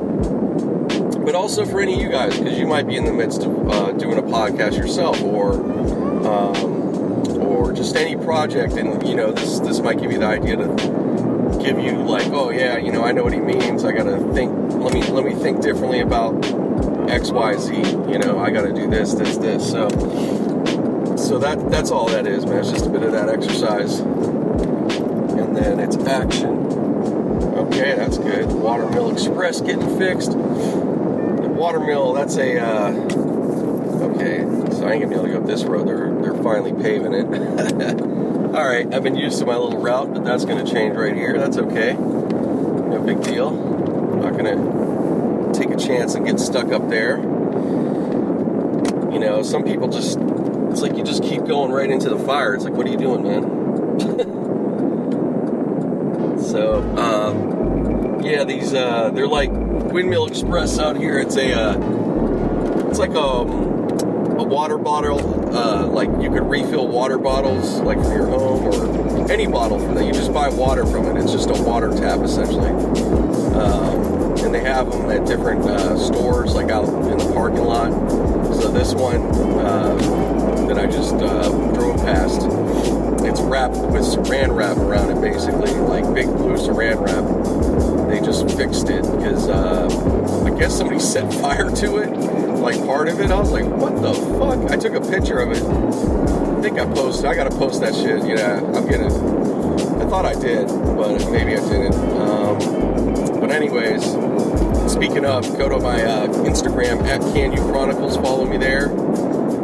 but 1.25 1.35
also 1.35 1.65
for 1.65 1.81
any 1.81 1.95
of 1.95 2.01
you 2.03 2.11
guys, 2.11 2.39
because 2.39 2.59
you 2.59 2.67
might 2.67 2.87
be 2.87 2.97
in 2.97 3.07
the 3.07 3.15
midst 3.15 3.45
of 3.45 3.71
uh, 3.71 3.93
doing 3.93 4.19
a 4.19 4.23
podcast 4.23 4.77
yourself, 4.77 5.19
or 5.23 5.55
um, 5.55 7.41
or 7.41 7.73
just 7.73 7.97
any 7.97 8.15
project, 8.15 8.75
and 8.75 9.09
you 9.09 9.15
know 9.15 9.33
this 9.33 9.59
this 9.61 9.81
might 9.81 9.99
give 9.99 10.13
you 10.13 10.19
the 10.19 10.27
idea 10.27 10.57
to 10.57 10.67
give 11.63 11.79
you 11.79 11.93
like, 11.93 12.27
oh 12.27 12.51
yeah, 12.51 12.77
you 12.77 12.93
know, 12.93 13.05
I 13.05 13.13
know 13.13 13.25
what 13.25 13.33
he 13.33 13.41
means. 13.41 13.87
I 13.87 13.93
gotta 13.93 14.19
think. 14.35 14.53
Let 14.75 14.93
me 14.93 15.03
let 15.05 15.25
me 15.25 15.33
think 15.33 15.63
differently 15.63 16.01
about 16.01 16.58
X, 17.09 17.31
Y, 17.31 17.57
Z. 17.57 17.75
You 17.75 18.19
know, 18.19 18.39
I 18.39 18.51
gotta 18.51 18.73
do 18.73 18.89
this, 18.89 19.15
this, 19.15 19.37
this. 19.39 19.71
So, 19.71 19.89
so 21.17 21.39
that 21.39 21.71
that's 21.71 21.91
all 21.91 22.09
that 22.09 22.27
is, 22.27 22.47
man. 22.47 22.59
It's 22.59 22.71
just 22.71 22.87
a 22.87 22.91
bit 22.91 23.03
of 23.03 23.13
that 23.13 23.29
exercise, 23.29 24.01
and 24.01 25.57
then 25.57 25.81
it's 25.81 25.97
action. 25.97 26.67
Okay, 27.57 27.95
that's 27.95 28.19
good. 28.19 28.47
Watermill 28.47 29.11
Express 29.13 29.61
getting 29.61 29.99
fixed. 29.99 30.33
The 30.33 31.49
watermill, 31.49 32.13
that's 32.13 32.37
a. 32.37 32.59
Uh, 32.59 32.91
okay, 34.15 34.39
so 34.77 34.87
I 34.87 34.93
ain't 34.93 35.03
gonna 35.03 35.09
be 35.09 35.15
able 35.15 35.25
to 35.25 35.33
go 35.33 35.39
up 35.39 35.47
this 35.47 35.65
road. 35.65 35.89
They're 35.89 36.15
they're 36.23 36.43
finally 36.43 36.73
paving 36.73 37.15
it. 37.15 38.01
All 38.49 38.67
right, 38.67 38.93
I've 38.95 39.03
been 39.03 39.17
used 39.17 39.39
to 39.41 39.47
my 39.47 39.57
little 39.57 39.79
route, 39.79 40.15
but 40.15 40.25
that's 40.25 40.45
to 40.65 40.65
change 40.65 40.97
right 40.97 41.15
here. 41.15 41.39
That's 41.39 41.59
okay. 41.59 41.93
No 41.93 43.03
big 43.05 43.23
deal. 43.23 43.49
I'm 43.49 44.23
not 44.23 44.33
going 44.33 44.47
to 44.47 44.53
take 44.53 44.59
a 44.59 44.88
chance 45.79 46.15
and 46.15 46.27
get 46.27 46.41
stuck 46.41 46.73
up 46.73 46.89
there. 46.89 47.19
You 49.19 49.19
know, 49.19 49.43
some 49.43 49.65
people 49.65 49.89
just, 49.89 50.19
it's 50.71 50.83
like 50.83 50.97
you 50.97 51.05
just 51.05 51.23
keep 51.23 51.45
going 51.45 51.73
right 51.73 51.91
into 51.91 52.09
the 52.11 52.19
fire. 52.19 52.55
It's 52.55 52.65
like, 52.65 52.75
what 52.75 52.87
are 52.87 52.91
you 52.91 52.99
doing, 52.99 53.23
man? 53.23 53.43
so, 56.41 56.83
um, 56.97 58.23
yeah, 58.23 58.45
these, 58.45 58.75
uh, 58.75 59.11
they're 59.11 59.27
like 59.27 59.51
Windmill 59.51 60.27
Express 60.27 60.79
out 60.79 60.97
here. 60.97 61.19
It's 61.19 61.37
a, 61.37 61.53
uh, 61.53 62.89
it's 62.89 62.99
like 62.99 63.15
a, 63.15 63.21
um, 63.21 63.69
a 64.39 64.45
water 64.45 64.79
bottle, 64.79 65.57
uh, 65.57 65.87
like 65.87 66.09
you 66.23 66.31
could 66.31 66.49
refill 66.49 66.87
water 66.87 67.19
bottles, 67.19 67.81
like 67.81 67.99
from 67.99 68.13
your 68.13 68.27
home 68.27 68.65
or 68.67 69.31
any 69.31 69.47
bottle 69.47 69.79
from 69.81 69.95
that. 69.97 70.05
You 70.05 70.13
just 70.13 70.33
buy 70.33 70.49
water 70.49 70.87
from 70.87 71.07
it. 71.07 71.21
It's 71.21 71.33
just 71.33 71.51
a 71.51 71.61
water 71.63 71.91
tap 71.91 72.21
essentially. 72.21 72.71
Um, 72.71 74.18
and 74.43 74.55
they 74.55 74.61
have 74.61 74.91
them 74.91 75.11
at 75.11 75.27
different 75.27 75.65
uh, 75.65 75.97
stores, 75.97 76.55
like 76.55 76.71
out 76.71 76.89
in 76.89 77.19
the 77.19 77.33
parking 77.33 77.65
lot. 77.65 77.91
So 78.55 78.71
this 78.71 78.95
one 78.95 79.23
uh, 79.59 79.95
that 80.69 80.79
I 80.79 80.87
just 80.87 81.15
uh, 81.15 81.49
drove 81.73 81.97
past, 81.99 82.43
it's 83.25 83.41
wrapped 83.41 83.77
with 83.77 84.03
saran 84.03 84.57
wrap 84.57 84.77
around 84.77 85.11
it, 85.11 85.21
basically, 85.21 85.73
like 85.73 86.13
big 86.15 86.27
blue 86.27 86.57
saran 86.57 87.05
wrap. 87.05 88.09
They 88.09 88.25
just 88.25 88.51
fixed 88.57 88.89
it 88.89 89.03
because 89.03 89.49
uh, 89.49 90.45
I 90.47 90.59
guess 90.59 90.77
somebody 90.77 90.99
set 91.15 91.33
fire 91.35 91.71
to 91.71 91.99
it 91.99 92.39
like 92.59 92.85
part 92.87 93.09
of 93.09 93.21
it. 93.21 93.31
I 93.31 93.39
was 93.39 93.51
like, 93.51 93.65
what 93.65 94.01
the 94.03 94.13
fuck? 94.13 94.71
I 94.71 94.77
took 94.77 94.95
a 94.95 95.01
picture 95.01 95.39
of 95.39 95.53
it. 95.53 95.63
I 95.63 96.61
think 96.61 96.79
I 96.79 96.87
posted. 96.87 97.27
I 97.27 97.35
gotta 97.35 97.55
post 97.57 97.81
that 97.81 97.95
shit. 97.95 98.25
Yeah, 98.27 98.57
I'm 98.57 98.87
gonna. 98.87 99.09
I 100.03 100.09
thought 100.09 100.25
I 100.25 100.35
did, 100.35 100.67
but 100.67 101.31
maybe 101.31 101.55
I 101.57 101.69
didn't. 101.69 101.95
Um, 101.95 103.41
but 103.41 103.51
anyways, 103.51 104.05
speaking 104.99 105.25
of, 105.25 105.57
go 105.57 105.69
to 105.69 105.79
my 105.79 106.03
uh, 106.03 106.27
Instagram 106.27 107.05
at 107.05 107.21
Can 107.33 107.53
You 107.53 107.63
Chronicles. 107.71 108.17
Follow 108.17 108.45
me 108.45 108.57
there. 108.57 108.91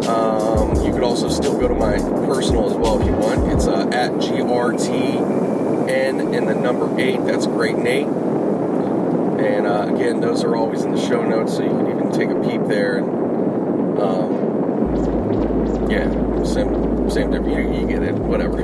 Um, 0.09 0.77
you 0.85 0.93
could 0.93 1.03
also 1.03 1.29
still 1.29 1.59
go 1.59 1.67
to 1.67 1.75
my 1.75 1.97
personal 2.25 2.71
as 2.71 2.77
well 2.77 3.01
if 3.01 3.07
you 3.09 3.15
want. 3.15 3.53
It's 3.53 3.67
uh, 3.67 3.89
at 3.89 4.13
GRTN 4.13 6.37
and 6.37 6.49
the 6.49 6.55
number 6.55 6.89
eight. 7.01 7.25
That's 7.25 7.49
great, 7.49 7.77
Nate. 7.77 8.07
And 8.07 9.67
uh, 9.67 9.93
again, 9.93 10.21
those 10.21 10.45
are 10.45 10.55
always 10.55 10.85
in 10.85 10.95
the 10.95 11.05
show 11.05 11.29
notes, 11.29 11.57
so 11.57 11.65
you 11.65 11.71
can 11.71 11.91
even 11.91 12.13
take 12.13 12.31
a 12.31 12.41
peep 12.41 12.69
there. 12.69 12.99
And 12.99 13.99
um, 13.99 15.91
yeah, 15.91 16.09
same 16.45 17.11
same 17.11 17.33
difference. 17.33 17.57
You, 17.57 17.73
you, 17.81 17.89
get 17.89 18.05
it, 18.05 18.15
whatever. 18.15 18.59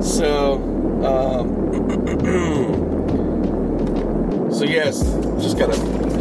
so, 0.00 0.62
um, 1.02 1.58
so 4.62 4.68
yes, 4.68 5.02
just 5.42 5.58
gotta 5.58 5.76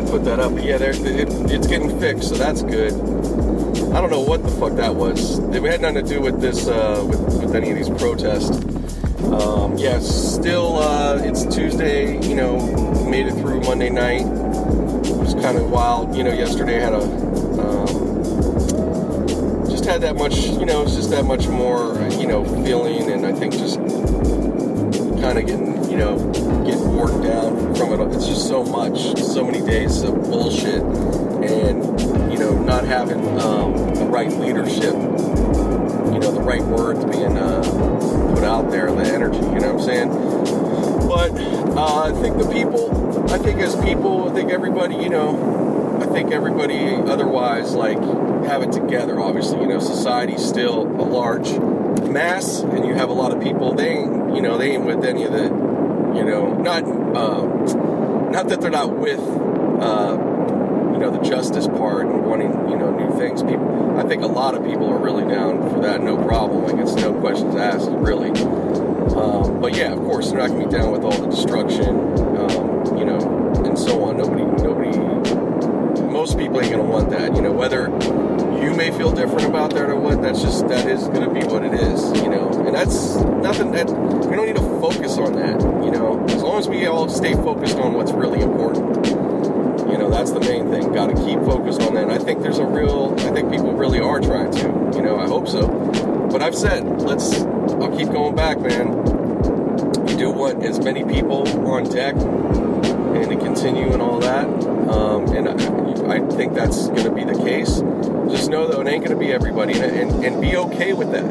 put 0.10 0.26
that 0.26 0.40
up. 0.40 0.56
But 0.56 0.64
yeah, 0.64 0.78
it, 0.78 0.98
it's 1.52 1.68
getting 1.68 2.00
fixed, 2.00 2.30
so 2.30 2.36
that's 2.36 2.64
good. 2.64 2.92
I 3.94 4.02
don't 4.02 4.10
know 4.10 4.22
what 4.22 4.42
the 4.42 4.50
fuck 4.50 4.74
that 4.78 4.96
was. 4.96 5.38
It 5.38 5.62
had 5.62 5.82
nothing 5.82 6.04
to 6.04 6.10
do 6.10 6.20
with 6.22 6.42
this, 6.42 6.68
uh, 6.68 7.06
with, 7.08 7.20
with 7.40 7.56
any 7.56 7.70
of 7.70 7.78
these 7.78 7.90
protests. 7.90 8.58
Um, 9.26 9.78
yes, 9.78 10.10
still, 10.10 10.78
uh, 10.80 11.20
it's 11.22 11.46
Tuesday, 11.56 12.20
you 12.28 12.34
know, 12.34 12.58
made 13.08 13.28
it 13.28 13.34
through 13.34 13.62
Monday 13.62 13.92
night. 13.92 14.22
It 14.22 15.16
was 15.16 15.36
kind 15.36 15.60
of 15.60 15.70
wild, 15.70 16.16
you 16.16 16.24
know, 16.24 16.34
yesterday 16.34 16.80
had 16.80 16.94
a, 16.94 17.02
um, 17.02 17.86
just 19.70 19.86
had 19.86 20.02
that 20.02 20.16
much, 20.16 20.36
you 20.36 20.66
know, 20.66 20.82
it's 20.82 20.96
just 20.96 21.12
that 21.12 21.26
much 21.26 21.48
more, 21.48 21.94
you 22.14 22.26
know, 22.26 22.44
feeling 22.66 23.12
and 23.12 23.24
I 23.24 23.34
think 23.34 23.54
just 23.54 23.80
kind 25.22 25.38
of 25.38 25.46
getting, 25.46 25.90
you 25.90 25.98
know, 25.98 26.18
getting 26.66 26.96
worked 26.96 27.24
down 27.24 27.76
from 27.76 27.94
it. 27.94 28.16
It's 28.16 28.28
just 28.28 28.48
so 28.48 28.64
much, 28.64 29.16
so 29.22 29.46
many 29.46 29.62
days 29.66 30.02
of 30.02 30.16
bullshit 30.16 30.82
and, 30.82 32.02
you 32.32 32.40
know, 32.40 32.58
not 32.64 32.86
having 32.86 33.40
um, 33.40 33.94
the 33.94 34.06
right 34.06 34.32
leadership 34.32 34.96
you 36.12 36.20
know, 36.20 36.32
the 36.32 36.42
right 36.42 36.62
words 36.64 37.06
being 37.06 37.38
uh, 37.38 37.62
put 38.34 38.44
out 38.44 38.70
there, 38.70 38.92
the 38.92 39.04
energy, 39.04 39.38
you 39.38 39.60
know 39.60 39.74
what 39.74 39.82
I'm 39.82 39.82
saying? 39.82 40.10
But 41.08 41.32
uh, 41.78 42.04
I 42.04 42.22
think 42.22 42.38
the 42.38 42.50
people, 42.52 43.32
I 43.32 43.38
think 43.38 43.60
as 43.60 43.76
people, 43.78 44.30
I 44.30 44.34
think 44.34 44.52
everybody, 44.52 44.96
you 44.96 45.10
know, 45.10 46.00
I 46.02 46.06
think 46.08 46.32
everybody 46.32 46.96
otherwise, 46.96 47.74
like, 47.74 48.00
have 48.46 48.62
it 48.62 48.72
together, 48.72 49.20
obviously. 49.20 49.62
You 49.62 49.68
know, 49.68 49.80
society's 49.80 50.46
still 50.46 50.82
a 50.82 51.06
large 51.06 51.52
mass, 52.10 52.60
and 52.60 52.86
you 52.86 52.94
have 52.96 53.10
a 53.10 53.14
lot 53.14 53.32
of 53.36 53.42
people, 53.42 53.74
they 53.74 54.04
you 54.42 54.48
know, 54.48 54.58
they 54.58 54.72
ain't 54.72 54.86
with 54.86 55.06
any 55.06 55.24
of 55.24 55.32
the, 55.32 55.44
you 55.44 56.26
know, 56.26 56.56
not, 56.56 56.84
uh, 56.84 57.44
not 58.32 58.50
that 58.50 58.60
they're 58.60 58.72
not 58.72 58.98
with, 58.98 59.20
uh, 59.20 60.18
you 60.92 60.98
know 60.98 61.12
the 61.12 61.22
justice 61.22 61.68
part 61.68 62.08
and 62.08 62.26
wanting 62.26 62.52
you 62.70 62.76
know 62.76 62.90
new 62.90 63.16
things. 63.18 63.44
People, 63.44 64.00
I 64.00 64.04
think 64.04 64.24
a 64.24 64.28
lot 64.28 64.56
of 64.56 64.66
people 64.66 64.90
are 64.90 64.98
really 64.98 65.32
down 65.32 65.70
for 65.70 65.80
that, 65.82 66.02
no 66.02 66.18
problem. 66.26 66.64
Like 66.66 66.76
it's 66.76 66.96
no 66.96 67.14
questions 67.14 67.56
asked, 67.56 67.90
really. 67.92 68.30
Um, 69.16 69.62
but 69.62 69.76
yeah, 69.76 69.94
of 69.94 70.00
course, 70.00 70.32
they're 70.32 70.40
not 70.40 70.50
to 70.50 70.66
be 70.66 70.66
down 70.66 70.92
with 70.92 71.04
all 71.04 71.12
the 71.12 71.28
destruction, 71.28 71.96
um, 72.38 72.98
you 72.98 73.06
know, 73.06 73.54
and 73.64 73.78
so 73.78 74.04
on. 74.04 74.18
Nobody, 74.18 74.44
nobody, 74.44 76.02
most 76.04 76.38
people 76.38 76.62
ain't 76.62 76.74
to 76.74 76.82
want 76.82 77.12
that. 77.12 77.36
You 77.36 77.42
know, 77.42 77.52
whether 77.52 77.90
you 78.64 78.74
may 78.76 78.92
feel 78.92 79.12
different 79.12 79.46
about 79.46 79.74
that 79.74 79.90
or 79.90 79.96
what, 79.96 80.22
that's 80.22 80.42
just 80.42 80.68
that 80.68 80.88
is 80.88 81.08
to 81.08 81.30
be 81.30 81.44
what 81.46 81.64
it 81.64 81.74
is. 81.74 82.04
You 82.22 82.30
know, 82.30 82.51
and 82.72 82.80
that's 82.80 83.16
nothing 83.44 83.72
that 83.74 83.86
we 83.86 84.36
don't 84.36 84.46
need 84.46 84.56
to 84.56 84.80
focus 84.80 85.18
on 85.18 85.34
that. 85.34 85.60
You 85.84 85.92
know, 85.92 86.24
as 86.30 86.42
long 86.42 86.58
as 86.58 86.70
we 86.70 86.86
all 86.88 87.10
stay 87.10 87.34
focused 87.34 87.76
on 87.78 87.94
what's 87.94 88.14
really 88.14 88.40
important 88.40 89.32
you 89.92 89.98
know, 89.98 90.10
that's 90.10 90.32
the 90.32 90.40
main 90.40 90.70
thing. 90.70 90.94
Got 90.94 91.08
to 91.08 91.16
keep 91.16 91.40
focused 91.40 91.82
on 91.82 91.96
that. 91.96 92.04
And 92.04 92.14
I 92.14 92.18
think 92.18 92.42
there's 92.42 92.60
a 92.60 92.66
real, 92.66 93.14
I 93.20 93.32
think 93.32 93.52
people 93.52 93.74
really 93.74 94.00
are 94.00 94.22
trying 94.22 94.52
to. 94.52 94.92
You 94.96 95.02
know, 95.02 95.20
I 95.20 95.28
hope 95.28 95.50
so. 95.50 95.68
But 96.32 96.42
I've 96.42 96.56
said, 96.56 97.02
let's, 97.02 97.42
I'll 97.42 97.96
keep 97.98 98.08
going 98.08 98.34
back, 98.34 98.62
man. 98.62 98.88
You 100.08 100.18
do 100.18 100.32
want 100.32 100.64
as 100.64 100.80
many 100.80 101.04
people 101.04 101.46
on 101.70 101.90
deck 101.90 102.16
and 102.16 103.30
to 103.30 103.36
continue 103.36 103.92
and 103.92 104.02
all 104.02 104.20
that. 104.20 104.46
Um, 104.46 105.28
and 105.36 105.50
I, 105.50 106.16
I, 106.16 106.20
think 106.38 106.54
that's 106.54 106.88
going 106.88 107.04
to 107.04 107.12
be 107.12 107.26
the 107.26 107.38
case. 107.44 107.82
Just 108.32 108.50
know, 108.50 108.68
though, 108.68 108.80
it 108.80 108.88
ain't 108.88 109.04
going 109.04 109.18
to 109.18 109.24
be 109.24 109.34
everybody. 109.34 109.74
And, 109.74 109.84
and, 109.84 110.26
and 110.26 110.42
be 110.42 110.56
okay 110.56 110.94
with 110.94 111.12
that. 111.12 111.26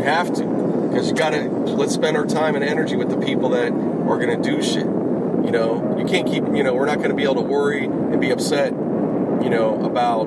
You 0.00 0.06
have 0.06 0.32
to. 0.34 0.44
Because 0.88 1.08
you 1.08 1.14
got 1.14 1.30
to, 1.30 1.48
let's 1.48 1.94
spend 1.94 2.16
our 2.16 2.26
time 2.26 2.56
and 2.56 2.64
energy 2.64 2.96
with 2.96 3.10
the 3.10 3.18
people 3.18 3.50
that 3.50 3.70
are 3.70 4.18
going 4.18 4.42
to 4.42 4.50
do 4.50 4.62
shit 4.62 4.86
you 5.44 5.50
know, 5.50 5.96
you 5.98 6.04
can't 6.04 6.26
keep, 6.26 6.44
you 6.54 6.62
know, 6.62 6.74
we're 6.74 6.86
not 6.86 6.98
going 6.98 7.10
to 7.10 7.16
be 7.16 7.24
able 7.24 7.36
to 7.36 7.40
worry 7.40 7.84
and 7.86 8.20
be 8.20 8.30
upset, 8.30 8.72
you 8.72 9.48
know, 9.48 9.82
about 9.84 10.26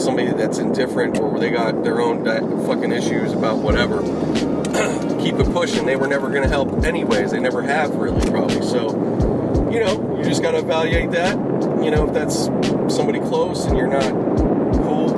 somebody 0.00 0.32
that's 0.32 0.58
indifferent 0.58 1.18
or 1.18 1.38
they 1.38 1.50
got 1.50 1.82
their 1.82 2.00
own 2.00 2.24
fucking 2.66 2.92
issues 2.92 3.32
about 3.32 3.58
whatever. 3.58 4.00
keep 5.20 5.34
it 5.34 5.52
pushing. 5.52 5.84
They 5.84 5.96
were 5.96 6.06
never 6.06 6.30
going 6.30 6.42
to 6.42 6.48
help 6.48 6.84
anyways. 6.84 7.32
They 7.32 7.40
never 7.40 7.62
have 7.62 7.94
really, 7.96 8.30
probably. 8.30 8.62
So, 8.62 9.68
you 9.70 9.80
know, 9.80 10.16
you 10.16 10.24
just 10.24 10.42
got 10.42 10.52
to 10.52 10.58
evaluate 10.58 11.10
that. 11.10 11.36
You 11.84 11.90
know, 11.90 12.06
if 12.06 12.14
that's 12.14 12.46
somebody 12.94 13.18
close 13.18 13.66
and 13.66 13.76
you're 13.76 13.88
not 13.88 14.49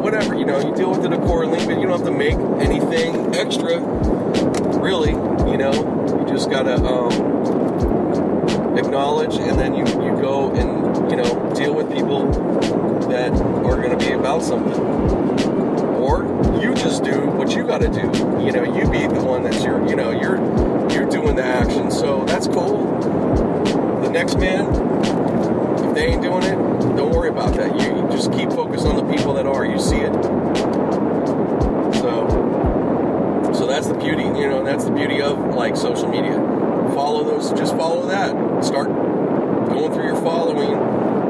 whatever, 0.03 0.35
you 0.35 0.45
know, 0.45 0.59
you 0.59 0.75
deal 0.75 0.91
with 0.91 1.05
it 1.05 1.13
accordingly, 1.13 1.59
but 1.65 1.79
you 1.81 1.87
don't 1.87 1.99
have 1.99 2.07
to 2.07 2.11
make 2.11 2.35
anything 2.61 3.35
extra, 3.35 3.81
really. 4.81 5.13
You 5.13 5.59
know, 5.59 5.73
you 6.19 6.27
just 6.27 6.51
got 6.51 6.65
to, 6.65 6.75
um, 6.75 7.13
acknowledge, 8.77 9.37
and 9.37 9.59
then 9.59 9.75
you, 9.75 9.87
you 9.87 10.21
go 10.21 10.51
and, 10.53 11.11
you 11.11 11.17
know, 11.17 11.55
deal 11.55 11.75
with 11.75 11.93
people 11.93 12.27
that 13.09 13.33
are 13.33 13.73
to 13.93 14.07
be 14.07 14.13
about 14.13 14.43
something. 14.43 14.81
Or 16.01 16.25
you 16.61 16.75
just 16.75 17.05
do 17.05 17.27
what 17.31 17.55
you 17.55 17.65
got 17.65 17.81
to 17.83 17.89
do. 17.89 18.01
You 18.45 18.53
know, 18.53 18.65
you 18.65 18.91
be 18.91 19.07
the 19.07 19.23
one 19.23 19.43
that's 19.43 19.63
your, 19.63 19.87
you 19.87 19.95
know, 19.95 20.11
you're 20.11 20.39
you're 20.91 21.09
doing 21.09 21.37
the 21.37 21.45
action. 21.45 21.91
So 21.91 22.25
that's 22.25 22.47
cool. 22.49 22.85
The 24.03 24.11
next 24.11 24.37
man, 24.39 24.67
they 25.95 26.07
ain't 26.07 26.23
doing 26.23 26.43
it, 26.43 26.57
don't 26.97 27.11
worry 27.11 27.29
about 27.29 27.55
that. 27.55 27.79
You, 27.81 27.97
you 27.97 28.09
just 28.11 28.33
keep 28.33 28.51
focused 28.51 28.87
on 28.87 28.97
the 28.97 29.15
people 29.15 29.35
that 29.35 29.47
are. 29.47 29.65
You 29.65 29.79
see 29.79 29.97
it. 29.97 30.13
So, 31.95 33.53
so 33.55 33.67
that's 33.67 33.87
the 33.87 33.95
beauty, 33.95 34.23
you 34.23 34.49
know, 34.49 34.65
that's 34.65 34.85
the 34.85 34.91
beauty 34.91 35.21
of 35.21 35.39
like 35.55 35.77
social 35.77 36.09
media. 36.09 36.35
Follow 36.95 37.25
those, 37.25 37.53
just 37.53 37.77
follow 37.77 38.07
that. 38.09 38.65
Start 38.65 38.89
going 38.89 39.93
through 39.93 40.07
your 40.07 40.21
following, 40.23 40.71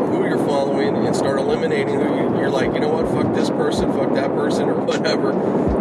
who 0.08 0.26
you're 0.26 0.44
following, 0.46 0.96
and 1.06 1.14
start 1.14 1.38
eliminating 1.38 2.00
who 2.00 2.16
you, 2.16 2.40
you're 2.40 2.50
like, 2.50 2.72
you 2.72 2.80
know 2.80 2.88
what, 2.88 3.06
fuck 3.08 3.34
this 3.34 3.50
person, 3.50 3.92
fuck 3.92 4.14
that 4.14 4.30
person, 4.30 4.68
or 4.68 4.74
whatever, 4.84 5.32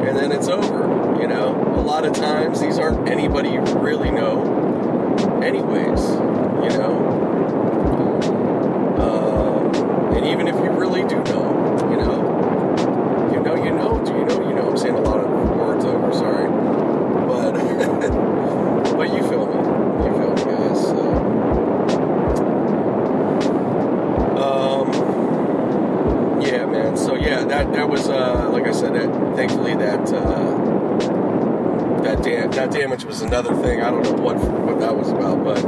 and 0.07 0.17
then 0.17 0.31
it's 0.31 0.47
over. 0.47 1.19
You 1.21 1.27
know, 1.27 1.55
a 1.75 1.81
lot 1.81 2.05
of 2.05 2.13
times 2.13 2.59
these 2.59 2.79
aren't 2.79 3.07
anybody 3.07 3.49
you 3.49 3.61
really 3.61 4.11
know, 4.11 5.41
anyways. 5.41 6.01
You 6.61 6.77
know. 6.77 7.10
Really 10.91 11.07
do 11.07 11.15
know, 11.31 11.47
you 11.89 11.95
know, 11.97 13.31
you 13.31 13.39
know, 13.39 13.55
you 13.55 13.71
know, 13.71 14.03
do 14.05 14.11
you 14.11 14.25
know, 14.25 14.49
you 14.49 14.55
know. 14.55 14.69
I'm 14.71 14.77
saying 14.77 14.95
a 14.95 15.01
lot 15.01 15.19
of 15.19 15.29
words 15.57 15.85
over, 15.85 16.11
sorry, 16.13 16.47
but 17.27 17.51
but 18.97 19.13
you 19.13 19.21
feel 19.29 19.45
me, 19.47 19.55
you 20.05 20.13
feel 20.13 20.33
me, 20.35 20.43
guys. 20.43 20.81
So. 20.81 21.01
Um, 24.37 24.87
yeah, 26.41 26.65
man. 26.65 26.97
So 26.97 27.15
yeah, 27.15 27.43
that 27.45 27.71
that 27.73 27.89
was 27.89 28.09
uh, 28.09 28.49
like 28.51 28.67
I 28.67 28.71
said. 28.71 28.93
That, 28.93 29.35
thankfully, 29.35 29.75
that 29.75 30.11
uh, 30.11 30.57
that 32.01 32.21
dam- 32.21 32.51
that 32.51 32.71
damage 32.71 33.05
was 33.05 33.21
another 33.21 33.53
thing. 33.61 33.81
I 33.81 33.89
don't 33.91 34.03
know 34.03 34.13
what 34.13 34.35
what 34.37 34.79
that 34.81 34.95
was 34.97 35.09
about, 35.09 35.43
but 35.43 35.61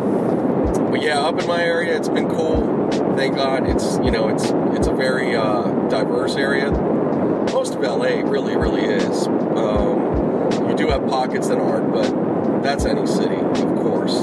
but 0.91 1.01
yeah, 1.01 1.19
up 1.21 1.39
in 1.39 1.47
my 1.47 1.63
area, 1.63 1.95
it's 1.97 2.09
been 2.09 2.29
cool. 2.29 2.89
Thank 3.15 3.35
God, 3.35 3.67
it's 3.67 3.97
you 3.97 4.11
know 4.11 4.27
it's 4.29 4.45
it's 4.77 4.87
a 4.87 4.93
very 4.93 5.35
uh, 5.35 5.63
diverse 5.89 6.35
area. 6.35 6.69
Most 6.71 7.75
of 7.75 7.81
LA 7.81 8.21
really 8.21 8.55
really 8.55 8.83
is. 8.83 9.27
Um, 9.27 10.69
you 10.69 10.75
do 10.75 10.87
have 10.87 11.07
pockets 11.07 11.47
that 11.47 11.57
aren't, 11.57 11.91
but 11.91 12.61
that's 12.61 12.85
any 12.85 13.05
city, 13.07 13.35
of 13.35 13.75
course. 13.81 14.15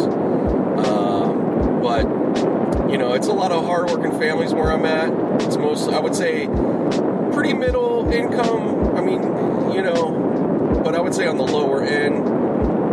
Um, 0.86 1.80
but 1.82 2.06
you 2.90 2.98
know, 2.98 3.14
it's 3.14 3.26
a 3.26 3.32
lot 3.32 3.52
of 3.52 3.64
hardworking 3.64 4.18
families 4.18 4.52
where 4.54 4.72
I'm 4.72 4.84
at. 4.84 5.12
It's 5.42 5.56
most, 5.56 5.88
I 5.90 5.98
would 6.00 6.14
say, 6.14 6.46
pretty 7.32 7.52
middle 7.52 8.10
income. 8.12 8.96
I 8.96 9.00
mean, 9.00 9.22
you 9.72 9.82
know, 9.82 10.80
but 10.84 10.94
I 10.94 11.00
would 11.00 11.14
say 11.14 11.26
on 11.26 11.36
the 11.36 11.44
lower 11.44 11.82
end. 11.82 12.24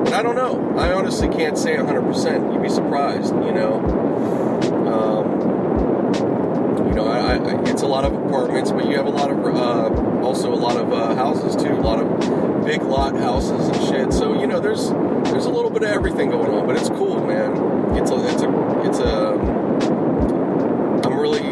But 0.08 0.14
I 0.14 0.24
don't 0.24 0.36
know. 0.36 0.78
I 0.78 0.94
honestly 0.94 1.28
can't 1.28 1.58
say 1.58 1.76
100%. 1.76 2.54
You'd 2.54 2.62
be 2.62 2.70
surprised, 2.70 3.34
you 3.36 3.52
know. 3.52 3.74
Um, 4.88 6.88
you 6.88 6.94
know, 6.94 7.08
I, 7.08 7.36
I, 7.36 7.62
it's 7.70 7.82
a 7.82 7.88
lot 7.88 8.06
of 8.06 8.14
apartments, 8.14 8.72
but 8.72 8.88
you 8.88 8.96
have 8.96 9.06
a 9.06 9.10
lot 9.10 9.30
of, 9.30 9.46
uh, 9.46 10.22
also 10.26 10.54
a 10.54 10.56
lot 10.56 10.78
of 10.78 10.94
uh, 10.94 11.14
houses 11.16 11.58
too. 11.62 11.74
A 11.74 11.82
lot 11.82 12.00
of 12.00 12.66
big 12.66 12.84
lot 12.84 13.18
houses 13.18 13.68
and 13.68 13.88
shit. 13.88 14.14
So 14.14 14.40
you 14.40 14.48
know, 14.48 14.62
there's 14.62 14.92
there's 15.30 15.46
a 15.46 15.50
little 15.50 15.72
bit 15.72 15.84
of 15.84 15.90
everything 15.90 16.30
going 16.30 16.52
on, 16.52 16.66
but 16.66 16.78
it's 16.78 16.88
cool, 16.88 17.20
man. 17.26 17.98
It's 17.98 18.10
a 18.12 18.34
it's 18.34 18.44
a 18.44 18.50
it's 18.88 19.00
a 19.00 19.34
I'm 21.06 21.20
really, 21.20 21.44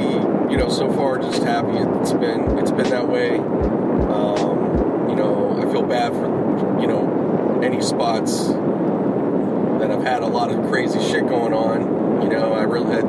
you 0.50 0.58
know, 0.58 0.70
so 0.70 0.92
far 0.94 1.18
just 1.18 1.44
happy. 1.44 1.78
It's 2.00 2.14
been 2.14 2.58
it's 2.58 2.72
been 2.72 2.90
that 2.90 3.08
way. 3.08 3.38
Um, 3.38 5.10
you 5.10 5.16
know, 5.16 5.60
I 5.62 5.72
feel 5.72 5.84
bad 5.84 6.14
for 6.14 6.80
you 6.80 6.88
know 6.88 7.60
any 7.64 7.82
spots 7.82 8.48
that 8.48 9.90
have 9.90 10.04
had 10.04 10.22
a 10.22 10.28
lot 10.28 10.52
of 10.52 10.68
crazy 10.70 11.00
shit 11.00 11.28
going 11.28 11.54
on. 11.54 12.22
You 12.22 12.30
know, 12.30 12.54
I 12.54 12.64
really 12.64 12.94
had. 12.94 13.04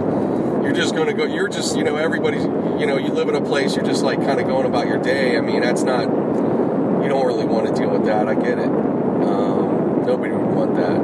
You're 0.63 0.75
just 0.75 0.95
going 0.97 1.07
to 1.07 1.13
go. 1.13 1.25
You're 1.25 1.49
just, 1.49 1.65
you 1.77 1.85
know, 1.85 1.97
everybody's. 1.97 2.45
You 2.45 2.87
know, 2.87 2.97
you 2.97 3.09
live 3.09 3.29
in 3.29 3.35
a 3.35 3.41
place. 3.41 3.77
You're 3.77 3.85
just 3.85 4.03
like 4.03 4.19
kind 4.19 4.41
of 4.41 4.47
going 4.47 4.67
about 4.67 4.87
your 4.87 4.99
day. 4.99 5.37
I 5.37 5.41
mean, 5.41 5.61
that's 5.61 5.83
not. 5.83 6.03
You 6.03 7.09
don't 7.09 7.27
really 7.27 7.45
want 7.45 7.69
to 7.69 7.75
deal 7.75 7.91
with 7.91 8.05
that. 8.07 8.29
I 8.29 8.35
get 8.35 8.59
it. 8.59 8.67
Um, 8.69 10.05
nobody 10.05 10.33
would 10.33 10.47
want 10.47 10.75
that. 10.77 11.01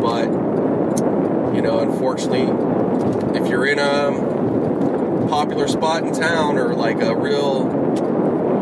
But 0.00 1.54
you 1.54 1.62
know, 1.62 1.80
unfortunately, 1.80 2.42
if 3.38 3.48
you're 3.48 3.66
in 3.66 3.78
a 3.78 5.28
popular 5.28 5.68
spot 5.68 6.04
in 6.04 6.12
town 6.12 6.58
or 6.58 6.74
like 6.74 7.00
a 7.00 7.14
real, 7.16 7.64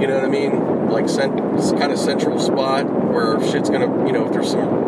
you 0.01 0.06
know 0.06 0.14
what 0.14 0.24
I 0.24 0.28
mean, 0.28 0.89
like 0.89 1.09
cent- 1.09 1.39
kind 1.78 1.93
of 1.93 1.98
central 1.98 2.39
spot 2.39 2.86
where 2.86 3.40
shit's 3.51 3.70
gonna, 3.70 4.06
you 4.06 4.12
know, 4.12 4.26
if 4.26 4.32
there's 4.32 4.51
some 4.51 4.88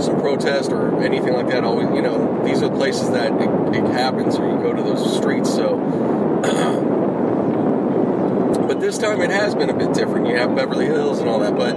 some 0.00 0.20
protest 0.20 0.72
or 0.72 1.02
anything 1.02 1.32
like 1.32 1.48
that, 1.48 1.64
always, 1.64 1.88
you 1.94 2.02
know, 2.02 2.44
these 2.44 2.62
are 2.62 2.68
the 2.68 2.76
places 2.76 3.10
that 3.10 3.32
it, 3.32 3.76
it 3.76 3.84
happens 3.92 4.36
or 4.36 4.48
you 4.48 4.62
go 4.62 4.72
to 4.72 4.82
those 4.82 5.16
streets. 5.16 5.50
So, 5.50 5.78
but 8.66 8.80
this 8.80 8.98
time 8.98 9.20
it 9.20 9.30
has 9.30 9.54
been 9.54 9.70
a 9.70 9.74
bit 9.74 9.94
different. 9.94 10.26
You 10.26 10.36
have 10.36 10.54
Beverly 10.54 10.86
Hills 10.86 11.20
and 11.20 11.28
all 11.28 11.40
that, 11.40 11.56
but 11.56 11.74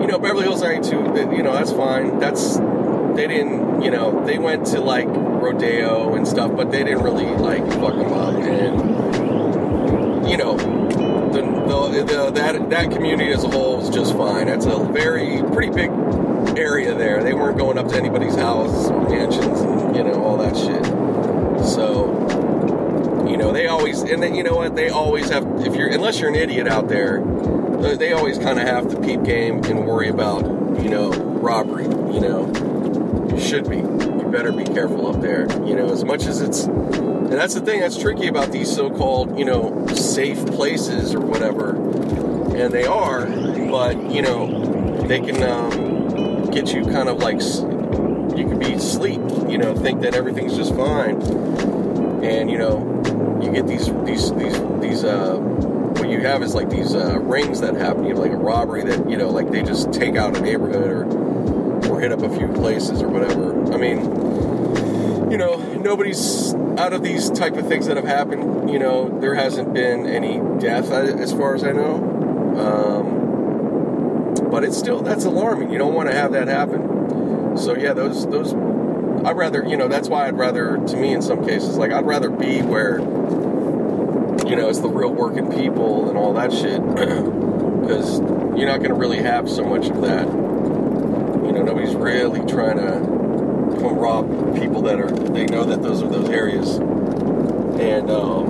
you 0.00 0.06
know, 0.06 0.18
Beverly 0.18 0.44
Hills 0.44 0.62
aren't 0.62 0.84
too, 0.84 0.98
you 1.36 1.42
know, 1.42 1.52
that's 1.52 1.72
fine. 1.72 2.18
That's 2.18 2.56
they 2.56 3.26
didn't, 3.26 3.82
you 3.82 3.90
know, 3.90 4.24
they 4.24 4.38
went 4.38 4.66
to 4.68 4.80
like 4.80 5.08
rodeo 5.08 6.14
and 6.14 6.26
stuff, 6.26 6.56
but 6.56 6.70
they 6.70 6.84
didn't 6.84 7.02
really 7.02 7.26
like 7.26 7.66
fuck 7.72 7.94
them 7.94 8.12
up. 8.12 8.34
And 8.34 10.28
you 10.28 10.36
know, 10.36 10.56
the, 10.56 11.42
the, 11.42 12.04
the 12.04 12.30
that 12.30 12.70
that 12.70 12.90
community 12.90 13.32
as 13.32 13.44
a 13.44 13.48
whole 13.48 13.80
is 13.80 13.90
just 13.90 14.16
fine. 14.16 14.46
That's 14.46 14.66
a 14.66 14.84
very 14.84 15.42
pretty 15.52 15.72
big 15.72 15.90
area 16.56 16.94
there. 16.94 17.22
They 17.22 17.32
weren't 17.32 17.46
going 17.58 17.76
up 17.76 17.88
to 17.88 17.96
anybody's 17.96 18.36
house 18.36 18.88
mansions 18.90 19.60
and 19.60 19.96
you 19.96 20.04
know 20.04 20.22
all 20.22 20.36
that 20.38 20.56
shit. 20.56 20.84
So 21.66 23.26
you 23.28 23.36
know 23.36 23.52
they 23.52 23.66
always 23.66 24.02
and 24.02 24.22
then 24.22 24.34
you 24.34 24.42
know 24.42 24.54
what? 24.54 24.76
They 24.76 24.88
always 24.88 25.28
have 25.30 25.44
if 25.66 25.74
you're 25.74 25.88
unless 25.88 26.20
you're 26.20 26.30
an 26.30 26.36
idiot 26.36 26.68
out 26.68 26.88
there 26.88 27.22
they 27.78 28.12
always 28.12 28.38
kind 28.38 28.58
of 28.58 28.66
have 28.66 28.88
to 28.90 29.00
peep 29.00 29.22
game 29.22 29.62
and 29.64 29.86
worry 29.86 30.08
about 30.08 30.42
you 30.82 30.88
know 30.88 31.10
robbery 31.10 31.84
you 31.84 32.20
know? 32.20 32.52
You 33.30 33.40
should 33.40 33.68
be. 33.68 33.76
You 33.76 34.28
better 34.32 34.52
be 34.52 34.64
careful 34.64 35.06
up 35.06 35.20
there 35.20 35.42
you 35.64 35.74
know 35.74 35.90
as 35.90 36.04
much 36.04 36.26
as 36.26 36.40
it's 36.40 36.64
and 36.64 37.32
that's 37.32 37.54
the 37.54 37.60
thing 37.60 37.80
that's 37.80 37.96
tricky 37.96 38.26
about 38.26 38.52
these 38.52 38.74
so-called 38.74 39.38
you 39.38 39.44
know 39.44 39.86
safe 39.88 40.44
places 40.46 41.14
or 41.14 41.20
whatever 41.20 41.70
and 42.56 42.72
they 42.72 42.84
are 42.84 43.26
but 43.70 44.10
you 44.10 44.22
know 44.22 44.98
they 45.06 45.20
can 45.20 45.42
um, 45.42 45.70
you 46.66 46.84
kind 46.84 47.08
of 47.08 47.18
like 47.18 47.40
you 48.36 48.48
could 48.48 48.58
be 48.58 48.72
asleep 48.72 49.20
you 49.48 49.58
know 49.58 49.74
think 49.74 50.00
that 50.02 50.14
everything's 50.14 50.56
just 50.56 50.74
fine. 50.74 51.20
And 52.22 52.50
you 52.50 52.58
know 52.58 53.40
you 53.42 53.52
get 53.52 53.66
these 53.66 53.86
these 54.04 54.32
these 54.34 54.60
these 54.80 55.04
uh 55.04 55.36
what 55.36 56.10
you 56.10 56.20
have 56.20 56.42
is 56.42 56.54
like 56.54 56.68
these 56.68 56.94
uh, 56.94 57.18
rings 57.20 57.60
that 57.60 57.74
happen 57.74 58.04
you 58.04 58.10
have 58.10 58.18
like 58.18 58.32
a 58.32 58.36
robbery 58.36 58.82
that 58.84 59.08
you 59.08 59.16
know 59.16 59.30
like 59.30 59.50
they 59.50 59.62
just 59.62 59.92
take 59.92 60.16
out 60.16 60.36
a 60.36 60.40
neighborhood 60.40 60.90
or 60.90 61.90
or 61.90 62.00
hit 62.00 62.12
up 62.12 62.22
a 62.22 62.36
few 62.36 62.48
places 62.48 63.02
or 63.02 63.08
whatever. 63.08 63.72
I 63.72 63.76
mean 63.76 63.98
you 65.30 65.38
know 65.38 65.56
nobody's 65.74 66.54
out 66.78 66.92
of 66.92 67.02
these 67.02 67.30
type 67.30 67.54
of 67.54 67.68
things 67.68 67.86
that 67.86 67.96
have 67.96 68.06
happened 68.06 68.70
you 68.70 68.78
know 68.78 69.18
there 69.20 69.34
hasn't 69.34 69.72
been 69.72 70.06
any 70.06 70.38
death 70.60 70.90
as 70.90 71.32
far 71.32 71.54
as 71.54 71.64
i 71.64 71.72
know. 71.72 71.94
Um, 72.58 73.17
but 74.58 74.64
it's 74.64 74.76
still 74.76 75.00
that's 75.02 75.24
alarming. 75.24 75.70
You 75.70 75.78
don't 75.78 75.94
want 75.94 76.08
to 76.08 76.16
have 76.16 76.32
that 76.32 76.48
happen. 76.48 77.56
So 77.56 77.76
yeah 77.76 77.92
those 77.92 78.26
those 78.26 78.52
I'd 79.24 79.36
rather, 79.36 79.64
you 79.64 79.76
know, 79.76 79.86
that's 79.86 80.08
why 80.08 80.26
I'd 80.26 80.36
rather, 80.36 80.78
to 80.78 80.96
me, 80.96 81.12
in 81.12 81.22
some 81.22 81.44
cases, 81.44 81.76
like 81.76 81.92
I'd 81.92 82.04
rather 82.04 82.28
be 82.28 82.60
where, 82.62 82.98
you 82.98 84.56
know, 84.56 84.68
it's 84.68 84.80
the 84.80 84.88
real 84.88 85.12
working 85.12 85.48
people 85.52 86.08
and 86.08 86.18
all 86.18 86.32
that 86.34 86.52
shit, 86.52 86.80
because 86.94 88.18
you're 88.58 88.66
not 88.66 88.78
going 88.78 88.90
to 88.90 88.94
really 88.94 89.18
have 89.18 89.48
so 89.48 89.64
much 89.64 89.86
of 89.86 90.00
that. 90.00 90.26
You 90.26 91.52
know, 91.52 91.62
nobody's 91.62 91.94
really 91.94 92.44
trying 92.44 92.78
to 92.78 93.78
come 93.80 93.96
rob 93.96 94.58
people 94.58 94.82
that 94.82 94.98
are 94.98 95.10
they 95.10 95.46
know 95.46 95.62
that 95.62 95.82
those 95.82 96.02
are 96.02 96.08
those 96.08 96.30
areas, 96.30 96.78
and 96.78 98.10
um, 98.10 98.47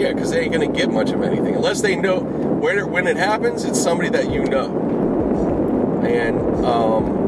yeah, 0.00 0.12
because 0.12 0.30
they 0.30 0.42
ain't 0.42 0.52
to 0.54 0.66
get 0.66 0.90
much 0.90 1.10
of 1.10 1.22
anything 1.22 1.54
unless 1.54 1.80
they 1.80 1.96
know 1.96 2.20
when 2.20 2.78
it, 2.78 2.88
when 2.88 3.06
it 3.06 3.16
happens. 3.16 3.64
It's 3.64 3.80
somebody 3.80 4.08
that 4.10 4.30
you 4.30 4.44
know, 4.44 6.02
and. 6.04 6.64
Um, 6.64 7.20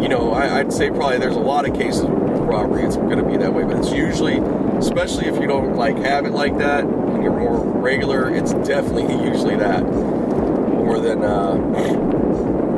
you 0.00 0.08
know, 0.08 0.32
I, 0.32 0.62
would 0.62 0.72
say 0.72 0.90
probably 0.90 1.18
there's 1.18 1.34
a 1.34 1.40
lot 1.40 1.68
of 1.68 1.74
cases 1.74 2.02
of 2.02 2.10
robbery. 2.10 2.84
It's 2.84 2.96
to 2.96 3.22
be 3.22 3.36
that 3.36 3.52
way, 3.52 3.64
but 3.64 3.78
it's 3.78 3.92
usually, 3.92 4.38
especially 4.78 5.26
if 5.26 5.40
you 5.40 5.46
don't 5.46 5.74
like 5.76 5.96
have 5.98 6.24
it 6.24 6.30
like 6.30 6.56
that 6.58 6.84
and 6.84 7.22
you're 7.22 7.36
more 7.36 7.58
regular, 7.80 8.32
it's 8.32 8.52
definitely 8.54 9.12
usually 9.26 9.56
that 9.56 9.82
more 9.82 11.00
than 11.00 11.24
uh, 11.24 11.54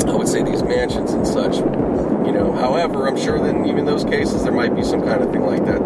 I 0.08 0.16
would 0.16 0.28
say 0.28 0.42
these 0.42 0.62
mansions 0.62 1.12
and 1.12 1.26
such. 1.26 1.56
You 1.56 2.32
know, 2.32 2.52
however, 2.52 3.06
I'm 3.06 3.18
sure 3.18 3.38
that 3.38 3.66
even 3.66 3.84
those 3.84 4.04
cases 4.04 4.42
there 4.42 4.52
might 4.52 4.74
be 4.74 4.82
some 4.82 5.02
kind 5.02 5.22
of 5.22 5.30
thing 5.30 5.42
like 5.42 5.64
that. 5.66 5.80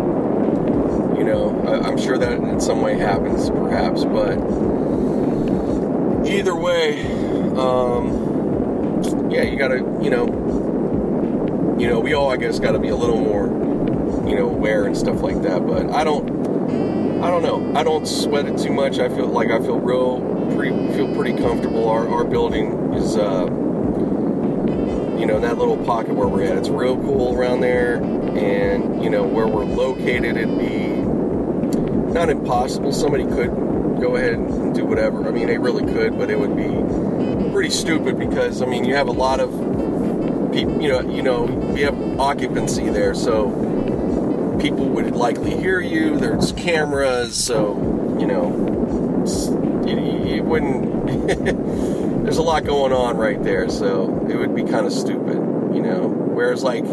You 1.25 1.31
know, 1.31 1.83
I'm 1.85 1.97
sure 1.97 2.19
that 2.19 2.33
in 2.33 2.61
some 2.61 2.83
way 2.83 2.99
happens, 2.99 3.49
perhaps, 3.49 4.05
but 4.05 4.37
either 6.29 6.55
way, 6.55 7.03
um, 7.57 9.31
yeah, 9.31 9.43
you 9.43 9.57
gotta, 9.57 9.79
you 10.03 10.11
know 10.11 10.27
you 11.79 11.89
know, 11.89 11.99
we 11.99 12.13
all, 12.15 12.31
I 12.31 12.37
guess, 12.37 12.59
got 12.59 12.73
to 12.73 12.79
be 12.79 12.89
a 12.89 12.97
little 12.97 13.19
more, 13.19 13.47
you 14.29 14.37
know, 14.37 14.49
aware 14.49 14.85
and 14.85 14.97
stuff 14.97 15.21
like 15.23 15.43
that. 15.43 15.67
But 15.67 15.91
I 15.91 16.05
don't, 16.05 16.31
I 17.23 17.31
don't 17.31 17.43
know. 17.43 17.79
I 17.79 17.83
don't 17.83 18.07
sweat 18.07 18.47
it 18.47 18.59
too 18.59 18.73
much. 18.73 18.99
I 18.99 19.09
feel 19.09 19.27
like 19.27 19.51
I 19.51 19.59
feel 19.59 19.79
real 19.79 20.21
pretty 20.55 20.93
feel 20.95 21.15
pretty 21.15 21.37
comfortable. 21.37 21.89
Our 21.89 22.09
our 22.09 22.25
building 22.25 22.95
is 22.95 23.17
uh, 23.17 23.47
you 25.19 25.27
know 25.27 25.41
that 25.41 25.59
little 25.59 25.77
pocket 25.85 26.15
where 26.15 26.29
we're 26.29 26.45
at. 26.45 26.57
It's 26.59 26.69
real 26.69 26.97
cool 26.97 27.35
around 27.35 27.61
there, 27.61 27.97
and 27.97 29.03
you 29.03 29.11
know 29.11 29.25
where 29.25 29.47
we're 29.47 29.65
located, 29.65 30.37
it'd 30.37 30.59
be 30.59 30.84
not 32.15 32.31
impossible. 32.31 32.93
Somebody 32.93 33.25
could 33.25 33.51
go 34.01 34.17
ahead 34.17 34.35
and 34.35 34.75
do 34.75 34.87
whatever. 34.87 35.29
I 35.29 35.33
mean, 35.33 35.49
they 35.49 35.59
really 35.59 35.85
could, 35.93 36.17
but 36.17 36.31
it 36.31 36.39
would 36.39 36.57
be 36.57 37.51
pretty 37.53 37.71
stupid 37.71 38.19
because 38.19 38.63
I 38.63 38.67
mean 38.67 38.85
you 38.85 38.95
have 38.95 39.09
a 39.09 39.13
lot 39.13 39.41
of 39.41 39.51
people. 40.53 40.81
You 40.81 40.89
know, 40.89 41.01
you 41.01 41.23
know 41.23 41.43
we 41.43 41.83
have 41.83 42.21
occupancy 42.21 42.89
there, 42.89 43.15
so 43.15 44.59
people 44.61 44.87
would 44.87 45.15
likely 45.15 45.57
hear 45.57 45.81
you. 45.81 46.19
There's 46.19 46.53
cameras, 46.53 47.35
so 47.37 47.75
you 48.19 48.27
know, 48.27 49.25
you, 49.87 50.37
you 50.37 50.43
wouldn't. 50.43 51.27
there's 52.25 52.39
a 52.39 52.43
lot 52.43 52.65
going 52.65 52.93
on 52.93 53.17
right 53.17 53.43
there, 53.43 53.69
so 53.69 54.27
it 54.31 54.37
would 54.37 54.55
be 54.55 54.63
kind 54.63 54.87
of 54.87 54.93
stupid, 54.93 55.35
you 55.75 55.83
know. 55.83 56.07
Whereas 56.09 56.63
like 56.63 56.85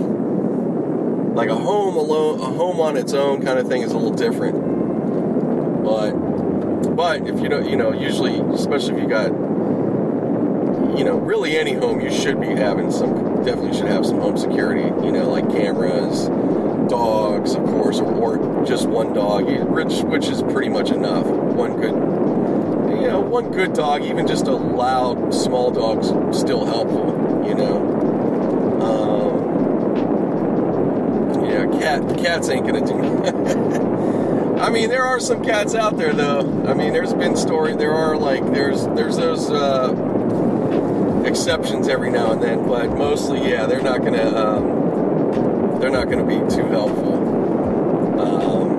like 1.34 1.50
a 1.50 1.56
home 1.56 1.96
alone, 1.96 2.40
a 2.40 2.46
home 2.46 2.80
on 2.80 2.98
its 2.98 3.14
own 3.14 3.42
kind 3.44 3.58
of 3.58 3.68
thing 3.68 3.84
is 3.84 3.92
a 3.92 3.98
little 3.98 4.14
different. 4.14 4.61
But 7.02 7.28
if 7.28 7.42
you 7.42 7.50
don't, 7.50 7.68
you 7.68 7.76
know, 7.76 7.92
usually, 7.92 8.40
especially 8.54 8.98
if 8.98 9.02
you 9.02 9.08
got, 9.10 9.30
you 10.96 11.04
know, 11.04 11.18
really 11.18 11.58
any 11.58 11.74
home, 11.74 12.00
you 12.00 12.12
should 12.12 12.40
be 12.40 12.50
having 12.50 12.92
some. 12.92 13.44
Definitely 13.44 13.76
should 13.76 13.88
have 13.88 14.06
some 14.06 14.20
home 14.20 14.38
security. 14.38 14.84
You 15.04 15.12
know, 15.12 15.28
like 15.28 15.50
cameras 15.50 16.28
dogs, 16.88 17.56
of 17.56 17.66
course, 17.66 18.00
or, 18.00 18.38
or 18.38 18.66
just 18.68 18.88
one 18.88 19.14
dog, 19.14 19.46
which 19.46 20.04
which 20.04 20.28
is 20.28 20.44
pretty 20.44 20.70
much 20.70 20.92
enough. 20.92 21.26
One 21.26 21.76
good, 21.76 21.96
you 23.02 23.08
know, 23.08 23.20
one 23.20 23.50
good 23.50 23.74
dog, 23.74 24.04
even 24.04 24.28
just 24.28 24.46
a 24.46 24.56
loud 24.56 25.34
small 25.34 25.72
dog's 25.72 26.10
still 26.40 26.68
helpful. 26.68 27.44
You 27.48 27.56
know. 27.56 27.78
Um, 28.80 29.42
yeah, 31.50 31.66
cat 31.80 32.18
cats 32.20 32.48
ain't 32.50 32.68
gonna 32.68 32.86
do. 32.86 34.28
I 34.62 34.70
mean, 34.70 34.90
there 34.90 35.04
are 35.04 35.20
some 35.20 35.44
cats 35.44 35.76
out 35.76 35.98
there 35.98 36.14
though. 36.14 36.66
I 36.68 36.74
mean, 36.74 36.94
there's 36.94 37.14
been 37.14 37.36
story. 37.36 37.76
There 37.76 37.94
are 37.94 38.16
like 38.18 38.46
there's 38.54 38.86
there's 38.88 39.18
those. 39.18 39.50
Uh, 39.50 40.20
exceptions 41.26 41.88
every 41.88 42.10
now 42.12 42.32
and 42.32 42.42
then, 42.42 42.68
but 42.68 42.90
mostly, 42.98 43.48
yeah, 43.50 43.66
they're 43.66 43.82
not 43.82 44.04
gonna. 44.04 44.36
Um, 44.36 45.80
they're 45.80 45.90
not 45.90 46.10
to 46.10 46.24
be 46.24 46.36
too 46.54 46.68
helpful. 46.68 47.16
Um, 48.20 48.70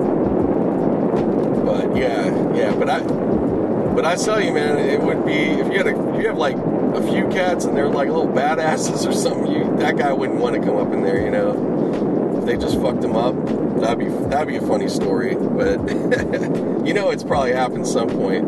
but 1.65 1.95
yeah, 1.97 2.53
yeah, 2.55 2.73
but 2.73 2.89
I, 2.89 3.01
but 3.01 4.05
I 4.05 4.15
tell 4.15 4.41
you, 4.41 4.53
man, 4.53 4.77
it 4.77 5.01
would 5.01 5.25
be 5.25 5.33
if 5.33 5.67
you 5.67 5.77
had 5.77 5.87
a, 5.87 6.13
if 6.13 6.21
you 6.21 6.27
have 6.27 6.37
like 6.37 6.55
a 6.55 7.01
few 7.01 7.27
cats 7.29 7.65
and 7.65 7.75
they're 7.75 7.89
like 7.89 8.07
little 8.07 8.27
badasses 8.27 9.07
or 9.07 9.13
something, 9.13 9.51
you 9.51 9.75
that 9.77 9.97
guy 9.97 10.13
wouldn't 10.13 10.39
want 10.39 10.55
to 10.55 10.61
come 10.61 10.77
up 10.77 10.93
in 10.93 11.03
there, 11.03 11.19
you 11.21 11.31
know. 11.31 12.39
If 12.39 12.45
they 12.45 12.57
just 12.57 12.79
fucked 12.81 13.03
him 13.03 13.15
up, 13.15 13.35
that'd 13.83 13.99
be 13.99 14.09
that'd 14.29 14.47
be 14.47 14.55
a 14.55 14.61
funny 14.61 14.89
story. 14.89 15.35
But 15.35 15.79
you 16.85 16.93
know, 16.93 17.09
it's 17.09 17.23
probably 17.23 17.53
happened 17.53 17.87
some 17.87 18.09
point. 18.09 18.47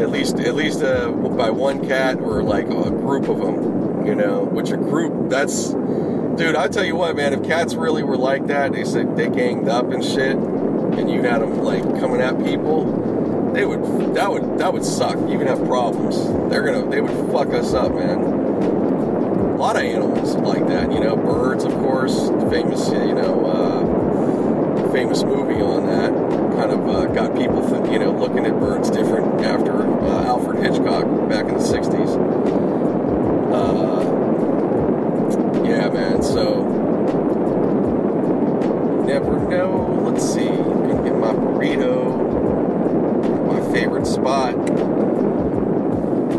At 0.00 0.10
least 0.10 0.38
at 0.38 0.54
least 0.54 0.82
uh, 0.82 1.10
by 1.10 1.50
one 1.50 1.86
cat 1.86 2.18
or 2.18 2.42
like 2.42 2.66
a 2.66 2.90
group 2.90 3.28
of 3.28 3.38
them, 3.38 4.06
you 4.06 4.14
know. 4.14 4.44
Which 4.44 4.70
a 4.70 4.76
group 4.76 5.30
that's 5.30 5.74
Dude, 6.36 6.54
I 6.54 6.68
tell 6.68 6.84
you 6.84 6.96
what, 6.96 7.16
man, 7.16 7.32
if 7.32 7.42
cats 7.44 7.74
really 7.74 8.02
were 8.02 8.18
like 8.18 8.48
that, 8.48 8.72
they 8.72 8.84
said 8.84 9.16
they 9.16 9.30
ganged 9.30 9.68
up 9.68 9.90
and 9.90 10.04
shit, 10.04 10.36
and 10.36 11.10
you 11.10 11.22
had 11.22 11.40
them 11.40 11.62
like 11.62 11.82
coming 11.98 12.20
at 12.20 12.36
people, 12.44 13.52
they 13.54 13.64
would 13.64 14.14
that 14.14 14.30
would 14.30 14.58
that 14.58 14.70
would 14.70 14.84
suck. 14.84 15.16
You 15.30 15.38
would 15.38 15.46
have 15.46 15.64
problems. 15.64 16.26
They're 16.50 16.62
gonna 16.62 16.90
they 16.90 17.00
would 17.00 17.32
fuck 17.32 17.48
us 17.54 17.72
up, 17.72 17.94
man. 17.94 18.18
A 18.18 19.56
lot 19.56 19.76
of 19.76 19.82
animals 19.82 20.34
like 20.36 20.66
that, 20.68 20.92
you 20.92 21.00
know, 21.00 21.16
birds, 21.16 21.64
of 21.64 21.72
course, 21.72 22.28
famous, 22.50 22.90
you 22.90 23.14
know, 23.14 23.46
uh, 23.46 23.75
famous 24.92 25.22
movie 25.22 25.60
on 25.60 25.86
that. 25.86 26.12
Kind 26.56 26.70
of 26.72 26.88
uh, 26.88 27.06
got 27.06 27.36
people, 27.36 27.66
th- 27.68 27.92
you 27.92 27.98
know, 27.98 28.12
looking 28.12 28.46
at 28.46 28.58
birds 28.58 28.90
different 28.90 29.40
after 29.44 29.86
uh, 29.86 30.24
Alfred 30.24 30.62
Hitchcock 30.62 31.04
back 31.28 31.46
in 31.46 31.54
the 31.54 31.60
'60s. 31.60 32.16
Uh, 33.52 34.02
yeah, 35.64 35.88
man. 35.88 36.22
So 36.22 36.64
never 39.06 39.38
know. 39.48 40.02
Let's 40.04 40.24
see. 40.32 40.46
Gonna 40.48 41.02
get 41.04 41.16
my 41.16 41.32
burrito. 41.32 42.16
My 43.46 43.60
favorite 43.72 44.06
spot. 44.06 44.54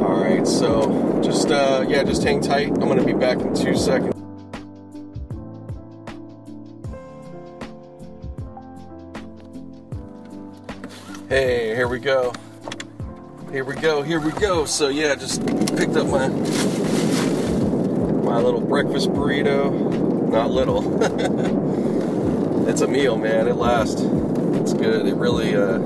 All 0.01 0.21
right. 0.21 0.47
So 0.47 1.21
just 1.23 1.51
uh, 1.51 1.85
yeah, 1.87 2.03
just 2.03 2.23
hang 2.23 2.41
tight. 2.41 2.67
I'm 2.69 2.79
gonna 2.79 3.03
be 3.03 3.13
back 3.13 3.39
in 3.39 3.53
two 3.53 3.75
seconds. 3.75 4.16
Hey, 11.29 11.75
here 11.75 11.89
we 11.89 11.99
go. 11.99 12.31
Here 13.51 13.65
we 13.65 13.75
go. 13.75 14.01
Here 14.01 14.21
we 14.21 14.31
go. 14.31 14.63
So 14.63 14.87
yeah, 14.87 15.13
just 15.13 15.45
picked 15.45 15.97
up 15.97 16.07
my 16.07 16.29
my 18.23 18.39
little 18.39 18.61
breakfast 18.61 19.09
burrito. 19.09 20.29
Not 20.29 20.51
little. 20.51 21.03
it's 22.69 22.79
a 22.79 22.87
meal, 22.87 23.17
man. 23.17 23.49
It 23.49 23.55
lasts. 23.55 23.99
It's 23.99 24.71
good. 24.71 25.05
It 25.05 25.15
really. 25.15 25.53
Uh, 25.53 25.79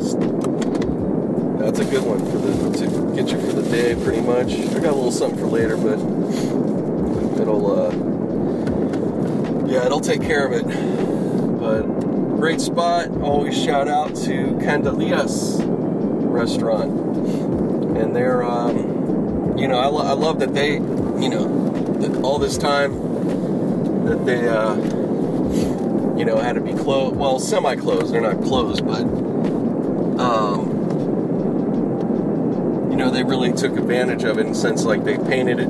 that's 1.57 1.79
a 1.79 1.85
good 1.85 2.03
one 2.05 2.19
for 2.19 2.37
the 2.37 2.77
to 2.77 3.15
get 3.15 3.31
you 3.31 3.41
for 3.41 3.59
the 3.59 3.67
day, 3.67 3.95
pretty 3.95 4.21
much. 4.21 4.51
I 4.51 4.75
got 4.75 4.93
a 4.93 4.95
little 4.95 5.11
something 5.11 5.39
for 5.39 5.47
later, 5.47 5.75
but 5.75 5.97
it'll. 7.41 7.81
Uh, 7.81 7.89
yeah, 9.67 9.87
it'll 9.87 10.01
take 10.01 10.21
care 10.21 10.45
of 10.45 10.53
it. 10.53 11.00
Great 12.41 12.59
spot. 12.59 13.07
Always 13.21 13.55
shout 13.55 13.87
out 13.87 14.15
to 14.15 14.57
Candelias 14.63 15.61
restaurant, 15.63 16.89
and 17.95 18.15
they're. 18.15 18.41
Um, 18.41 19.57
you 19.59 19.67
know, 19.67 19.77
I, 19.77 19.85
lo- 19.85 20.01
I 20.01 20.13
love 20.13 20.39
that 20.39 20.55
they, 20.55 20.73
you 20.73 21.29
know, 21.29 22.21
all 22.23 22.39
this 22.39 22.57
time 22.57 22.93
that 24.05 24.25
they, 24.25 24.47
uh, 24.47 24.73
you 26.17 26.25
know, 26.25 26.37
had 26.37 26.53
to 26.53 26.61
be 26.61 26.73
closed. 26.73 27.15
Well, 27.15 27.37
semi-closed. 27.37 28.11
They're 28.11 28.21
not 28.21 28.41
closed, 28.41 28.87
but, 28.87 29.03
um, 30.19 30.67
you 32.89 32.97
know, 32.97 33.11
they 33.11 33.23
really 33.23 33.53
took 33.53 33.77
advantage 33.77 34.23
of 34.23 34.39
it 34.39 34.47
in 34.47 34.55
sense 34.55 34.83
like 34.83 35.03
they 35.03 35.19
painted 35.19 35.59
it, 35.59 35.67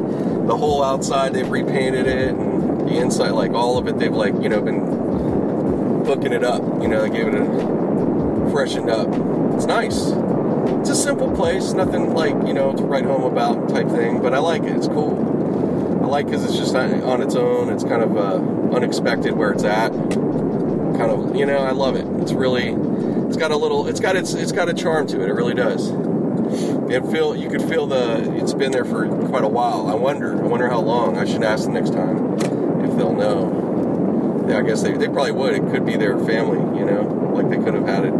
the 0.47 0.55
whole 0.55 0.85
outside. 0.85 1.33
They've 1.33 1.49
repainted 1.49 2.07
it, 2.07 2.29
and 2.29 2.87
the 2.87 2.95
inside, 2.95 3.31
like 3.31 3.51
all 3.51 3.77
of 3.77 3.89
it, 3.89 3.99
they've 3.99 4.13
like 4.13 4.35
you 4.41 4.47
know 4.47 4.61
been 4.61 5.00
hooking 6.11 6.33
it 6.33 6.43
up. 6.43 6.61
You 6.81 6.89
know, 6.89 7.01
they 7.01 7.09
gave 7.09 7.27
it 7.27 7.35
a 7.35 8.51
freshened 8.51 8.89
up. 8.89 9.07
It's 9.55 9.65
nice. 9.65 10.11
It's 10.81 10.89
a 10.89 10.95
simple 10.95 11.33
place, 11.33 11.71
nothing 11.71 12.13
like 12.13 12.33
you 12.45 12.53
know 12.53 12.73
to 12.73 12.83
write 12.83 13.05
home 13.05 13.23
about 13.23 13.69
type 13.69 13.87
thing, 13.87 14.21
but 14.21 14.33
I 14.33 14.39
like 14.39 14.63
it. 14.63 14.75
It's 14.75 14.87
cool. 14.87 16.01
I 16.03 16.07
like 16.07 16.25
because 16.25 16.43
it's 16.43 16.57
just 16.57 16.75
on 16.75 17.21
its 17.21 17.35
own. 17.35 17.69
It's 17.69 17.85
kind 17.85 18.03
of 18.03 18.17
uh, 18.17 18.75
unexpected 18.75 19.33
where 19.33 19.51
it's 19.51 19.63
at. 19.63 19.91
Kind 19.91 21.11
of, 21.11 21.33
you 21.33 21.45
know, 21.45 21.59
I 21.59 21.71
love 21.71 21.95
it. 21.95 22.05
It's 22.21 22.33
really, 22.33 22.69
it's 23.27 23.37
got 23.37 23.51
a 23.51 23.55
little, 23.55 23.87
it's 23.87 24.01
got 24.01 24.17
its, 24.17 24.33
it's 24.33 24.51
got 24.51 24.67
a 24.67 24.73
charm 24.73 25.07
to 25.07 25.23
it. 25.23 25.29
It 25.29 25.33
really 25.33 25.53
does. 25.53 25.91
It 26.91 27.09
feel, 27.09 27.37
you 27.37 27.49
could 27.49 27.61
feel 27.61 27.87
the, 27.87 28.35
it's 28.35 28.53
been 28.53 28.73
there 28.73 28.83
for 28.83 29.07
quite 29.27 29.45
a 29.45 29.47
while. 29.47 29.87
I 29.87 29.95
wonder, 29.95 30.37
I 30.37 30.45
wonder 30.45 30.67
how 30.67 30.81
long. 30.81 31.17
I 31.17 31.23
should 31.25 31.43
ask 31.43 31.63
them 31.63 31.73
next 31.73 31.93
time 31.93 32.33
if 32.83 32.97
they'll 32.97 33.13
know. 33.13 33.60
I 34.53 34.61
guess 34.61 34.83
they, 34.83 34.93
they 34.93 35.07
probably 35.07 35.31
would. 35.31 35.53
It 35.53 35.71
could 35.71 35.85
be 35.85 35.95
their 35.97 36.17
family, 36.17 36.79
you 36.79 36.85
know, 36.85 37.03
like 37.35 37.49
they 37.49 37.57
could 37.57 37.73
have 37.73 37.87
had 37.87 38.05
it 38.05 38.13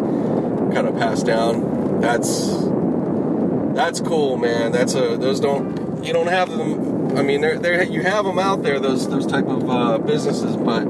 kind 0.74 0.88
of 0.88 0.98
passed 0.98 1.26
down. 1.26 2.02
That's, 2.02 2.48
that's 3.76 3.99
cool, 4.02 4.38
man. 4.38 4.72
That's 4.72 4.95
a, 4.95 5.18
those 5.18 5.40
don't, 5.40 6.03
you 6.03 6.14
don't 6.14 6.28
have 6.28 6.49
them 6.49 6.91
I 7.16 7.24
mean, 7.24 7.41
there, 7.41 7.60
there 7.60 7.84
you 7.84 8.03
have 8.03 8.24
them 8.24 8.40
out 8.40 8.64
there, 8.64 8.80
those 8.80 9.10
those 9.10 9.28
type 9.28 9.48
of 9.48 9.70
uh, 9.70 9.98
businesses, 9.98 10.56
but 10.56 10.84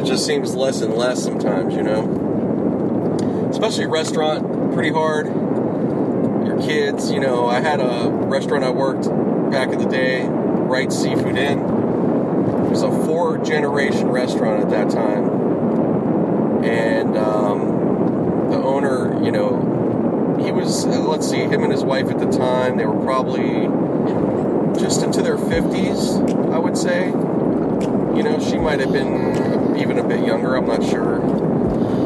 it 0.00 0.04
just 0.04 0.24
seems 0.24 0.54
less 0.54 0.80
and 0.80 0.94
less 0.94 1.22
sometimes, 1.22 1.74
you 1.74 1.82
know. 1.82 3.48
Especially 3.50 3.86
restaurant, 3.86 4.72
pretty 4.72 4.90
hard. 4.92 5.26
Your 5.26 6.60
kids, 6.62 7.10
you 7.10 7.18
know. 7.18 7.48
I 7.48 7.60
had 7.60 7.80
a 7.80 8.10
restaurant 8.10 8.62
I 8.62 8.70
worked 8.70 9.08
back 9.50 9.70
in 9.72 9.80
the 9.80 9.88
day, 9.88 10.24
Wright 10.24 10.92
Seafood 10.92 11.36
Inn. 11.36 11.73
Was 12.74 12.82
a 12.82 12.90
four 13.06 13.38
generation 13.38 14.08
restaurant 14.08 14.64
at 14.64 14.70
that 14.70 14.90
time, 14.90 16.64
and 16.64 17.16
um, 17.16 18.50
the 18.50 18.56
owner, 18.56 19.24
you 19.24 19.30
know, 19.30 20.40
he 20.44 20.50
was 20.50 20.84
let's 20.84 21.30
see, 21.30 21.36
him 21.36 21.62
and 21.62 21.70
his 21.70 21.84
wife 21.84 22.10
at 22.10 22.18
the 22.18 22.28
time, 22.36 22.76
they 22.76 22.84
were 22.84 23.00
probably 23.04 23.68
just 24.80 25.04
into 25.04 25.22
their 25.22 25.36
50s, 25.36 26.52
I 26.52 26.58
would 26.58 26.76
say. 26.76 27.06
You 27.06 28.24
know, 28.24 28.40
she 28.40 28.58
might 28.58 28.80
have 28.80 28.92
been 28.92 29.76
even 29.78 30.00
a 30.00 30.02
bit 30.02 30.26
younger, 30.26 30.56
I'm 30.56 30.66
not 30.66 30.82
sure. 30.82 31.22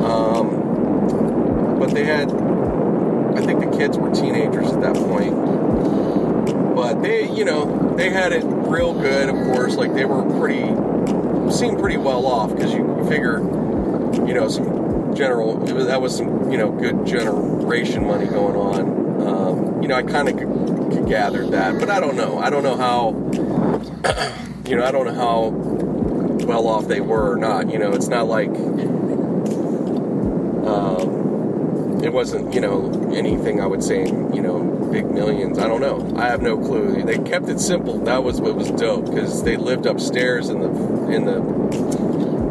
Um, 0.05 1.79
but 1.79 1.95
they 1.95 2.05
had, 2.05 2.31
I 2.31 3.41
think 3.41 3.61
the 3.61 3.75
kids 3.75 3.97
were 3.97 4.15
teenagers 4.15 4.71
at 4.71 4.83
that 4.83 4.97
point. 4.97 5.35
But 6.75 7.01
they, 7.01 7.27
you 7.33 7.47
know, 7.47 7.95
they 7.97 8.11
had 8.11 8.35
it 8.35 8.45
real 8.69 8.93
good, 8.93 9.29
of 9.29 9.37
course. 9.55 9.77
Like 9.77 9.95
they 9.95 10.05
were 10.05 10.23
pretty, 10.39 10.67
seemed 11.51 11.79
pretty 11.79 11.97
well 11.97 12.27
off 12.27 12.55
because 12.55 12.73
you 12.73 12.85
figure, 13.09 13.39
you 14.27 14.35
know, 14.35 14.49
some 14.49 15.15
general, 15.15 15.57
was, 15.57 15.87
that 15.87 16.01
was 16.01 16.17
some, 16.17 16.51
you 16.51 16.59
know, 16.59 16.71
good 16.71 17.07
generation 17.07 18.07
money 18.07 18.27
going 18.27 18.57
on. 18.57 18.99
Um, 19.27 19.83
you 19.83 19.89
know, 19.89 19.95
I 19.95 20.03
kind 20.03 20.29
of 20.29 20.37
could, 20.37 20.49
could 20.93 21.09
gather 21.09 21.47
that, 21.51 21.81
but 21.81 21.91
I 21.91 22.01
don't 22.01 22.17
know. 22.17 22.39
I 22.39 22.51
don't 22.51 22.63
know 22.63 22.77
how, 22.77 23.11
you 24.69 24.77
know, 24.77 24.85
I 24.85 24.93
don't 24.93 25.07
know 25.07 25.15
how 25.15 25.49
well 26.47 26.69
off 26.69 26.87
they 26.89 27.01
were 27.01 27.33
or 27.33 27.37
not. 27.37 27.71
You 27.71 27.79
know, 27.79 27.93
it's 27.93 28.09
not 28.09 28.27
like 28.27 28.51
um, 30.69 32.01
it 32.03 32.13
wasn't, 32.13 32.55
you 32.55 32.61
know, 32.61 33.11
anything 33.15 33.61
I 33.61 33.67
would 33.67 33.83
say, 33.83 34.07
you 34.07 34.41
know, 34.41 34.78
millions. 35.07 35.59
I 35.59 35.67
don't 35.67 35.81
know. 35.81 36.15
I 36.17 36.27
have 36.27 36.43
no 36.43 36.57
clue. 36.57 37.03
They 37.03 37.19
kept 37.19 37.49
it 37.49 37.61
simple. 37.61 37.99
That 38.05 38.23
was 38.25 38.41
what 38.41 38.55
was 38.55 38.71
dope 38.71 39.07
because 39.07 39.43
they 39.43 39.57
lived 39.57 39.87
upstairs 39.87 40.49
in 40.49 40.61
the 40.61 40.69
in 41.11 41.25
the 41.25 41.37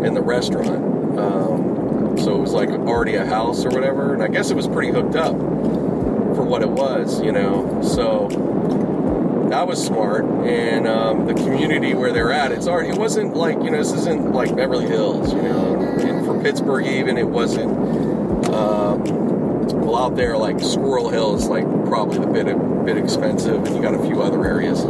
in 0.06 0.14
the 0.14 0.22
restaurant. 0.22 1.20
Um, 1.20 2.18
so 2.18 2.36
it 2.36 2.40
was 2.40 2.54
like 2.54 2.70
already 2.70 3.16
a 3.16 3.26
house 3.26 3.66
or 3.66 3.70
whatever, 3.70 4.14
and 4.14 4.24
I 4.24 4.28
guess 4.28 4.50
it 4.52 4.56
was 4.56 4.68
pretty 4.68 4.92
hooked 4.92 5.16
up 5.16 5.36
for 5.36 6.44
what 6.44 6.62
it 6.62 6.70
was, 6.70 7.22
you 7.22 7.32
know. 7.32 7.82
So 7.82 8.28
that 9.50 9.68
was 9.68 9.84
smart. 9.84 10.26
And 10.46 10.88
um, 10.88 11.26
the 11.26 11.34
community 11.34 11.94
where 11.94 12.12
they're 12.12 12.32
at, 12.32 12.52
it's 12.52 12.68
already, 12.68 12.90
it 12.90 12.98
wasn't 12.98 13.36
like, 13.36 13.56
you 13.64 13.72
know, 13.72 13.78
this 13.78 13.94
isn't 13.94 14.34
like 14.34 14.56
Beverly 14.56 14.86
Hills, 14.86 15.34
you 15.34 15.42
know. 15.42 15.80
And 16.00 16.26
for 16.26 16.42
Pittsburgh, 16.42 16.86
even, 16.86 17.18
it 17.18 17.28
wasn't, 17.28 17.72
um, 18.50 19.04
well, 19.82 19.96
out 19.96 20.16
there, 20.16 20.38
like 20.38 20.60
Squirrel 20.60 21.10
Hill 21.10 21.36
is 21.36 21.48
like 21.48 21.66
probably 21.88 22.20
the 22.20 22.28
bit, 22.28 22.48
a 22.48 22.56
bit 22.58 22.98
expensive, 22.98 23.64
and 23.66 23.76
you 23.76 23.82
got 23.82 23.94
a 23.94 24.04
few 24.06 24.22
other 24.22 24.46
areas. 24.46 24.82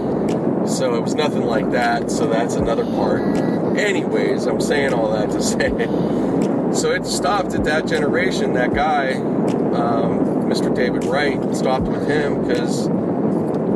So 0.78 0.96
it 0.96 1.02
was 1.02 1.16
nothing 1.16 1.46
like 1.46 1.72
that. 1.72 2.12
So 2.12 2.28
that's 2.28 2.56
another 2.56 2.84
part. 2.84 3.22
Anyways, 3.78 4.46
I'm 4.48 4.60
saying 4.60 4.94
all 4.94 5.12
that 5.12 5.30
to 5.32 5.42
say. 5.44 5.70
So 6.74 6.92
it 6.92 7.06
stopped 7.06 7.54
at 7.54 7.64
that 7.64 7.88
generation. 7.88 8.54
That 8.54 8.74
guy, 8.74 9.14
um, 9.14 10.50
Mr. 10.50 10.74
David 10.76 11.06
Wright, 11.06 11.56
stopped 11.56 11.86
with 11.86 12.08
him 12.08 12.42
because 12.46 12.88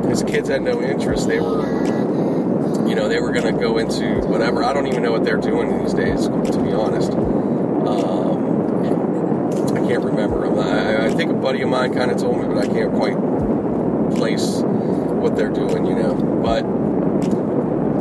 his 0.10 0.24
kids 0.24 0.50
had 0.50 0.62
no 0.62 0.82
interest. 0.82 1.28
They 1.28 1.40
were, 1.40 1.66
you 2.88 2.96
know, 2.96 3.08
they 3.08 3.20
were 3.22 3.32
going 3.32 3.54
to 3.54 3.60
go 3.60 3.78
into 3.78 4.20
whatever. 4.28 4.64
I 4.64 4.74
don't 4.74 4.88
even 4.88 5.04
know 5.04 5.12
what 5.12 5.24
they're 5.24 5.38
doing 5.38 5.82
these 5.82 5.94
days, 5.94 6.28
to 6.28 6.62
be 6.64 6.74
honest. 6.74 7.12
Um, 7.12 8.21
can't 9.92 10.06
remember. 10.06 10.62
I, 10.62 11.08
I 11.08 11.10
think 11.10 11.32
a 11.32 11.34
buddy 11.34 11.62
of 11.64 11.70
mine 11.70 11.94
kind 11.94 12.12
of 12.12 12.18
told 12.18 12.40
me, 12.40 12.48
but 12.48 12.58
I 12.58 12.66
can't 12.66 12.94
quite 12.94 13.18
place 14.16 14.62
what 14.64 15.36
they're 15.36 15.52
doing, 15.52 15.86
you 15.86 15.96
know. 15.96 16.14
But, 16.42 16.62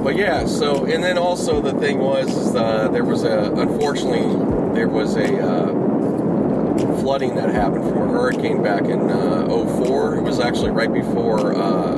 but 0.05 0.15
yeah. 0.15 0.47
So, 0.47 0.85
and 0.85 1.03
then 1.03 1.19
also 1.19 1.61
the 1.61 1.73
thing 1.81 1.99
was, 1.99 2.55
uh, 2.55 2.89
there 2.93 3.05
was 3.05 3.25
a, 3.25 3.53
unfortunately, 3.55 4.75
there 4.75 4.89
was 4.89 5.17
a. 5.17 5.39
Uh, 5.39 5.81
flooding 7.01 7.35
that 7.35 7.51
happened 7.51 7.83
from 7.85 7.99
a 7.99 8.07
hurricane 8.13 8.63
back 8.63 8.85
in 8.85 9.11
uh, 9.11 9.49
04. 9.49 10.17
It 10.17 10.23
was 10.23 10.39
actually 10.39 10.71
right 10.71 10.93
before 10.93 11.55
uh, 11.55 11.97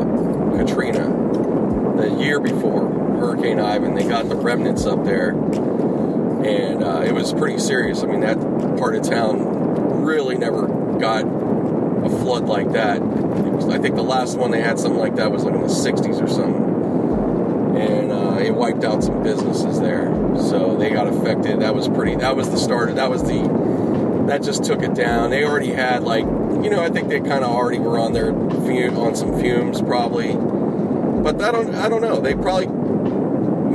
Katrina, 0.57 1.09
the 1.97 2.17
year 2.19 2.41
before 2.41 2.89
Hurricane 3.19 3.61
Ivan. 3.61 3.95
They 3.95 4.05
got 4.05 4.29
the 4.29 4.37
remnants 4.37 4.87
up 4.87 5.05
there, 5.05 5.31
and 5.31 6.83
uh, 6.83 7.03
it 7.03 7.13
was 7.13 7.33
pretty 7.33 7.59
serious. 7.59 8.03
I 8.03 8.07
mean, 8.07 8.21
that 8.21 8.39
part 8.79 8.97
of 8.97 9.03
town 9.03 9.62
really 10.03 10.37
never 10.37 10.67
got 10.99 11.25
a 11.25 12.11
flood 12.11 12.45
like 12.45 12.73
that. 12.73 13.01
Was, 13.01 13.69
I 13.69 13.79
think 13.79 13.95
the 13.97 14.03
last 14.03 14.37
one 14.37 14.51
they 14.51 14.61
had 14.61 14.79
something 14.79 15.01
like 15.01 15.17
that 15.17 15.31
was 15.31 15.45
like 15.45 15.55
in 15.55 15.61
the 15.63 15.67
60s 15.69 16.23
or 16.23 16.29
something. 16.29 16.71
And 17.81 18.13
uh, 18.13 18.39
it 18.39 18.55
wiped 18.55 18.85
out 18.85 19.03
some 19.03 19.23
businesses 19.23 19.81
there, 19.81 20.07
so 20.37 20.77
they 20.77 20.91
got 20.91 21.07
affected. 21.07 21.61
That 21.61 21.75
was 21.75 21.89
pretty. 21.89 22.17
That 22.17 22.37
was 22.37 22.51
the 22.51 22.59
start. 22.59 22.95
That 22.97 23.09
was 23.09 23.23
the 23.23 23.43
that 24.27 24.43
just 24.43 24.65
took 24.65 24.83
it 24.83 24.95
down. 24.95 25.31
They 25.31 25.45
already 25.45 25.73
had 25.73 26.03
like, 26.05 26.25
you 26.25 26.71
know, 26.71 26.83
I 26.83 26.91
think 26.91 27.09
they 27.09 27.21
kind 27.21 27.45
of 27.45 27.51
already 27.51 27.79
were 27.79 27.99
on 27.99 28.13
their 28.13 28.33
on 28.33 29.15
some 29.15 29.39
fumes 29.41 29.83
probably, 29.83 30.35
but 30.35 31.43
I 31.43 31.51
don't, 31.51 31.75
I 31.75 31.89
don't 31.89 32.01
know. 32.01 32.21
They 32.21 32.35
probably 32.35 32.69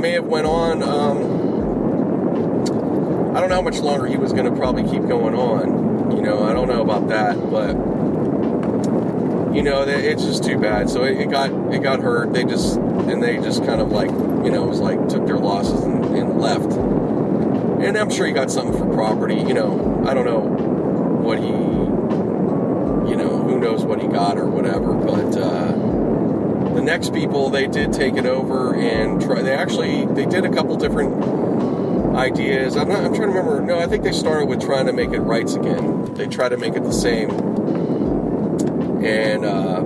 may 0.00 0.12
have 0.12 0.24
went 0.24 0.46
on. 0.46 0.82
Um, 0.82 1.38
I 3.36 3.40
don't 3.40 3.50
know 3.50 3.56
how 3.56 3.62
much 3.62 3.78
longer 3.78 4.06
he 4.06 4.16
was 4.16 4.32
going 4.32 4.46
to 4.46 4.56
probably 4.56 4.82
keep 4.82 5.06
going 5.06 5.34
on. 5.34 5.87
You 6.14 6.22
know, 6.22 6.44
I 6.44 6.52
don't 6.52 6.68
know 6.68 6.82
about 6.82 7.08
that, 7.08 7.36
but 7.50 7.76
you 9.54 9.62
know, 9.62 9.82
it's 9.82 10.24
just 10.24 10.44
too 10.44 10.58
bad. 10.58 10.88
So 10.90 11.04
it, 11.04 11.30
got 11.30 11.50
it 11.74 11.82
got 11.82 12.00
hurt. 12.00 12.32
They 12.32 12.44
just 12.44 12.76
and 12.76 13.22
they 13.22 13.38
just 13.38 13.64
kind 13.64 13.80
of 13.80 13.90
like, 13.90 14.10
you 14.10 14.50
know, 14.50 14.64
it 14.64 14.68
was 14.68 14.80
like 14.80 15.08
took 15.08 15.26
their 15.26 15.38
losses 15.38 15.82
and, 15.82 16.04
and 16.04 16.40
left 16.40 16.72
and 17.80 17.96
I'm 17.96 18.10
sure 18.10 18.26
he 18.26 18.32
got 18.32 18.50
something 18.50 18.76
for 18.76 18.92
property. 18.92 19.36
You 19.36 19.54
know, 19.54 20.04
I 20.06 20.14
don't 20.14 20.24
know 20.24 20.40
what 20.40 21.38
he, 21.38 21.46
you 21.46 23.16
know, 23.16 23.38
who 23.38 23.58
knows 23.58 23.84
what 23.84 24.00
he 24.00 24.08
got 24.08 24.36
or 24.36 24.46
whatever. 24.46 24.94
But 24.94 25.36
uh, 25.36 25.72
the 26.74 26.82
next 26.82 27.12
people, 27.12 27.50
they 27.50 27.66
did 27.66 27.92
take 27.92 28.16
it 28.16 28.26
over 28.26 28.74
and 28.74 29.20
try. 29.20 29.42
They 29.42 29.54
actually 29.54 30.06
they 30.06 30.26
did 30.26 30.44
a 30.44 30.50
couple 30.50 30.76
different 30.76 31.20
ideas. 32.18 32.76
I'm 32.76 32.88
not. 32.88 33.04
I'm 33.04 33.14
trying 33.14 33.32
to 33.32 33.38
remember. 33.38 33.60
No, 33.60 33.78
I 33.78 33.86
think 33.86 34.04
they 34.04 34.12
started 34.12 34.46
with 34.46 34.60
trying 34.60 34.86
to 34.86 34.92
make 34.92 35.10
it 35.10 35.20
Wright's 35.20 35.54
again. 35.54 36.14
They 36.14 36.26
try 36.26 36.48
to 36.48 36.56
make 36.56 36.74
it 36.74 36.82
the 36.82 36.92
same. 36.92 37.30
And 39.04 39.44
uh, 39.44 39.82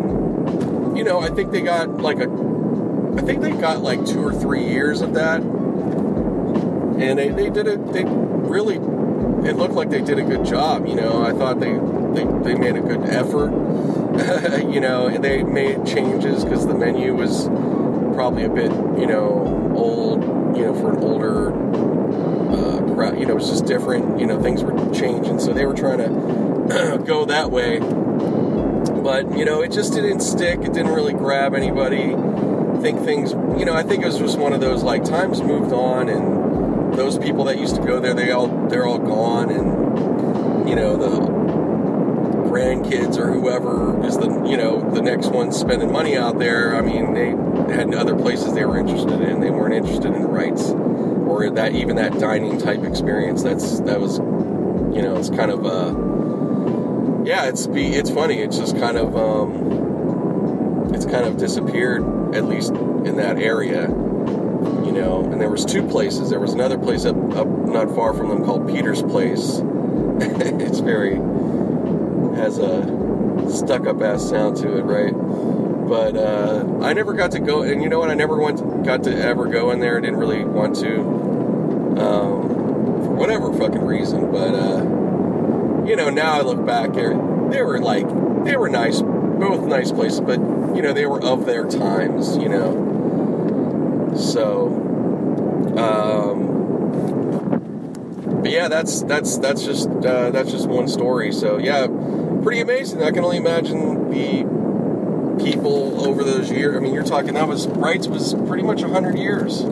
you 0.97 1.05
know, 1.05 1.21
I 1.21 1.29
think 1.29 1.53
they 1.53 1.61
got 1.61 2.01
like 2.01 2.19
a. 2.19 2.29
I 3.17 3.23
think 3.23 3.43
they 3.43 3.53
got 3.53 3.83
like 3.83 4.05
two 4.07 4.27
or 4.27 4.33
three 4.33 4.65
years 4.65 5.03
of 5.03 5.15
that 5.15 5.43
and 7.03 7.19
they, 7.19 7.31
they 7.31 7.51
did 7.51 7.67
it. 7.67 7.93
They 7.93 8.05
really, 8.05 8.77
it 8.77 9.57
looked 9.57 9.75
like 9.75 9.91
they 9.91 10.01
did 10.01 10.19
a 10.19 10.23
good 10.23 10.45
job. 10.45 10.87
You 10.87 10.95
know, 10.95 11.23
I 11.23 11.33
thought 11.33 11.61
they 11.61 11.73
they, 11.73 12.25
they 12.43 12.55
made 12.55 12.77
a 12.77 12.81
good 12.81 13.03
effort. 13.09 13.51
you 14.71 14.81
know, 14.81 15.07
and 15.07 15.25
they 15.25 15.43
made 15.43 15.87
changes 15.87 16.45
because 16.45 16.67
the 16.67 16.75
menu 16.75 17.15
was 17.15 17.47
probably 18.15 18.45
a 18.45 18.49
bit, 18.49 18.71
you 18.99 19.07
know, 19.07 19.73
old. 19.75 20.23
You 20.57 20.67
know, 20.67 20.75
for 20.75 20.93
an 20.93 21.03
older. 21.03 21.92
You 23.23 23.29
know, 23.29 23.35
it 23.35 23.39
was 23.39 23.51
just 23.51 23.67
different. 23.67 24.19
You 24.19 24.27
know, 24.27 24.43
things 24.43 24.65
were 24.65 24.73
changing, 24.93 25.39
so 25.39 25.53
they 25.53 25.65
were 25.65 25.75
trying 25.75 25.99
to 25.99 27.03
go 27.07 27.25
that 27.27 27.53
way. 27.53 27.79
But 27.79 29.39
you 29.39 29.45
know, 29.45 29.63
it 29.63 29.71
just 29.71 29.93
didn't 29.93 30.23
stick. 30.23 30.59
It 30.63 30.73
didn't 30.73 30.93
really 30.93 31.13
grab 31.13 31.55
anybody. 31.55 32.17
I 32.17 32.79
think 32.83 33.05
things, 33.05 33.31
you 33.31 33.65
know, 33.65 33.75
I 33.75 33.85
think 33.85 34.03
it 34.03 34.07
was 34.07 34.19
just 34.19 34.41
one 34.41 34.53
of 34.53 34.61
those 34.61 34.83
like 34.83 35.05
times 35.05 35.41
moved 35.41 35.73
on 35.73 36.09
and 36.09 36.95
those 36.95 37.17
people 37.17 37.45
that 37.45 37.61
used 37.61 37.77
to 37.77 37.83
go 37.83 38.01
there, 38.01 38.13
they 38.13 38.33
all 38.33 38.49
they're 38.67 38.87
all 38.87 38.99
gone, 38.99 39.51
and 39.51 40.69
you 40.69 40.75
know 40.75 40.97
the 40.97 41.25
grandkids 42.49 43.19
or 43.19 43.33
whoever 43.33 44.05
is 44.05 44.19
the 44.19 44.27
you 44.45 44.57
know 44.57 44.81
the 44.93 45.01
next 45.01 45.29
one 45.29 45.53
spending 45.53 45.93
money 45.93 46.17
out 46.17 46.41
there. 46.41 46.75
I 46.75 46.81
mean, 46.81 47.15
they 47.15 47.29
had 47.73 47.95
other 47.95 48.17
places 48.17 48.53
they 48.55 48.65
were 48.65 48.79
interested 48.79 49.21
in. 49.21 49.41
They 49.41 49.51
weren't 49.51 49.75
interested 49.75 50.13
in 50.13 50.25
Wright's 50.25 50.73
or 51.33 51.51
that 51.51 51.75
even 51.75 51.97
that 51.97 52.19
dining 52.19 52.59
type 52.59 52.85
experience. 52.85 53.43
That's 53.43 53.81
that 53.81 54.01
was 54.01 54.19
you 54.19 55.03
know 55.03 55.17
it's 55.17 55.31
kind 55.31 55.51
of 55.51 55.65
uh 55.65 57.25
yeah 57.25 57.47
it's 57.47 57.67
be 57.67 57.87
it's 57.87 58.11
funny. 58.11 58.39
It's 58.39 58.59
just 58.59 58.77
kind 58.79 58.97
of 58.97 59.17
um 59.17 60.95
it's 60.95 61.07
kind 61.07 61.25
of 61.25 61.37
disappeared 61.39 62.03
at 62.35 62.45
least 62.45 62.71
in 62.71 63.17
that 63.17 63.39
area 63.39 63.89
you 64.85 64.93
know. 64.93 65.25
And 65.25 65.41
there 65.41 65.51
was 65.51 65.65
two 65.65 65.87
places. 65.87 66.31
There 66.31 66.41
was 66.41 66.53
another 66.53 66.79
place 66.79 67.05
up, 67.05 67.17
up 67.35 67.47
not 67.49 67.95
far 67.95 68.15
from 68.15 68.29
them 68.29 68.45
called 68.45 68.69
Peter's 68.69 69.03
Place. 69.03 69.61
it's 70.21 70.81
very 70.81 71.17
has 72.37 72.59
a 72.59 73.51
stuck 73.51 73.87
up 73.87 74.01
ass 74.03 74.29
sound 74.29 74.57
to 74.59 74.79
it, 74.79 74.83
right? 74.83 75.13
But 75.13 76.17
uh, 76.17 76.79
I 76.81 76.93
never 76.93 77.13
got 77.13 77.33
to 77.33 77.41
go, 77.41 77.63
and 77.63 77.83
you 77.83 77.89
know 77.89 77.99
what? 77.99 78.11
I 78.11 78.15
never 78.15 78.39
went, 78.39 78.85
got 78.85 79.03
to 79.05 79.15
ever 79.15 79.47
go 79.47 79.71
in 79.73 79.81
there. 79.81 79.99
I 79.99 80.01
didn't 80.01 80.19
really 80.19 80.45
want 80.45 80.77
to, 80.77 81.03
um, 82.03 82.43
for 83.05 83.15
whatever 83.15 83.53
fucking 83.53 83.85
reason. 83.85 84.31
But 84.33 84.55
uh, 84.55 84.83
you 85.87 85.97
know, 85.97 86.11
now 86.11 86.33
I 86.33 86.41
look 86.43 86.65
back, 86.67 86.93
they 86.93 87.63
were 87.63 87.79
like 87.79 88.07
they 88.45 88.57
were 88.57 88.69
nice, 88.69 89.01
both 89.01 89.67
nice 89.67 89.93
places, 89.93 90.21
but 90.21 90.39
you 90.75 90.83
know, 90.83 90.93
they 90.93 91.07
were 91.07 91.23
of 91.23 91.47
their 91.47 91.67
times, 91.69 92.37
you 92.37 92.49
know. 92.49 94.13
So, 94.17 94.67
um, 95.77 96.53
but 98.43 98.51
yeah, 98.51 98.69
that's 98.69 99.03
that's 99.03 99.39
that's 99.39 99.65
just 99.65 99.89
uh, 99.89 100.31
that's 100.31 100.51
just 100.51 100.69
one 100.69 100.89
story. 100.89 101.33
So 101.33 101.59
yeah, 101.59 101.87
pretty 102.43 102.61
amazing. 102.61 103.03
I 103.03 103.11
can 103.11 103.25
only 103.25 103.37
imagine 103.39 104.11
the 104.11 105.43
people 105.43 106.07
over 106.07 106.25
those 106.25 106.51
years. 106.51 106.77
I 106.77 106.81
mean, 106.81 106.93
you're 106.95 107.05
talking 107.05 107.35
that 107.35 107.49
was 107.49 107.67
Wright's 107.69 108.09
was 108.09 108.35
pretty 108.47 108.63
much 108.63 108.83
hundred 108.83 109.19
years, 109.19 109.63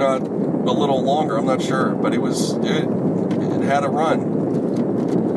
not 0.00 0.22
a 0.22 0.72
little 0.72 1.02
longer. 1.02 1.36
I'm 1.38 1.46
not 1.46 1.62
sure, 1.62 1.90
but 1.94 2.12
it 2.12 2.18
was 2.20 2.52
it, 2.54 2.84
it 2.84 3.62
had 3.62 3.84
a 3.84 3.88
run. 3.88 4.20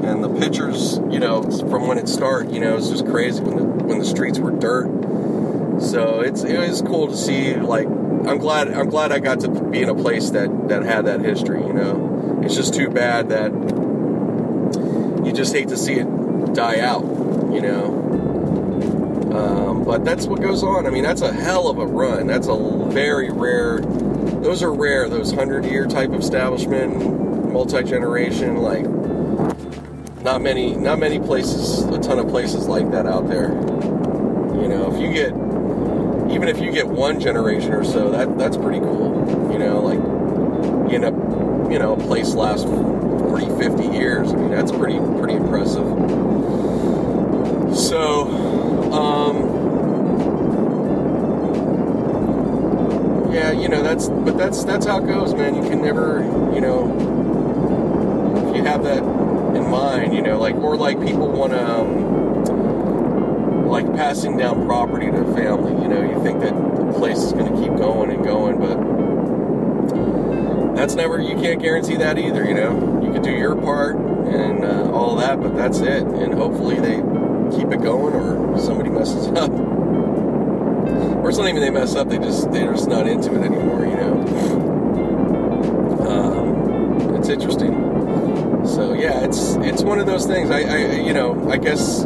and 0.03 0.23
the 0.23 0.29
pictures, 0.29 0.97
you 1.09 1.19
know, 1.19 1.43
from 1.43 1.87
when 1.87 1.97
it 1.97 2.09
started, 2.09 2.53
you 2.53 2.59
know, 2.59 2.75
it's 2.77 2.89
just 2.89 3.05
crazy 3.05 3.41
when 3.41 3.57
the 3.57 3.63
when 3.63 3.99
the 3.99 4.05
streets 4.05 4.39
were 4.39 4.51
dirt. 4.51 4.89
So 5.81 6.21
it's 6.21 6.43
it 6.43 6.57
was 6.57 6.81
cool 6.81 7.07
to 7.07 7.17
see. 7.17 7.55
Like, 7.55 7.87
I'm 7.87 8.37
glad 8.37 8.73
I'm 8.73 8.89
glad 8.89 9.11
I 9.11 9.19
got 9.19 9.41
to 9.41 9.49
be 9.49 9.81
in 9.81 9.89
a 9.89 9.95
place 9.95 10.29
that 10.31 10.69
that 10.69 10.83
had 10.83 11.05
that 11.05 11.21
history. 11.21 11.61
You 11.61 11.73
know, 11.73 12.41
it's 12.43 12.55
just 12.55 12.73
too 12.73 12.89
bad 12.89 13.29
that 13.29 13.51
you 15.25 15.31
just 15.33 15.53
hate 15.53 15.69
to 15.69 15.77
see 15.77 15.93
it 15.93 16.07
die 16.53 16.79
out. 16.79 17.03
You 17.53 17.61
know. 17.61 17.99
Um, 19.33 19.83
but 19.83 20.05
that's 20.05 20.27
what 20.27 20.41
goes 20.41 20.61
on. 20.63 20.85
I 20.85 20.91
mean, 20.91 21.03
that's 21.03 21.21
a 21.21 21.33
hell 21.33 21.67
of 21.67 21.79
a 21.79 21.85
run. 21.87 22.27
That's 22.27 22.47
a 22.47 22.55
very 22.89 23.31
rare. 23.31 23.79
Those 24.41 24.63
are 24.63 24.73
rare. 24.73 25.09
Those 25.09 25.31
hundred 25.31 25.65
year 25.65 25.85
type 25.87 26.11
establishment, 26.11 27.51
multi 27.51 27.83
generation, 27.83 28.57
like 28.57 28.85
not 30.23 30.41
many, 30.41 30.75
not 30.75 30.99
many 30.99 31.19
places, 31.19 31.83
a 31.83 31.99
ton 31.99 32.19
of 32.19 32.27
places 32.29 32.67
like 32.67 32.89
that 32.91 33.05
out 33.05 33.27
there. 33.27 33.49
You 33.49 34.67
know, 34.69 34.93
if 34.93 35.01
you 35.01 35.11
get, 35.11 35.33
even 36.33 36.47
if 36.47 36.59
you 36.59 36.71
get 36.71 36.87
one 36.87 37.19
generation 37.19 37.73
or 37.73 37.83
so, 37.83 38.09
that 38.11 38.37
that's 38.37 38.57
pretty 38.57 38.79
cool. 38.79 39.51
You 39.51 39.59
know, 39.59 39.81
like 39.81 39.99
you 40.89 40.95
end 40.95 41.05
up, 41.05 41.13
you 41.71 41.79
know, 41.79 41.93
a 41.93 41.97
place 41.97 42.33
lasts 42.33 42.65
40, 42.65 43.47
50 43.61 43.87
years. 43.87 44.31
I 44.31 44.35
mean, 44.35 44.51
that's 44.51 44.71
pretty, 44.71 44.99
pretty 45.19 45.33
impressive. 45.33 45.85
So, 47.75 48.62
yeah, 53.33 53.51
you 53.51 53.67
know, 53.67 53.81
that's, 53.81 54.07
but 54.07 54.37
that's, 54.37 54.63
that's 54.63 54.85
how 54.85 54.99
it 54.99 55.07
goes, 55.07 55.33
man. 55.33 55.55
You 55.55 55.63
can 55.67 55.81
never, 55.81 56.19
you 56.53 56.61
know, 56.61 58.45
if 58.47 58.55
you 58.55 58.63
have 58.63 58.83
that 58.83 58.99
in 58.99 59.67
mind, 59.69 60.13
you 60.13 60.21
know, 60.21 60.39
like, 60.39 60.53
or 60.55 60.77
like 60.77 61.03
people 61.03 61.29
want 61.29 61.53
to, 61.53 61.67
um, 61.67 62.13
like 63.67 63.91
passing 63.95 64.37
down 64.37 64.67
property 64.67 65.07
to 65.07 65.23
family, 65.33 65.71
you 65.81 65.87
know, 65.87 66.03
you 66.03 66.21
think 66.23 66.41
that 66.41 66.53
the 66.53 66.93
place 66.93 67.17
is 67.17 67.33
going 67.33 67.51
to 67.51 67.59
keep 67.59 67.75
going 67.75 68.11
and 68.11 68.23
going, 68.23 68.59
but 68.59 68.77
that's 70.75 70.93
never, 70.93 71.19
you 71.19 71.35
can't 71.35 71.59
guarantee 71.59 71.95
that 71.95 72.19
either, 72.19 72.45
you 72.45 72.53
know. 72.53 73.01
You 73.03 73.11
can 73.11 73.23
do 73.23 73.31
your 73.31 73.55
part 73.55 73.95
and 73.95 74.63
uh, 74.63 74.91
all 74.91 75.15
that, 75.15 75.41
but 75.41 75.55
that's 75.55 75.79
it. 75.79 76.03
And 76.03 76.35
hopefully 76.35 76.79
they 76.79 76.97
keep 77.57 77.71
it 77.71 77.81
going 77.81 78.13
or 78.13 78.59
somebody 78.59 78.91
messes 78.91 79.25
up. 79.37 79.62
Or 81.23 81.29
it's 81.29 81.37
not 81.37 81.47
even 81.47 81.61
they 81.61 81.69
mess 81.69 81.95
up, 81.95 82.09
they 82.09 82.17
just, 82.17 82.51
they're 82.51 82.73
just 82.73 82.89
not 82.89 83.07
into 83.07 83.33
it 83.33 83.45
anymore, 83.45 83.85
you 83.85 83.95
know. 83.95 84.13
Um, 86.05 87.15
it's 87.15 87.29
interesting. 87.29 88.65
So 88.65 88.93
yeah, 88.93 89.23
it's 89.23 89.55
it's 89.55 89.83
one 89.83 89.99
of 89.99 90.05
those 90.05 90.25
things. 90.25 90.49
I, 90.51 90.61
I 90.61 90.77
you 91.01 91.13
know 91.13 91.49
I 91.49 91.57
guess 91.57 92.05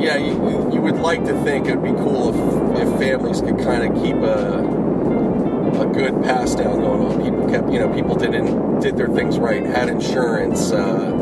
yeah 0.00 0.16
you, 0.16 0.72
you 0.72 0.80
would 0.80 0.96
like 0.96 1.24
to 1.26 1.44
think 1.44 1.66
it'd 1.66 1.82
be 1.82 1.90
cool 1.90 2.74
if, 2.74 2.88
if 2.88 2.98
families 2.98 3.40
could 3.40 3.58
kind 3.58 3.84
of 3.84 4.02
keep 4.02 4.16
a 4.16 4.80
a 5.80 5.86
good 5.86 6.22
pass 6.22 6.54
down 6.54 6.80
going 6.80 7.06
on. 7.06 7.22
People 7.22 7.48
kept 7.48 7.72
you 7.72 7.78
know 7.80 7.92
people 7.92 8.14
didn't 8.14 8.80
did 8.80 8.96
their 8.96 9.08
things 9.08 9.38
right, 9.38 9.64
had 9.64 9.88
insurance, 9.88 10.70
uh, 10.72 11.12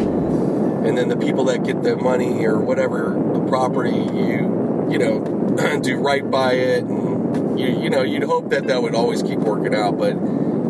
and 0.85 0.97
then 0.97 1.09
the 1.09 1.17
people 1.17 1.45
that 1.45 1.65
get 1.65 1.83
the 1.83 1.97
money 1.97 2.47
or 2.47 2.59
whatever 2.59 3.15
the 3.33 3.41
property 3.49 3.97
you 3.97 4.58
you 4.91 4.99
know 4.99 5.81
do 5.83 5.97
right 5.97 6.29
by 6.31 6.53
it, 6.53 6.85
and 6.85 7.59
you 7.59 7.67
you 7.67 7.91
know 7.91 8.03
you'd 8.03 8.23
hope 8.23 8.51
that 8.51 8.67
that 8.69 8.83
would 8.83 8.95
always 8.95 9.23
keep 9.23 9.39
working 9.39 9.75
out, 9.75 9.99
but 9.99 10.17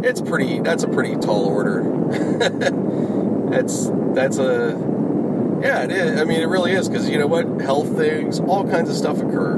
it's 0.05 0.21
pretty 0.21 0.61
that's 0.61 0.83
a 0.83 0.89
pretty 0.89 1.17
tall 1.17 1.47
order. 1.47 1.83
that's 3.51 3.91
that's 4.15 4.39
a 4.39 4.77
yeah 5.63 5.85
it 5.85 5.91
is. 5.91 6.21
I 6.21 6.25
mean 6.25 6.41
it 6.41 6.49
really 6.49 6.73
is 6.73 6.89
because 6.89 7.09
you 7.09 7.19
know 7.19 7.27
what? 7.27 7.61
Health 7.61 7.97
things 7.97 8.41
all 8.41 8.69
kinds 8.69 8.91
of 8.91 8.97
stuff 8.97 9.19
occur. 9.19 9.57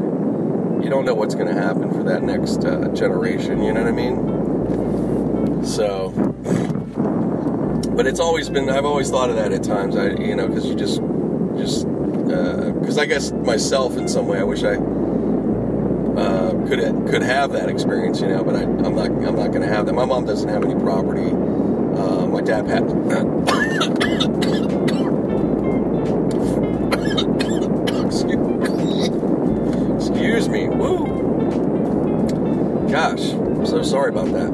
You 0.82 0.89
don't 0.89 1.05
know 1.05 1.15
what's 1.15 1.35
going 1.35 1.49
to 1.49 1.55
happen 1.55 1.91
for 1.91 2.03
that 2.05 2.23
next 2.23 2.65
uh, 2.65 2.89
generation 2.95 3.62
you 3.62 3.73
know 3.73 3.82
what 3.82 3.89
i 3.89 3.93
mean? 3.93 5.65
So 5.65 6.11
but 7.95 8.07
it's 8.07 8.20
always 8.20 8.49
been 8.49 8.70
i've 8.70 8.87
always 8.87 9.11
thought 9.11 9.28
of 9.28 9.37
that 9.37 9.53
at 9.53 9.62
times. 9.62 9.95
I 9.95 10.11
you 10.12 10.35
know 10.35 10.49
because 10.49 10.65
you 10.66 10.74
just 10.74 11.03
i 13.01 13.06
guess 13.06 13.32
myself 13.32 13.97
in 13.97 14.06
some 14.06 14.27
way 14.27 14.39
i 14.39 14.44
wish 14.44 14.62
i 14.62 14.77
uh, 16.16 16.51
could 16.66 16.81
could 17.09 17.22
have 17.22 17.52
that 17.52 17.68
experience, 17.68 18.20
you 18.20 18.27
know, 18.28 18.43
but 18.44 18.56
I, 18.56 18.62
am 18.62 18.94
not 18.94 19.06
I'm 19.06 19.36
not 19.36 19.52
going 19.52 19.62
to 19.62 19.68
have 19.68 19.86
that. 19.86 19.94
My 19.94 20.05
mom 20.05 20.27
doesn't 20.27 20.48
have 20.48 20.64
any 20.64 20.74
property. 20.74 21.31
Uh, 21.31 22.27
my 22.27 22.40
dad 22.43 22.66
had. 22.66 22.82
Excuse 29.97 30.48
me. 30.48 30.68
Woo. 30.68 31.06
Gosh, 32.90 33.32
I'm 33.32 33.66
so 33.66 33.82
sorry 33.82 34.10
about 34.10 34.27
that. 34.32 34.51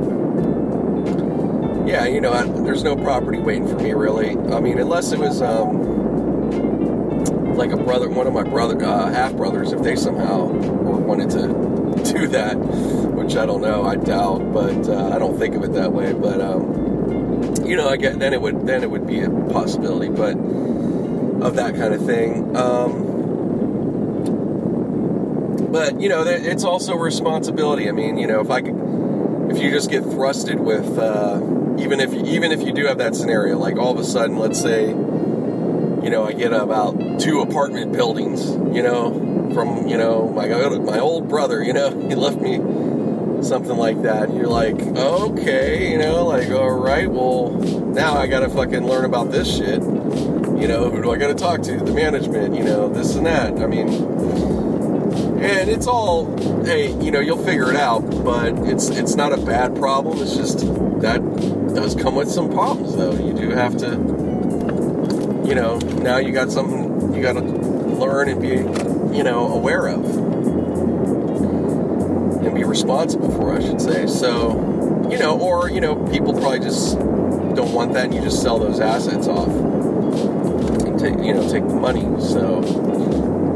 Yeah, 1.87 2.07
you 2.07 2.21
know, 2.21 2.33
I, 2.33 2.45
there's 2.45 2.85
no 2.85 2.97
property 2.97 3.39
waiting 3.39 3.67
for 3.67 3.77
me 3.77 3.93
really. 3.93 4.31
I 4.53 4.61
mean, 4.61 4.79
unless 4.79 5.13
it 5.13 5.19
was 5.19 5.43
um, 5.43 6.06
like 7.57 7.73
a 7.73 7.77
brother, 7.77 8.09
one 8.09 8.27
of 8.27 8.33
my 8.33 8.43
brother 8.43 8.85
uh, 8.85 9.11
half 9.11 9.35
brothers, 9.35 9.73
if 9.73 9.83
they 9.83 9.97
somehow 9.97 10.45
wanted 10.47 11.31
to 11.31 12.13
do 12.13 12.29
that, 12.29 12.57
which 12.57 13.37
I 13.37 13.47
don't 13.47 13.61
know. 13.61 13.85
I 13.85 13.97
doubt, 13.97 14.53
but 14.53 14.89
uh, 14.89 15.15
I 15.15 15.19
don't 15.19 15.39
think 15.39 15.55
of 15.55 15.65
it 15.65 15.73
that 15.73 15.93
way. 15.93 16.13
But 16.13 16.41
um, 16.41 17.65
you 17.67 17.77
know, 17.77 17.89
I 17.89 17.97
get 17.97 18.19
then 18.19 18.33
it 18.33 18.41
would 18.41 18.67
then 18.67 18.83
it 18.83 18.91
would 18.91 19.07
be 19.07 19.23
a 19.23 19.31
possibility, 19.31 20.09
but 20.09 20.37
of 20.37 21.57
that 21.57 21.75
kind 21.75 21.95
of 21.95 22.05
thing. 22.05 22.57
Um, 22.57 23.07
but 25.71 26.01
you 26.01 26.09
know, 26.09 26.25
it's 26.27 26.65
also 26.65 26.95
responsibility. 26.95 27.89
I 27.89 27.93
mean, 27.93 28.17
you 28.19 28.27
know, 28.27 28.41
if 28.41 28.51
I 28.51 28.63
could, 28.63 28.77
if 29.51 29.59
you 29.63 29.71
just 29.71 29.91
get 29.91 30.03
thrusted 30.05 30.59
with, 30.59 30.99
uh, 30.99 31.41
even 31.79 32.01
if 32.01 32.13
even 32.13 32.53
if 32.53 32.63
you 32.63 32.73
do 32.73 32.87
have 32.87 32.99
that 32.99 33.15
scenario, 33.15 33.59
like 33.59 33.77
all 33.77 33.93
of 33.93 33.99
a 33.99 34.05
sudden, 34.05 34.39
let's 34.39 34.61
say, 34.61 34.95
you 36.07 36.13
know, 36.13 36.25
I 36.25 36.35
get 36.35 36.53
about 36.53 37.19
two 37.19 37.41
apartment 37.41 37.93
buildings, 37.93 38.51
you 38.73 38.81
know, 38.81 39.51
from 39.53 39.89
you 39.89 39.97
know 39.97 40.29
my 40.29 40.47
my 40.47 41.01
old 41.01 41.29
brother. 41.29 41.65
You 41.65 41.73
know, 41.73 41.91
he 42.09 42.15
left 42.15 42.41
me 42.41 42.59
something 43.43 43.77
like 43.77 44.01
that. 44.03 44.29
And 44.29 44.39
you're 44.39 44.47
like, 44.47 44.81
okay, 44.81 45.91
you 45.91 45.99
know, 45.99 46.25
like 46.25 46.49
all 46.53 46.79
right, 46.79 47.11
well 47.11 47.51
now 47.51 48.15
I 48.15 48.29
gotta 48.29 48.49
fucking 48.49 48.87
learn 48.87 49.05
about 49.05 49.33
this 49.33 49.53
shit. 49.53 49.83
You 49.83 50.69
know, 50.69 50.91
who 50.91 51.03
do 51.03 51.11
I 51.11 51.19
gotta 51.19 51.35
talk 51.35 51.63
to? 51.63 51.77
The 51.77 51.93
management. 51.93 52.55
You 52.55 52.63
know, 52.63 52.89
this 52.89 53.17
and 53.17 53.27
that. 53.27 53.59
I 53.59 53.67
mean, 53.67 53.89
and 55.43 55.69
it's 55.69 55.89
all 55.89 56.37
hey, 56.65 56.93
you 57.03 57.11
know, 57.11 57.19
you'll 57.19 57.45
figure 57.45 57.69
it 57.69 57.77
out. 57.77 58.03
But 58.25 58.57
it's 58.69 58.91
it's 58.91 59.17
not 59.17 59.33
a 59.33 59.39
bad 59.39 59.75
problem. 59.75 60.23
It's 60.23 60.37
just 60.37 60.61
that 61.01 61.21
does 61.75 61.97
come 61.97 62.15
with 62.15 62.31
some 62.31 62.49
problems 62.51 62.95
though. 62.95 63.13
You 63.13 63.33
do 63.33 63.51
have 63.51 63.77
to, 63.79 63.91
you 65.47 65.55
know, 65.55 65.79
now 65.79 66.19
you 66.19 66.33
got 66.33 66.51
something 66.51 67.15
you 67.15 67.23
got 67.23 67.35
to 67.35 67.41
learn 67.41 68.29
and 68.29 68.41
be 68.41 68.97
you 69.17 69.25
know, 69.25 69.51
aware 69.51 69.87
of 69.87 70.05
and 72.45 72.55
be 72.55 72.65
responsible 72.65 73.31
for, 73.31 73.57
I 73.57 73.63
should 73.63 73.81
say. 73.81 74.07
So, 74.07 75.09
you 75.11 75.19
know, 75.19 75.39
or, 75.41 75.71
you 75.71 75.81
know, 75.81 75.97
people 76.11 76.35
probably 76.35 76.61
just 76.61 76.99
don't 76.99 77.73
want 77.73 77.95
that 77.95 78.05
and 78.07 78.15
you 78.15 78.21
just 78.21 78.43
sell 78.43 78.59
those 78.59 78.79
assets 78.79 79.27
off 79.27 79.49
and 79.49 80.99
take, 80.99 81.15
you 81.25 81.33
know, 81.33 81.51
take 81.51 81.67
the 81.67 81.75
money. 81.75 82.03
So, 82.21 82.61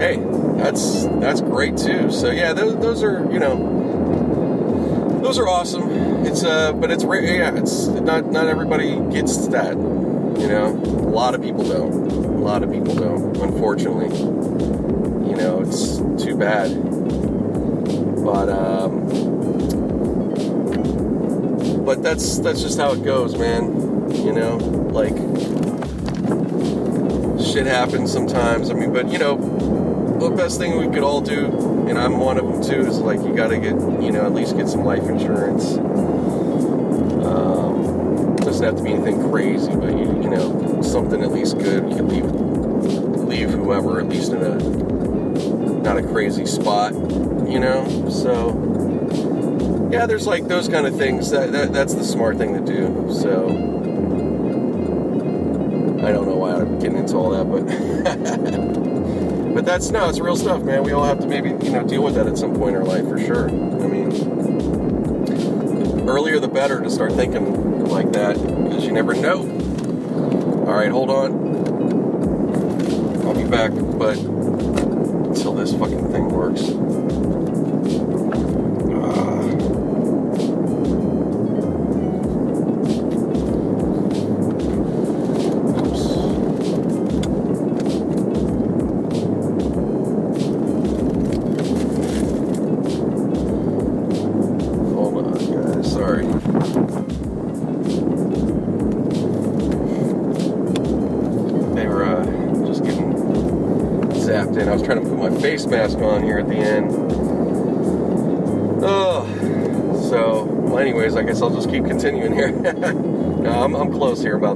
hey, 0.01 0.17
that's, 0.63 1.05
that's 1.21 1.43
great 1.43 1.77
too. 1.77 2.11
So, 2.11 2.31
yeah, 2.31 2.55
those, 2.55 2.77
those 2.79 3.03
are, 3.03 3.31
you 3.31 3.39
know, 3.39 5.21
those 5.23 5.39
are 5.39 5.47
awesome. 5.47 5.91
It's, 6.25 6.43
uh, 6.43 6.73
but 6.73 6.91
it's. 6.91 7.05
Yeah, 7.05 7.55
it's 7.55 7.87
not, 7.87 8.27
not 8.27 8.47
everybody 8.47 8.99
gets 9.11 9.49
that, 9.49 9.77
you 10.39 10.49
know, 10.49 10.69
a 10.69 11.11
lot 11.11 11.35
of 11.35 11.43
people 11.43 11.65
don't. 11.65 11.93
A 11.93 12.43
lot 12.43 12.63
of 12.63 12.71
people 12.73 12.95
don't, 12.95 13.37
unfortunately 13.37 14.09
You 15.29 15.37
know, 15.37 15.61
it's 15.61 15.99
too 16.23 16.37
bad. 16.37 16.71
But 18.25 18.49
um, 18.49 19.07
but 21.85 22.03
that's 22.03 22.39
that's 22.39 22.63
just 22.63 22.79
how 22.79 22.93
it 22.93 23.03
goes, 23.05 23.37
man. 23.37 24.11
You 24.15 24.33
know, 24.33 24.57
like 24.93 25.17
shit 27.41 27.67
happens 27.67 28.13
sometimes. 28.13 28.71
I 28.71 28.75
mean, 28.75 28.93
but 28.93 29.11
you 29.11 29.19
know, 29.19 29.37
the 30.21 30.31
best 30.31 30.59
thing 30.59 30.79
we 30.79 30.93
could 30.93 31.03
all 31.03 31.21
do, 31.21 31.47
and 31.89 31.99
I'm 31.99 32.19
one 32.19 32.39
of 32.39 32.47
them 32.47 32.63
too, 32.63 32.89
is 32.89 32.99
like 32.99 33.21
you 33.21 33.35
got 33.35 33.49
to 33.49 33.59
get, 33.59 33.73
you 33.73 34.13
know, 34.13 34.25
at 34.27 34.33
least 34.33 34.57
get 34.57 34.69
some 34.69 34.85
life 34.85 35.09
insurance. 35.09 35.77
Doesn't 38.61 38.77
have 38.77 38.85
to 38.85 38.91
be 38.91 38.93
anything 38.93 39.31
crazy, 39.31 39.75
but 39.75 39.97
you, 39.97 40.23
you 40.23 40.29
know, 40.29 40.83
something 40.83 41.23
at 41.23 41.33
least 41.33 41.57
good. 41.57 41.89
You 41.89 41.97
can 41.97 42.09
leave 42.09 42.31
leave 43.27 43.49
whoever 43.49 44.01
at 44.01 44.09
least 44.11 44.33
in 44.33 44.43
a 44.43 44.57
not 45.81 45.97
a 45.97 46.03
crazy 46.03 46.45
spot, 46.45 46.93
you 46.93 47.59
know? 47.59 48.11
So, 48.11 49.89
yeah, 49.91 50.05
there's 50.05 50.27
like 50.27 50.47
those 50.47 50.69
kind 50.69 50.87
of 50.87 50.95
things. 50.95 51.31
That, 51.31 51.53
that 51.53 51.73
That's 51.73 51.95
the 51.95 52.05
smart 52.05 52.37
thing 52.37 52.53
to 52.53 52.61
do. 52.61 53.11
So, 53.11 53.49
I 56.07 56.13
don't 56.13 56.29
know 56.29 56.37
why 56.37 56.53
I'm 56.53 56.79
getting 56.81 56.99
into 56.99 57.17
all 57.17 57.31
that, 57.31 57.45
but 57.51 57.65
but 59.55 59.65
that's 59.65 59.89
no, 59.89 60.07
it's 60.11 60.21
real 60.21 60.37
stuff, 60.37 60.63
man. 60.63 60.83
We 60.83 60.93
all 60.93 61.05
have 61.05 61.21
to 61.21 61.27
maybe 61.27 61.49
you 61.65 61.73
know 61.73 61.83
deal 61.83 62.03
with 62.03 62.15
that 62.17 62.27
at 62.27 62.37
some 62.37 62.55
point 62.55 62.77
in 62.77 62.83
our 62.83 62.87
life 62.87 63.09
for 63.09 63.19
sure. 63.19 63.49
I 63.49 63.87
mean, 63.87 64.11
earlier 66.07 66.39
the 66.39 66.49
better 66.49 66.83
to 66.83 66.91
start 66.91 67.15
thinking 67.15 67.70
like 67.91 68.13
that 68.13 68.37
because 68.37 68.85
you 68.85 68.93
never 68.93 69.15
know. 69.15 69.41
All 70.67 70.75
right, 70.75 70.91
hold 70.91 71.11
on. 71.11 71.33
I'll 73.27 73.35
be 73.35 73.45
back, 73.45 73.73
but 73.75 74.17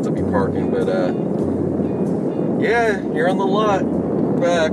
to 0.05 0.10
be 0.10 0.22
parking, 0.22 0.70
but 0.70 0.89
uh, 0.89 1.12
yeah, 2.62 3.01
you're 3.12 3.28
on 3.28 3.39
the 3.39 3.47
lot, 3.47 3.82
back. 4.40 4.72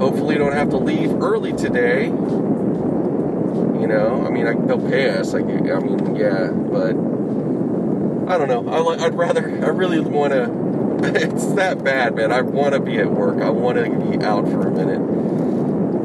Hopefully, 0.00 0.34
you 0.34 0.38
don't 0.38 0.52
have 0.52 0.70
to 0.70 0.78
leave 0.78 1.12
early 1.22 1.52
today. 1.52 2.06
You 2.06 3.86
know, 3.86 4.24
I 4.26 4.30
mean, 4.30 4.46
I, 4.46 4.54
they'll 4.54 4.90
pay 4.90 5.10
us. 5.10 5.34
I, 5.34 5.38
I 5.38 5.42
mean, 5.42 6.16
yeah, 6.16 6.48
but 6.50 6.96
I 8.30 8.38
don't 8.38 8.48
know. 8.48 8.68
I, 8.68 9.04
I'd 9.04 9.14
rather, 9.14 9.48
I 9.64 9.68
really 9.68 10.00
want 10.00 10.32
to 10.32 10.70
it's 11.02 11.46
that 11.54 11.82
bad, 11.82 12.14
man. 12.14 12.30
I 12.30 12.42
want 12.42 12.74
to 12.74 12.80
be 12.80 12.98
at 12.98 13.10
work. 13.10 13.40
I 13.42 13.48
want 13.48 13.78
to 13.78 13.84
be 13.84 14.22
out 14.22 14.44
for 14.46 14.68
a 14.68 14.70
minute. 14.70 15.00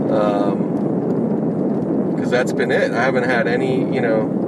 Um, 0.09 0.65
because 2.15 2.31
that's 2.31 2.53
been 2.53 2.71
it. 2.71 2.93
I 2.93 3.03
haven't 3.03 3.25
had 3.25 3.45
any, 3.45 3.79
you 3.93 3.99
know. 3.99 4.41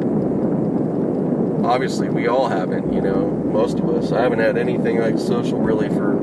Obviously, 1.65 2.07
we 2.07 2.28
all 2.28 2.48
haven't, 2.48 2.94
you 2.94 3.02
know, 3.02 3.37
most 3.48 3.80
of 3.80 3.90
us. 3.90 4.11
I 4.11 4.22
haven't 4.22 4.40
had 4.40 4.57
anything 4.57 4.99
like 4.99 5.18
social 5.18 5.60
really 5.60 5.90
for 5.90 6.14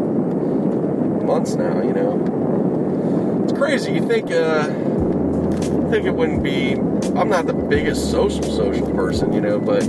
months 1.24 1.54
now, 1.54 1.82
you 1.82 1.92
know. 1.92 3.42
It's 3.44 3.52
crazy. 3.52 3.92
You 3.92 4.06
think, 4.06 4.30
uh, 4.30 4.66
think 5.90 6.06
it 6.06 6.14
wouldn't 6.14 6.42
be. 6.42 6.72
I'm 7.16 7.28
not 7.28 7.46
the 7.46 7.54
biggest 7.54 8.10
social 8.10 8.42
social 8.42 8.90
person, 8.94 9.32
you 9.32 9.40
know, 9.40 9.60
but 9.60 9.84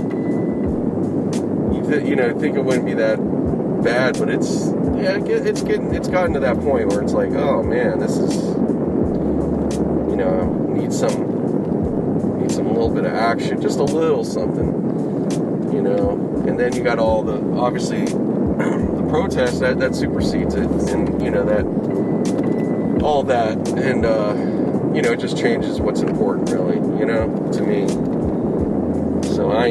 you, 1.74 1.84
th- 1.88 2.08
you 2.08 2.16
know, 2.16 2.38
think 2.38 2.56
it 2.56 2.64
wouldn't 2.64 2.86
be 2.86 2.94
that 2.94 3.16
bad, 3.82 4.18
but 4.18 4.28
it's 4.28 4.68
yeah, 4.96 5.18
it's 5.24 5.62
getting 5.62 5.94
it's 5.94 6.08
gotten 6.08 6.32
to 6.34 6.40
that 6.40 6.58
point 6.60 6.88
where 6.88 7.02
it's 7.02 7.12
like, 7.12 7.30
oh 7.30 7.62
man, 7.62 7.98
this 7.98 8.16
is 8.16 8.34
you 10.10 10.16
know 10.16 10.44
need 10.72 10.92
some 10.92 12.38
need 12.40 12.50
some 12.50 12.68
little 12.68 12.90
bit 12.90 13.04
of 13.04 13.12
action, 13.12 13.60
just 13.60 13.78
a 13.78 13.84
little 13.84 14.24
something. 14.24 14.75
And 16.56 16.72
then 16.72 16.74
you 16.74 16.82
got 16.82 16.98
all 16.98 17.22
the 17.22 17.36
obviously 17.60 18.06
the 18.06 19.06
protests 19.10 19.60
that 19.60 19.78
that 19.78 19.94
supersedes 19.94 20.54
it, 20.54 20.64
and 20.88 21.22
you 21.22 21.30
know 21.30 21.44
that 21.44 23.02
all 23.02 23.22
that, 23.24 23.58
and 23.76 24.06
uh, 24.06 24.32
you 24.94 25.02
know 25.02 25.12
it 25.12 25.20
just 25.20 25.36
changes 25.36 25.82
what's 25.82 26.00
important, 26.00 26.48
really, 26.48 26.76
you 26.98 27.04
know, 27.04 27.26
to 27.52 27.60
me. 27.60 27.86
So 29.34 29.52
I 29.52 29.66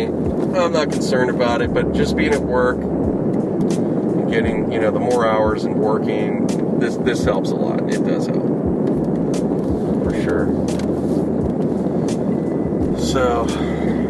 I'm 0.61 0.73
not 0.73 0.91
concerned 0.91 1.31
about 1.31 1.63
it, 1.63 1.73
but 1.73 1.91
just 1.91 2.15
being 2.15 2.35
at 2.35 2.41
work 2.43 2.77
and 2.77 4.31
getting, 4.31 4.71
you 4.71 4.79
know, 4.79 4.91
the 4.91 4.99
more 4.99 5.25
hours 5.25 5.63
and 5.63 5.73
working, 5.79 6.45
this 6.77 6.97
this 6.97 7.23
helps 7.23 7.49
a 7.49 7.55
lot. 7.55 7.91
It 7.91 8.05
does 8.05 8.27
help. 8.27 8.45
For 10.03 10.13
sure. 10.21 10.45
So, 12.99 13.39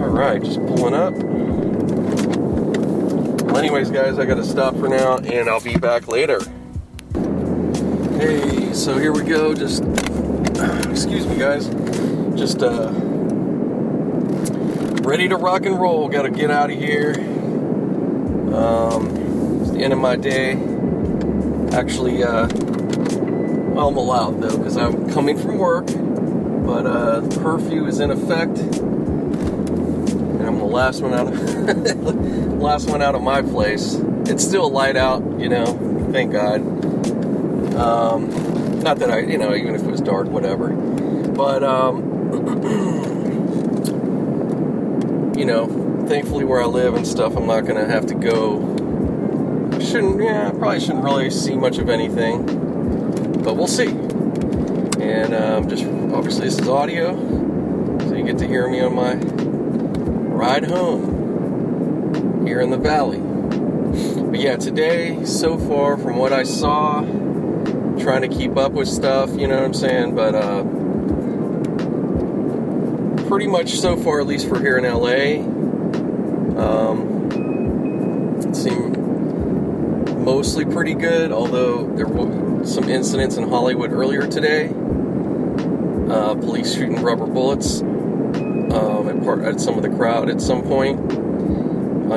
all 0.01 0.09
right, 0.09 0.43
just 0.43 0.59
pulling 0.59 0.93
up. 0.93 1.13
Well, 3.55 3.63
anyways, 3.63 3.89
guys, 3.89 4.19
I 4.19 4.25
got 4.25 4.35
to 4.35 4.43
stop 4.43 4.75
for 4.75 4.89
now, 4.89 5.15
and 5.15 5.47
I'll 5.47 5.61
be 5.61 5.77
back 5.77 6.09
later. 6.09 6.41
Hey, 8.19 8.73
so 8.73 8.97
here 8.97 9.13
we 9.13 9.23
go. 9.23 9.53
Just, 9.55 9.81
excuse 10.89 11.25
me, 11.25 11.37
guys. 11.37 11.69
Just 12.37 12.61
uh, 12.61 12.91
ready 15.03 15.29
to 15.29 15.37
rock 15.37 15.65
and 15.65 15.79
roll. 15.79 16.09
Got 16.09 16.23
to 16.23 16.31
get 16.31 16.51
out 16.51 16.69
of 16.69 16.77
here. 16.77 17.13
Um, 18.53 19.61
it's 19.61 19.71
the 19.71 19.79
end 19.79 19.93
of 19.93 19.99
my 19.99 20.17
day. 20.17 20.61
Actually, 21.71 22.23
uh, 22.25 22.49
well, 23.71 23.87
I'm 23.87 23.95
allowed 23.95 24.41
though 24.41 24.57
because 24.57 24.75
I'm 24.75 25.09
coming 25.11 25.39
from 25.39 25.59
work, 25.59 25.85
but 25.85 26.85
uh, 26.85 27.21
curfew 27.39 27.85
is 27.85 28.01
in 28.01 28.11
effect, 28.11 28.57
and 28.57 30.41
I'm 30.45 30.57
the 30.57 30.65
last 30.65 31.01
one 31.01 31.13
out 31.13 31.27
of 31.27 32.44
last 32.65 32.89
one 32.89 33.03
out 33.03 33.13
of 33.13 33.21
my 33.21 33.43
place. 33.43 33.93
It's 34.25 34.43
still 34.43 34.71
light 34.71 34.97
out, 34.97 35.21
you 35.39 35.49
know. 35.49 35.67
Thank 36.11 36.31
God. 36.31 36.61
Um, 37.75 38.81
not 38.81 38.97
that 38.99 39.11
I, 39.11 39.19
you 39.19 39.37
know, 39.37 39.53
even 39.53 39.75
if 39.75 39.83
it 39.83 39.91
was 39.91 40.01
dark, 40.01 40.27
whatever. 40.27 40.69
But 40.69 41.63
um, 41.63 42.33
you 45.37 45.45
know, 45.45 46.05
thankfully 46.07 46.43
where 46.43 46.61
I 46.61 46.65
live 46.65 46.95
and 46.95 47.07
stuff, 47.07 47.37
I'm 47.37 47.45
not 47.45 47.67
gonna 47.67 47.85
have 47.85 48.07
to 48.07 48.15
go 48.15 48.73
shouldn't, 49.79 50.21
yeah, 50.21 50.49
probably 50.49 50.79
shouldn't 50.79 51.03
really 51.03 51.29
see 51.29 51.55
much 51.55 51.77
of 51.77 51.89
anything, 51.89 52.45
but 53.43 53.55
we'll 53.55 53.67
see. 53.67 53.87
And 53.87 55.35
um, 55.35 55.69
just 55.69 55.85
obviously, 55.85 56.45
this 56.45 56.57
is 56.57 56.67
audio, 56.67 57.15
so 57.99 58.15
you 58.15 58.23
get 58.23 58.39
to 58.39 58.47
hear 58.47 58.67
me 58.67 58.81
on 58.81 58.95
my 58.95 59.13
ride 60.35 60.65
home 60.65 61.14
here 62.45 62.61
in 62.61 62.69
the 62.69 62.77
valley. 62.77 63.19
But 63.19 64.39
yeah, 64.39 64.57
today, 64.57 65.25
so 65.25 65.57
far, 65.57 65.97
from 65.97 66.17
what 66.17 66.31
I 66.33 66.43
saw, 66.43 67.01
trying 67.99 68.21
to 68.21 68.27
keep 68.27 68.57
up 68.57 68.73
with 68.73 68.87
stuff, 68.87 69.31
you 69.31 69.47
know 69.47 69.55
what 69.55 69.65
I'm 69.65 69.73
saying? 69.73 70.15
But 70.15 70.35
uh, 70.35 70.63
pretty 73.27 73.47
much 73.47 73.75
so 73.79 73.95
far, 73.97 74.19
at 74.19 74.27
least 74.27 74.47
for 74.47 74.59
here 74.59 74.77
in 74.77 74.83
LA, 74.83 75.41
um, 76.61 78.39
it 78.41 78.55
seemed 78.55 78.97
mostly 80.19 80.65
pretty 80.65 80.93
good, 80.93 81.31
although 81.31 81.87
there 81.95 82.07
were 82.07 82.65
some 82.65 82.89
incidents 82.89 83.37
in 83.37 83.49
Hollywood 83.49 83.91
earlier 83.91 84.27
today. 84.27 84.67
Uh, 86.09 86.35
police 86.35 86.73
shooting 86.73 87.01
rubber 87.01 87.25
bullets 87.25 87.81
um, 87.81 89.07
at, 89.09 89.23
part, 89.23 89.43
at 89.43 89.59
some 89.59 89.75
of 89.75 89.81
the 89.81 89.89
crowd 89.89 90.29
at 90.29 90.39
some 90.39 90.61
point, 90.61 91.24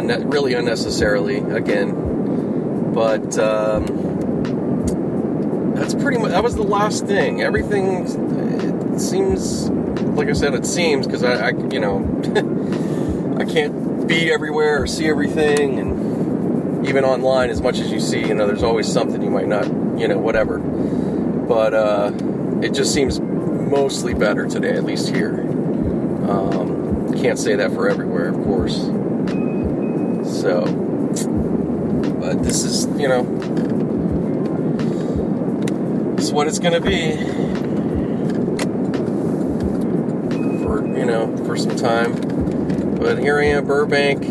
Really 0.01 0.55
unnecessarily 0.55 1.39
again. 1.39 2.93
But 2.93 3.39
um, 3.39 3.85
that's 5.75 5.95
pretty 5.95 6.19
much 6.19 6.31
that 6.31 6.43
was 6.43 6.55
the 6.55 6.62
last 6.62 7.07
thing. 7.07 7.43
Everything 7.43 8.07
it 8.95 9.01
seems 9.01 9.70
like 10.19 10.29
I 10.29 10.33
said, 10.33 10.55
it 10.55 10.66
seems 10.66 11.07
because 11.07 11.23
I, 11.23 11.49
I, 11.49 11.51
you 11.51 11.79
know, 11.79 11.99
I 13.39 13.45
can't 13.45 14.09
be 14.09 14.33
everywhere 14.33 14.83
or 14.83 14.87
see 14.87 15.07
everything 15.07 15.79
and 15.79 16.87
even 16.87 17.05
online, 17.05 17.51
as 17.51 17.61
much 17.61 17.79
as 17.79 17.91
you 17.91 18.01
see, 18.01 18.20
you 18.20 18.35
know, 18.35 18.47
there's 18.47 18.62
always 18.62 18.91
something 18.91 19.23
you 19.23 19.31
might 19.31 19.47
not, 19.47 19.66
you 19.99 20.09
know, 20.09 20.19
whatever. 20.19 20.59
But 20.59 21.75
uh, 21.75 22.12
it 22.62 22.75
just 22.75 22.93
seems 22.93 23.20
mostly 23.20 24.15
better 24.15 24.47
today, 24.49 24.73
at 24.73 24.85
least 24.85 25.15
here. 25.15 25.41
Um, 26.29 27.15
can't 27.16 27.39
say 27.39 27.57
that 27.57 27.73
for 27.73 27.89
everywhere, 27.89 28.29
of 28.29 28.37
course. 28.45 28.79
So, 30.40 30.65
but 32.20 32.44
this 32.44 32.62
is, 32.62 32.86
you 32.97 33.09
know, 33.09 33.23
it's 36.16 36.31
what 36.31 36.47
it's 36.47 36.60
to 36.60 36.81
be 36.81 37.16
for, 40.62 40.86
you 40.86 41.05
know, 41.05 41.36
for 41.44 41.56
some 41.56 41.74
time. 41.74 42.15
But 42.94 43.19
here 43.19 43.40
I 43.40 43.47
am, 43.47 43.66
Burbank. 43.66 44.23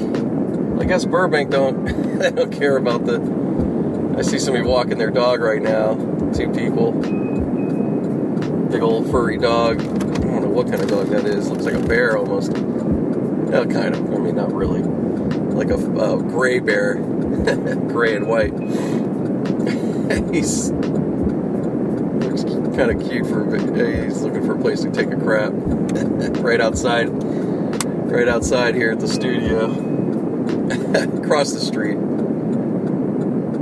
I 0.81 0.85
guess 0.85 1.03
Burbank 1.03 1.49
don't 1.49 1.85
don't 2.35 2.53
care 2.53 2.77
about 2.77 3.05
the. 3.05 4.15
I 4.17 4.21
see 4.21 4.39
somebody 4.39 4.65
walking 4.65 4.97
their 4.97 5.11
dog 5.11 5.41
right 5.41 5.61
now. 5.61 5.95
Two 6.33 6.49
people. 6.53 6.93
Big 8.69 8.81
old 8.81 9.11
furry 9.11 9.37
dog. 9.37 9.81
I 9.81 9.83
don't 9.83 10.41
know 10.41 10.47
what 10.47 10.67
kind 10.67 10.81
of 10.81 10.87
dog 10.87 11.07
that 11.07 11.25
is. 11.25 11.49
Looks 11.49 11.65
like 11.65 11.73
a 11.73 11.85
bear 11.85 12.17
almost. 12.17 12.53
Yeah, 12.53 13.65
kind 13.65 13.93
of. 13.93 14.13
I 14.13 14.17
mean, 14.19 14.37
not 14.37 14.53
really. 14.53 14.96
Like 15.57 15.71
a, 15.71 15.75
a 15.75 16.21
gray 16.21 16.59
bear. 16.59 16.95
gray 17.87 18.15
and 18.15 18.27
white. 18.27 18.53
he's 20.33 20.69
looks 20.71 22.43
kind 22.75 22.91
of 22.91 23.09
cute 23.09 23.25
for 23.25 23.43
he's 24.05 24.21
looking 24.21 24.45
for 24.45 24.55
a 24.55 24.61
place 24.61 24.83
to 24.83 24.91
take 24.91 25.11
a 25.11 25.17
crap. 25.17 25.51
Right 26.37 26.61
outside 26.61 27.09
right 27.09 28.27
outside 28.27 28.75
here 28.75 28.91
at 28.91 28.99
the 28.99 29.07
studio. 29.07 29.65
Across 31.23 31.53
the 31.53 31.59
street. 31.59 31.97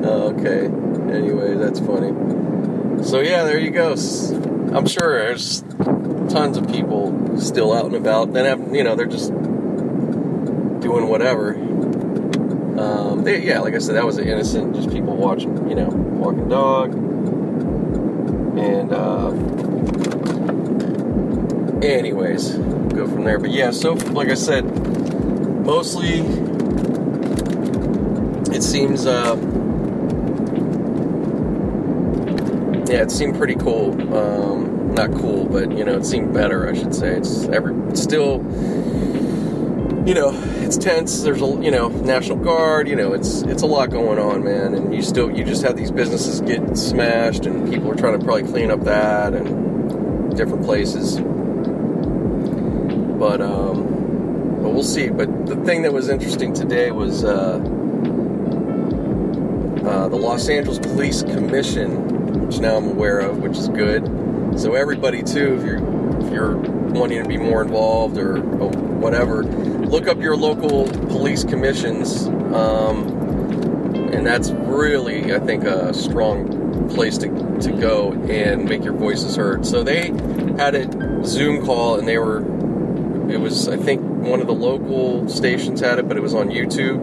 Oh, 0.06 0.36
okay. 0.38 0.66
Anyway 1.16 1.56
that's 1.56 1.80
funny. 1.80 2.12
So 3.04 3.22
yeah 3.22 3.44
there 3.44 3.58
you 3.58 3.72
go. 3.72 3.94
I'm 4.76 4.86
sure 4.86 5.18
there's 5.18 5.62
tons 6.30 6.58
of 6.58 6.70
people 6.70 7.40
still 7.40 7.74
out 7.74 7.86
and 7.86 7.96
about 7.96 8.34
that 8.34 8.46
have 8.46 8.76
you 8.76 8.84
know 8.84 8.96
they're 8.96 9.06
just 9.06 9.30
doing 9.30 11.08
whatever 11.08 11.54
they, 13.26 13.44
yeah, 13.44 13.60
like 13.60 13.74
I 13.74 13.80
said, 13.80 13.96
that 13.96 14.06
was 14.06 14.18
an 14.18 14.28
innocent, 14.28 14.76
just 14.76 14.90
people 14.90 15.18
watching, 15.18 15.68
you 15.68 15.76
know, 15.76 15.90
walking 15.90 16.48
dog. 16.48 16.94
And, 18.58 18.94
uh, 18.94 19.32
anyways, 21.86 22.52
go 22.56 23.08
from 23.08 23.24
there. 23.24 23.40
But 23.40 23.52
yeah, 23.52 23.72
so, 23.72 23.94
like 23.94 24.30
I 24.30 24.36
said, 24.36 24.64
mostly 25.66 26.20
it 28.56 28.62
seems, 28.62 29.06
uh, 29.06 29.36
yeah, 32.88 33.02
it 33.02 33.12
seemed 33.12 33.36
pretty 33.38 33.56
cool. 33.56 33.92
Um, 34.16 34.94
not 34.94 35.12
cool, 35.12 35.46
but, 35.46 35.76
you 35.78 35.84
know, 35.84 35.98
it 35.98 36.06
seemed 36.06 36.34
better, 36.34 36.70
I 36.70 36.74
should 36.74 36.94
say. 36.96 37.18
It's 37.18 37.46
every, 37.46 37.74
still, 37.98 38.38
you 40.06 40.14
know, 40.14 40.32
it's 40.62 40.78
tense. 40.78 41.24
There's 41.24 41.42
a 41.42 41.48
you 41.48 41.72
know 41.72 41.90
National 42.06 42.38
Guard. 42.38 42.88
You 42.88 42.96
know, 42.96 43.14
it's 43.14 43.42
it's 43.44 43.64
a 43.64 43.66
lot 43.66 43.90
going 43.90 44.20
on, 44.20 44.44
man. 44.44 44.74
And 44.74 44.94
you 44.94 45.02
still 45.02 45.30
you 45.36 45.44
just 45.44 45.64
have 45.64 45.76
these 45.76 45.92
businesses 45.92 46.42
get 46.42 46.78
smashed, 46.78 47.46
and 47.46 47.72
people 47.72 47.92
are 47.92 47.96
trying 47.96 48.18
to 48.18 48.26
probably 48.26 48.44
clean 48.44 48.72
up 48.72 48.84
that 48.84 49.34
and 49.34 50.36
different 50.36 50.64
places. 50.64 51.20
But 53.20 53.42
um, 53.42 54.62
but 54.62 54.70
we'll 54.70 54.84
see. 54.84 55.10
But 55.10 55.48
the 55.48 55.58
thing 55.58 55.82
that 55.84 55.94
was 55.94 56.10
interesting 56.10 56.54
today 56.54 56.92
was 56.92 57.24
uh, 57.24 57.58
uh, 59.86 60.08
the 60.08 60.18
Los 60.18 60.48
Angeles 60.50 60.80
Police 60.80 61.24
Commission, 61.24 62.48
which 62.48 62.60
now 62.60 62.78
I'm 62.78 62.90
aware 62.90 63.20
of, 63.20 63.40
which 63.40 63.58
is 63.58 63.68
good. 63.70 64.06
So 64.60 64.76
everybody 64.76 65.24
too, 65.24 65.56
if 65.56 65.64
you're 65.64 66.22
if 66.26 66.32
you're 66.32 66.58
wanting 66.58 67.22
to 67.22 67.28
be 67.28 67.38
more 67.38 67.62
involved 67.62 68.18
or, 68.18 68.38
or 68.38 68.70
whatever 68.70 69.44
look 69.96 70.10
up 70.10 70.22
your 70.22 70.36
local 70.36 70.90
police 71.08 71.46
commissions, 71.46 72.26
um, 72.54 73.08
and 74.12 74.28
that's 74.28 74.52
really, 74.52 75.34
I 75.34 75.40
think, 75.40 75.64
a 75.64 75.94
strong 75.94 76.90
place 76.90 77.18
to, 77.20 77.30
to 77.62 77.72
go 77.72 78.12
and 78.12 78.68
make 78.68 78.84
your 78.84 78.92
voices 78.92 79.38
heard. 79.38 79.66
So 79.66 79.84
they 79.84 80.08
had 80.58 80.76
a 80.76 81.24
Zoom 81.24 81.66
call, 81.66 81.98
and 81.98 82.06
they 82.06 82.18
were, 82.18 82.40
it 83.32 83.40
was, 83.40 83.70
I 83.70 83.78
think, 83.78 84.02
one 84.02 84.42
of 84.42 84.48
the 84.48 84.54
local 84.54 85.30
stations 85.30 85.80
had 85.80 85.98
it, 85.98 86.10
but 86.10 86.18
it 86.18 86.22
was 86.22 86.34
on 86.34 86.50
YouTube. 86.50 87.00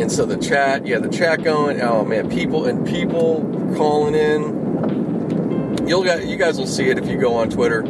And 0.00 0.10
so 0.10 0.24
the 0.24 0.38
chat, 0.38 0.86
yeah, 0.86 0.98
the 0.98 1.10
chat 1.10 1.44
going. 1.44 1.82
Oh 1.82 2.06
man, 2.06 2.30
people 2.30 2.64
and 2.64 2.86
people 2.86 3.42
calling 3.76 4.14
in. 4.14 5.86
You'll 5.86 6.04
get, 6.04 6.26
you 6.26 6.38
guys 6.38 6.58
will 6.58 6.66
see 6.66 6.88
it 6.88 6.96
if 6.96 7.06
you 7.06 7.18
go 7.18 7.34
on 7.34 7.50
Twitter 7.50 7.82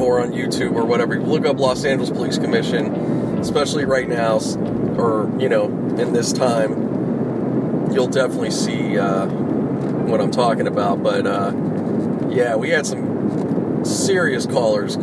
or 0.00 0.20
on 0.20 0.32
YouTube 0.32 0.74
or 0.74 0.84
whatever. 0.84 1.20
Look 1.20 1.46
up 1.46 1.58
Los 1.58 1.84
Angeles 1.84 2.10
Police 2.10 2.38
Commission, 2.38 2.94
especially 3.38 3.84
right 3.84 4.08
now, 4.08 4.38
or 4.96 5.30
you 5.38 5.48
know, 5.48 5.66
in 5.66 6.12
this 6.12 6.32
time, 6.32 7.92
you'll 7.92 8.08
definitely 8.08 8.50
see 8.50 8.98
uh, 8.98 9.26
what 9.26 10.20
I'm 10.20 10.30
talking 10.30 10.66
about. 10.66 11.02
But 11.02 11.26
uh, 11.26 11.52
yeah, 12.30 12.56
we 12.56 12.70
had 12.70 12.86
some 12.86 13.84
serious 13.84 14.46
callers. 14.46 14.96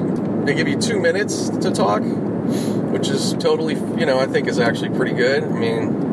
They 0.45 0.53
give 0.53 0.67
you 0.67 0.77
two 0.77 0.99
minutes 0.99 1.49
to 1.49 1.71
talk, 1.71 2.01
which 2.01 3.09
is 3.09 3.33
totally, 3.33 3.75
you 3.99 4.05
know, 4.05 4.19
I 4.19 4.25
think 4.25 4.47
is 4.47 4.59
actually 4.59 4.89
pretty 4.89 5.13
good. 5.13 5.43
I 5.43 5.47
mean, 5.47 6.05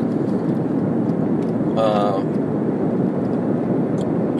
uh, 1.77 2.34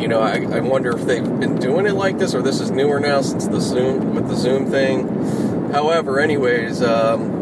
you 0.06 0.10
know, 0.10 0.22
I, 0.22 0.36
I 0.58 0.60
wonder 0.60 0.96
if 0.96 1.04
they've 1.08 1.24
been 1.40 1.56
doing 1.56 1.88
it 1.88 1.94
like 1.94 2.20
this 2.20 2.36
or 2.36 2.44
this 2.44 2.60
is 2.60 2.70
newer 2.70 3.00
now 3.00 3.22
since 3.22 3.48
the 3.48 3.60
Zoom 3.60 4.14
with 4.14 4.28
the 4.28 4.36
Zoom 4.36 4.70
thing. 4.70 5.72
However, 5.72 6.20
anyways, 6.20 6.84
um, 6.84 7.34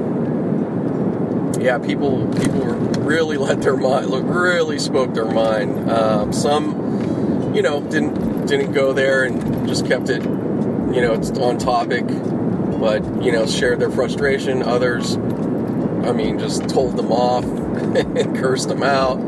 yeah, 1.60 1.78
people 1.78 2.26
people 2.36 2.64
really 3.04 3.36
let 3.48 3.62
their 3.62 3.76
mind 3.76 4.06
look 4.06 4.24
really 4.26 4.80
spoke 4.80 5.14
their 5.14 5.30
mind. 5.30 5.92
Um, 5.92 6.32
some, 6.32 7.54
you 7.54 7.62
know, 7.62 7.82
didn't 7.82 8.46
didn't 8.46 8.72
go 8.72 8.94
there 8.94 9.26
and 9.26 9.68
just 9.68 9.86
kept 9.86 10.08
it, 10.08 10.24
you 10.24 11.02
know, 11.02 11.16
it's 11.16 11.32
on 11.32 11.58
topic, 11.58 12.08
but 12.08 13.04
you 13.22 13.34
know, 13.34 13.46
shared 13.46 13.82
their 13.82 13.92
frustration. 13.92 14.64
Others, 14.64 15.18
I 15.18 16.14
mean, 16.14 16.40
just 16.40 16.70
told 16.70 16.96
them 16.96 17.12
off 17.12 17.44
and 18.16 18.38
cursed 18.38 18.70
them 18.70 18.84
out. 18.84 19.20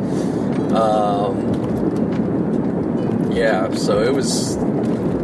Um, 0.71 1.55
yeah, 3.35 3.69
so 3.75 4.01
it 4.01 4.13
was 4.13 4.57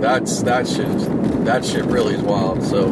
that's 0.02 0.42
that 0.44 0.68
shit 0.68 0.88
that 1.46 1.64
shit 1.64 1.86
really 1.86 2.16
is 2.16 2.22
wild. 2.22 2.62
So 2.62 2.88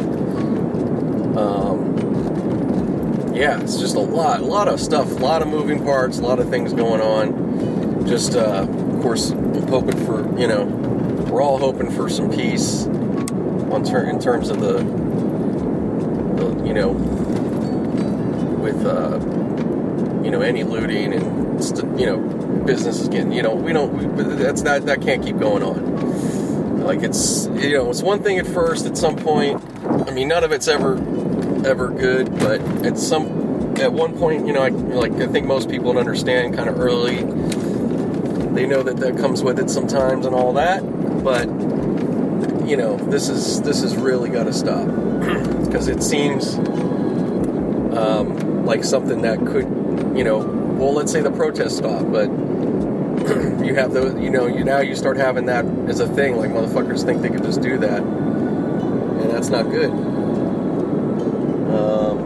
um, 1.36 3.34
yeah, 3.34 3.60
it's 3.60 3.78
just 3.78 3.96
a 3.96 4.00
lot, 4.00 4.40
a 4.40 4.44
lot 4.44 4.66
of 4.66 4.80
stuff, 4.80 5.10
a 5.10 5.14
lot 5.14 5.42
of 5.42 5.48
moving 5.48 5.84
parts, 5.84 6.18
a 6.18 6.22
lot 6.22 6.38
of 6.38 6.48
things 6.48 6.72
going 6.72 7.02
on. 7.02 8.06
Just 8.06 8.34
uh, 8.34 8.66
of 8.66 9.02
course, 9.02 9.30
hoping 9.68 10.04
for 10.06 10.38
you 10.38 10.46
know, 10.46 10.64
we're 11.30 11.42
all 11.42 11.58
hoping 11.58 11.90
for 11.90 12.08
some 12.08 12.30
peace 12.30 12.86
on 12.86 13.84
ter- 13.84 14.08
in 14.08 14.18
terms 14.18 14.48
of 14.48 14.60
the, 14.60 14.78
the 16.42 16.66
you 16.66 16.72
know, 16.72 16.92
with 18.62 18.86
uh, 18.86 19.18
you 20.24 20.30
know 20.30 20.40
any 20.40 20.64
looting 20.64 21.12
and 21.12 22.00
you 22.00 22.06
know 22.06 22.39
business 22.64 23.00
is 23.00 23.08
getting. 23.08 23.32
You 23.32 23.42
know, 23.42 23.54
we 23.54 23.72
don't. 23.72 24.14
We, 24.14 24.22
that's 24.36 24.62
not. 24.62 24.86
That 24.86 25.02
can't 25.02 25.22
keep 25.22 25.38
going 25.38 25.62
on. 25.62 26.80
Like 26.80 27.02
it's. 27.02 27.46
You 27.46 27.74
know, 27.74 27.90
it's 27.90 28.02
one 28.02 28.22
thing 28.22 28.38
at 28.38 28.46
first. 28.46 28.86
At 28.86 28.96
some 28.96 29.16
point, 29.16 29.62
I 29.84 30.12
mean, 30.12 30.28
none 30.28 30.44
of 30.44 30.52
it's 30.52 30.68
ever, 30.68 30.94
ever 31.66 31.88
good. 31.88 32.30
But 32.38 32.60
at 32.84 32.98
some, 32.98 33.76
at 33.78 33.92
one 33.92 34.16
point, 34.16 34.46
you 34.46 34.52
know, 34.52 34.62
I, 34.62 34.68
like 34.68 35.12
I 35.12 35.26
think 35.26 35.46
most 35.46 35.68
people 35.68 35.96
understand 35.98 36.54
kind 36.54 36.68
of 36.68 36.78
early. 36.80 37.16
They 38.54 38.66
know 38.66 38.82
that 38.82 38.96
that 38.98 39.16
comes 39.16 39.42
with 39.42 39.58
it 39.58 39.70
sometimes 39.70 40.26
and 40.26 40.34
all 40.34 40.54
that. 40.54 40.80
But 41.22 41.48
you 42.68 42.76
know, 42.76 42.96
this 42.96 43.28
is 43.28 43.62
this 43.62 43.82
has 43.82 43.96
really 43.96 44.30
got 44.30 44.44
to 44.44 44.52
stop 44.52 44.86
because 45.64 45.88
it 45.88 46.02
seems 46.02 46.54
um, 47.96 48.64
like 48.64 48.84
something 48.84 49.22
that 49.22 49.38
could, 49.38 49.64
you 50.16 50.24
know, 50.24 50.38
well, 50.38 50.94
let's 50.94 51.12
say 51.12 51.20
the 51.20 51.30
protests 51.30 51.78
stop, 51.78 52.10
but 52.10 52.28
you 53.70 53.76
have 53.76 53.92
those, 53.92 54.20
you 54.20 54.30
know, 54.30 54.46
you 54.48 54.64
now 54.64 54.80
you 54.80 54.96
start 54.96 55.16
having 55.16 55.46
that 55.46 55.64
as 55.88 56.00
a 56.00 56.08
thing. 56.08 56.36
Like 56.36 56.50
motherfuckers 56.50 57.04
think 57.04 57.22
they 57.22 57.28
can 57.28 57.44
just 57.44 57.60
do 57.60 57.78
that, 57.78 58.02
and 58.02 59.30
that's 59.30 59.48
not 59.48 59.70
good. 59.70 59.90
Um, 61.70 62.18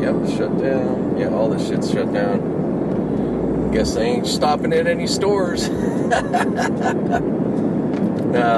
yep, 0.00 0.14
shut 0.38 0.56
down. 0.58 1.18
Yeah, 1.18 1.30
all 1.30 1.50
this 1.50 1.66
shit's 1.66 1.90
shut 1.90 2.12
down. 2.12 3.72
Guess 3.72 3.94
they 3.96 4.04
ain't 4.04 4.28
stopping 4.28 4.72
at 4.72 4.86
any 4.86 5.08
stores. 5.08 5.68
nah, 5.70 6.14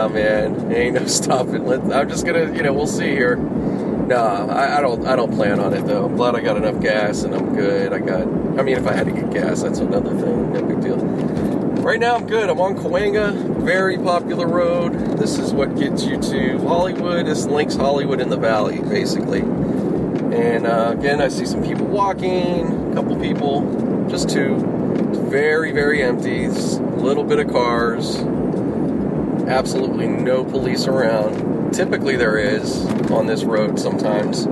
man, 0.08 0.70
ain't 0.70 0.96
no 0.96 1.06
stopping. 1.22 1.64
Let, 1.64 1.80
I'm 1.90 2.10
just 2.10 2.26
gonna, 2.26 2.54
you 2.54 2.62
know, 2.62 2.74
we'll 2.74 2.86
see 2.86 3.08
here. 3.08 3.36
Nah, 3.36 4.46
I, 4.48 4.78
I, 4.78 4.80
don't. 4.82 5.06
I 5.06 5.16
don't 5.16 5.32
plan 5.32 5.60
on 5.60 5.72
it 5.72 5.86
though. 5.86 6.04
I'm 6.04 6.16
glad 6.16 6.34
I 6.34 6.40
got 6.42 6.58
enough 6.58 6.78
gas 6.82 7.22
and 7.22 7.34
I'm 7.34 7.54
good. 7.54 7.94
I 7.94 8.00
got. 8.00 8.37
I 8.58 8.62
mean, 8.62 8.76
if 8.76 8.86
I 8.86 8.92
had 8.92 9.06
to 9.06 9.12
get 9.12 9.30
gas, 9.30 9.62
that's 9.62 9.78
another 9.78 10.10
thing. 10.10 10.52
No 10.52 10.62
big 10.62 10.80
deal. 10.80 10.96
Right 10.96 12.00
now, 12.00 12.16
I'm 12.16 12.26
good. 12.26 12.50
I'm 12.50 12.60
on 12.60 12.76
Cahuenga, 12.76 13.62
very 13.62 13.96
popular 13.96 14.46
road. 14.46 14.92
This 15.18 15.38
is 15.38 15.52
what 15.52 15.76
gets 15.76 16.04
you 16.04 16.20
to 16.20 16.58
Hollywood. 16.66 17.26
This 17.26 17.46
links 17.46 17.76
Hollywood 17.76 18.20
in 18.20 18.28
the 18.28 18.36
Valley, 18.36 18.80
basically. 18.80 19.40
And 19.40 20.66
uh, 20.66 20.94
again, 20.98 21.20
I 21.20 21.28
see 21.28 21.46
some 21.46 21.62
people 21.62 21.86
walking. 21.86 22.90
A 22.90 22.94
couple 22.94 23.18
people, 23.20 24.06
just 24.10 24.28
two. 24.28 24.56
It's 25.08 25.18
very, 25.18 25.72
very 25.72 26.02
empty. 26.02 26.46
A 26.46 26.50
little 26.50 27.24
bit 27.24 27.38
of 27.38 27.50
cars. 27.50 28.16
Absolutely 29.48 30.08
no 30.08 30.44
police 30.44 30.86
around 30.86 31.48
Typically, 31.72 32.16
there 32.16 32.38
is 32.38 32.86
on 33.10 33.26
this 33.26 33.44
road 33.44 33.78
sometimes, 33.78 34.46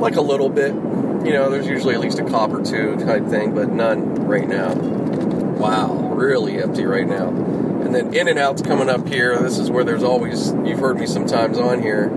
like 0.00 0.16
a 0.16 0.20
little 0.20 0.48
bit. 0.48 0.72
You 0.72 1.32
know, 1.32 1.50
there's 1.50 1.66
usually 1.66 1.94
at 1.94 2.00
least 2.00 2.18
a 2.18 2.24
cop 2.24 2.52
two 2.64 2.96
type 2.96 3.26
thing, 3.26 3.54
but 3.54 3.70
none 3.70 4.14
right 4.26 4.48
now. 4.48 4.74
Wow, 4.74 5.92
really 6.14 6.62
empty 6.62 6.84
right 6.84 7.06
now. 7.06 7.28
And 7.28 7.94
then 7.94 8.14
In-N-Out's 8.14 8.62
coming 8.62 8.88
up 8.88 9.06
here. 9.06 9.38
This 9.38 9.58
is 9.58 9.70
where 9.70 9.84
there's 9.84 10.02
always, 10.02 10.52
you've 10.64 10.80
heard 10.80 10.98
me 10.98 11.06
sometimes 11.06 11.58
on 11.58 11.82
here. 11.82 12.08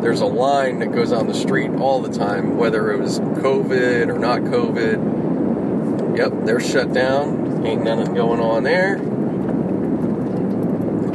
there's 0.00 0.20
a 0.20 0.26
line 0.26 0.78
that 0.78 0.92
goes 0.92 1.12
on 1.12 1.26
the 1.26 1.34
street 1.34 1.70
all 1.72 2.00
the 2.00 2.16
time, 2.16 2.56
whether 2.56 2.92
it 2.92 2.98
was 2.98 3.18
COVID 3.20 4.08
or 4.08 4.18
not 4.18 4.40
COVID. 4.40 6.16
Yep, 6.16 6.32
they're 6.44 6.60
shut 6.60 6.92
down. 6.92 7.66
Ain't 7.66 7.84
nothing 7.84 8.14
going 8.14 8.40
on 8.40 8.62
there. 8.62 8.96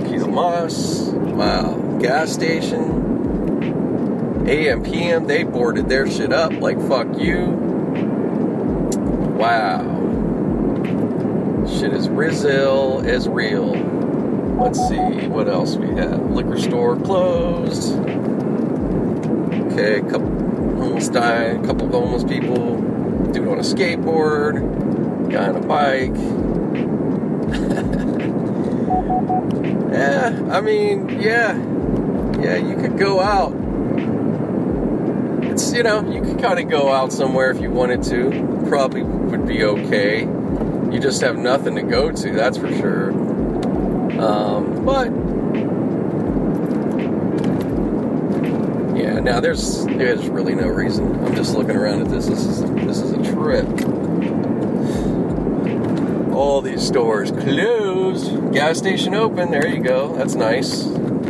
Kilo 0.07 0.27
Moss. 0.27 1.09
Wow. 1.09 1.77
Gas 2.01 2.31
station. 2.33 3.01
AM, 4.47 4.83
PM, 4.83 5.25
they 5.25 5.43
boarded 5.43 5.87
their 5.87 6.09
shit 6.09 6.33
up 6.33 6.51
like 6.53 6.77
fuck 6.87 7.17
you. 7.17 7.62
Wow. 9.43 9.83
Shit 11.67 11.91
is 11.91 12.07
Rizil 12.07 13.05
as 13.05 13.27
real. 13.27 13.75
Let's 14.55 14.79
see 14.87 15.27
what 15.27 15.49
else 15.49 15.75
we 15.75 15.89
have. 15.97 16.31
Liquor 16.31 16.57
store 16.57 16.95
closed. 16.95 17.93
Okay, 19.73 19.99
couple 19.99 20.29
homeless 20.77 21.09
died, 21.09 21.57
a 21.57 21.67
couple 21.67 21.89
homeless 21.89 22.23
people, 22.23 22.77
dude 23.33 23.49
on 23.49 23.59
a 23.59 23.63
skateboard, 23.63 24.61
guy 25.29 25.49
on 25.49 25.57
a 25.57 25.59
bike. 25.59 26.13
yeah, 29.91 30.55
I 30.55 30.61
mean, 30.61 31.19
yeah, 31.19 31.57
yeah, 32.41 32.55
you 32.55 32.77
could 32.77 32.97
go 32.97 33.19
out. 33.19 33.51
It's 35.51 35.73
you 35.73 35.83
know, 35.83 36.09
you 36.09 36.21
could 36.21 36.39
kind 36.39 36.59
of 36.59 36.69
go 36.69 36.93
out 36.93 37.11
somewhere 37.11 37.51
if 37.51 37.59
you 37.59 37.71
wanted 37.71 38.03
to. 38.03 38.63
Probably 38.69 39.03
be 39.45 39.63
okay. 39.63 40.21
You 40.21 40.99
just 40.99 41.21
have 41.21 41.37
nothing 41.37 41.75
to 41.75 41.81
go 41.81 42.11
to, 42.11 42.31
that's 42.33 42.57
for 42.57 42.71
sure. 42.75 43.11
Um, 44.21 44.85
but 44.85 45.07
yeah, 48.95 49.19
now 49.19 49.39
there's 49.39 49.85
there's 49.85 50.27
really 50.27 50.55
no 50.55 50.67
reason. 50.67 51.25
I'm 51.25 51.35
just 51.35 51.55
looking 51.55 51.75
around 51.75 52.01
at 52.01 52.09
this. 52.09 52.27
This 52.27 52.45
is 52.45 52.61
this 52.85 52.99
is 52.99 53.11
a 53.11 53.33
trip. 53.33 53.67
All 56.33 56.61
these 56.61 56.85
stores 56.85 57.31
closed. 57.31 58.53
Gas 58.53 58.77
station 58.77 59.13
open. 59.15 59.51
There 59.51 59.67
you 59.67 59.81
go. 59.81 60.15
That's 60.15 60.35
nice. 60.35 60.83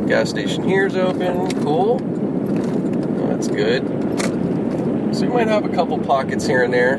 Gas 0.07 0.29
station 0.29 0.63
here's 0.63 0.95
open. 0.95 1.49
Cool. 1.63 1.99
That's 3.29 3.47
good. 3.47 3.87
So 5.15 5.25
you 5.25 5.31
might 5.31 5.47
have 5.47 5.63
a 5.63 5.69
couple 5.69 5.97
pockets 5.99 6.45
here 6.45 6.63
and 6.63 6.73
there. 6.73 6.97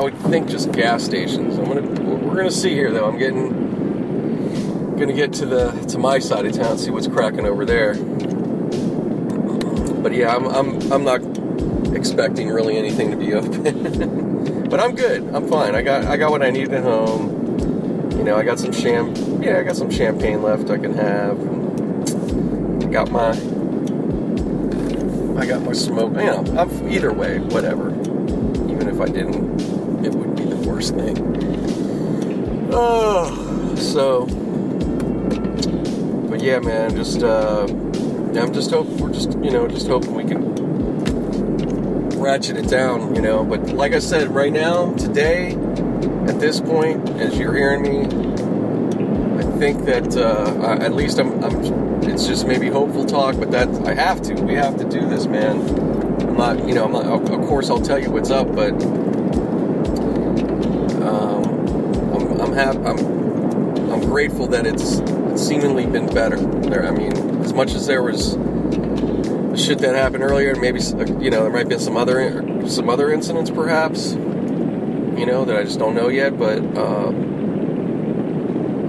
I 0.00 0.02
would 0.02 0.16
think 0.16 0.48
just 0.48 0.72
gas 0.72 1.04
stations. 1.04 1.58
I'm 1.58 1.66
gonna 1.66 1.82
we're 1.82 2.34
gonna 2.34 2.50
see 2.50 2.70
here 2.70 2.90
though. 2.90 3.06
I'm 3.06 3.18
getting 3.18 4.96
gonna 4.96 5.12
get 5.12 5.30
to 5.34 5.44
the 5.44 5.72
to 5.88 5.98
my 5.98 6.18
side 6.18 6.46
of 6.46 6.54
town, 6.54 6.78
see 6.78 6.90
what's 6.90 7.06
cracking 7.06 7.44
over 7.44 7.66
there. 7.66 7.92
But 10.02 10.14
yeah, 10.14 10.34
I'm 10.34 10.46
I'm 10.46 10.90
I'm 10.90 11.04
not 11.04 11.20
expecting 11.94 12.48
really 12.48 12.78
anything 12.78 13.10
to 13.10 13.16
be 13.18 13.34
open. 13.34 14.64
but 14.70 14.80
I'm 14.80 14.94
good. 14.94 15.22
I'm 15.34 15.46
fine. 15.50 15.74
I 15.74 15.82
got 15.82 16.06
I 16.06 16.16
got 16.16 16.30
what 16.30 16.42
I 16.42 16.48
need 16.48 16.72
at 16.72 16.82
home. 16.82 18.10
You 18.12 18.24
know, 18.24 18.38
I 18.38 18.42
got 18.42 18.58
some 18.58 18.72
sham 18.72 19.14
yeah, 19.42 19.58
I 19.58 19.64
got 19.64 19.76
some 19.76 19.90
champagne 19.90 20.42
left 20.42 20.70
I 20.70 20.78
can 20.78 20.94
have. 20.94 21.38
I 22.82 22.90
got 22.90 23.10
my 23.10 23.32
I 25.38 25.44
got 25.44 25.60
my 25.60 25.74
smoke. 25.74 26.14
You 26.14 26.24
know, 26.24 26.44
I'm 26.58 26.88
either 26.88 27.12
way, 27.12 27.40
whatever. 27.40 27.90
Even 27.90 28.88
if 28.88 28.98
I 28.98 29.04
didn't, 29.04 29.49
worst 30.80 30.94
thing. 30.94 32.70
Oh, 32.72 33.74
so, 33.76 34.24
but 36.30 36.40
yeah, 36.40 36.58
man, 36.60 36.96
just 36.96 37.22
uh, 37.22 37.66
I'm 37.68 38.54
just 38.54 38.70
hoping 38.70 38.96
we're 38.96 39.12
just 39.12 39.32
you 39.40 39.50
know 39.50 39.68
just 39.68 39.88
hoping 39.88 40.14
we 40.14 40.24
can 40.24 40.54
ratchet 42.18 42.56
it 42.56 42.68
down, 42.68 43.14
you 43.14 43.20
know. 43.20 43.44
But 43.44 43.68
like 43.72 43.92
I 43.92 43.98
said, 43.98 44.28
right 44.28 44.52
now, 44.52 44.94
today, 44.94 45.52
at 46.28 46.40
this 46.40 46.60
point, 46.60 47.10
as 47.10 47.38
you're 47.38 47.54
hearing 47.54 47.82
me, 47.82 48.06
I 49.38 49.58
think 49.58 49.84
that 49.84 50.16
uh, 50.16 50.78
at 50.80 50.94
least 50.94 51.18
I'm, 51.18 51.44
I'm. 51.44 51.80
It's 52.04 52.26
just 52.26 52.46
maybe 52.46 52.68
hopeful 52.68 53.04
talk, 53.04 53.36
but 53.38 53.50
that 53.50 53.68
I 53.86 53.92
have 53.92 54.22
to. 54.22 54.34
We 54.34 54.54
have 54.54 54.78
to 54.78 54.84
do 54.84 55.06
this, 55.06 55.26
man. 55.26 55.60
I'm 56.26 56.36
not, 56.38 56.66
you 56.66 56.74
know, 56.74 56.86
I'm 56.86 56.92
not. 56.92 57.30
Of 57.30 57.46
course, 57.46 57.68
I'll 57.68 57.82
tell 57.82 57.98
you 57.98 58.10
what's 58.10 58.30
up, 58.30 58.54
but 58.54 58.72
um, 61.02 61.44
I'm, 62.14 62.40
I'm 62.40 62.49
happy. 62.60 62.78
I'm, 62.78 62.98
I'm 63.90 64.00
grateful 64.00 64.46
that 64.48 64.66
it's, 64.66 64.98
it's 64.98 65.46
seemingly 65.46 65.86
been 65.86 66.12
better. 66.12 66.36
There, 66.36 66.86
I 66.86 66.90
mean, 66.90 67.12
as 67.42 67.52
much 67.52 67.72
as 67.72 67.86
there 67.86 68.02
was 68.02 68.32
shit 69.60 69.78
that 69.78 69.94
happened 69.94 70.22
earlier, 70.22 70.50
and 70.50 70.60
maybe 70.60 70.80
you 71.22 71.30
know 71.30 71.42
there 71.42 71.50
might 71.50 71.68
be 71.68 71.78
some 71.78 71.96
other 71.96 72.68
some 72.68 72.88
other 72.88 73.12
incidents, 73.12 73.50
perhaps. 73.50 74.12
You 74.12 75.26
know 75.26 75.44
that 75.44 75.56
I 75.56 75.64
just 75.64 75.78
don't 75.78 75.94
know 75.94 76.08
yet, 76.08 76.38
but 76.38 76.58
uh, 76.76 77.08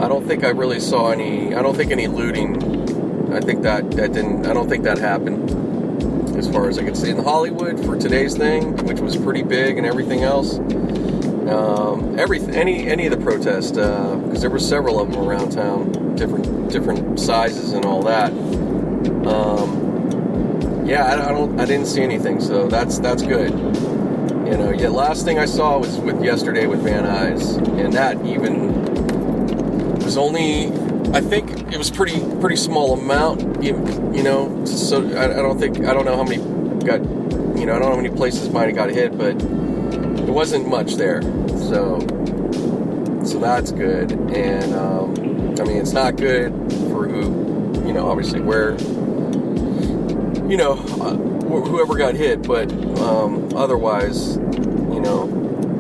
I 0.04 0.08
don't 0.08 0.26
think 0.28 0.44
I 0.44 0.50
really 0.50 0.80
saw 0.80 1.12
any. 1.12 1.56
I 1.56 1.62
don't 1.62 1.76
think 1.76 1.92
any 1.92 2.08
looting. 2.08 3.34
I 3.34 3.40
think 3.40 3.64
that 3.64 3.90
that 3.92 4.14
didn't. 4.14 4.46
I 4.46 4.54
don't 4.54 4.70
think 4.70 4.84
that 4.84 4.98
happened. 4.98 5.50
As 6.38 6.50
far 6.50 6.70
as 6.70 6.78
I 6.78 6.84
can 6.84 6.96
see 6.96 7.10
in 7.10 7.24
Hollywood 7.24 7.84
for 7.86 7.98
today's 7.98 8.36
thing, 8.36 8.76
which 8.86 9.00
was 9.00 9.18
pretty 9.18 9.44
big 9.44 9.78
and 9.78 9.86
everything 9.86 10.24
else. 10.24 10.60
Um, 11.52 12.18
any 12.18 12.88
any 12.88 13.06
of 13.08 13.12
the 13.12 13.24
protests, 13.24 13.72
because 13.72 14.38
uh, 14.38 14.40
there 14.40 14.50
were 14.50 14.60
several 14.60 15.00
of 15.00 15.12
them 15.12 15.22
around 15.22 15.52
town, 15.52 16.16
different 16.16 16.72
different 16.72 17.20
sizes 17.20 17.74
and 17.74 17.86
all 17.86 18.02
that. 18.04 18.32
Um, 19.28 20.86
yeah, 20.86 21.06
I, 21.06 21.30
I, 21.30 21.32
don't, 21.32 21.60
I 21.60 21.66
didn't 21.66 21.88
see 21.88 22.02
anything, 22.02 22.40
so 22.42 22.68
that's 22.68 23.00
that's 23.00 23.22
good. 23.22 23.52
You 23.52 24.58
know, 24.58 24.72
yet 24.72 24.92
last 24.92 25.26
thing 25.26 25.40
I 25.40 25.46
saw 25.46 25.78
was 25.78 25.98
with 26.00 26.24
yesterday 26.24 26.68
with 26.68 26.82
Van 26.82 27.04
Nuys, 27.04 27.58
and 27.80 27.94
that 27.94 28.24
even 28.26 28.74
was 30.04 30.18
only, 30.18 30.68
I 31.14 31.22
think 31.22 31.72
it 31.72 31.78
was 31.78 31.90
pretty 31.90 32.20
pretty 32.40 32.58
small 32.58 33.00
amount. 33.00 33.64
You, 33.64 33.78
you 34.14 34.24
know, 34.24 34.66
so 34.66 35.08
I, 35.16 35.26
I 35.26 35.42
don't 35.42 35.60
think 35.60 35.86
I 35.86 35.94
don't 35.94 36.06
know 36.06 36.18
how 36.18 36.24
many 36.24 36.38
got, 36.84 37.02
you 37.58 37.66
know, 37.66 37.76
I 37.76 37.80
don't 37.80 37.82
know 37.82 37.96
how 37.96 38.02
many 38.02 38.10
places 38.10 38.50
might 38.50 38.66
have 38.66 38.76
got 38.76 38.90
hit, 38.90 39.18
but 39.18 39.40
it 40.32 40.34
wasn't 40.34 40.66
much 40.66 40.96
there. 40.96 41.22
So, 41.68 42.00
so 43.26 43.38
that's 43.40 43.74
good. 43.74 44.14
And 44.32 44.74
um, 44.74 45.60
I 45.60 45.66
mean, 45.66 45.76
it's 45.78 45.92
not 45.92 46.16
good 46.16 46.54
for 46.90 47.06
who, 47.06 47.86
you 47.86 47.92
know, 47.92 48.10
obviously 48.10 48.40
where, 48.40 48.78
you 50.50 50.56
know, 50.56 50.74
uh, 51.02 51.16
wh- 51.16 51.68
whoever 51.68 51.98
got 51.98 52.16
hit. 52.16 52.44
But 52.44 52.72
um, 53.00 53.50
otherwise, 53.56 54.38
you 54.38 55.02
know, 55.02 55.28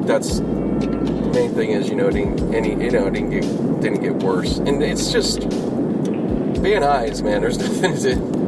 that's 0.05 0.39
the 0.39 1.31
main 1.33 1.53
thing 1.53 1.69
is, 1.69 1.87
you 1.87 1.95
know, 1.95 2.09
didn't 2.09 2.53
any, 2.53 2.71
you 2.71 2.91
know, 2.91 3.09
didn't 3.09 3.29
get 3.29 3.81
didn't 3.81 4.01
get 4.01 4.15
worse. 4.21 4.57
And 4.57 4.83
it's 4.83 5.13
just 5.13 5.43
Van 5.43 6.81
Nuys, 6.81 7.23
man. 7.23 7.39
There's 7.39 7.57
nothing 7.81 7.97
to. 7.99 8.41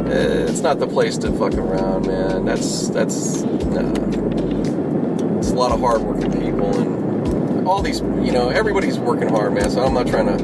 Uh, 0.00 0.50
it's 0.50 0.60
not 0.60 0.80
the 0.80 0.88
place 0.88 1.16
to 1.18 1.30
fuck 1.30 1.54
around, 1.54 2.08
man. 2.08 2.44
That's 2.44 2.88
that's. 2.88 3.42
Nah 3.42 4.10
lot 5.60 5.72
of 5.72 5.80
hardworking 5.80 6.32
people 6.40 6.80
and 6.80 7.68
all 7.68 7.82
these 7.82 8.00
you 8.00 8.32
know 8.32 8.48
everybody's 8.48 8.98
working 8.98 9.28
hard 9.28 9.52
man 9.52 9.70
so 9.70 9.84
i'm 9.84 9.92
not 9.92 10.06
trying 10.06 10.26
to 10.26 10.42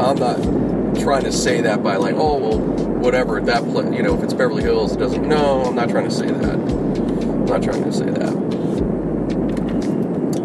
i'm 0.00 0.16
not 0.16 0.98
trying 0.98 1.22
to 1.22 1.30
say 1.30 1.60
that 1.60 1.82
by 1.82 1.96
like 1.96 2.14
oh 2.14 2.38
well 2.38 2.58
whatever 2.58 3.38
that 3.38 3.62
pla- 3.64 3.90
you 3.90 4.02
know 4.02 4.16
if 4.16 4.22
it's 4.22 4.32
beverly 4.32 4.62
hills 4.62 4.94
it 4.96 4.98
doesn't 4.98 5.28
no 5.28 5.62
i'm 5.64 5.74
not 5.74 5.90
trying 5.90 6.08
to 6.08 6.10
say 6.10 6.26
that. 6.26 6.54
I'm 6.54 7.44
not 7.44 7.62
trying 7.62 7.84
to 7.84 7.92
say 7.92 8.06
that. 8.06 8.34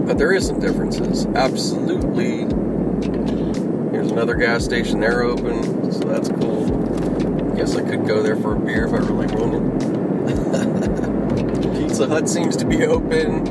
But 0.05 0.17
there 0.17 0.33
is 0.33 0.47
some 0.47 0.59
differences. 0.59 1.25
Absolutely. 1.27 2.39
Here's 3.91 4.11
another 4.11 4.35
gas 4.35 4.65
station 4.65 4.99
they're 4.99 5.23
open 5.23 5.89
so 5.91 5.99
that's 5.99 6.27
cool. 6.27 6.65
Guess 7.55 7.77
i 7.77 7.81
could 7.81 8.05
go 8.05 8.21
there 8.21 8.35
for 8.35 8.55
a 8.55 8.59
beer 8.59 8.87
if 8.87 8.93
i 8.93 8.97
really 8.97 9.27
wanted 9.35 10.02
Pizza 11.93 12.07
Hut 12.07 12.27
seems 12.27 12.57
to 12.57 12.65
be 12.65 12.87
open. 12.87 13.45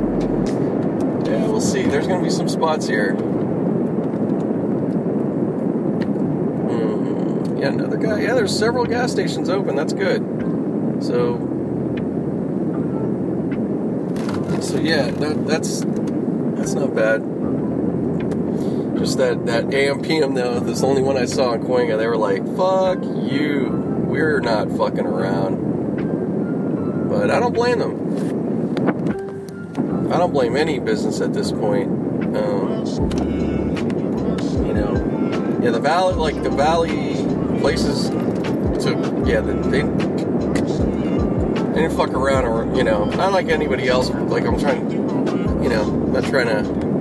Yeah, 1.24 1.46
we'll 1.46 1.60
see. 1.60 1.82
There's 1.82 2.08
going 2.08 2.18
to 2.18 2.24
be 2.24 2.30
some 2.30 2.48
spots 2.48 2.88
here. 2.88 3.14
Mm, 6.66 7.60
yeah, 7.60 7.68
another 7.68 7.98
guy. 7.98 8.22
Yeah, 8.22 8.34
there's 8.34 8.58
several 8.58 8.84
gas 8.84 9.12
stations 9.12 9.48
open. 9.48 9.76
That's 9.76 9.92
good. 9.92 10.22
So, 11.04 11.38
so 14.60 14.80
yeah, 14.80 15.12
that, 15.12 15.44
that's 15.46 15.82
that's 16.56 16.74
not 16.74 16.96
bad. 16.96 17.20
Just 18.98 19.18
that 19.18 19.46
that 19.46 19.72
AM 19.72 20.02
PM 20.02 20.34
though. 20.34 20.58
This 20.58 20.80
the 20.80 20.86
only 20.88 21.02
one 21.02 21.16
I 21.16 21.26
saw 21.26 21.52
in 21.52 21.62
Cahuenga. 21.62 21.96
They 21.96 22.08
were 22.08 22.16
like, 22.16 22.44
"Fuck 22.56 23.04
you, 23.04 23.68
we're 24.04 24.40
not 24.40 24.68
fucking 24.72 25.06
around." 25.06 25.70
But 27.08 27.30
I 27.30 27.38
don't 27.38 27.54
blame 27.54 27.78
them. 27.78 28.01
I 30.12 30.18
don't 30.18 30.32
blame 30.32 30.56
any 30.56 30.78
business 30.78 31.22
at 31.22 31.32
this 31.32 31.50
point. 31.50 31.88
Um, 32.36 32.84
you 34.66 34.74
know, 34.74 35.60
yeah, 35.62 35.70
the 35.70 35.80
valley, 35.80 36.14
like 36.16 36.42
the 36.42 36.50
valley 36.50 37.14
places, 37.60 38.10
took 38.84 38.98
yeah 39.26 39.40
they, 39.40 39.54
they 39.70 39.82
didn't 41.72 41.96
fuck 41.96 42.10
around 42.10 42.44
or 42.44 42.76
you 42.76 42.84
know 42.84 43.06
not 43.06 43.32
like 43.32 43.48
anybody 43.48 43.88
else. 43.88 44.10
Like 44.10 44.44
I'm 44.44 44.60
trying, 44.60 44.90
you 45.62 45.70
know, 45.70 45.90
not 46.06 46.24
trying 46.24 46.48
to 46.48 46.92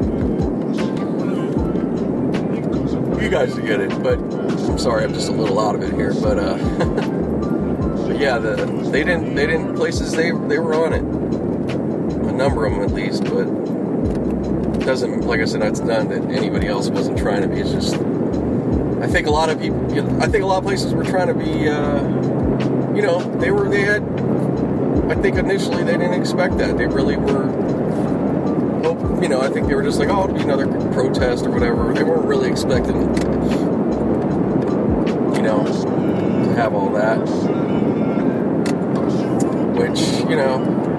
you 3.21 3.29
guys 3.29 3.53
to 3.55 3.61
get 3.61 3.81
it, 3.81 3.89
but 4.01 4.19
I'm 4.19 4.79
sorry, 4.79 5.03
I'm 5.03 5.13
just 5.13 5.27
a 5.27 5.33
little 5.33 5.59
out 5.59 5.75
of 5.75 5.83
it 5.83 5.93
here. 5.93 6.13
But 6.13 6.39
uh, 6.39 6.55
but 8.07 8.17
yeah, 8.17 8.37
the 8.37 8.55
they 8.89 9.03
didn't 9.03 9.35
they 9.35 9.47
didn't 9.47 9.75
places 9.75 10.13
they 10.13 10.31
they 10.47 10.59
were 10.59 10.75
on 10.75 10.93
it, 10.93 11.20
a 12.41 12.47
number 12.47 12.65
of 12.65 12.73
them 12.73 12.81
at 12.81 12.91
least, 12.91 13.23
but 13.25 13.47
it 13.47 14.85
doesn't 14.85 15.21
like 15.21 15.41
I 15.41 15.45
said 15.45 15.61
that's 15.61 15.79
not 15.79 16.09
that 16.09 16.23
anybody 16.31 16.67
else 16.67 16.89
wasn't 16.89 17.17
trying 17.17 17.43
to 17.43 17.47
be. 17.47 17.59
It's 17.59 17.71
just 17.71 17.95
I 17.95 19.07
think 19.07 19.27
a 19.27 19.31
lot 19.31 19.49
of 19.49 19.59
people, 19.59 19.93
you 19.93 20.01
know, 20.01 20.19
I 20.19 20.27
think 20.27 20.43
a 20.43 20.47
lot 20.47 20.57
of 20.57 20.63
places 20.63 20.93
were 20.93 21.03
trying 21.03 21.27
to 21.27 21.33
be, 21.33 21.67
uh, 21.69 22.01
you 22.95 23.01
know, 23.01 23.19
they 23.37 23.51
were 23.51 23.69
they 23.69 23.81
had. 23.81 24.03
I 25.09 25.15
think 25.15 25.35
initially 25.37 25.83
they 25.83 25.97
didn't 25.97 26.13
expect 26.13 26.57
that. 26.57 26.77
They 26.77 26.87
really 26.87 27.17
were 27.17 27.49
you 29.21 29.29
know, 29.29 29.39
I 29.39 29.49
think 29.49 29.67
they 29.67 29.75
were 29.75 29.83
just 29.83 29.99
like, 29.99 30.09
oh, 30.09 30.23
it'll 30.23 30.35
be 30.35 30.41
another 30.41 30.65
protest 30.93 31.45
or 31.45 31.51
whatever. 31.51 31.93
They 31.93 32.01
weren't 32.03 32.25
really 32.25 32.49
expecting, 32.49 33.01
you 35.35 35.43
know, 35.43 35.63
to 35.63 36.53
have 36.55 36.73
all 36.73 36.89
that. 36.93 37.19
Which, 39.77 39.99
you 40.27 40.35
know, 40.35 40.90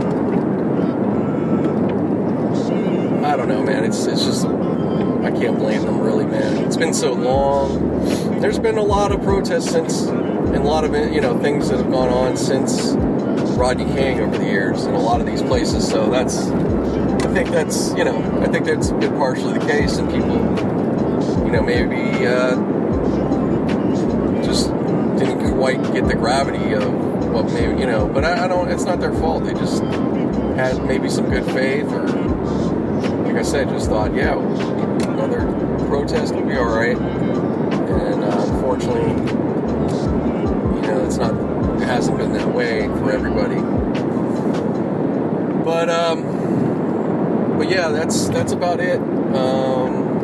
don't 3.46 3.48
know, 3.48 3.72
man. 3.72 3.84
It's 3.84 4.06
it's 4.06 4.24
just 4.24 4.46
I 4.46 5.30
can't 5.32 5.58
blame 5.58 5.82
them 5.82 6.00
really, 6.00 6.26
man. 6.26 6.64
It's 6.64 6.76
been 6.76 6.94
so 6.94 7.12
long. 7.12 8.40
There's 8.40 8.58
been 8.58 8.78
a 8.78 8.82
lot 8.82 9.10
of 9.10 9.20
protests 9.22 9.70
since, 9.70 10.02
and 10.02 10.56
a 10.56 10.62
lot 10.62 10.84
of 10.84 10.94
you 11.12 11.20
know 11.20 11.36
things 11.40 11.68
that 11.68 11.78
have 11.78 11.90
gone 11.90 12.08
on 12.08 12.36
since 12.36 12.92
Rodney 13.58 13.84
King 13.94 14.20
over 14.20 14.38
the 14.38 14.44
years 14.44 14.84
in 14.84 14.94
a 14.94 15.00
lot 15.00 15.20
of 15.20 15.26
these 15.26 15.42
places. 15.42 15.88
So 15.88 16.08
that's 16.08 16.46
I 16.46 17.32
think 17.32 17.50
that's 17.50 17.92
you 17.94 18.04
know 18.04 18.18
I 18.42 18.46
think 18.46 18.64
that's 18.64 18.92
been 18.92 19.16
partially 19.16 19.58
the 19.58 19.66
case, 19.66 19.96
and 19.96 20.08
people 20.08 20.36
you 21.44 21.50
know 21.50 21.62
maybe 21.62 22.24
uh, 22.24 22.54
just 24.44 24.68
didn't 25.18 25.56
quite 25.56 25.82
get 25.92 26.06
the 26.06 26.14
gravity 26.14 26.74
of 26.74 26.92
what 27.32 27.46
maybe 27.46 27.80
you 27.80 27.86
know. 27.86 28.06
But 28.06 28.24
I, 28.24 28.44
I 28.44 28.48
don't. 28.48 28.70
It's 28.70 28.84
not 28.84 29.00
their 29.00 29.14
fault. 29.14 29.44
They 29.44 29.54
just 29.54 29.82
had 30.54 30.84
maybe 30.84 31.08
some 31.08 31.28
good 31.28 31.44
faith, 31.46 31.90
or 31.90 32.06
I 33.42 33.44
said, 33.44 33.68
just 33.70 33.88
thought, 33.88 34.14
yeah, 34.14 34.38
another 34.38 35.40
protest 35.88 36.32
will 36.32 36.46
be 36.46 36.54
all 36.54 36.72
right. 36.72 36.96
And 36.96 38.22
uh, 38.22 38.46
unfortunately, 38.46 39.10
you 40.76 40.82
know, 40.86 41.04
it's 41.04 41.16
not. 41.16 41.34
It 41.82 41.86
hasn't 41.86 42.18
been 42.18 42.32
that 42.34 42.46
way 42.54 42.86
for 42.86 43.10
everybody. 43.10 43.56
But 45.64 45.90
um, 45.90 47.58
but 47.58 47.68
yeah, 47.68 47.88
that's 47.88 48.28
that's 48.28 48.52
about 48.52 48.78
it. 48.78 49.00
Um, 49.00 50.20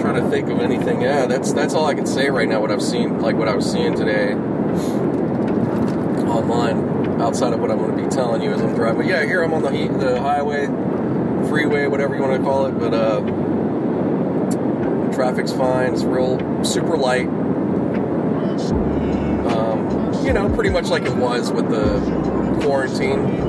trying 0.00 0.14
to 0.14 0.30
think 0.30 0.48
of 0.48 0.60
anything. 0.60 1.02
Yeah, 1.02 1.26
that's 1.26 1.52
that's 1.52 1.74
all 1.74 1.84
I 1.84 1.92
can 1.92 2.06
say 2.06 2.30
right 2.30 2.48
now. 2.48 2.62
What 2.62 2.70
I've 2.70 2.82
seen, 2.82 3.20
like 3.20 3.36
what 3.36 3.48
I 3.48 3.54
was 3.54 3.70
seeing 3.70 3.94
today 3.94 4.32
outside 7.28 7.52
of 7.52 7.60
what 7.60 7.70
I'm 7.70 7.76
going 7.78 7.94
to 7.94 8.02
be 8.02 8.08
telling 8.08 8.40
you 8.42 8.52
as 8.52 8.60
I'm 8.62 8.74
driving. 8.74 9.02
But 9.02 9.06
yeah, 9.06 9.22
here 9.24 9.42
I'm 9.42 9.52
on 9.52 9.62
the 9.62 9.70
the 9.98 10.18
highway, 10.20 10.66
freeway, 11.48 11.86
whatever 11.86 12.14
you 12.14 12.22
want 12.22 12.38
to 12.38 12.42
call 12.42 12.66
it. 12.66 12.72
But 12.72 12.94
uh, 12.94 13.20
traffic's 15.12 15.52
fine. 15.52 15.92
It's 15.92 16.04
real 16.04 16.64
super 16.64 16.96
light. 16.96 17.28
Um, 19.46 20.24
you 20.24 20.32
know, 20.32 20.48
pretty 20.54 20.70
much 20.70 20.86
like 20.88 21.02
it 21.02 21.14
was 21.16 21.52
with 21.52 21.68
the 21.68 22.00
quarantine 22.62 23.48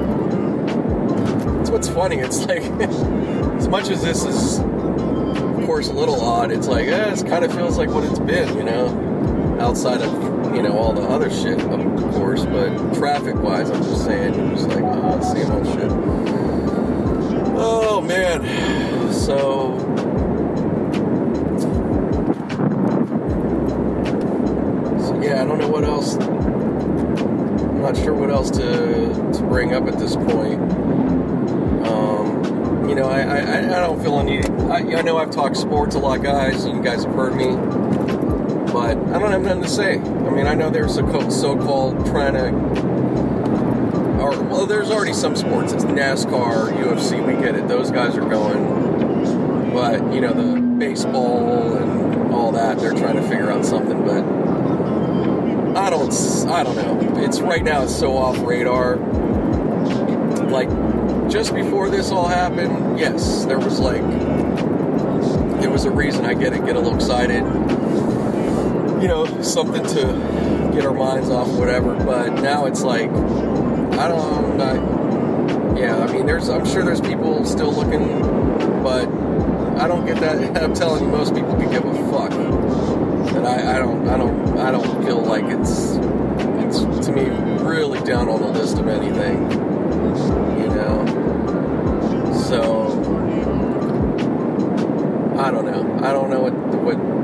that's 1.69 1.87
what's 1.87 1.89
funny. 1.89 2.17
It's 2.17 2.39
like, 2.47 2.63
as 2.63 3.67
much 3.67 3.89
as 3.89 4.01
this 4.01 4.23
is, 4.23 4.59
of 4.59 5.65
course, 5.65 5.87
a 5.87 5.93
little 5.93 6.19
odd, 6.21 6.51
it's 6.51 6.67
like, 6.67 6.87
eh, 6.87 7.13
it 7.13 7.27
kind 7.27 7.45
of 7.45 7.53
feels 7.53 7.77
like 7.77 7.89
what 7.89 8.03
it's 8.03 8.19
been, 8.19 8.57
you 8.57 8.63
know, 8.63 9.57
outside 9.59 10.01
of, 10.01 10.55
you 10.55 10.61
know, 10.61 10.77
all 10.77 10.93
the 10.93 11.03
other 11.03 11.29
shit, 11.29 11.59
course, 11.59 11.88
but 12.51 12.93
traffic 12.95 13.35
wise, 13.35 13.69
I'm 13.69 13.83
just 13.83 14.05
saying, 14.05 14.33
it's 14.51 14.63
like, 14.63 14.83
oh, 14.83 15.33
same 15.33 15.51
old 15.51 15.65
shit. 15.67 15.91
Oh, 17.61 18.01
man. 18.01 18.43
So, 19.13 19.77
so 24.99 25.21
yeah, 25.21 25.41
I 25.41 25.45
don't 25.45 25.59
know 25.59 25.69
what 25.69 25.83
else. 25.83 26.15
I'm 26.17 27.81
not 27.81 27.97
sure 27.97 28.13
what 28.13 28.29
else 28.29 28.49
to, 28.51 29.31
to 29.33 29.43
bring 29.43 29.73
up 29.73 29.87
at 29.87 29.97
this 29.99 30.15
point 30.15 30.59
um, 31.87 32.87
you 32.89 32.95
know, 32.95 33.05
I, 33.07 33.21
I, 33.21 33.57
I 33.77 33.79
don't 33.79 34.01
feel 34.01 34.19
any. 34.19 34.43
I, 34.69 34.99
I 34.99 35.01
know 35.01 35.17
I've 35.17 35.31
talked 35.31 35.57
sports 35.57 35.95
a 35.95 35.99
lot, 35.99 36.21
guys, 36.21 36.65
and 36.65 36.77
you 36.77 36.83
guys 36.83 37.03
have 37.03 37.13
heard 37.15 37.35
me, 37.35 37.45
but 38.79 38.97
I 39.13 39.19
don't 39.19 39.31
have 39.31 39.41
nothing 39.41 39.63
to 39.63 39.67
say. 39.67 39.95
I 39.99 40.29
mean, 40.29 40.47
I 40.47 40.55
know 40.55 40.69
there's 40.69 40.95
a 40.95 41.31
so-called 41.31 42.05
trying 42.05 42.33
to, 42.35 42.47
or 44.21 44.41
well, 44.43 44.65
there's 44.65 44.89
already 44.89 45.11
some 45.11 45.35
sports. 45.35 45.73
It's 45.73 45.83
NASCAR, 45.83 46.71
UFC. 46.71 47.19
We 47.27 47.33
get 47.43 47.55
it. 47.55 47.67
Those 47.67 47.91
guys 47.91 48.15
are 48.15 48.21
going, 48.21 49.73
but 49.73 50.13
you 50.13 50.21
know, 50.21 50.31
the 50.31 50.61
baseball 50.61 51.75
and 51.75 52.31
all 52.33 52.53
that. 52.53 52.79
They're 52.79 52.93
trying 52.93 53.17
to 53.17 53.21
figure 53.23 53.51
out 53.51 53.65
something, 53.65 54.01
but 54.05 54.23
I 55.77 55.89
don't. 55.89 56.13
I 56.47 56.63
don't 56.63 56.77
know. 56.77 57.21
It's 57.21 57.41
right 57.41 57.61
now. 57.61 57.83
It's 57.83 57.93
so 57.93 58.15
off 58.15 58.39
radar. 58.39 58.95
Like 60.47 60.69
just 61.29 61.53
before 61.53 61.89
this 61.89 62.11
all 62.11 62.29
happened, 62.29 62.97
yes, 62.97 63.43
there 63.43 63.59
was 63.59 63.81
like, 63.81 64.01
it 65.61 65.69
was 65.69 65.83
a 65.83 65.91
reason 65.91 66.23
I 66.25 66.33
get 66.33 66.53
it, 66.53 66.65
get 66.65 66.77
a 66.77 66.79
little 66.79 66.95
excited. 66.95 67.43
You 69.01 69.07
know, 69.07 69.41
something 69.41 69.81
to 69.81 70.71
get 70.73 70.85
our 70.85 70.93
minds 70.93 71.29
off, 71.29 71.47
whatever. 71.57 71.95
But 71.95 72.41
now 72.41 72.65
it's 72.65 72.81
like, 72.81 73.09
I 73.09 74.07
don't, 74.09 74.57
know. 74.57 75.75
yeah, 75.79 75.97
I 75.97 76.11
mean, 76.11 76.25
there's, 76.25 76.49
I'm 76.49 76.65
sure 76.65 76.83
there's 76.83 76.99
people 76.99 77.45
still 77.45 77.71
looking, 77.71 78.21
but 78.83 79.07
I 79.81 79.87
don't 79.87 80.05
get 80.05 80.19
that. 80.19 80.57
I'm 80.63 80.73
telling 80.73 81.05
you, 81.05 81.09
most 81.09 81.33
people 81.33 81.55
can 81.55 81.69
give 81.71 81.85
a 81.85 82.11
fuck. 82.11 82.33
And 82.33 83.47
I, 83.47 83.75
I 83.75 83.79
don't, 83.79 84.07
I 84.09 84.17
don't, 84.17 84.57
I 84.59 84.71
don't 84.71 85.05
feel 85.05 85.21
like 85.21 85.45
it's, 85.45 85.95
it's 86.65 87.05
to 87.05 87.13
me 87.13 87.29
really 87.63 88.01
down 88.01 88.27
on 88.27 88.41
the 88.41 88.49
list 88.49 88.79
of 88.79 88.87
anything. 88.89 89.49
You 90.59 90.67
know, 90.67 92.33
so 92.49 92.89
I 95.39 95.51
don't 95.51 95.65
know. 95.65 96.05
I 96.05 96.11
don't 96.11 96.29
know 96.29 96.41
what 96.41 96.58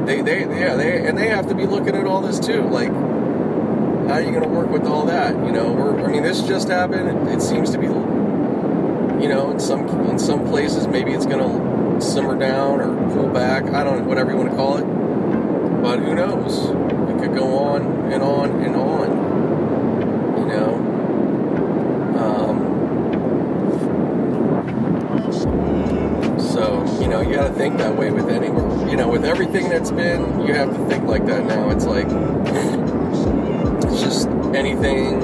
they 0.05 0.21
they 0.21 0.41
yeah 0.41 0.75
they 0.75 1.05
and 1.05 1.17
they 1.17 1.27
have 1.27 1.47
to 1.47 1.55
be 1.55 1.65
looking 1.65 1.95
at 1.95 2.05
all 2.05 2.21
this 2.21 2.39
too. 2.39 2.61
Like, 2.61 2.89
how 2.89 4.13
are 4.13 4.21
you 4.21 4.31
going 4.31 4.43
to 4.43 4.49
work 4.49 4.69
with 4.69 4.85
all 4.85 5.05
that? 5.07 5.33
You 5.33 5.51
know, 5.51 5.97
I 6.05 6.07
mean, 6.07 6.23
this 6.23 6.41
just 6.43 6.67
happened. 6.69 7.27
It, 7.27 7.35
it 7.35 7.41
seems 7.41 7.71
to 7.71 7.77
be, 7.79 7.87
you 7.87 9.29
know, 9.29 9.51
in 9.51 9.59
some 9.59 9.87
in 10.09 10.19
some 10.19 10.45
places 10.47 10.87
maybe 10.87 11.13
it's 11.13 11.25
going 11.25 11.39
to 11.39 12.01
simmer 12.01 12.37
down 12.37 12.81
or 12.81 12.95
pull 13.13 13.29
back. 13.29 13.65
I 13.65 13.83
don't 13.83 13.99
know, 14.03 14.07
whatever 14.07 14.31
you 14.31 14.37
want 14.37 14.51
to 14.51 14.55
call 14.55 14.77
it. 14.77 14.85
But 15.81 15.99
who 15.99 16.15
knows? 16.15 16.69
It 17.09 17.19
could 17.19 17.35
go 17.35 17.57
on 17.57 18.11
and 18.11 18.21
on 18.21 18.51
and 18.63 18.75
on. 18.75 19.09
You 20.39 20.45
know. 20.45 20.75
Um, 22.19 22.75
So, 26.55 26.85
you 27.01 27.07
know, 27.09 27.19
you 27.19 27.33
got 27.35 27.47
to 27.49 27.53
think 27.53 27.77
that 27.79 27.95
way 27.97 28.11
with 28.11 28.29
any, 28.29 28.49
you 28.95 29.01
know, 29.01 29.09
with 29.09 29.25
everything 29.25 29.67
that's 29.67 29.91
been, 29.91 30.47
you 30.47 30.53
have 30.53 30.73
to 30.73 30.85
think 30.87 31.03
like 31.03 31.25
that 31.25 31.43
now. 31.43 31.69
It's 31.69 31.83
like, 31.83 32.07
it's 33.83 34.01
just 34.01 34.29
anything, 34.55 35.21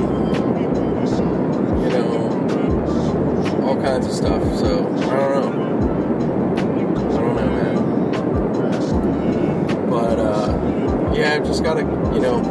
you 1.80 1.90
know, 1.90 3.64
all 3.66 3.82
kinds 3.82 4.08
of 4.08 4.12
stuff. 4.12 4.44
So, 4.60 4.86
I 5.10 5.16
don't 5.30 5.56
know. 5.56 5.62
Uh, 10.20 11.14
yeah, 11.16 11.36
I've 11.36 11.46
just 11.46 11.64
got 11.64 11.76
to, 11.76 11.82
you 12.14 12.20
know, 12.20 12.42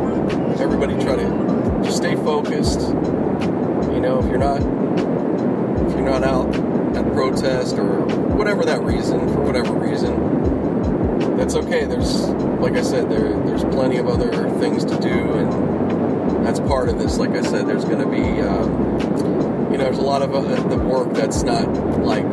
everybody 0.58 0.94
try 0.94 1.16
to 1.16 1.82
just 1.84 1.98
stay 1.98 2.16
focused. 2.16 2.80
You 2.80 4.00
know, 4.00 4.20
if 4.20 4.26
you're 4.26 4.38
not, 4.38 4.62
if 4.62 5.92
you're 5.92 6.00
not 6.00 6.24
out 6.24 6.48
at 6.96 7.12
protest 7.12 7.76
or 7.76 8.06
whatever 8.34 8.64
that 8.64 8.80
reason, 8.80 9.20
for 9.28 9.42
whatever 9.42 9.74
reason, 9.74 10.39
that's 11.40 11.54
okay. 11.54 11.86
There's, 11.86 12.28
like 12.60 12.74
I 12.74 12.82
said, 12.82 13.10
there 13.10 13.32
there's 13.44 13.64
plenty 13.64 13.96
of 13.96 14.06
other 14.06 14.30
things 14.60 14.84
to 14.84 15.00
do, 15.00 15.08
and 15.08 16.46
that's 16.46 16.60
part 16.60 16.90
of 16.90 16.98
this. 16.98 17.16
Like 17.16 17.30
I 17.30 17.40
said, 17.40 17.66
there's 17.66 17.86
going 17.86 18.00
to 18.00 18.06
be, 18.06 18.42
um, 18.42 19.72
you 19.72 19.78
know, 19.78 19.84
there's 19.84 19.96
a 19.96 20.02
lot 20.02 20.20
of 20.20 20.34
uh, 20.34 20.68
the 20.68 20.76
work 20.76 21.14
that's 21.14 21.42
not 21.42 21.66
like 22.00 22.26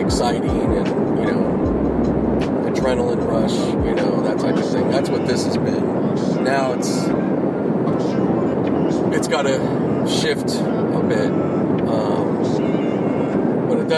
exciting 0.00 0.50
and 0.50 0.88
you 1.20 1.26
know, 1.26 2.72
adrenaline 2.74 3.24
rush, 3.28 3.52
you 3.86 3.94
know, 3.94 4.22
that 4.22 4.40
type 4.40 4.56
of 4.56 4.68
thing. 4.68 4.90
That's 4.90 5.08
what 5.08 5.24
this 5.28 5.44
has 5.44 5.56
been. 5.56 6.42
Now 6.42 6.72
it's 6.72 7.06
it's 9.16 9.28
got 9.28 9.42
to 9.42 10.08
shift 10.08 10.50
a 10.56 11.04
bit, 11.08 11.30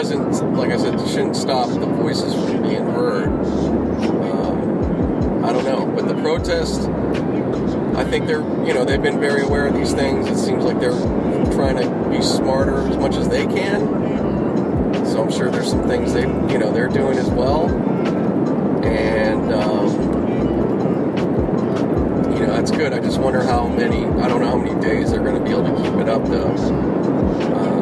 doesn't. 0.01 0.57
Like 0.57 0.71
I 0.71 0.77
said, 0.77 0.99
shouldn't 1.07 1.35
stop 1.35 1.69
the 1.69 1.85
voices 1.85 2.33
from 2.33 2.63
being 2.63 2.87
heard. 2.87 3.27
Um, 3.27 5.45
I 5.45 5.53
don't 5.53 5.63
know, 5.63 5.85
but 5.85 6.07
the 6.07 6.15
protest. 6.15 6.89
I 7.95 8.03
think 8.03 8.25
they're, 8.25 8.41
you 8.65 8.73
know, 8.73 8.83
they've 8.83 8.99
been 9.01 9.19
very 9.19 9.43
aware 9.43 9.67
of 9.67 9.75
these 9.75 9.93
things. 9.93 10.27
It 10.27 10.37
seems 10.37 10.63
like 10.63 10.79
they're 10.79 10.99
trying 11.53 11.77
to 11.77 11.87
be 12.09 12.19
smarter 12.23 12.79
as 12.87 12.97
much 12.97 13.15
as 13.15 13.29
they 13.29 13.45
can. 13.45 15.05
So 15.05 15.21
I'm 15.21 15.31
sure 15.31 15.51
there's 15.51 15.69
some 15.69 15.87
things 15.87 16.13
they, 16.13 16.21
you 16.21 16.57
know, 16.57 16.71
they're 16.71 16.87
doing 16.87 17.19
as 17.19 17.29
well. 17.29 17.69
And 18.83 19.53
um, 19.53 19.87
you 22.33 22.39
know, 22.47 22.55
that's 22.55 22.71
good. 22.71 22.93
I 22.93 22.99
just 22.99 23.19
wonder 23.19 23.43
how 23.43 23.67
many. 23.67 24.05
I 24.05 24.27
don't 24.27 24.41
know 24.41 24.49
how 24.49 24.57
many 24.57 24.81
days 24.81 25.11
they're 25.11 25.23
going 25.23 25.35
to 25.35 25.43
be 25.43 25.51
able 25.51 25.65
to 25.65 25.75
keep 25.83 25.93
it 25.99 26.09
up, 26.09 26.25
though. 26.25 26.55
Um, 27.55 27.80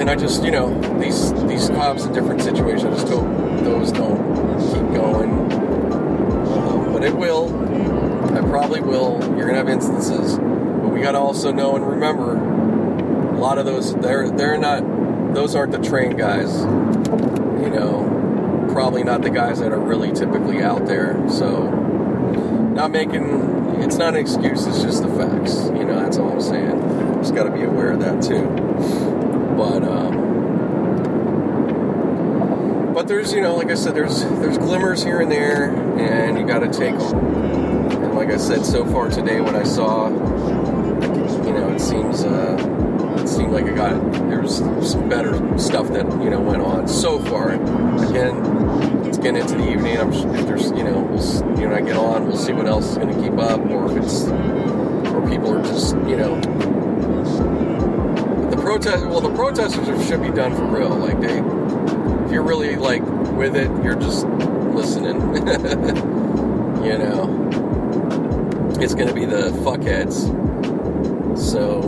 and 0.00 0.10
I 0.10 0.14
just, 0.14 0.44
you 0.44 0.50
know, 0.50 0.78
these 1.00 1.32
these 1.44 1.68
cops 1.70 2.04
in 2.04 2.12
different 2.12 2.42
situations. 2.42 2.84
I 2.84 2.90
just 2.90 3.08
hope 3.08 3.24
those 3.64 3.90
don't 3.92 4.18
keep 4.60 4.94
going. 4.94 5.30
Um, 6.52 6.92
but 6.92 7.02
it 7.02 7.16
will. 7.16 7.54
I 8.36 8.40
probably 8.40 8.80
will. 8.80 9.18
You're 9.36 9.46
gonna 9.46 9.58
have 9.58 9.68
instances, 9.68 10.36
but 10.36 10.88
we 10.88 11.00
gotta 11.00 11.18
also 11.18 11.50
know 11.50 11.76
and 11.76 11.86
remember 11.86 12.36
a 12.36 13.38
lot 13.38 13.58
of 13.58 13.64
those. 13.64 13.94
They're 13.94 14.30
they're 14.30 14.58
not. 14.58 15.34
Those 15.34 15.54
aren't 15.54 15.72
the 15.72 15.78
trained 15.78 16.18
guys. 16.18 16.60
You 16.60 17.70
know, 17.70 18.68
probably 18.72 19.02
not 19.02 19.22
the 19.22 19.30
guys 19.30 19.60
that 19.60 19.72
are 19.72 19.80
really 19.80 20.12
typically 20.12 20.62
out 20.62 20.86
there. 20.86 21.26
So, 21.28 21.70
not 22.74 22.90
making. 22.90 23.80
It's 23.80 23.96
not 23.96 24.14
an 24.14 24.20
excuse. 24.20 24.66
It's 24.66 24.82
just 24.82 25.02
the 25.02 25.08
facts. 25.08 25.66
You 25.66 25.84
know, 25.84 26.00
that's 26.00 26.18
all 26.18 26.32
I'm 26.32 26.40
saying. 26.40 26.80
Just 27.20 27.34
got 27.34 27.44
to 27.44 27.50
be 27.50 27.62
aware 27.62 27.92
of 27.92 28.00
that 28.00 28.22
too. 28.22 29.15
But. 29.56 29.82
um 29.82 30.36
but 32.96 33.08
there's 33.08 33.30
you 33.32 33.42
know 33.42 33.54
like 33.54 33.70
i 33.70 33.74
said 33.74 33.94
there's 33.94 34.22
there's 34.40 34.56
glimmers 34.56 35.04
here 35.04 35.20
and 35.20 35.30
there 35.30 35.70
and 35.98 36.38
you 36.38 36.46
got 36.46 36.60
to 36.60 36.68
take 36.68 36.98
them 36.98 37.14
and 37.90 38.14
like 38.14 38.30
i 38.30 38.38
said 38.38 38.64
so 38.64 38.86
far 38.86 39.10
today 39.10 39.38
what 39.38 39.54
i 39.54 39.62
saw 39.62 40.08
you 40.08 41.52
know 41.52 41.70
it 41.74 41.78
seems 41.78 42.24
uh 42.24 42.56
it 43.18 43.28
seemed 43.28 43.52
like 43.52 43.66
it 43.66 43.74
got 43.76 43.92
there's 44.30 44.56
some 44.56 45.08
better 45.10 45.34
stuff 45.58 45.88
that 45.88 46.06
you 46.22 46.30
know 46.30 46.40
went 46.40 46.62
on 46.62 46.88
so 46.88 47.18
far 47.18 47.50
again 48.08 48.34
it's 49.06 49.18
getting 49.18 49.42
into 49.42 49.56
the 49.56 49.70
evening 49.70 49.98
i'm 49.98 50.10
if 50.34 50.46
there's 50.46 50.70
you 50.70 50.82
know 50.82 51.00
we'll, 51.00 51.60
you 51.60 51.68
know 51.68 51.74
i 51.74 51.80
get 51.82 51.96
on 51.98 52.26
we'll 52.26 52.36
see 52.36 52.54
what 52.54 52.66
else 52.66 52.92
is 52.92 52.96
going 52.96 53.14
to 53.14 53.22
keep 53.22 53.38
up 53.38 53.60
or 53.66 53.90
if 53.90 54.02
it's 54.02 54.22
or 55.12 55.28
people 55.28 55.54
are 55.54 55.62
just 55.62 55.94
you 56.08 56.16
know 56.16 56.40
protest 58.78 59.06
well 59.06 59.20
the 59.20 59.34
protesters 59.34 60.06
should 60.06 60.22
be 60.22 60.30
done 60.30 60.54
for 60.54 60.64
real 60.66 60.90
like 60.90 61.20
they 61.20 61.38
if 62.26 62.32
you're 62.32 62.42
really 62.42 62.74
like 62.74 63.02
with 63.36 63.54
it, 63.54 63.70
you're 63.84 63.94
just 63.94 64.26
listening. 64.26 65.14
you 66.84 66.98
know, 66.98 67.48
it's 68.80 68.94
gonna 68.94 69.14
be 69.14 69.24
the 69.24 69.50
fuckheads. 69.62 70.26
So, 71.38 71.82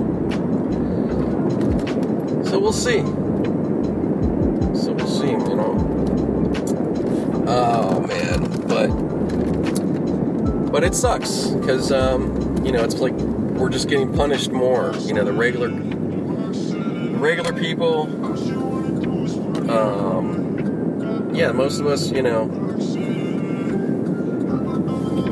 so 2.48 2.59
we'll 2.60 2.73
see. 2.73 3.01
So 4.81 4.93
we'll 4.93 5.09
see. 5.09 5.31
You 5.31 5.56
know. 5.56 5.74
Oh 7.48 8.01
man, 8.06 8.44
but 8.69 8.89
but 10.70 10.85
it 10.85 10.94
sucks 10.94 11.48
because 11.48 11.90
um, 11.90 12.65
you 12.65 12.70
know 12.70 12.85
it's 12.85 13.01
like 13.01 13.15
we're 13.15 13.70
just 13.70 13.89
getting 13.89 14.12
punished 14.12 14.52
more. 14.52 14.94
You 14.98 15.15
know, 15.15 15.24
the 15.24 15.32
regular 15.32 15.69
regular 17.28 17.52
people 17.52 18.05
um, 19.70 21.30
yeah, 21.34 21.52
most 21.52 21.78
of 21.78 21.86
us, 21.86 22.10
you 22.10 22.22
know, 22.22 22.44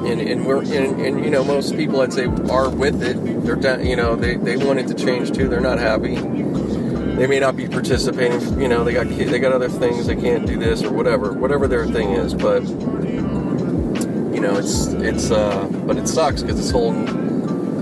and, 0.06 0.20
and 0.20 0.44
we're 0.44 0.62
and, 0.62 1.00
and 1.00 1.24
you 1.24 1.30
know 1.30 1.42
most 1.42 1.74
people 1.74 2.02
I'd 2.02 2.12
say 2.12 2.26
are 2.26 2.68
with 2.68 3.02
it. 3.02 3.16
They're 3.44 3.56
down, 3.56 3.86
you 3.86 3.96
know 3.96 4.14
they, 4.14 4.36
they 4.36 4.58
want 4.58 4.78
it 4.78 4.88
to 4.88 4.94
change 4.94 5.32
too. 5.32 5.48
They're 5.48 5.60
not 5.60 5.78
happy. 5.78 6.16
They 6.16 7.26
may 7.26 7.40
not 7.40 7.56
be 7.56 7.66
participating. 7.66 8.60
You 8.60 8.68
know 8.68 8.84
they 8.84 8.92
got 8.92 9.08
they 9.08 9.38
got 9.38 9.52
other 9.52 9.70
things. 9.70 10.06
They 10.06 10.16
can't 10.16 10.46
do 10.46 10.58
this 10.58 10.82
or 10.82 10.92
whatever 10.92 11.32
whatever 11.32 11.66
their 11.66 11.86
thing 11.86 12.10
is. 12.10 12.34
But 12.34 12.62
you 12.68 14.40
know 14.40 14.58
it's 14.58 14.88
it's 14.88 15.30
uh, 15.30 15.66
but 15.86 15.96
it 15.96 16.06
sucks 16.08 16.42
because 16.42 16.60
it's 16.60 16.70
holding 16.70 17.06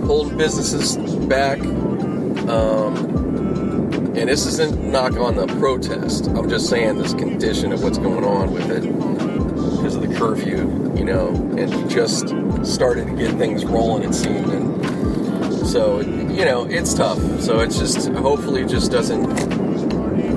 holding 0.05 0.39
businesses 0.39 0.97
back. 1.27 1.59
Um, 2.49 3.24
and 4.25 4.31
this 4.31 4.47
isn't 4.47 4.83
knock 4.83 5.19
on 5.19 5.37
the 5.37 5.47
protest. 5.59 6.29
I'm 6.29 6.49
just 6.49 6.71
saying 6.71 6.97
this 6.97 7.13
condition 7.13 7.73
of 7.73 7.83
what's 7.83 7.99
going 7.99 8.25
on 8.25 8.55
with 8.55 8.71
it 8.71 8.81
because 8.81 9.97
of 9.97 10.09
the 10.09 10.17
curfew, 10.17 10.95
you 10.97 11.05
know, 11.05 11.29
and 11.59 11.91
just 11.91 12.29
started 12.65 13.07
to 13.07 13.17
get 13.17 13.37
things 13.37 13.67
rolling, 13.67 14.03
it 14.03 14.15
seemed. 14.15 14.49
And 14.49 15.67
so, 15.67 16.01
you 16.01 16.47
know, 16.47 16.65
it's 16.65 16.95
tough. 16.95 17.19
So 17.43 17.61
it's 17.61 17.79
just, 17.79 18.09
hopefully, 18.13 18.63
it 18.63 18.71
just 18.71 18.91
doesn't 18.91 19.27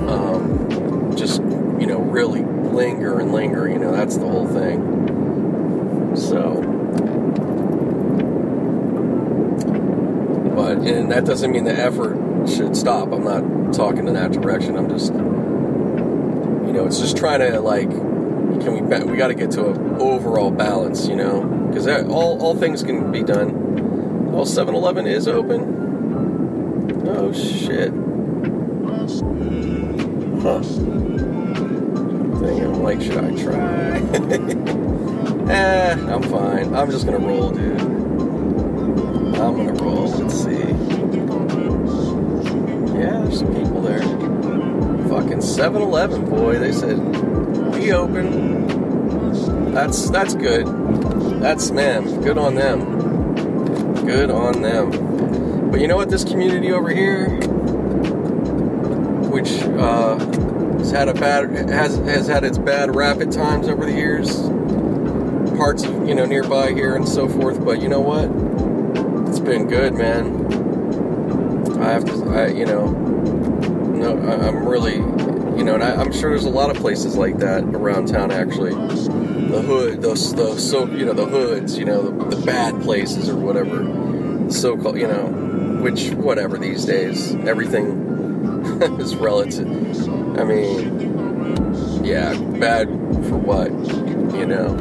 um, 0.06 1.16
just, 1.16 1.40
you 1.40 1.86
know, 1.86 1.98
really 1.98 2.44
linger 2.44 3.20
and 3.20 3.32
linger. 3.32 3.70
You 3.70 3.78
know, 3.78 3.92
that's 3.92 4.18
the 4.18 4.28
whole 4.28 4.46
thing. 4.46 6.14
So. 6.14 6.60
But, 10.54 10.76
and 10.86 11.10
that 11.10 11.24
doesn't 11.24 11.50
mean 11.50 11.64
the 11.64 11.72
effort 11.72 12.18
should 12.50 12.76
stop. 12.76 13.12
I'm 13.12 13.24
not 13.24 13.57
talking 13.72 14.06
in 14.08 14.14
that 14.14 14.32
direction. 14.32 14.76
I'm 14.76 14.88
just, 14.88 15.12
you 15.12 16.72
know, 16.72 16.86
it's 16.86 17.00
just 17.00 17.16
trying 17.16 17.40
to 17.40 17.60
like, 17.60 17.90
can 17.90 18.72
we 18.74 18.80
we 19.10 19.16
got 19.16 19.28
to 19.28 19.34
get 19.34 19.50
to 19.52 19.68
an 19.70 19.96
overall 19.96 20.50
balance, 20.50 21.06
you 21.06 21.16
know, 21.16 21.42
because 21.68 21.86
all 22.08 22.40
all 22.42 22.54
things 22.54 22.82
can 22.82 23.12
be 23.12 23.22
done. 23.22 24.30
Oh, 24.32 24.42
7-Eleven 24.42 25.06
is 25.06 25.26
open. 25.26 27.04
Oh 27.08 27.32
shit. 27.32 27.92
Huh. 30.42 30.62
Thing 32.38 32.64
I'm 32.64 32.82
like, 32.82 33.00
should 33.00 33.16
I 33.16 33.30
try? 33.42 33.98
eh, 35.52 35.92
I'm 35.92 36.22
fine. 36.22 36.74
I'm 36.74 36.90
just 36.90 37.06
gonna 37.06 37.18
roll, 37.18 37.50
dude. 37.50 37.80
I'm 39.40 39.56
gonna 39.56 39.72
roll. 39.72 40.08
Let's 40.08 40.34
see. 40.44 40.67
Yeah, 42.98 43.22
there's 43.22 43.38
some 43.38 43.54
people 43.54 43.82
there. 43.82 44.00
Fucking 45.08 45.38
7-Eleven, 45.38 46.28
boy. 46.28 46.58
They 46.58 46.72
said 46.72 46.96
be 47.72 47.92
open. 47.92 49.72
That's 49.72 50.10
that's 50.10 50.34
good. 50.34 50.66
That's 51.40 51.70
man, 51.70 52.20
good 52.22 52.36
on 52.36 52.56
them. 52.56 53.34
Good 54.04 54.30
on 54.30 54.62
them. 54.62 55.70
But 55.70 55.80
you 55.80 55.86
know 55.86 55.96
what? 55.96 56.10
This 56.10 56.24
community 56.24 56.72
over 56.72 56.90
here, 56.90 57.28
which 59.30 59.62
uh, 59.62 60.18
has 60.78 60.90
had 60.90 61.08
a 61.08 61.14
bad 61.14 61.50
has 61.70 61.96
has 61.98 62.26
had 62.26 62.42
its 62.42 62.58
bad 62.58 62.96
rap 62.96 63.20
at 63.20 63.30
times 63.30 63.68
over 63.68 63.84
the 63.84 63.92
years. 63.92 64.40
Parts 65.56 65.84
of 65.84 66.08
you 66.08 66.14
know 66.16 66.24
nearby 66.24 66.72
here 66.72 66.96
and 66.96 67.08
so 67.08 67.28
forth. 67.28 67.64
But 67.64 67.80
you 67.80 67.88
know 67.88 68.00
what? 68.00 69.28
It's 69.28 69.40
been 69.40 69.68
good, 69.68 69.94
man. 69.94 70.57
I 71.88 71.92
have 71.92 72.04
to, 72.04 72.30
I, 72.34 72.48
you 72.48 72.66
know, 72.66 72.90
no, 72.90 74.18
I, 74.28 74.48
am 74.48 74.68
really, 74.68 74.96
you 74.96 75.64
know, 75.64 75.72
and 75.72 75.82
I, 75.82 76.02
am 76.02 76.12
sure 76.12 76.28
there's 76.28 76.44
a 76.44 76.50
lot 76.50 76.68
of 76.68 76.76
places 76.76 77.16
like 77.16 77.38
that 77.38 77.64
around 77.64 78.08
town. 78.08 78.30
Actually, 78.30 78.74
the 78.74 79.62
hood, 79.62 80.02
those, 80.02 80.34
the 80.34 80.58
so, 80.58 80.86
you 80.86 81.06
know, 81.06 81.14
the 81.14 81.24
hoods, 81.24 81.78
you 81.78 81.86
know, 81.86 82.02
the, 82.02 82.36
the 82.36 82.44
bad 82.44 82.78
places 82.82 83.30
or 83.30 83.36
whatever, 83.36 84.50
so 84.50 84.76
called, 84.76 84.98
you 84.98 85.08
know, 85.08 85.28
which 85.80 86.10
whatever 86.10 86.58
these 86.58 86.84
days, 86.84 87.34
everything 87.46 87.86
is 89.00 89.16
relative. 89.16 89.66
I 90.38 90.44
mean, 90.44 92.04
yeah, 92.04 92.38
bad 92.58 92.88
for 93.28 93.38
what, 93.38 93.70
you 94.38 94.44
know, 94.44 94.74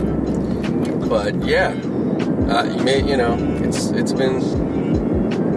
but 1.08 1.42
yeah, 1.46 1.70
uh, 2.50 2.66
you 2.66 2.84
may, 2.84 3.00
you 3.10 3.16
know, 3.16 3.38
it's 3.64 3.92
it's 3.92 4.12
been 4.12 4.42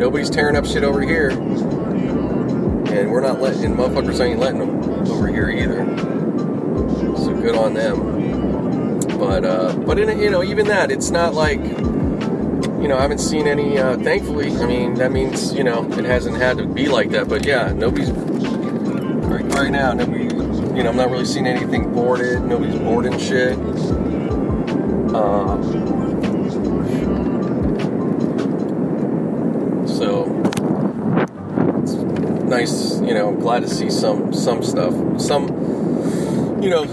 nobody's 0.00 0.30
tearing 0.30 0.56
up 0.56 0.64
shit 0.64 0.82
over 0.82 1.02
here. 1.02 1.28
And 1.28 3.10
we're 3.10 3.20
not 3.20 3.38
letting, 3.38 3.66
and 3.66 3.76
motherfuckers 3.76 4.18
ain't 4.18 4.40
letting 4.40 4.58
them 4.58 4.82
over 5.08 5.28
here 5.28 5.50
either. 5.50 5.84
So 7.16 7.34
good 7.34 7.54
on 7.54 7.74
them. 7.74 8.98
But, 9.18 9.44
uh, 9.44 9.74
but 9.74 9.98
in, 9.98 10.18
you 10.18 10.30
know, 10.30 10.42
even 10.42 10.66
that, 10.68 10.90
it's 10.90 11.10
not 11.10 11.34
like, 11.34 11.60
you 11.60 12.88
know, 12.88 12.96
I 12.96 13.02
haven't 13.02 13.18
seen 13.18 13.46
any, 13.46 13.76
uh, 13.76 13.98
thankfully. 13.98 14.50
I 14.56 14.64
mean, 14.66 14.94
that 14.94 15.12
means, 15.12 15.52
you 15.52 15.64
know, 15.64 15.84
it 15.92 16.06
hasn't 16.06 16.38
had 16.38 16.56
to 16.56 16.64
be 16.64 16.88
like 16.88 17.10
that. 17.10 17.28
But 17.28 17.44
yeah, 17.44 17.70
nobody's, 17.72 18.10
right, 18.10 19.44
right 19.54 19.70
now, 19.70 19.92
nobody, 19.92 20.24
you 20.24 20.82
know, 20.82 20.88
I'm 20.88 20.96
not 20.96 21.10
really 21.10 21.26
seeing 21.26 21.46
anything 21.46 21.92
boarded. 21.92 22.42
Nobody's 22.42 22.78
boarding 22.78 23.18
shit. 23.18 23.52
Um, 25.14 25.89
Glad 33.40 33.62
to 33.62 33.68
see 33.68 33.90
some 33.90 34.32
some 34.32 34.62
stuff. 34.62 35.20
Some, 35.20 36.62
you 36.62 36.70
know, 36.70 36.84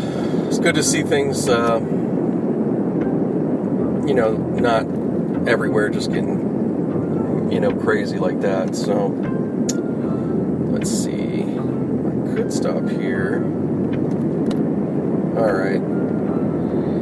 it's 0.48 0.60
good 0.60 0.76
to 0.76 0.84
see 0.84 1.04
things. 1.04 1.48
Uh, 1.48 1.80
you 4.08 4.14
know, 4.14 4.34
not 4.38 4.86
everywhere 5.48 5.90
just 5.90 6.12
getting, 6.12 7.52
you 7.52 7.60
know, 7.60 7.74
crazy 7.74 8.18
like 8.18 8.42
that. 8.42 8.76
So 8.76 9.08
let's 10.72 10.90
see. 10.90 11.44
I 11.44 12.36
could 12.36 12.52
stop 12.52 12.90
here. 12.90 13.44
All 15.38 15.52
right. 15.52 15.82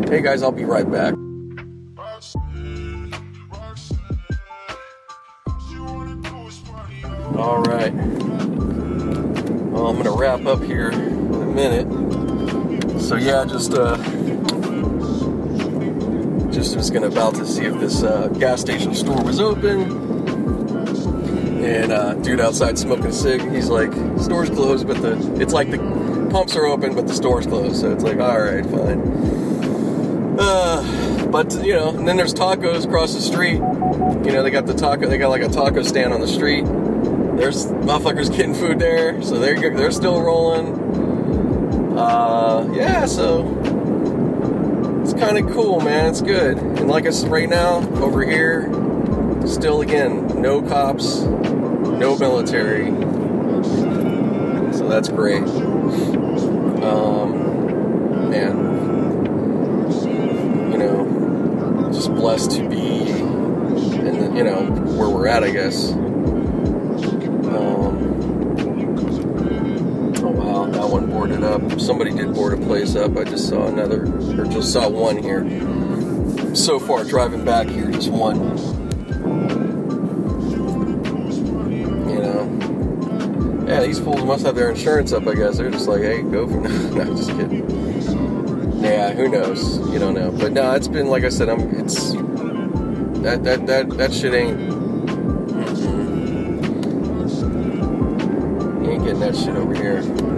Hey 0.10 0.22
guys, 0.22 0.44
I'll 0.44 0.52
be 0.52 0.66
right 0.66 0.90
back. 0.92 1.15
Yeah, 13.46 13.52
just 13.52 13.74
uh, 13.74 13.98
just 16.52 16.76
was 16.76 16.90
gonna 16.90 17.08
about 17.08 17.36
to 17.36 17.46
see 17.46 17.64
if 17.64 17.80
this 17.80 18.04
uh, 18.04 18.28
gas 18.40 18.62
station 18.62 18.94
store 18.96 19.22
was 19.24 19.40
open, 19.40 19.82
and 21.64 21.92
uh, 21.92 22.14
dude 22.16 22.40
outside 22.40 22.78
smoking 22.78 23.08
a 23.08 23.14
cig. 23.14 23.42
He's 23.52 23.70
like, 23.70 23.92
"Store's 24.20 24.50
closed, 24.50 24.88
but 24.88 25.02
the 25.02 25.42
it's 25.42 25.54
like 25.54 25.72
the 25.72 25.78
pumps 26.32 26.56
are 26.56 26.66
open, 26.66 26.96
but 26.96 27.08
the 27.08 27.14
store's 27.14 27.46
closed." 27.46 27.82
So 27.82 27.92
it's 27.92 28.04
like, 28.04 28.20
all 28.20 28.42
right, 28.42 28.66
fine. 28.66 30.40
Uh, 30.40 31.28
but 31.32 31.54
you 31.64 31.74
know, 31.74 31.90
and 31.90 32.08
then 32.08 32.18
there's 32.18 32.34
tacos 32.34 32.86
across 32.86 33.14
the 33.14 33.22
street. 33.22 33.60
You 34.26 34.32
know, 34.32 34.44
they 34.44 34.52
got 34.52 34.66
the 34.66 34.74
taco. 34.74 35.08
They 35.08 35.18
got 35.18 35.30
like 35.30 35.44
a 35.44 35.50
taco 35.50 35.84
stand 35.84 36.14
on 36.14 36.22
the 36.22 36.28
street. 36.28 36.66
There's 37.38 37.68
motherfuckers 37.68 38.36
getting 38.36 38.56
food 38.56 38.80
there, 38.80 39.22
so 39.22 39.40
they're 39.40 39.76
they're 39.76 39.92
still 39.92 40.22
rolling. 40.22 40.85
Uh, 41.98 42.68
yeah, 42.74 43.06
so 43.06 43.48
it's 45.02 45.14
kind 45.14 45.38
of 45.38 45.50
cool, 45.54 45.80
man. 45.80 46.10
It's 46.10 46.22
good. 46.22 46.58
And 46.58 46.90
like 46.90 47.06
I 47.06 47.12
said, 47.12 47.32
right 47.32 47.48
now 47.48 47.78
over 48.02 48.26
here, 48.26 48.70
still 49.48 49.82
again, 49.82 50.42
no 50.42 50.62
cops, 50.62 51.22
no 51.22 52.18
military. 52.18 52.88
So 54.74 54.90
that's 54.90 55.08
great. 55.08 55.44
Um, 56.84 58.30
man, 58.30 58.58
you 60.72 60.78
know, 60.78 61.92
just 61.94 62.14
blessed 62.14 62.52
to 62.52 62.68
be 62.68 63.10
in 63.10 64.20
the, 64.20 64.34
you 64.36 64.44
know 64.44 64.66
where 64.98 65.10
we're 65.10 65.28
at, 65.28 65.44
I 65.46 65.52
guess. 65.52 65.94
Up. 71.46 71.80
Somebody 71.80 72.12
did 72.12 72.34
board 72.34 72.60
a 72.60 72.66
place 72.66 72.96
up. 72.96 73.16
I 73.18 73.24
just 73.24 73.48
saw 73.48 73.68
another, 73.68 74.04
or 74.40 74.46
just 74.46 74.74
saw 74.74 74.90
one 74.90 75.18
here. 75.18 75.46
So 76.56 76.80
far, 76.80 77.04
driving 77.04 77.46
back 77.46 77.68
here, 77.68 77.90
just 77.92 78.10
one. 78.10 78.38
You 82.10 82.20
know, 82.20 83.66
yeah, 83.68 83.82
these 83.82 84.00
fools 84.00 84.24
must 84.24 84.46
have 84.46 84.56
their 84.56 84.70
insurance 84.70 85.14
up. 85.14 85.28
I 85.28 85.36
guess 85.36 85.58
they're 85.58 85.70
just 85.70 85.88
like, 85.88 86.02
hey, 86.02 86.24
go 86.24 86.48
for 86.48 86.62
no, 86.62 87.04
no, 87.04 87.16
just 87.16 87.30
kidding. 87.30 88.82
Yeah, 88.84 89.14
who 89.14 89.30
knows? 89.30 89.80
You 89.92 90.00
don't 90.00 90.16
know. 90.16 90.32
But 90.32 90.52
no, 90.52 90.74
it's 90.74 90.88
been 90.88 91.08
like 91.08 91.24
I 91.24 91.30
said. 91.30 91.50
I'm. 91.50 91.62
It's 91.80 92.14
that 93.24 93.44
that 93.44 93.66
that 93.68 93.90
that 93.98 94.14
shit 94.14 94.34
ain't. 94.34 94.60
You 98.82 98.92
ain't 98.92 99.04
getting 99.04 99.20
that 99.20 99.36
shit 99.36 99.56
over 99.56 99.74
here. 99.74 100.35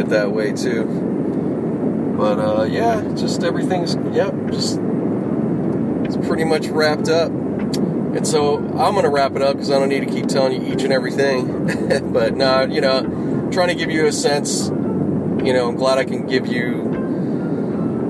It 0.00 0.08
that 0.08 0.32
way 0.32 0.52
too. 0.52 2.14
But 2.16 2.38
uh, 2.38 2.62
yeah, 2.64 3.02
just 3.16 3.42
everything's 3.42 3.96
yep, 4.16 4.34
just 4.50 4.78
it's 6.04 6.16
pretty 6.26 6.44
much 6.44 6.68
wrapped 6.68 7.10
up. 7.10 7.30
And 7.30 8.26
so 8.26 8.56
I'm 8.56 8.94
gonna 8.94 9.10
wrap 9.10 9.36
it 9.36 9.42
up 9.42 9.56
because 9.56 9.70
I 9.70 9.78
don't 9.78 9.90
need 9.90 10.00
to 10.00 10.10
keep 10.10 10.26
telling 10.26 10.62
you 10.64 10.72
each 10.72 10.84
and 10.84 10.92
everything. 10.92 12.12
but 12.14 12.34
no, 12.34 12.62
you 12.62 12.80
know, 12.80 13.50
trying 13.52 13.68
to 13.68 13.74
give 13.74 13.90
you 13.90 14.06
a 14.06 14.12
sense. 14.12 14.68
You 14.68 15.52
know, 15.52 15.68
I'm 15.68 15.76
glad 15.76 15.98
I 15.98 16.04
can 16.04 16.26
give 16.26 16.46
you 16.46 16.76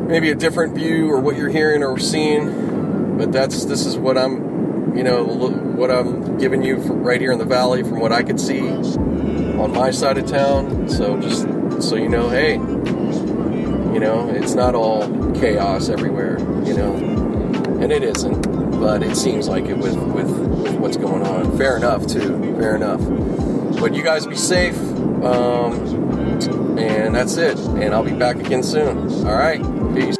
maybe 0.08 0.30
a 0.30 0.36
different 0.36 0.76
view 0.76 1.10
or 1.10 1.18
what 1.18 1.36
you're 1.36 1.50
hearing 1.50 1.82
or 1.82 1.98
seeing. 1.98 3.18
But 3.18 3.32
that's 3.32 3.64
this 3.64 3.84
is 3.84 3.98
what 3.98 4.16
I'm, 4.16 4.96
you 4.96 5.02
know, 5.02 5.24
what 5.24 5.90
I'm 5.90 6.38
giving 6.38 6.62
you 6.62 6.76
right 6.76 7.20
here 7.20 7.32
in 7.32 7.38
the 7.40 7.44
valley 7.44 7.82
from 7.82 7.98
what 7.98 8.12
I 8.12 8.22
could 8.22 8.38
see 8.38 8.68
on 8.70 9.72
my 9.72 9.90
side 9.90 10.18
of 10.18 10.26
town. 10.26 10.88
So 10.88 11.20
just 11.20 11.46
so 11.82 11.96
you 11.96 12.08
know, 12.08 12.28
hey, 12.28 12.54
you 12.54 14.00
know, 14.00 14.28
it's 14.30 14.54
not 14.54 14.74
all 14.74 15.32
chaos 15.32 15.88
everywhere, 15.88 16.38
you 16.64 16.74
know, 16.74 16.94
and 17.80 17.90
it 17.92 18.02
isn't. 18.02 18.42
But 18.80 19.02
it 19.02 19.16
seems 19.16 19.48
like 19.48 19.66
it 19.66 19.76
with 19.76 19.96
with, 19.96 20.30
with 20.30 20.74
what's 20.76 20.96
going 20.96 21.22
on. 21.26 21.56
Fair 21.58 21.76
enough, 21.76 22.06
too. 22.06 22.56
Fair 22.58 22.76
enough. 22.76 23.00
But 23.80 23.94
you 23.94 24.02
guys 24.02 24.26
be 24.26 24.36
safe. 24.36 24.78
Um, 25.22 26.78
and 26.78 27.14
that's 27.14 27.36
it. 27.36 27.58
And 27.58 27.94
I'll 27.94 28.04
be 28.04 28.12
back 28.12 28.36
again 28.36 28.62
soon. 28.62 28.98
All 29.26 29.36
right. 29.36 29.60
Peace. 29.94 30.19